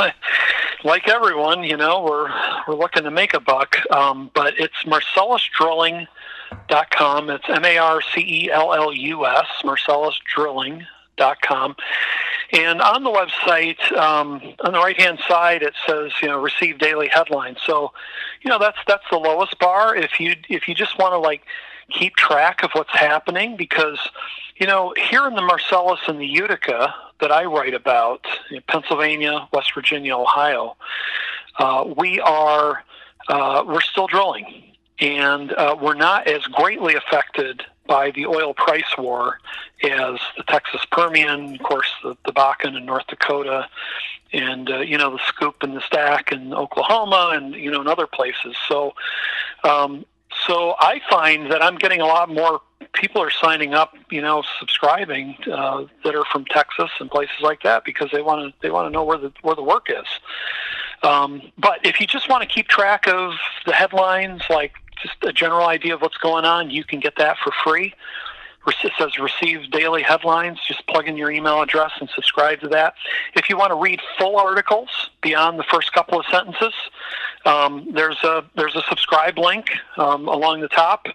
like 0.83 1.07
everyone, 1.07 1.63
you 1.63 1.77
know, 1.77 2.03
we're 2.03 2.29
we're 2.67 2.75
looking 2.75 3.03
to 3.03 3.11
make 3.11 3.33
a 3.33 3.39
buck, 3.39 3.77
um, 3.89 4.31
but 4.33 4.53
it's 4.59 4.85
Marcellus 4.85 5.47
Drilling 5.57 6.07
dot 6.68 6.89
com. 6.91 7.30
It's 7.30 7.45
M 7.48 7.66
A 7.66 7.78
R 7.78 8.02
C 8.02 8.22
E 8.22 8.52
L 8.52 8.74
L 8.74 8.93
U 8.93 9.26
S, 9.26 9.48
Marcellus 9.64 10.20
Drilling 10.34 10.86
dot 11.18 11.41
com. 11.41 11.76
And 12.54 12.82
on 12.82 13.04
the 13.04 13.10
website, 13.10 13.91
um, 13.98 14.41
on 14.62 14.72
the 14.72 14.80
right 14.80 15.00
hand 15.00 15.20
side, 15.28 15.64
it 15.64 15.74
says 15.86 16.12
you 16.22 16.30
know 16.30 16.39
receive 16.39 16.78
daily 16.80 17.10
headlines. 17.10 17.58
So, 17.66 17.91
you 18.41 18.50
know 18.50 18.60
that's 18.60 18.78
that's 18.88 19.04
the 19.12 19.18
lowest 19.18 19.60
bar. 19.60 19.95
If 19.95 20.20
you 20.20 20.36
if 20.50 20.68
you 20.68 20.76
just 20.76 20.98
want 20.98 21.14
to 21.14 21.18
like 21.18 21.41
keep 21.91 22.16
track 22.16 22.64
of 22.64 22.72
what's 22.74 22.91
happening, 22.91 23.58
because 23.58 24.00
you 24.58 24.68
know 24.68 24.93
here 25.10 25.28
in 25.28 25.36
the 25.36 25.41
Marcellus 25.41 26.00
and 26.08 26.22
the 26.22 26.28
Utica 26.28 26.93
that 27.20 27.32
I 27.32 27.45
write 27.45 27.74
about, 27.74 28.26
in 28.52 28.62
Pennsylvania, 28.68 29.48
West 29.52 29.74
Virginia, 29.74 30.16
Ohio, 30.16 30.78
uh, 31.60 31.84
we 31.98 32.20
are 32.22 32.84
uh, 33.28 33.64
we're 33.68 33.82
still 33.82 34.08
drilling 34.08 34.64
and 35.00 35.54
uh, 35.54 35.76
we're 35.80 35.93
not 35.93 36.28
as 36.28 36.43
greatly 36.43 36.95
affected 36.95 37.64
by 37.86 38.12
the 38.12 38.26
oil 38.26 38.54
price 38.54 38.98
war 38.98 39.39
as 39.84 40.20
the 40.36 40.43
Texas 40.48 40.82
Permian, 40.91 41.56
of 41.56 41.64
course, 41.64 41.89
the, 42.04 42.18
the 42.26 42.34
Bakken 42.34 42.76
in 42.76 42.86
North 42.86 43.08
Dakota, 43.08 43.70
and 44.34 44.70
uh, 44.70 44.80
you 44.80 44.98
know 44.98 45.12
the 45.12 45.24
Scoop 45.26 45.56
and 45.62 45.76
the 45.76 45.82
Stack 45.82 46.32
in 46.32 46.54
Oklahoma, 46.54 47.32
and 47.34 47.54
you 47.56 47.72
know 47.72 47.82
in 47.82 47.88
other 47.88 48.08
places. 48.08 48.56
So, 48.68 48.93
um, 49.64 50.06
so 50.45 50.76
I 50.80 51.02
find 51.10 51.52
that 51.52 51.64
I'm 51.64 51.76
getting 51.76 52.02
a 52.02 52.06
lot 52.06 52.30
more 52.30 52.62
people 52.93 53.22
are 53.22 53.32
signing 53.32 53.74
up, 53.74 53.93
you 54.10 54.22
know, 54.22 54.43
subscribing 54.60 55.38
uh, 55.52 55.86
that 56.04 56.16
are 56.16 56.26
from 56.26 56.45
Texas 56.45 56.89
and 57.00 57.10
places 57.10 57.36
like 57.41 57.62
that 57.64 57.86
because 57.86 58.10
they 58.12 58.22
want 58.22 58.52
to 58.52 58.60
they 58.62 58.72
want 58.72 58.88
to 58.88 58.89
know 58.89 59.04
where 59.04 59.18
the 59.18 59.32
where 59.41 59.56
the 59.56 59.64
work 59.64 59.88
is. 59.89 60.08
Um, 61.04 61.52
but 61.58 61.86
if 61.86 62.02
you 62.02 62.08
just 62.08 62.28
want 62.28 62.41
to 62.41 62.50
keep 62.50 62.68
track 62.68 63.08
of 63.08 63.34
the 63.66 63.74
headlines, 63.74 64.41
like 64.50 64.74
just 65.02 65.16
a 65.24 65.34
general 65.34 65.68
idea 65.68 65.93
of 65.93 66.02
what's 66.02 66.18
going 66.18 66.45
on, 66.45 66.70
you 66.70 66.84
can 66.84 67.00
get 67.00 67.16
that 67.18 67.38
for 67.43 67.52
free. 67.64 67.93
It 68.84 68.91
says 68.98 69.18
receive 69.18 69.72
daily 69.72 70.04
headlines. 70.04 70.60
Just 70.68 70.86
plug 70.88 71.08
in 71.08 71.16
your 71.16 71.32
email 71.32 71.62
address 71.62 71.91
and 72.02 72.10
subscribe 72.10 72.60
to 72.62 72.68
that. 72.70 72.95
If 73.34 73.50
you 73.50 73.58
want 73.58 73.72
to 73.72 73.76
read 73.76 74.02
full 74.18 74.38
articles 74.38 74.89
beyond 75.22 75.58
the 75.58 75.64
first 75.64 75.93
couple 75.93 76.20
of 76.20 76.26
sentences, 76.30 76.74
um, 77.45 77.88
there's 77.93 78.22
a 78.26 78.43
there's 78.56 78.76
a 78.76 78.84
subscribe 78.89 79.38
link 79.38 79.68
um, 79.95 80.28
along 80.28 80.60
the 80.60 80.68
top. 80.68 81.08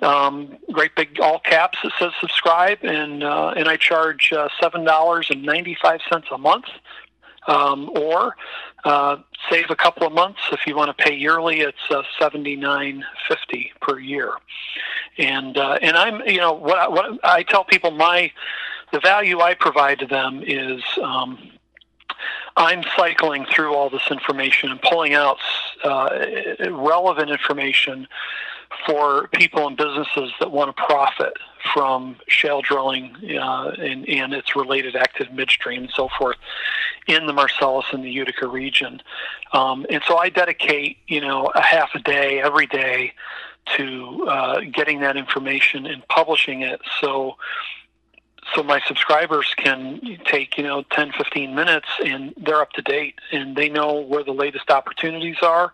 Um, 0.00 0.56
great 0.72 0.96
big 0.96 1.20
all 1.20 1.38
caps 1.38 1.78
that 1.84 1.92
says 2.00 2.12
subscribe, 2.20 2.78
and 2.82 3.22
uh, 3.22 3.54
and 3.56 3.68
I 3.68 3.76
charge 3.76 4.32
uh, 4.32 4.48
seven 4.60 4.84
dollars 4.84 5.28
and 5.30 5.44
ninety 5.44 5.76
five 5.80 6.00
cents 6.10 6.26
a 6.32 6.38
month 6.38 6.66
um, 7.48 7.90
or 7.94 8.36
uh, 8.84 9.16
save 9.50 9.70
a 9.70 9.76
couple 9.76 10.06
of 10.06 10.12
months 10.12 10.40
if 10.52 10.66
you 10.66 10.76
want 10.76 10.96
to 10.96 11.04
pay 11.04 11.14
yearly. 11.14 11.60
It's 11.60 11.78
uh, 11.90 12.02
seventy 12.18 12.56
nine 12.56 13.04
fifty 13.28 13.72
per 13.80 13.98
year, 13.98 14.32
and 15.18 15.56
uh, 15.56 15.78
and 15.82 15.96
I'm 15.96 16.22
you 16.26 16.38
know 16.38 16.52
what 16.52 16.78
I, 16.78 16.88
what 16.88 17.24
I 17.24 17.42
tell 17.42 17.64
people 17.64 17.90
my 17.90 18.30
the 18.92 19.00
value 19.00 19.40
I 19.40 19.54
provide 19.54 19.98
to 20.00 20.06
them 20.06 20.42
is. 20.46 20.82
Um, 21.02 21.38
I'm 22.56 22.82
cycling 22.96 23.46
through 23.54 23.72
all 23.72 23.88
this 23.88 24.10
information 24.10 24.72
and 24.72 24.82
pulling 24.82 25.14
out 25.14 25.38
uh, 25.84 26.08
relevant 26.68 27.30
information 27.30 28.08
for 28.84 29.28
people 29.28 29.68
and 29.68 29.76
businesses 29.76 30.32
that 30.40 30.50
want 30.50 30.76
to 30.76 30.82
profit 30.82 31.34
from 31.74 32.16
shale 32.28 32.62
drilling 32.62 33.14
uh, 33.40 33.72
and, 33.78 34.08
and, 34.08 34.32
its 34.32 34.54
related 34.54 34.96
active 34.96 35.32
midstream 35.32 35.82
and 35.84 35.92
so 35.92 36.08
forth 36.18 36.36
in 37.06 37.26
the 37.26 37.32
Marcellus 37.32 37.86
and 37.92 38.04
the 38.04 38.10
Utica 38.10 38.46
region. 38.46 39.00
Um, 39.52 39.86
and 39.90 40.02
so 40.06 40.18
I 40.18 40.28
dedicate, 40.28 40.98
you 41.06 41.20
know, 41.20 41.50
a 41.54 41.62
half 41.62 41.90
a 41.94 42.00
day 42.00 42.40
every 42.40 42.66
day 42.66 43.12
to 43.76 44.26
uh, 44.28 44.60
getting 44.72 45.00
that 45.00 45.16
information 45.16 45.86
and 45.86 46.06
publishing 46.08 46.62
it 46.62 46.80
so 47.00 47.36
so 48.54 48.62
my 48.62 48.80
subscribers 48.86 49.52
can 49.56 50.00
take 50.24 50.56
you 50.56 50.64
know 50.64 50.82
10 50.90 51.12
15 51.12 51.54
minutes 51.54 51.88
and 52.04 52.32
they're 52.38 52.62
up 52.62 52.72
to 52.72 52.82
date 52.82 53.16
and 53.32 53.56
they 53.56 53.68
know 53.68 54.00
where 54.00 54.24
the 54.24 54.32
latest 54.32 54.70
opportunities 54.70 55.36
are 55.42 55.72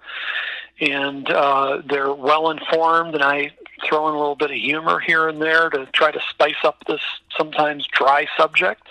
and 0.80 1.30
uh, 1.30 1.82
they're 1.88 2.12
well 2.12 2.50
informed 2.50 3.14
and 3.14 3.22
i 3.22 3.50
throw 3.86 4.08
in 4.08 4.14
a 4.14 4.18
little 4.18 4.36
bit 4.36 4.50
of 4.50 4.56
humor 4.56 4.98
here 5.00 5.28
and 5.28 5.40
there 5.40 5.70
to 5.70 5.86
try 5.86 6.10
to 6.10 6.20
spice 6.30 6.62
up 6.64 6.84
this 6.86 7.00
sometimes 7.36 7.86
dry 7.92 8.26
subject 8.36 8.82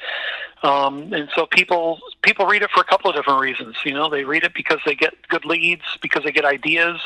um, 0.64 1.11
and 1.11 1.30
so 1.36 1.45
people 1.45 1.99
people 2.22 2.45
read 2.45 2.61
it 2.61 2.72
for 2.72 2.80
a 2.80 2.86
couple 2.86 3.10
of 3.10 3.15
different 3.18 3.41
reasons. 3.41 3.76
You 3.84 3.94
know, 3.94 4.10
they 4.10 4.24
read 4.24 4.44
it 4.44 4.53
because 4.53 4.80
they 4.86 4.95
get 4.95 5.14
good 5.28 5.44
leads, 5.44 5.84
because 6.02 6.24
they 6.24 6.32
get 6.32 6.45
ideas, 6.45 7.02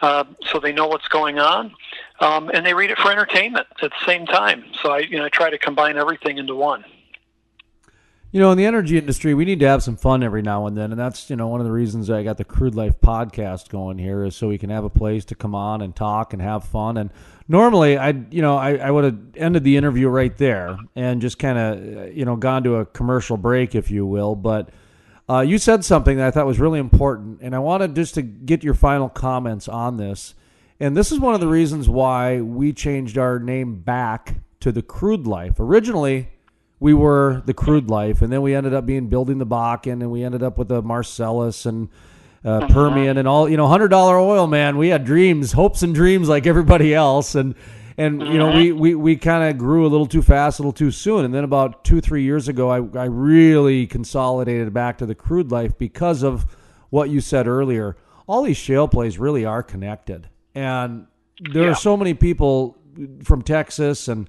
uh, 0.00 0.24
so 0.46 0.60
they 0.60 0.72
know 0.72 0.86
what's 0.86 1.08
going 1.08 1.40
on, 1.40 1.74
um, 2.20 2.50
and 2.54 2.64
they 2.64 2.72
read 2.72 2.90
it 2.90 2.98
for 2.98 3.10
entertainment 3.10 3.66
at 3.82 3.90
the 3.90 4.06
same 4.06 4.26
time. 4.26 4.64
So 4.80 4.92
I 4.92 4.98
you 5.00 5.18
know 5.18 5.24
I 5.24 5.28
try 5.28 5.50
to 5.50 5.58
combine 5.58 5.96
everything 5.96 6.38
into 6.38 6.54
one. 6.54 6.84
You 8.34 8.40
know, 8.40 8.50
in 8.50 8.58
the 8.58 8.66
energy 8.66 8.98
industry, 8.98 9.32
we 9.32 9.44
need 9.44 9.60
to 9.60 9.68
have 9.68 9.84
some 9.84 9.96
fun 9.96 10.24
every 10.24 10.42
now 10.42 10.66
and 10.66 10.76
then, 10.76 10.90
and 10.90 10.98
that's 10.98 11.30
you 11.30 11.36
know 11.36 11.46
one 11.46 11.60
of 11.60 11.66
the 11.66 11.72
reasons 11.72 12.10
I 12.10 12.24
got 12.24 12.36
the 12.36 12.44
Crude 12.44 12.74
Life 12.74 13.00
podcast 13.00 13.68
going 13.68 13.96
here 13.96 14.24
is 14.24 14.34
so 14.34 14.48
we 14.48 14.58
can 14.58 14.70
have 14.70 14.82
a 14.82 14.90
place 14.90 15.24
to 15.26 15.36
come 15.36 15.54
on 15.54 15.80
and 15.82 15.94
talk 15.94 16.32
and 16.32 16.42
have 16.42 16.64
fun. 16.64 16.96
And 16.96 17.10
normally, 17.46 17.96
I 17.96 18.08
you 18.08 18.42
know 18.42 18.56
I, 18.56 18.74
I 18.74 18.90
would 18.90 19.04
have 19.04 19.18
ended 19.36 19.62
the 19.62 19.76
interview 19.76 20.08
right 20.08 20.36
there 20.36 20.76
and 20.96 21.22
just 21.22 21.38
kind 21.38 21.56
of 21.56 22.16
you 22.16 22.24
know 22.24 22.34
gone 22.34 22.64
to 22.64 22.78
a 22.78 22.86
commercial 22.86 23.36
break, 23.36 23.76
if 23.76 23.88
you 23.92 24.04
will. 24.04 24.34
But 24.34 24.70
uh, 25.28 25.42
you 25.42 25.56
said 25.56 25.84
something 25.84 26.16
that 26.16 26.26
I 26.26 26.30
thought 26.32 26.44
was 26.44 26.58
really 26.58 26.80
important, 26.80 27.38
and 27.40 27.54
I 27.54 27.60
wanted 27.60 27.94
just 27.94 28.14
to 28.14 28.22
get 28.22 28.64
your 28.64 28.74
final 28.74 29.08
comments 29.08 29.68
on 29.68 29.96
this. 29.96 30.34
And 30.80 30.96
this 30.96 31.12
is 31.12 31.20
one 31.20 31.34
of 31.34 31.40
the 31.40 31.46
reasons 31.46 31.88
why 31.88 32.40
we 32.40 32.72
changed 32.72 33.16
our 33.16 33.38
name 33.38 33.76
back 33.76 34.38
to 34.58 34.72
the 34.72 34.82
Crude 34.82 35.24
Life. 35.24 35.60
Originally 35.60 36.30
we 36.80 36.94
were 36.94 37.42
the 37.46 37.54
crude 37.54 37.88
life, 37.88 38.22
and 38.22 38.32
then 38.32 38.42
we 38.42 38.54
ended 38.54 38.74
up 38.74 38.86
being 38.86 39.08
building 39.08 39.38
the 39.38 39.46
Bakken, 39.46 39.92
and 39.92 40.10
we 40.10 40.22
ended 40.22 40.42
up 40.42 40.58
with 40.58 40.68
the 40.68 40.82
Marcellus, 40.82 41.66
and 41.66 41.88
uh, 42.44 42.60
mm-hmm. 42.60 42.72
Permian 42.72 43.16
and 43.16 43.26
all. 43.26 43.48
You 43.48 43.56
know, 43.56 43.66
hundred 43.66 43.88
dollar 43.88 44.18
oil, 44.18 44.46
man. 44.46 44.76
We 44.76 44.88
had 44.88 45.04
dreams, 45.04 45.52
hopes, 45.52 45.82
and 45.82 45.94
dreams 45.94 46.28
like 46.28 46.46
everybody 46.46 46.94
else, 46.94 47.34
and 47.34 47.54
and 47.96 48.20
you 48.22 48.38
know 48.38 48.50
we 48.50 48.68
mm-hmm. 48.70 48.78
we, 48.78 48.94
we 48.94 49.16
kind 49.16 49.48
of 49.48 49.58
grew 49.58 49.86
a 49.86 49.88
little 49.88 50.06
too 50.06 50.22
fast, 50.22 50.58
a 50.58 50.62
little 50.62 50.72
too 50.72 50.90
soon. 50.90 51.24
And 51.24 51.32
then 51.34 51.44
about 51.44 51.84
two 51.84 52.00
three 52.00 52.22
years 52.22 52.48
ago, 52.48 52.70
I 52.70 52.76
I 52.98 53.06
really 53.06 53.86
consolidated 53.86 54.72
back 54.72 54.98
to 54.98 55.06
the 55.06 55.14
crude 55.14 55.50
life 55.50 55.78
because 55.78 56.22
of 56.22 56.46
what 56.90 57.08
you 57.10 57.20
said 57.20 57.46
earlier. 57.46 57.96
All 58.26 58.42
these 58.42 58.56
shale 58.56 58.88
plays 58.88 59.18
really 59.18 59.44
are 59.44 59.62
connected, 59.62 60.28
and 60.54 61.06
there 61.40 61.64
yeah. 61.64 61.70
are 61.70 61.74
so 61.74 61.96
many 61.96 62.14
people 62.14 62.76
from 63.22 63.42
Texas 63.42 64.08
and 64.08 64.28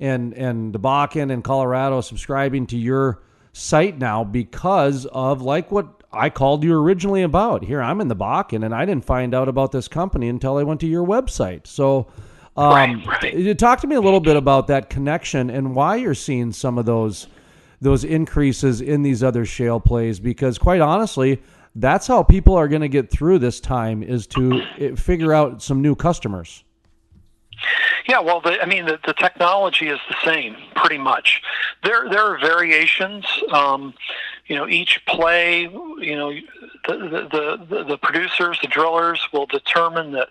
and 0.00 0.32
and 0.34 0.72
the 0.72 0.80
Bakken 0.80 1.30
and 1.30 1.44
Colorado 1.44 2.00
subscribing 2.00 2.66
to 2.68 2.76
your 2.76 3.22
site 3.52 3.98
now 3.98 4.24
because 4.24 5.06
of 5.06 5.42
like 5.42 5.70
what 5.70 6.02
I 6.12 6.30
called 6.30 6.64
you 6.64 6.80
originally 6.80 7.22
about. 7.22 7.62
Here 7.62 7.80
I'm 7.80 8.00
in 8.00 8.08
the 8.08 8.16
Bakken 8.16 8.64
and 8.64 8.74
I 8.74 8.84
didn't 8.84 9.04
find 9.04 9.34
out 9.34 9.48
about 9.48 9.70
this 9.70 9.86
company 9.86 10.28
until 10.28 10.56
I 10.56 10.62
went 10.64 10.80
to 10.80 10.86
your 10.86 11.06
website. 11.06 11.66
So 11.66 12.08
um, 12.56 13.04
right, 13.06 13.22
right. 13.22 13.58
talk 13.58 13.80
to 13.82 13.86
me 13.86 13.94
a 13.94 14.00
little 14.00 14.20
bit 14.20 14.36
about 14.36 14.66
that 14.68 14.90
connection 14.90 15.50
and 15.50 15.74
why 15.74 15.96
you're 15.96 16.14
seeing 16.14 16.52
some 16.52 16.78
of 16.78 16.86
those 16.86 17.28
those 17.80 18.04
increases 18.04 18.80
in 18.80 19.02
these 19.02 19.22
other 19.22 19.46
shale 19.46 19.80
plays 19.80 20.20
because 20.20 20.58
quite 20.58 20.80
honestly 20.80 21.40
that's 21.76 22.06
how 22.06 22.22
people 22.22 22.56
are 22.56 22.68
going 22.68 22.82
to 22.82 22.88
get 22.88 23.10
through 23.10 23.38
this 23.38 23.60
time 23.60 24.02
is 24.02 24.26
to 24.26 24.60
eh, 24.78 24.94
figure 24.96 25.32
out 25.32 25.62
some 25.62 25.80
new 25.80 25.94
customers 25.94 26.64
yeah, 28.08 28.20
well, 28.20 28.40
the, 28.40 28.60
I 28.62 28.66
mean, 28.66 28.86
the, 28.86 28.98
the 29.06 29.14
technology 29.14 29.88
is 29.88 30.00
the 30.08 30.16
same, 30.24 30.56
pretty 30.74 30.98
much. 30.98 31.42
There, 31.82 32.08
there 32.08 32.22
are 32.22 32.38
variations. 32.38 33.24
Um, 33.52 33.94
you 34.50 34.56
know, 34.56 34.66
each 34.66 35.00
play, 35.06 35.62
you 35.62 36.16
know, 36.16 36.32
the, 36.88 36.96
the, 37.30 37.66
the, 37.68 37.84
the 37.84 37.98
producers, 37.98 38.58
the 38.60 38.66
drillers 38.66 39.20
will 39.32 39.46
determine 39.46 40.10
that, 40.12 40.28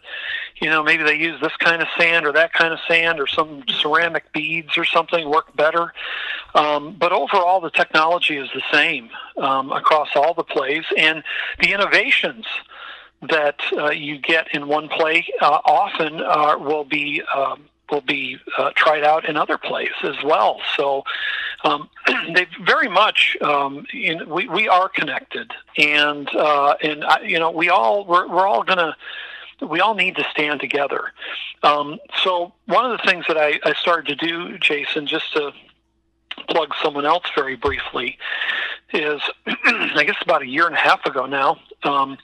you 0.61 0.69
know, 0.69 0.83
maybe 0.83 1.03
they 1.03 1.15
use 1.15 1.39
this 1.39 1.55
kind 1.59 1.81
of 1.81 1.87
sand 1.97 2.25
or 2.25 2.33
that 2.33 2.51
kind 2.51 2.73
of 2.73 2.79
sand 2.85 3.21
or 3.21 3.27
some 3.27 3.63
ceramic 3.79 4.29
beads 4.33 4.77
or 4.77 4.83
something 4.83 5.29
work 5.29 5.55
better. 5.55 5.93
Um, 6.53 6.97
but 6.99 7.13
overall, 7.13 7.61
the 7.61 7.69
technology 7.69 8.35
is 8.35 8.49
the 8.53 8.63
same 8.73 9.09
um, 9.37 9.71
across 9.71 10.09
all 10.15 10.33
the 10.33 10.43
plays, 10.43 10.83
and 10.97 11.23
the 11.59 11.71
innovations 11.71 12.45
that 13.21 13.59
uh, 13.73 13.89
you 13.89 14.17
get 14.17 14.47
in 14.53 14.67
one 14.67 14.87
play 14.87 15.25
uh, 15.41 15.59
often 15.65 16.21
uh, 16.21 16.57
will 16.57 16.85
be 16.85 17.21
um, 17.35 17.65
will 17.91 18.01
be 18.01 18.37
uh, 18.57 18.71
tried 18.75 19.03
out 19.03 19.27
in 19.27 19.35
other 19.35 19.57
plays 19.57 19.89
as 20.03 20.15
well. 20.23 20.61
So 20.77 21.03
um, 21.63 21.89
they 22.33 22.47
very 22.61 22.87
much 22.87 23.37
um, 23.41 23.85
in, 23.93 24.29
we 24.29 24.47
we 24.47 24.67
are 24.67 24.89
connected, 24.89 25.51
and 25.77 26.29
uh, 26.35 26.75
and 26.81 27.03
you 27.23 27.39
know 27.39 27.51
we 27.51 27.69
all 27.69 28.05
we're, 28.05 28.27
we're 28.27 28.47
all 28.47 28.63
gonna. 28.63 28.95
We 29.61 29.81
all 29.81 29.93
need 29.93 30.15
to 30.15 30.23
stand 30.31 30.61
together. 30.61 31.11
Um, 31.63 31.99
so 32.23 32.53
one 32.67 32.89
of 32.89 32.97
the 32.97 33.05
things 33.05 33.25
that 33.27 33.37
I, 33.37 33.59
I 33.65 33.73
started 33.73 34.17
to 34.17 34.27
do, 34.27 34.57
Jason, 34.57 35.05
just 35.05 35.33
to 35.33 35.51
plug 36.47 36.73
someone 36.81 37.05
else 37.05 37.25
very 37.35 37.57
briefly, 37.57 38.17
is 38.93 39.21
I 39.45 40.05
guess 40.05 40.15
about 40.21 40.43
a 40.43 40.47
year 40.47 40.65
and 40.65 40.75
a 40.75 40.79
half 40.79 41.05
ago 41.05 41.25
now. 41.25 41.57
Um, 41.83 42.17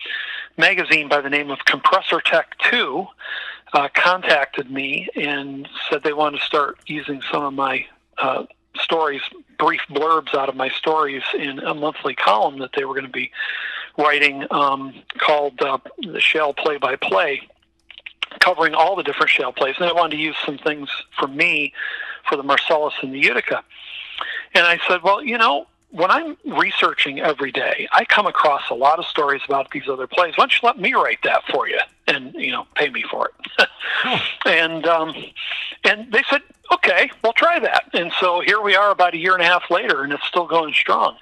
magazine 0.57 1.07
by 1.09 1.21
the 1.21 1.29
name 1.29 1.51
of 1.51 1.59
Compressor 1.65 2.21
Tech 2.21 2.55
2 2.69 3.05
uh, 3.73 3.89
contacted 3.93 4.71
me 4.71 5.09
and 5.15 5.67
said 5.89 6.03
they 6.03 6.13
wanted 6.13 6.39
to 6.39 6.45
start 6.45 6.77
using 6.87 7.21
some 7.31 7.43
of 7.43 7.53
my 7.53 7.85
uh, 8.17 8.45
stories, 8.75 9.21
brief 9.57 9.81
blurbs 9.89 10.33
out 10.33 10.49
of 10.49 10.55
my 10.55 10.69
stories 10.69 11.23
in 11.37 11.59
a 11.59 11.73
monthly 11.73 12.15
column 12.15 12.59
that 12.59 12.71
they 12.75 12.85
were 12.85 12.93
going 12.93 13.05
to 13.05 13.11
be 13.11 13.31
writing 13.97 14.45
um, 14.51 14.93
called 15.17 15.61
uh, 15.61 15.77
the 16.03 16.19
Shale 16.19 16.53
Play 16.53 16.77
by 16.77 16.95
Play, 16.95 17.41
covering 18.39 18.73
all 18.73 18.95
the 18.95 19.03
different 19.03 19.29
shale 19.29 19.51
plays. 19.51 19.75
And 19.79 19.89
they 19.89 19.93
wanted 19.93 20.17
to 20.17 20.21
use 20.21 20.35
some 20.45 20.57
things 20.57 20.89
for 21.17 21.27
me 21.27 21.73
for 22.27 22.35
the 22.35 22.43
Marcellus 22.43 22.93
and 23.01 23.13
the 23.13 23.19
Utica. 23.19 23.63
And 24.53 24.65
I 24.65 24.79
said, 24.87 25.01
well, 25.03 25.23
you 25.23 25.37
know, 25.37 25.67
when 25.95 26.11
I'm 26.11 26.35
researching 26.45 27.21
every 27.21 27.51
day, 27.51 27.87
I 27.93 28.03
come 28.03 28.27
across 28.27 28.69
a 28.69 28.73
lot 28.73 28.99
of 28.99 29.05
stories 29.05 29.41
about 29.47 29.71
these 29.71 29.87
other 29.87 30.07
plays. 30.07 30.33
Why 30.35 30.43
don't 30.43 30.53
you 30.53 30.67
let 30.67 30.77
me 30.77 30.93
write 30.93 31.19
that 31.23 31.43
for 31.49 31.69
you, 31.69 31.79
and 32.07 32.33
you 32.35 32.51
know, 32.51 32.67
pay 32.75 32.89
me 32.89 33.03
for 33.09 33.29
it? 33.29 33.69
And 34.45 34.85
um, 34.85 35.15
and 35.83 36.11
they 36.11 36.21
said, 36.29 36.41
okay, 36.71 37.09
we'll 37.23 37.33
try 37.33 37.57
that. 37.59 37.85
And 37.93 38.11
so 38.19 38.41
here 38.41 38.61
we 38.61 38.75
are, 38.75 38.91
about 38.91 39.15
a 39.15 39.17
year 39.17 39.33
and 39.33 39.41
a 39.41 39.45
half 39.45 39.71
later, 39.71 40.03
and 40.03 40.13
it's 40.13 40.25
still 40.25 40.45
going 40.45 40.73
strong. 40.73 41.15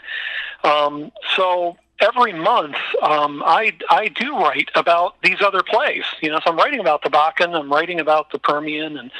Um, 0.66 1.12
so 1.38 1.78
every 2.00 2.34
month 2.34 2.76
um, 3.02 3.44
I 3.46 3.74
I 3.90 4.10
do 4.10 4.36
write 4.38 4.70
about 4.76 5.22
these 5.22 5.42
other 5.42 5.64
plays. 5.64 6.04
You 6.22 6.32
know, 6.32 6.40
so 6.44 6.52
I'm 6.52 6.58
writing 6.58 6.80
about 6.80 7.04
the 7.04 7.10
Bakken, 7.10 7.58
I'm 7.58 7.72
writing 7.72 8.00
about 8.00 8.32
the 8.32 8.40
Permian, 8.40 8.98
and 8.98 9.12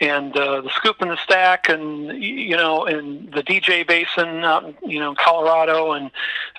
and 0.00 0.36
uh, 0.36 0.60
the 0.60 0.70
Scoop 0.70 0.96
and 1.00 1.10
the 1.10 1.16
Stack, 1.16 1.68
and 1.68 2.22
you 2.22 2.56
know, 2.56 2.84
and 2.86 3.32
the 3.32 3.42
DJ 3.42 3.86
Basin, 3.86 4.44
out 4.44 4.74
you 4.86 5.00
know, 5.00 5.14
Colorado, 5.14 5.92
and 5.92 6.10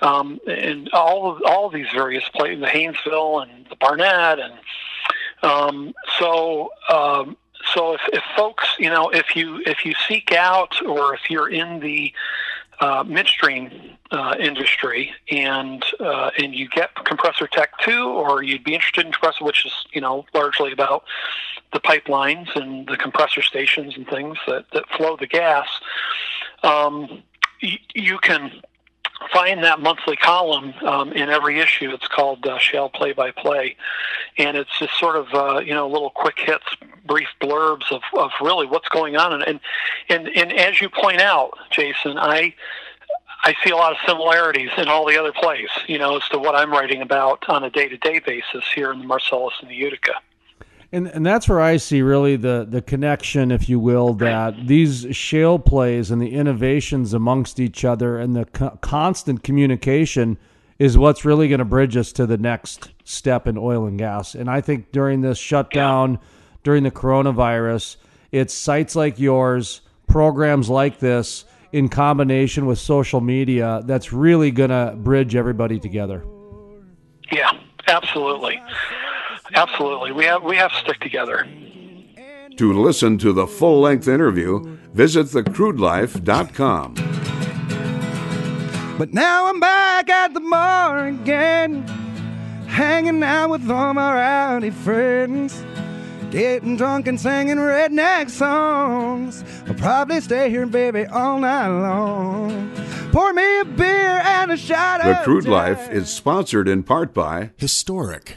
um, 0.02 0.40
and 0.46 0.90
all 0.92 1.30
of 1.30 1.42
all 1.46 1.66
of 1.66 1.72
these 1.72 1.88
various 1.92 2.28
places, 2.28 2.60
the 2.60 2.66
Haynesville 2.66 3.42
and 3.42 3.66
the 3.68 3.76
Barnett, 3.76 4.38
and 4.38 4.54
um, 5.42 5.94
so. 6.18 6.70
Um, 6.88 7.36
so 7.74 7.92
if, 7.92 8.00
if 8.14 8.22
folks, 8.34 8.66
you 8.78 8.88
know, 8.88 9.10
if 9.10 9.36
you 9.36 9.62
if 9.66 9.84
you 9.84 9.92
seek 10.08 10.32
out 10.32 10.80
or 10.80 11.14
if 11.14 11.28
you're 11.28 11.50
in 11.50 11.80
the 11.80 12.10
uh, 12.80 13.04
midstream 13.06 13.70
uh, 14.10 14.34
industry, 14.38 15.12
and 15.30 15.84
uh, 16.00 16.30
and 16.38 16.54
you 16.54 16.68
get 16.68 16.94
compressor 17.04 17.46
tech 17.46 17.78
two, 17.80 18.08
or 18.08 18.42
you'd 18.42 18.64
be 18.64 18.74
interested 18.74 19.06
in 19.06 19.12
compressor, 19.12 19.44
which 19.44 19.66
is 19.66 19.72
you 19.92 20.00
know 20.00 20.24
largely 20.34 20.72
about 20.72 21.04
the 21.72 21.80
pipelines 21.80 22.54
and 22.56 22.88
the 22.88 22.96
compressor 22.96 23.42
stations 23.42 23.96
and 23.96 24.08
things 24.08 24.38
that 24.46 24.64
that 24.72 24.88
flow 24.96 25.16
the 25.16 25.26
gas. 25.26 25.68
Um, 26.62 27.22
you 27.60 28.18
can 28.18 28.62
find 29.32 29.62
that 29.64 29.80
monthly 29.80 30.16
column 30.16 30.74
um, 30.86 31.12
in 31.12 31.28
every 31.28 31.60
issue. 31.60 31.90
It's 31.90 32.08
called 32.08 32.46
uh, 32.46 32.58
Play 32.88 33.12
by 33.12 33.30
Play, 33.30 33.76
and 34.38 34.56
it's 34.56 34.78
just 34.78 34.98
sort 34.98 35.16
of 35.16 35.26
uh, 35.34 35.60
you 35.60 35.74
know 35.74 35.88
little 35.88 36.10
quick 36.10 36.38
hits, 36.38 36.64
brief 37.06 37.28
blurbs 37.40 37.90
of, 37.90 38.02
of 38.18 38.30
really 38.40 38.66
what's 38.66 38.88
going 38.88 39.16
on. 39.16 39.32
And, 39.32 39.42
and 39.42 39.60
and 40.08 40.28
and 40.28 40.52
as 40.52 40.80
you 40.80 40.88
point 40.88 41.20
out, 41.20 41.56
Jason, 41.70 42.18
I. 42.18 42.54
I 43.42 43.54
see 43.64 43.70
a 43.70 43.74
lot 43.74 43.92
of 43.92 43.98
similarities 44.06 44.68
in 44.76 44.88
all 44.88 45.06
the 45.06 45.18
other 45.18 45.32
plays, 45.32 45.70
you 45.86 45.98
know, 45.98 46.18
as 46.18 46.28
to 46.28 46.38
what 46.38 46.54
I'm 46.54 46.70
writing 46.70 47.00
about 47.00 47.48
on 47.48 47.64
a 47.64 47.70
day-to-day 47.70 48.18
basis 48.18 48.64
here 48.74 48.92
in 48.92 48.98
the 48.98 49.06
Marcellus 49.06 49.54
and 49.62 49.70
the 49.70 49.74
Utica. 49.74 50.12
And 50.92 51.06
and 51.06 51.24
that's 51.24 51.48
where 51.48 51.60
I 51.60 51.76
see 51.76 52.02
really 52.02 52.36
the 52.36 52.66
the 52.68 52.82
connection, 52.82 53.52
if 53.52 53.68
you 53.68 53.78
will, 53.78 54.14
that 54.14 54.66
these 54.66 55.06
shale 55.12 55.58
plays 55.58 56.10
and 56.10 56.20
the 56.20 56.32
innovations 56.34 57.14
amongst 57.14 57.60
each 57.60 57.84
other 57.84 58.18
and 58.18 58.34
the 58.34 58.44
co- 58.46 58.76
constant 58.80 59.44
communication 59.44 60.36
is 60.80 60.96
what's 60.98 61.24
really 61.24 61.46
going 61.46 61.58
to 61.58 61.64
bridge 61.64 61.96
us 61.96 62.10
to 62.10 62.26
the 62.26 62.38
next 62.38 62.90
step 63.04 63.46
in 63.46 63.56
oil 63.58 63.86
and 63.86 63.98
gas. 63.98 64.34
And 64.34 64.50
I 64.50 64.62
think 64.62 64.90
during 64.92 65.20
this 65.20 65.38
shutdown, 65.38 66.18
during 66.64 66.82
the 66.82 66.90
coronavirus, 66.90 67.96
it's 68.32 68.54
sites 68.54 68.96
like 68.96 69.18
yours, 69.18 69.82
programs 70.06 70.70
like 70.70 70.98
this, 70.98 71.44
in 71.72 71.88
combination 71.88 72.66
with 72.66 72.78
social 72.78 73.20
media, 73.20 73.82
that's 73.84 74.12
really 74.12 74.50
going 74.50 74.70
to 74.70 74.94
bridge 74.96 75.36
everybody 75.36 75.78
together. 75.78 76.24
Yeah, 77.30 77.52
absolutely. 77.86 78.60
Absolutely. 79.54 80.12
We 80.12 80.24
have 80.24 80.42
we 80.42 80.56
have 80.56 80.70
to 80.72 80.78
stick 80.78 81.00
together. 81.00 81.46
To 82.56 82.72
listen 82.72 83.16
to 83.18 83.32
the 83.32 83.46
full 83.46 83.80
length 83.80 84.06
interview, 84.06 84.76
visit 84.92 85.28
thecrudelife.com. 85.28 86.94
But 88.98 89.14
now 89.14 89.46
I'm 89.46 89.60
back 89.60 90.10
at 90.10 90.34
the 90.34 90.40
bar 90.40 91.06
again, 91.06 91.86
hanging 92.66 93.22
out 93.22 93.48
with 93.48 93.70
all 93.70 93.94
my 93.94 94.12
rowdy 94.12 94.70
friends. 94.70 95.64
Getting 96.30 96.76
drunk 96.76 97.08
and 97.08 97.18
singing 97.18 97.56
redneck 97.56 98.30
songs. 98.30 99.42
I'll 99.66 99.74
probably 99.74 100.20
stay 100.20 100.50
here, 100.50 100.66
baby, 100.66 101.06
all 101.06 101.38
night 101.38 101.68
long. 101.68 102.70
Pour 103.10 103.32
me 103.32 103.60
a 103.60 103.64
beer 103.64 104.20
and 104.22 104.52
a 104.52 104.56
shot 104.56 105.02
the 105.02 105.10
of 105.10 105.16
The 105.16 105.24
Crude 105.24 105.46
Life 105.48 105.90
is 105.90 106.08
sponsored 106.08 106.68
in 106.68 106.82
part 106.84 107.12
by 107.14 107.50
Historic 107.56 108.36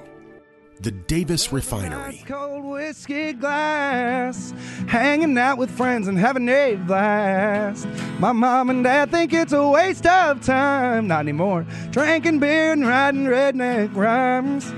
The 0.81 0.91
Davis 0.91 1.53
Refinery. 1.53 2.23
Cold 2.25 2.65
whiskey 2.65 3.33
glass, 3.33 4.53
hanging 4.87 5.37
out 5.37 5.57
with 5.57 5.69
friends 5.69 6.07
and 6.07 6.17
having 6.17 6.49
a 6.49 6.75
blast. 6.75 7.87
My 8.19 8.31
mom 8.31 8.69
and 8.69 8.83
dad 8.83 9.11
think 9.11 9.33
it's 9.33 9.53
a 9.53 9.67
waste 9.67 10.05
of 10.07 10.41
time, 10.41 11.07
not 11.07 11.19
anymore. 11.19 11.65
Drinking 11.91 12.39
beer 12.39 12.73
and 12.73 12.83
redneck 12.83 13.95
rhymes. 13.95 14.73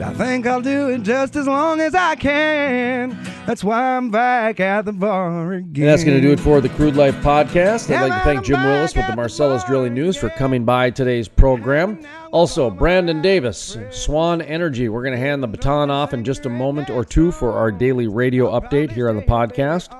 I 0.00 0.12
think 0.12 0.44
I'll 0.44 0.60
do 0.60 0.88
it 0.88 1.02
just 1.02 1.36
as 1.36 1.46
long 1.46 1.80
as 1.80 1.94
I 1.94 2.16
can. 2.16 3.16
That's 3.46 3.62
why 3.62 3.96
I'm 3.96 4.10
back 4.10 4.58
at 4.58 4.84
the 4.84 4.92
bar 4.92 5.52
again. 5.52 5.84
And 5.84 5.92
that's 5.92 6.02
going 6.02 6.16
to 6.16 6.20
do 6.20 6.32
it 6.32 6.40
for 6.40 6.60
the 6.60 6.68
Crude 6.70 6.96
Life 6.96 7.14
podcast. 7.16 7.94
I'd 7.94 8.08
like 8.08 8.12
to 8.12 8.24
thank 8.24 8.44
Jim 8.44 8.62
Willis 8.64 8.96
with 8.96 9.06
the 9.06 9.14
Marcellus 9.14 9.62
Drilling 9.64 9.94
News 9.94 10.16
for 10.16 10.30
coming 10.30 10.64
by 10.64 10.90
today's 10.90 11.28
program. 11.28 12.04
Also, 12.32 12.70
Brandon 12.70 13.22
Davis, 13.22 13.78
Swan 13.90 14.42
Energy. 14.42 14.88
We're 14.88 15.04
going 15.04 15.14
to 15.14 15.20
hand 15.20 15.42
the 15.44 15.46
baton 15.46 15.90
off 15.90 16.12
in 16.12 16.24
just 16.24 16.44
a 16.44 16.50
moment 16.50 16.90
or 16.90 17.04
two 17.04 17.30
for 17.30 17.52
our 17.52 17.70
daily 17.70 18.08
radio 18.08 18.50
update 18.58 18.90
here 18.90 19.08
on 19.08 19.14
the 19.14 19.22
podcast. 19.22 19.90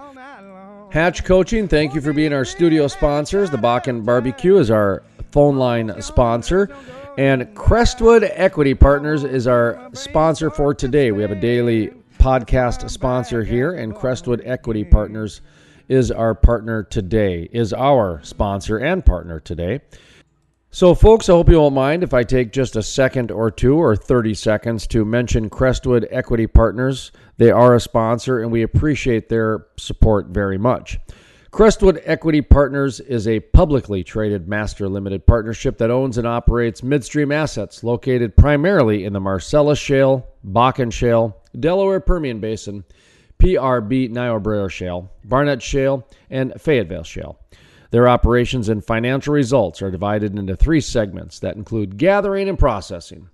Hatch 0.92 1.24
Coaching, 1.24 1.68
thank 1.68 1.94
you 1.94 2.00
for 2.00 2.12
being 2.12 2.32
our 2.32 2.44
studio 2.44 2.88
sponsors. 2.88 3.48
The 3.50 3.58
Bakken 3.58 4.04
Barbecue 4.04 4.56
is 4.58 4.70
our 4.70 5.04
phone 5.30 5.56
line 5.56 6.00
sponsor. 6.02 6.74
And 7.16 7.54
Crestwood 7.54 8.24
Equity 8.24 8.74
Partners 8.74 9.22
is 9.22 9.46
our 9.46 9.88
sponsor 9.92 10.50
for 10.50 10.74
today. 10.74 11.12
We 11.12 11.22
have 11.22 11.30
a 11.30 11.40
daily 11.40 11.92
podcast 12.18 12.90
sponsor 12.90 13.44
here, 13.44 13.72
and 13.72 13.94
Crestwood 13.94 14.42
Equity 14.44 14.82
Partners 14.82 15.40
is 15.88 16.10
our 16.10 16.34
partner 16.34 16.82
today, 16.82 17.48
is 17.52 17.72
our 17.72 18.20
sponsor 18.24 18.78
and 18.78 19.06
partner 19.06 19.38
today. 19.38 19.80
So, 20.72 20.92
folks, 20.92 21.28
I 21.28 21.34
hope 21.34 21.48
you 21.48 21.60
won't 21.60 21.76
mind 21.76 22.02
if 22.02 22.12
I 22.12 22.24
take 22.24 22.50
just 22.50 22.74
a 22.74 22.82
second 22.82 23.30
or 23.30 23.48
two 23.48 23.76
or 23.76 23.94
30 23.94 24.34
seconds 24.34 24.88
to 24.88 25.04
mention 25.04 25.48
Crestwood 25.48 26.08
Equity 26.10 26.48
Partners. 26.48 27.12
They 27.36 27.52
are 27.52 27.76
a 27.76 27.80
sponsor, 27.80 28.40
and 28.40 28.50
we 28.50 28.62
appreciate 28.62 29.28
their 29.28 29.68
support 29.76 30.26
very 30.30 30.58
much. 30.58 30.98
Crestwood 31.55 32.02
Equity 32.05 32.40
Partners 32.40 32.98
is 32.98 33.28
a 33.28 33.39
publicly 33.39 34.02
traded 34.02 34.48
master 34.48 34.89
limited 34.89 35.24
partnership 35.24 35.78
that 35.78 35.89
owns 35.89 36.18
and 36.18 36.26
operates 36.26 36.82
midstream 36.82 37.31
assets 37.31 37.85
located 37.85 38.36
primarily 38.36 39.05
in 39.05 39.12
the 39.12 39.20
Marcellus 39.20 39.78
Shale, 39.78 40.26
Bakken 40.44 40.93
Shale, 40.93 41.40
Delaware 41.60 42.01
Permian 42.01 42.40
Basin, 42.40 42.82
PRB 43.39 44.10
Niobrara 44.10 44.68
Shale, 44.68 45.09
Barnett 45.26 45.62
Shale, 45.62 46.05
and 46.28 46.60
Fayetteville 46.60 47.05
Shale. 47.05 47.39
Their 47.93 48.09
operations 48.09 48.68
and 48.68 48.85
financial 48.85 49.32
results 49.32 49.81
are 49.81 49.93
divided 49.93 50.36
into 50.36 50.56
three 50.56 50.81
segments 50.81 51.39
that 51.39 51.55
include 51.55 51.98
gathering 51.98 52.48
and 52.48 52.59
processing, 52.59 53.28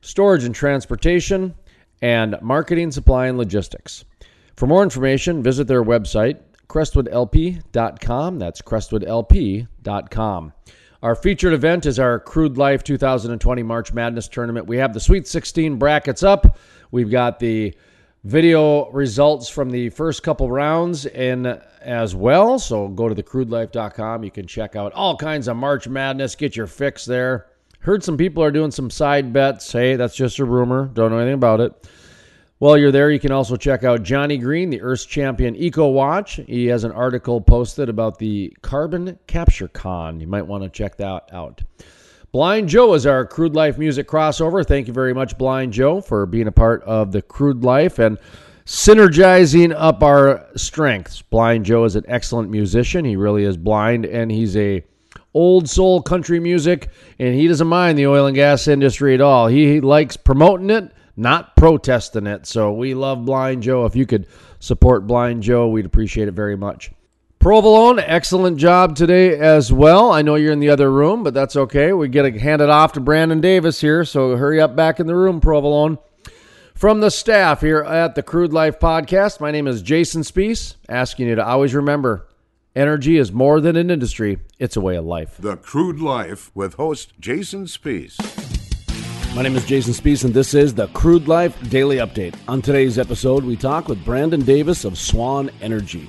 storage 0.00 0.44
and 0.44 0.54
transportation, 0.54 1.54
and 2.00 2.38
marketing, 2.40 2.92
supply, 2.92 3.26
and 3.26 3.36
logistics. 3.36 4.06
For 4.56 4.66
more 4.66 4.82
information, 4.82 5.42
visit 5.42 5.66
their 5.66 5.84
website 5.84 6.38
crestwoodlp.com. 6.68 8.38
That's 8.38 8.62
crestwoodlp.com. 8.62 10.52
Our 11.02 11.14
featured 11.14 11.52
event 11.52 11.86
is 11.86 11.98
our 11.98 12.18
Crude 12.18 12.56
Life 12.56 12.82
2020 12.82 13.62
March 13.62 13.92
Madness 13.92 14.28
Tournament. 14.28 14.66
We 14.66 14.78
have 14.78 14.94
the 14.94 15.00
Sweet 15.00 15.28
16 15.28 15.76
brackets 15.76 16.22
up. 16.22 16.56
We've 16.90 17.10
got 17.10 17.38
the 17.38 17.74
video 18.24 18.90
results 18.90 19.48
from 19.48 19.70
the 19.70 19.88
first 19.90 20.22
couple 20.24 20.50
rounds 20.50 21.06
in 21.06 21.46
as 21.80 22.16
well. 22.16 22.58
So 22.58 22.88
go 22.88 23.08
to 23.08 23.14
thecrudelife.com. 23.14 24.24
You 24.24 24.30
can 24.30 24.46
check 24.46 24.74
out 24.74 24.92
all 24.94 25.16
kinds 25.16 25.46
of 25.48 25.56
March 25.56 25.86
Madness. 25.86 26.34
Get 26.34 26.56
your 26.56 26.66
fix 26.66 27.04
there. 27.04 27.46
Heard 27.80 28.02
some 28.02 28.16
people 28.16 28.42
are 28.42 28.50
doing 28.50 28.72
some 28.72 28.90
side 28.90 29.32
bets. 29.32 29.70
Hey, 29.70 29.94
that's 29.94 30.16
just 30.16 30.40
a 30.40 30.44
rumor. 30.44 30.90
Don't 30.92 31.12
know 31.12 31.18
anything 31.18 31.34
about 31.34 31.60
it. 31.60 31.88
While 32.58 32.78
you're 32.78 32.90
there, 32.90 33.10
you 33.10 33.20
can 33.20 33.32
also 33.32 33.56
check 33.56 33.84
out 33.84 34.02
Johnny 34.02 34.38
Green, 34.38 34.70
the 34.70 34.80
Earth's 34.80 35.04
Champion 35.04 35.54
Eco 35.56 35.88
Watch. 35.88 36.40
He 36.46 36.64
has 36.68 36.84
an 36.84 36.92
article 36.92 37.38
posted 37.38 37.90
about 37.90 38.18
the 38.18 38.50
Carbon 38.62 39.18
Capture 39.26 39.68
Con. 39.68 40.20
You 40.20 40.26
might 40.26 40.46
want 40.46 40.64
to 40.64 40.70
check 40.70 40.96
that 40.96 41.28
out. 41.34 41.62
Blind 42.32 42.70
Joe 42.70 42.94
is 42.94 43.04
our 43.04 43.26
Crude 43.26 43.54
Life 43.54 43.76
music 43.76 44.08
crossover. 44.08 44.66
Thank 44.66 44.86
you 44.86 44.94
very 44.94 45.12
much, 45.12 45.36
Blind 45.36 45.74
Joe, 45.74 46.00
for 46.00 46.24
being 46.24 46.46
a 46.46 46.52
part 46.52 46.82
of 46.84 47.12
the 47.12 47.20
Crude 47.20 47.62
Life 47.62 47.98
and 47.98 48.16
synergizing 48.64 49.74
up 49.76 50.02
our 50.02 50.46
strengths. 50.56 51.20
Blind 51.20 51.66
Joe 51.66 51.84
is 51.84 51.94
an 51.94 52.04
excellent 52.08 52.48
musician. 52.48 53.04
He 53.04 53.16
really 53.16 53.44
is 53.44 53.58
blind, 53.58 54.06
and 54.06 54.32
he's 54.32 54.56
a 54.56 54.82
old 55.34 55.68
soul 55.68 56.00
country 56.00 56.40
music, 56.40 56.88
and 57.18 57.34
he 57.34 57.48
doesn't 57.48 57.68
mind 57.68 57.98
the 57.98 58.06
oil 58.06 58.24
and 58.24 58.34
gas 58.34 58.66
industry 58.66 59.12
at 59.12 59.20
all. 59.20 59.46
He, 59.46 59.74
he 59.74 59.80
likes 59.82 60.16
promoting 60.16 60.70
it 60.70 60.90
not 61.16 61.56
protesting 61.56 62.26
it. 62.26 62.46
So 62.46 62.72
we 62.72 62.94
love 62.94 63.24
Blind 63.24 63.62
Joe. 63.62 63.86
If 63.86 63.96
you 63.96 64.06
could 64.06 64.26
support 64.58 65.06
Blind 65.06 65.42
Joe, 65.42 65.68
we'd 65.68 65.86
appreciate 65.86 66.28
it 66.28 66.34
very 66.34 66.56
much. 66.56 66.92
Provolone, 67.38 68.00
excellent 68.00 68.58
job 68.58 68.96
today 68.96 69.38
as 69.38 69.72
well. 69.72 70.10
I 70.10 70.22
know 70.22 70.34
you're 70.34 70.52
in 70.52 70.58
the 70.58 70.70
other 70.70 70.90
room, 70.90 71.22
but 71.22 71.32
that's 71.32 71.54
okay. 71.54 71.92
We 71.92 72.08
get 72.08 72.22
to 72.22 72.38
hand 72.38 72.60
it 72.60 72.70
off 72.70 72.94
to 72.94 73.00
Brandon 73.00 73.40
Davis 73.40 73.80
here, 73.80 74.04
so 74.04 74.36
hurry 74.36 74.60
up 74.60 74.74
back 74.74 74.98
in 74.98 75.06
the 75.06 75.14
room, 75.14 75.40
Provolone. 75.40 75.98
From 76.74 77.00
the 77.00 77.10
staff 77.10 77.60
here 77.60 77.78
at 77.78 78.16
the 78.16 78.22
Crude 78.22 78.52
Life 78.52 78.80
Podcast, 78.80 79.40
my 79.40 79.50
name 79.50 79.66
is 79.66 79.80
Jason 79.80 80.22
Spiess, 80.22 80.74
asking 80.88 81.28
you 81.28 81.36
to 81.36 81.46
always 81.46 81.74
remember 81.74 82.26
energy 82.74 83.16
is 83.16 83.32
more 83.32 83.60
than 83.60 83.76
an 83.76 83.90
industry, 83.90 84.38
it's 84.58 84.76
a 84.76 84.80
way 84.80 84.96
of 84.96 85.04
life. 85.04 85.36
The 85.38 85.56
Crude 85.56 86.00
Life 86.00 86.50
with 86.54 86.74
host 86.74 87.14
Jason 87.18 87.64
Spiess. 87.64 88.45
My 89.36 89.42
name 89.42 89.54
is 89.54 89.66
Jason 89.66 89.92
Spiess, 89.92 90.24
and 90.24 90.32
this 90.32 90.54
is 90.54 90.72
the 90.72 90.88
Crude 90.88 91.28
Life 91.28 91.68
Daily 91.68 91.96
Update. 91.96 92.34
On 92.48 92.62
today's 92.62 92.98
episode, 92.98 93.44
we 93.44 93.54
talk 93.54 93.86
with 93.86 94.02
Brandon 94.02 94.40
Davis 94.40 94.86
of 94.86 94.96
Swan 94.96 95.50
Energy. 95.60 96.08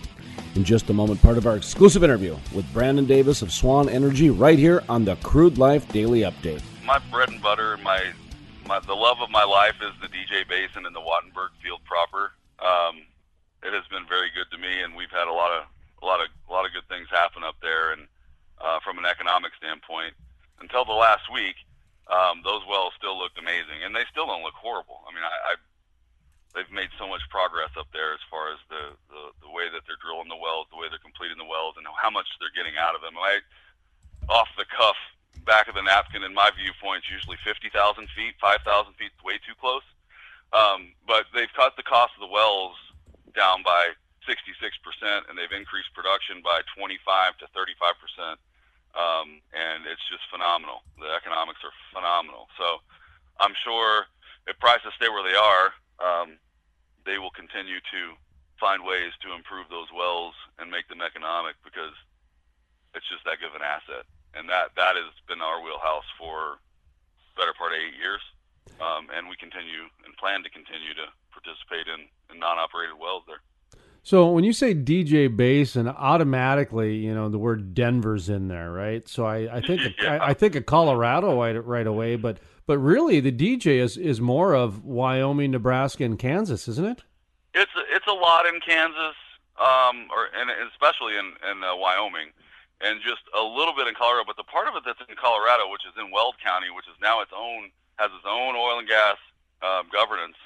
In 0.56 0.64
just 0.64 0.90
a 0.90 0.94
moment, 0.94 1.22
part 1.22 1.38
of 1.38 1.46
our 1.46 1.58
exclusive 1.58 2.06
interview 2.06 2.38
with 2.56 2.66
Brandon 2.72 3.06
Davis 3.06 3.42
of 3.42 3.52
Swan 3.52 3.90
Energy 3.90 4.30
right 4.30 4.58
here 4.58 4.82
on 4.88 5.04
the 5.04 5.18
Crude 5.18 5.58
Life 5.58 5.86
Daily 5.90 6.22
Update. 6.22 6.62
My 6.86 7.00
bread 7.12 7.28
and 7.28 7.42
butter, 7.42 7.76
my, 7.84 8.02
my 8.66 8.80
the 8.80 8.96
love 8.96 9.18
of 9.20 9.30
my 9.30 9.44
life 9.44 9.76
is 9.82 9.92
the 10.02 10.08
DJ 10.08 10.48
Basin 10.48 10.86
and 10.86 10.96
the 10.96 11.02
Wattenberg 11.02 11.50
Field 11.62 11.82
proper. 11.84 12.32
Um, 12.60 13.02
it 13.62 13.74
has 13.74 13.84
been 13.92 14.08
very 14.08 14.30
good 14.34 14.50
to 14.56 14.58
me, 14.58 14.84
and 14.84 14.96
we've 14.96 15.12
had 15.12 15.28
a 15.28 15.34
lot 15.34 15.52
of 15.52 15.68
a 16.02 16.06
lot 16.06 16.22
of 16.22 16.28
a 16.50 16.54
lot 16.54 16.66
of 16.66 16.72
good 16.72 16.88
things 16.88 17.10
happen 17.12 17.44
up 17.44 17.58
there, 17.62 17.92
and 17.92 18.08
uh, 18.64 18.80
from 18.86 18.98
an 18.98 19.06
economic 19.06 19.52
standpoint. 19.58 20.14
Until 20.60 20.86
the 20.86 20.94
last 20.94 21.32
week, 21.32 21.56
um, 22.08 22.40
those 22.44 22.64
wells 22.68 22.96
still 22.96 23.20
looked 23.20 23.36
amazing, 23.36 23.84
and 23.84 23.92
they 23.92 24.08
still 24.08 24.28
don't 24.28 24.44
look 24.44 24.56
horrible. 24.56 25.04
I 25.04 25.12
mean, 25.12 25.24
I, 25.28 25.36
I 25.52 25.54
they've 26.56 26.72
made 26.72 26.90
so 26.96 27.06
much 27.06 27.22
progress 27.30 27.70
up 27.76 27.92
there 27.92 28.16
as 28.16 28.24
far 28.32 28.50
as 28.50 28.60
the, 28.72 28.96
the 29.12 29.24
the 29.44 29.52
way 29.52 29.68
that 29.68 29.84
they're 29.84 30.00
drilling 30.00 30.32
the 30.32 30.40
wells, 30.40 30.72
the 30.72 30.80
way 30.80 30.88
they're 30.88 31.04
completing 31.04 31.36
the 31.36 31.48
wells, 31.48 31.76
and 31.76 31.84
how 32.00 32.10
much 32.10 32.28
they're 32.40 32.56
getting 32.56 32.80
out 32.80 32.96
of 32.96 33.04
them. 33.04 33.20
I 33.20 33.44
off 34.32 34.48
the 34.56 34.66
cuff, 34.68 34.96
back 35.44 35.68
of 35.68 35.76
the 35.76 35.84
napkin, 35.84 36.24
in 36.24 36.34
my 36.36 36.52
viewpoint, 36.52 37.08
usually 37.08 37.40
50,000 37.48 37.72
feet, 38.12 38.36
5,000 38.44 38.60
feet, 39.00 39.12
way 39.24 39.40
too 39.40 39.56
close. 39.56 39.88
Um, 40.52 40.92
but 41.08 41.32
they've 41.32 41.52
cut 41.56 41.80
the 41.80 41.88
cost 41.88 42.12
of 42.20 42.28
the 42.28 42.32
wells 42.32 42.76
down 43.32 43.64
by 43.64 43.96
66%, 44.28 44.44
and 45.28 45.40
they've 45.40 45.56
increased 45.56 45.96
production 45.96 46.44
by 46.44 46.60
25 46.76 47.40
to 47.40 47.48
35 47.56 47.96
percent 48.00 48.40
um, 48.98 49.40
and 49.54 49.86
it's 49.86 50.04
just 50.10 50.26
phenomenal. 50.34 50.82
The 50.98 51.14
economics 51.14 51.62
are 51.62 51.76
phenomenal. 51.94 52.50
So 52.58 52.82
I'm 53.40 53.54
sure 53.62 54.10
if 54.50 54.58
prices 54.58 54.92
stay 54.98 55.08
where 55.08 55.24
they 55.24 55.38
are, 55.38 55.68
um, 56.02 56.42
they 57.06 57.22
will 57.22 57.32
continue 57.32 57.78
to 57.94 58.18
find 58.58 58.82
ways 58.82 59.14
to 59.22 59.38
improve 59.38 59.70
those 59.70 59.88
wells 59.94 60.34
and 60.58 60.74
make 60.74 60.90
them 60.90 61.06
economic 61.06 61.54
because 61.62 61.94
it's 62.98 63.06
just 63.06 63.22
that 63.30 63.38
good 63.38 63.54
of 63.54 63.60
an 63.62 63.62
asset. 63.62 64.10
And 64.34 64.50
that 64.50 64.74
that 64.76 64.98
has 64.98 65.14
been 65.30 65.42
our 65.42 65.62
wheelhouse 65.62 66.10
for 66.18 66.58
better 67.38 67.54
part 67.54 67.74
of 67.74 67.80
eight 67.80 67.96
years. 67.96 68.22
Um, 68.82 69.10
and 69.14 69.30
we 69.30 69.38
continue 69.38 69.90
and 70.06 70.14
plan 70.18 70.42
to 70.46 70.50
continue 70.50 70.94
to 70.98 71.10
participate 71.34 71.90
in, 71.90 72.10
in 72.30 72.38
non-operated 72.38 72.98
wells 72.98 73.26
there. 73.26 73.42
So 74.08 74.32
when 74.32 74.46
you 74.46 74.54
say 74.54 74.74
DJ 74.74 75.28
Basin, 75.28 75.86
automatically, 75.86 76.96
you 76.96 77.14
know, 77.14 77.28
the 77.28 77.38
word 77.38 77.74
Denver's 77.74 78.30
in 78.30 78.48
there, 78.48 78.72
right? 78.72 79.06
So 79.06 79.26
I, 79.26 79.58
I 79.58 79.60
think 79.60 79.82
yeah. 80.02 80.14
I, 80.14 80.30
I, 80.30 80.34
think 80.34 80.56
of 80.56 80.66
Colorado 80.66 81.38
right, 81.38 81.52
right 81.52 81.86
away, 81.86 82.16
but 82.16 82.38
but 82.68 82.78
really 82.78 83.20
the 83.20 83.34
DJ 83.34 83.84
is, 83.84 83.98
is 83.98 84.22
more 84.22 84.56
of 84.56 84.86
Wyoming, 84.86 85.52
Nebraska, 85.52 86.06
and 86.06 86.18
Kansas, 86.18 86.70
isn't 86.70 86.86
it? 86.86 87.04
It's 87.54 87.72
it's 87.92 88.08
a 88.08 88.14
lot 88.14 88.46
in 88.46 88.62
Kansas, 88.62 89.20
um, 89.60 90.08
or 90.16 90.32
and 90.40 90.52
especially 90.72 91.18
in 91.18 91.34
in 91.52 91.62
uh, 91.66 91.76
Wyoming, 91.76 92.32
and 92.80 93.02
just 93.04 93.28
a 93.38 93.44
little 93.44 93.76
bit 93.76 93.90
in 93.90 93.94
Colorado. 93.94 94.24
But 94.26 94.38
the 94.38 94.48
part 94.48 94.70
of 94.70 94.76
it 94.78 94.84
that's 94.86 95.02
in 95.04 95.18
Colorado, 95.18 95.70
which 95.70 95.84
is 95.84 95.92
in 96.00 96.12
Weld 96.12 96.36
County, 96.42 96.68
which 96.74 96.88
is 96.88 96.96
now 97.02 97.20
its 97.20 97.32
own 97.36 97.72
has 98.00 98.10
its 98.16 98.26
own 98.26 98.56
oil 98.56 98.80
and 98.80 98.88
gas 98.88 99.18
um, 99.62 99.92
governance, 99.92 100.38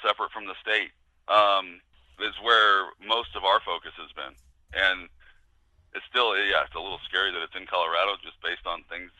separate 0.00 0.32
from 0.32 0.46
the 0.46 0.56
state. 0.64 0.88
Um, 1.28 1.83
is 2.20 2.34
where 2.42 2.90
most 3.02 3.34
of 3.34 3.44
our 3.44 3.60
focus 3.60 3.92
has 3.98 4.12
been, 4.12 4.34
and 4.74 5.08
it's 5.94 6.06
still 6.10 6.34
yeah, 6.36 6.66
it's 6.66 6.74
a 6.74 6.82
little 6.82 7.02
scary 7.06 7.30
that 7.32 7.42
it's 7.42 7.56
in 7.56 7.66
Colorado 7.66 8.18
just 8.22 8.40
based 8.42 8.66
on 8.66 8.82
things 8.90 9.10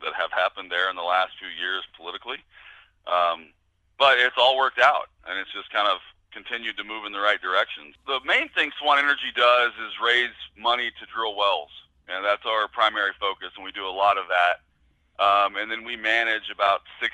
that 0.00 0.12
have 0.14 0.32
happened 0.32 0.70
there 0.70 0.90
in 0.90 0.96
the 0.96 1.06
last 1.06 1.32
few 1.38 1.48
years 1.48 1.84
politically. 1.96 2.40
Um, 3.06 3.52
but 3.98 4.18
it's 4.18 4.36
all 4.36 4.56
worked 4.56 4.80
out, 4.80 5.08
and 5.28 5.38
it's 5.38 5.52
just 5.52 5.70
kind 5.70 5.86
of 5.86 6.00
continued 6.32 6.76
to 6.76 6.84
move 6.84 7.04
in 7.04 7.12
the 7.12 7.20
right 7.20 7.40
direction. 7.40 7.92
The 8.06 8.20
main 8.24 8.48
thing 8.50 8.72
Swan 8.80 8.98
Energy 8.98 9.30
does 9.36 9.72
is 9.78 9.92
raise 10.02 10.34
money 10.56 10.90
to 10.90 11.04
drill 11.12 11.36
wells, 11.36 11.70
and 12.08 12.24
that's 12.24 12.42
our 12.46 12.66
primary 12.68 13.12
focus, 13.20 13.52
and 13.54 13.64
we 13.64 13.70
do 13.70 13.86
a 13.86 13.92
lot 13.92 14.16
of 14.18 14.24
that. 14.32 14.64
Um, 15.20 15.54
and 15.54 15.70
then 15.70 15.84
we 15.84 15.94
manage 15.94 16.48
about 16.50 16.82
60 16.98 17.12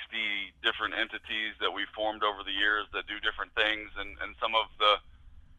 different 0.62 0.94
entities 0.94 1.58
that 1.60 1.68
we 1.68 1.84
formed 1.92 2.22
over 2.22 2.46
the 2.46 2.54
years 2.54 2.86
that 2.94 3.04
do 3.10 3.18
different 3.20 3.52
things, 3.58 3.90
and, 3.98 4.16
and 4.22 4.38
some 4.40 4.54
of 4.54 4.70
the 4.78 5.02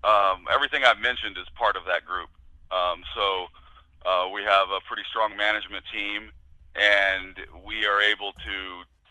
um, 0.04 0.46
everything 0.54 0.84
I've 0.84 1.00
mentioned 1.00 1.38
is 1.38 1.48
part 1.56 1.76
of 1.76 1.84
that 1.86 2.06
group. 2.06 2.30
Um, 2.72 3.04
so 3.16 3.48
uh, 4.06 4.30
we 4.34 4.44
have 4.44 4.70
a 4.70 4.80
pretty 4.88 5.04
strong 5.10 5.36
management 5.36 5.84
team, 5.92 6.32
and 6.76 7.36
we 7.66 7.86
are 7.86 8.02
able 8.02 8.32
to 8.34 8.58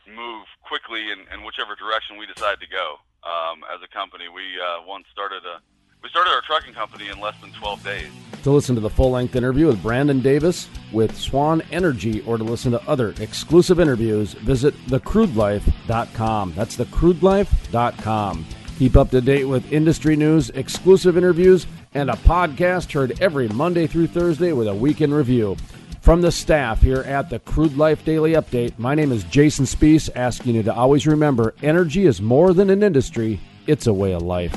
move 0.09 0.47
quickly 0.62 1.10
in, 1.12 1.27
in 1.32 1.44
whichever 1.44 1.74
direction 1.77 2.16
we 2.16 2.27
decide 2.27 2.60
to 2.60 2.69
go 2.69 2.97
um, 3.24 3.60
as 3.73 3.81
a 3.85 3.89
company. 3.93 4.28
We 4.28 4.56
uh, 4.60 4.86
once 4.86 5.05
started 5.12 5.44
a 5.44 5.60
we 6.02 6.09
started 6.10 6.31
our 6.31 6.43
trucking 6.43 6.74
company 6.74 7.09
in 7.09 7.19
less 7.19 7.35
than 7.40 7.51
12 7.52 7.82
days. 7.82 8.09
To 8.44 8.52
listen 8.52 8.77
to 8.77 8.81
the 8.81 8.90
full 8.90 9.10
length 9.10 9.35
interview 9.35 9.66
with 9.66 9.82
Brandon 9.82 10.20
Davis 10.20 10.69
with 10.93 11.16
Swan 11.16 11.60
Energy 11.73 12.20
or 12.20 12.39
to 12.39 12.44
listen 12.44 12.70
to 12.70 12.89
other 12.89 13.15
exclusive 13.19 13.81
interviews, 13.81 14.35
visit 14.35 14.74
thecrudelife.com. 14.86 16.52
That's 16.55 16.77
thecrudelife.com. 16.77 18.47
Keep 18.79 18.97
up 18.97 19.11
to 19.11 19.21
date 19.21 19.45
with 19.45 19.73
industry 19.73 20.15
news, 20.15 20.51
exclusive 20.51 21.17
interviews, 21.17 21.67
and 21.95 22.09
a 22.09 22.15
podcast 22.15 22.93
heard 22.93 23.21
every 23.21 23.49
Monday 23.49 23.89
through 23.89 24.07
Thursday 24.07 24.53
with 24.53 24.69
a 24.69 24.75
weekend 24.75 25.13
review. 25.13 25.57
From 26.01 26.21
the 26.21 26.31
staff 26.31 26.81
here 26.81 27.01
at 27.01 27.29
the 27.29 27.41
Crude 27.41 27.77
Life 27.77 28.05
Daily 28.05 28.35
Update, 28.35 28.79
my 28.79 28.95
name 28.95 29.11
is 29.11 29.25
Jason 29.25 29.65
Spiess, 29.65 30.09
asking 30.15 30.55
you 30.55 30.63
to 30.63 30.73
always 30.73 31.09
remember 31.09 31.57
energy 31.61 32.07
is 32.07 32.23
more 32.23 32.55
than 32.55 32.71
an 32.71 32.85
industry, 32.85 33.41
it's 33.67 33.89
a 33.89 33.93
way 33.93 34.13
of 34.13 34.23
life. 34.23 34.55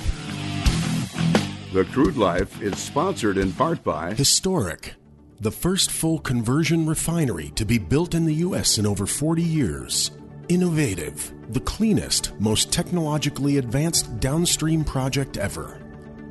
The 1.73 1.85
Crude 1.85 2.15
Life 2.15 2.61
is 2.61 2.77
sponsored 2.77 3.39
in 3.39 3.51
part 3.53 3.83
by 3.83 4.13
Historic, 4.13 4.93
the 5.39 5.51
first 5.51 5.89
full 5.89 6.19
conversion 6.19 6.85
refinery 6.85 7.49
to 7.55 7.65
be 7.65 7.79
built 7.79 8.13
in 8.13 8.25
the 8.25 8.35
U.S. 8.35 8.77
in 8.77 8.85
over 8.85 9.07
40 9.07 9.41
years. 9.41 10.11
Innovative, 10.51 11.31
the 11.53 11.61
cleanest, 11.61 12.37
most 12.37 12.73
technologically 12.73 13.57
advanced 13.57 14.19
downstream 14.19 14.83
project 14.83 15.37
ever. 15.37 15.81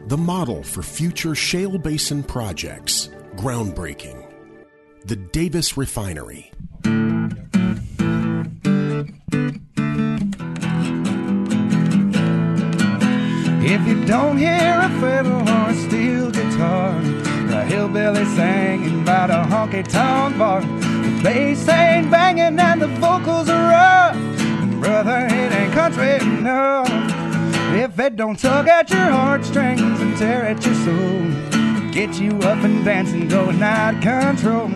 The 0.09 0.19
model 0.19 0.63
for 0.63 0.83
future 0.83 1.35
shale 1.35 1.79
basin 1.79 2.23
projects. 2.23 3.09
Groundbreaking 3.37 4.31
the 5.07 5.17
Davis 5.17 5.79
Refinery. 5.79 6.53
If 13.65 13.89
you 13.89 14.05
don't 14.05 14.37
hear 14.37 14.81
a 14.83 14.91
fiddle 15.01 15.49
or 15.49 15.71
a 15.71 15.75
steel 15.75 16.31
guitar, 16.31 16.99
a 16.99 17.65
hillbilly 17.65 18.27
singing 18.27 19.01
about 19.01 19.31
a 19.31 19.49
honky 19.49 19.83
tonk 19.89 20.37
bar, 20.37 20.61
bass 21.23 21.69
ain't 21.69 22.11
banging 22.11 22.59
and 22.59 22.81
the 22.81 22.87
vocals 22.87 23.49
are 23.49 23.71
rough, 23.71 24.17
brother, 24.81 25.27
it 25.31 25.53
ain't 25.53 25.73
country 25.73 26.15
enough. 26.17 26.89
If 27.75 27.99
it 27.99 28.17
don't 28.17 28.39
tug 28.39 28.69
at 28.69 28.91
your 28.91 29.11
heartstrings 29.11 30.01
and 30.01 30.17
tear 30.17 30.45
at 30.45 30.65
your 30.65 30.75
soul, 30.75 31.93
get 31.93 32.19
you 32.21 32.37
up 32.39 32.65
and 32.65 32.85
dancing, 32.85 33.29
going 33.29 33.63
out 33.63 33.95
of 33.95 34.01
control. 34.01 34.71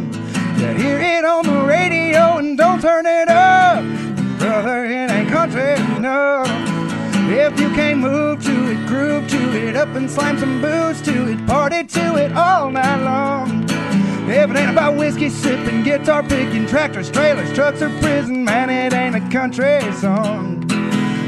You 0.58 0.68
hear 0.74 1.00
it 1.00 1.24
on 1.24 1.44
the 1.44 1.64
radio 1.66 2.38
and 2.38 2.56
don't 2.56 2.80
turn 2.80 3.06
it 3.06 3.28
up. 3.28 3.82
Brother, 4.38 4.84
it 4.84 5.10
ain't 5.10 5.28
country 5.28 5.74
enough. 5.96 6.48
If 7.26 7.58
you 7.58 7.70
can't 7.70 8.00
move 8.00 8.44
to 8.44 8.70
it, 8.70 8.86
groove 8.86 9.26
to 9.28 9.68
it, 9.68 9.76
up 9.76 9.88
and 9.96 10.10
slam 10.10 10.38
some 10.38 10.60
boots 10.60 11.00
to 11.02 11.32
it, 11.32 11.46
party 11.46 11.84
to 11.84 12.16
it 12.16 12.32
all 12.32 12.70
night 12.70 13.02
long. 13.02 13.73
If 14.26 14.50
it 14.50 14.56
ain't 14.56 14.70
about 14.70 14.96
whiskey 14.96 15.28
sipping, 15.28 15.82
guitar 15.82 16.22
picking, 16.22 16.66
tractors, 16.66 17.10
trailers, 17.10 17.52
trucks, 17.52 17.82
or 17.82 17.90
prison, 18.00 18.42
man, 18.44 18.70
it 18.70 18.94
ain't 18.94 19.14
a 19.14 19.20
country 19.30 19.80
song. 19.92 20.64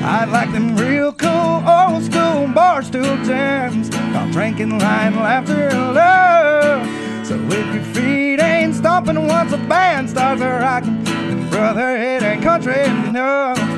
I'd 0.03 0.31
like 0.31 0.51
them 0.53 0.75
real 0.77 1.13
cool 1.13 1.69
old 1.69 2.03
school 2.05 2.49
bar 2.49 2.83
stool 2.83 3.17
jams, 3.25 3.95
all 4.15 4.31
drinking, 4.31 4.79
lying, 4.79 5.17
laughter, 5.17 5.69
and 5.69 5.95
love. 5.95 7.27
So 7.27 7.35
if 7.35 7.75
your 7.75 7.85
feet 7.95 8.41
ain't 8.41 8.75
stomping 8.75 9.27
once 9.27 9.53
a 9.53 9.59
band 9.59 10.09
starts 10.09 10.41
a 10.41 10.49
rocking, 10.49 11.05
then 11.05 11.51
brother, 11.51 11.97
it 11.97 12.23
ain't 12.23 12.43
country 12.43 12.83
enough. 12.85 13.76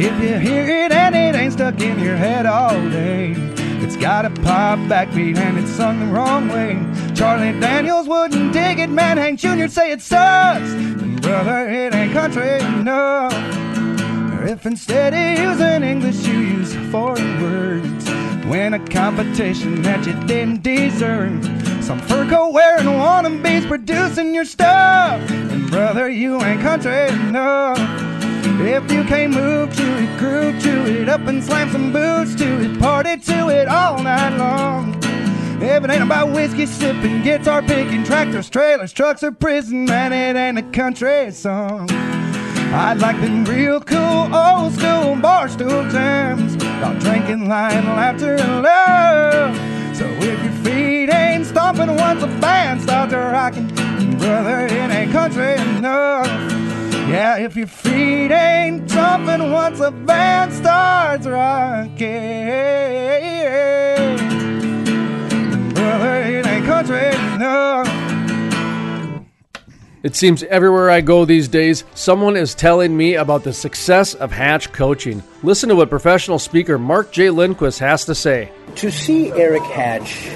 If 0.00 0.22
you 0.22 0.38
hear 0.38 0.64
it 0.86 0.92
and 0.92 1.16
it 1.16 1.34
ain't 1.34 1.54
stuck 1.54 1.80
in 1.80 1.98
your 1.98 2.14
head 2.14 2.46
all 2.46 2.70
day, 2.88 3.34
it's 3.82 3.96
got 3.96 4.24
a 4.24 4.30
pop 4.30 4.78
backbeat 4.80 5.36
and 5.36 5.58
it's 5.58 5.72
sung 5.72 5.98
the 5.98 6.06
wrong 6.06 6.48
way. 6.48 6.78
Charlie 7.16 7.58
Daniels 7.58 8.06
wouldn't 8.06 8.52
dig 8.52 8.78
it, 8.78 8.90
man. 8.90 9.16
Hank 9.16 9.40
Jr.'d 9.40 9.66
say 9.66 9.90
it 9.90 10.00
sucks. 10.00 10.70
Then 10.70 11.16
brother, 11.16 11.68
it 11.68 11.92
ain't 11.96 12.12
country 12.12 12.60
enough. 12.60 13.32
Or 14.38 14.44
if 14.44 14.66
instead 14.66 15.14
of 15.14 15.44
using 15.44 15.82
English, 15.82 16.24
you 16.28 16.38
use 16.38 16.76
foreign 16.92 17.42
words. 17.42 18.08
Win 18.46 18.74
a 18.74 18.86
competition 18.86 19.82
that 19.82 20.06
you 20.06 20.12
didn't 20.28 20.62
deserve. 20.62 21.44
Some 21.82 21.98
fur 22.02 22.24
coat 22.30 22.52
wearing 22.52 22.86
wannabes 22.86 23.66
producing 23.66 24.32
your 24.32 24.44
stuff. 24.44 25.28
And 25.28 25.68
brother, 25.68 26.08
you 26.08 26.40
ain't 26.40 26.60
country 26.60 27.08
enough. 27.08 28.07
If 28.60 28.90
you 28.90 29.04
can't 29.04 29.32
move 29.32 29.74
to 29.76 29.98
it, 30.02 30.18
groove 30.18 30.60
to 30.62 31.00
it, 31.00 31.08
up 31.08 31.20
and 31.28 31.42
slam 31.42 31.70
some 31.70 31.92
boots 31.92 32.34
to 32.34 32.60
it, 32.60 32.80
party 32.80 33.16
to 33.16 33.48
it 33.50 33.68
all 33.68 34.02
night 34.02 34.36
long. 34.36 34.96
If 35.62 35.84
it 35.84 35.90
ain't 35.90 36.02
about 36.02 36.32
whiskey 36.32 36.66
sipping, 36.66 37.22
guitar 37.22 37.62
picking, 37.62 38.02
tractors, 38.02 38.50
trailers, 38.50 38.92
trucks, 38.92 39.22
or 39.22 39.30
prison, 39.30 39.84
man, 39.84 40.12
it 40.12 40.36
ain't 40.36 40.58
a 40.58 40.62
country 40.76 41.30
song. 41.30 41.88
I'd 41.90 42.98
like 42.98 43.20
them 43.20 43.44
real 43.44 43.80
cool 43.80 44.34
old 44.34 44.72
school 44.74 45.14
bar 45.16 45.48
stool 45.48 45.88
jams 45.88 46.56
about 46.56 47.00
drinking, 47.00 47.48
lying, 47.48 47.86
laughter, 47.86 48.34
and 48.34 48.62
love. 48.62 49.96
So 49.96 50.04
if 50.04 50.42
your 50.42 50.52
feet 50.64 51.10
ain't 51.10 51.46
stomping 51.46 51.94
once 51.96 52.24
a 52.24 52.26
band 52.40 52.82
starts 52.82 53.14
rocking, 53.14 53.68
brother, 54.18 54.66
it 54.66 54.72
ain't 54.72 55.12
country 55.12 55.54
enough. 55.54 56.67
Yeah, 57.08 57.38
if 57.38 57.56
your 57.56 57.66
feet 57.66 58.30
ain't 58.30 58.90
stomping 58.90 59.50
once 59.50 59.80
a 59.80 59.90
band 59.90 60.52
starts 60.52 61.26
rocking, 61.26 61.96
brother, 65.72 66.22
it 66.22 66.46
ain't 66.46 66.66
country 66.66 67.08
enough. 67.34 67.88
It 70.02 70.16
seems 70.16 70.42
everywhere 70.44 70.90
I 70.90 71.00
go 71.00 71.24
these 71.24 71.48
days, 71.48 71.84
someone 71.94 72.36
is 72.36 72.54
telling 72.54 72.94
me 72.94 73.14
about 73.14 73.42
the 73.42 73.54
success 73.54 74.12
of 74.14 74.30
Hatch 74.30 74.70
coaching. 74.72 75.22
Listen 75.42 75.70
to 75.70 75.76
what 75.76 75.88
professional 75.88 76.38
speaker 76.38 76.78
Mark 76.78 77.10
J. 77.10 77.30
Lindquist 77.30 77.78
has 77.78 78.04
to 78.04 78.14
say. 78.14 78.52
To 78.76 78.90
see 78.90 79.32
Eric 79.32 79.62
Hatch 79.62 80.28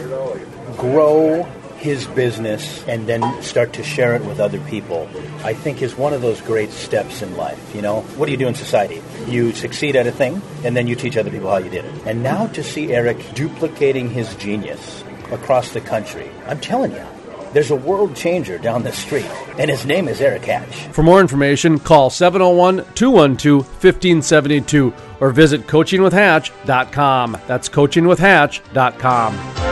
grow 0.78 1.46
his 1.82 2.06
business 2.06 2.84
and 2.84 3.06
then 3.06 3.42
start 3.42 3.72
to 3.74 3.82
share 3.82 4.14
it 4.14 4.24
with 4.24 4.40
other 4.40 4.60
people, 4.60 5.08
I 5.44 5.52
think 5.52 5.82
is 5.82 5.96
one 5.96 6.12
of 6.12 6.22
those 6.22 6.40
great 6.40 6.70
steps 6.70 7.22
in 7.22 7.36
life. 7.36 7.74
You 7.74 7.82
know, 7.82 8.02
what 8.16 8.26
do 8.26 8.32
you 8.32 8.38
do 8.38 8.46
in 8.46 8.54
society? 8.54 9.02
You 9.26 9.52
succeed 9.52 9.96
at 9.96 10.06
a 10.06 10.12
thing, 10.12 10.40
and 10.64 10.76
then 10.76 10.86
you 10.86 10.94
teach 10.94 11.16
other 11.16 11.30
people 11.30 11.50
how 11.50 11.58
you 11.58 11.70
did 11.70 11.84
it. 11.84 11.94
And 12.06 12.22
now 12.22 12.46
to 12.48 12.62
see 12.62 12.92
Eric 12.92 13.18
duplicating 13.34 14.10
his 14.10 14.34
genius 14.36 15.04
across 15.30 15.72
the 15.72 15.80
country, 15.80 16.30
I'm 16.46 16.60
telling 16.60 16.92
you, 16.92 17.04
there's 17.52 17.70
a 17.70 17.76
world 17.76 18.16
changer 18.16 18.58
down 18.58 18.82
the 18.82 18.92
street, 18.92 19.30
and 19.58 19.70
his 19.70 19.84
name 19.84 20.08
is 20.08 20.20
Eric 20.20 20.44
Hatch. 20.44 20.86
For 20.92 21.02
more 21.02 21.20
information, 21.20 21.78
call 21.78 22.08
701 22.08 22.86
212 22.94 23.66
1572 23.66 24.94
or 25.20 25.30
visit 25.30 25.66
coachingwithhatch.com. 25.66 27.38
That's 27.46 27.68
coachingwithhatch.com. 27.68 29.71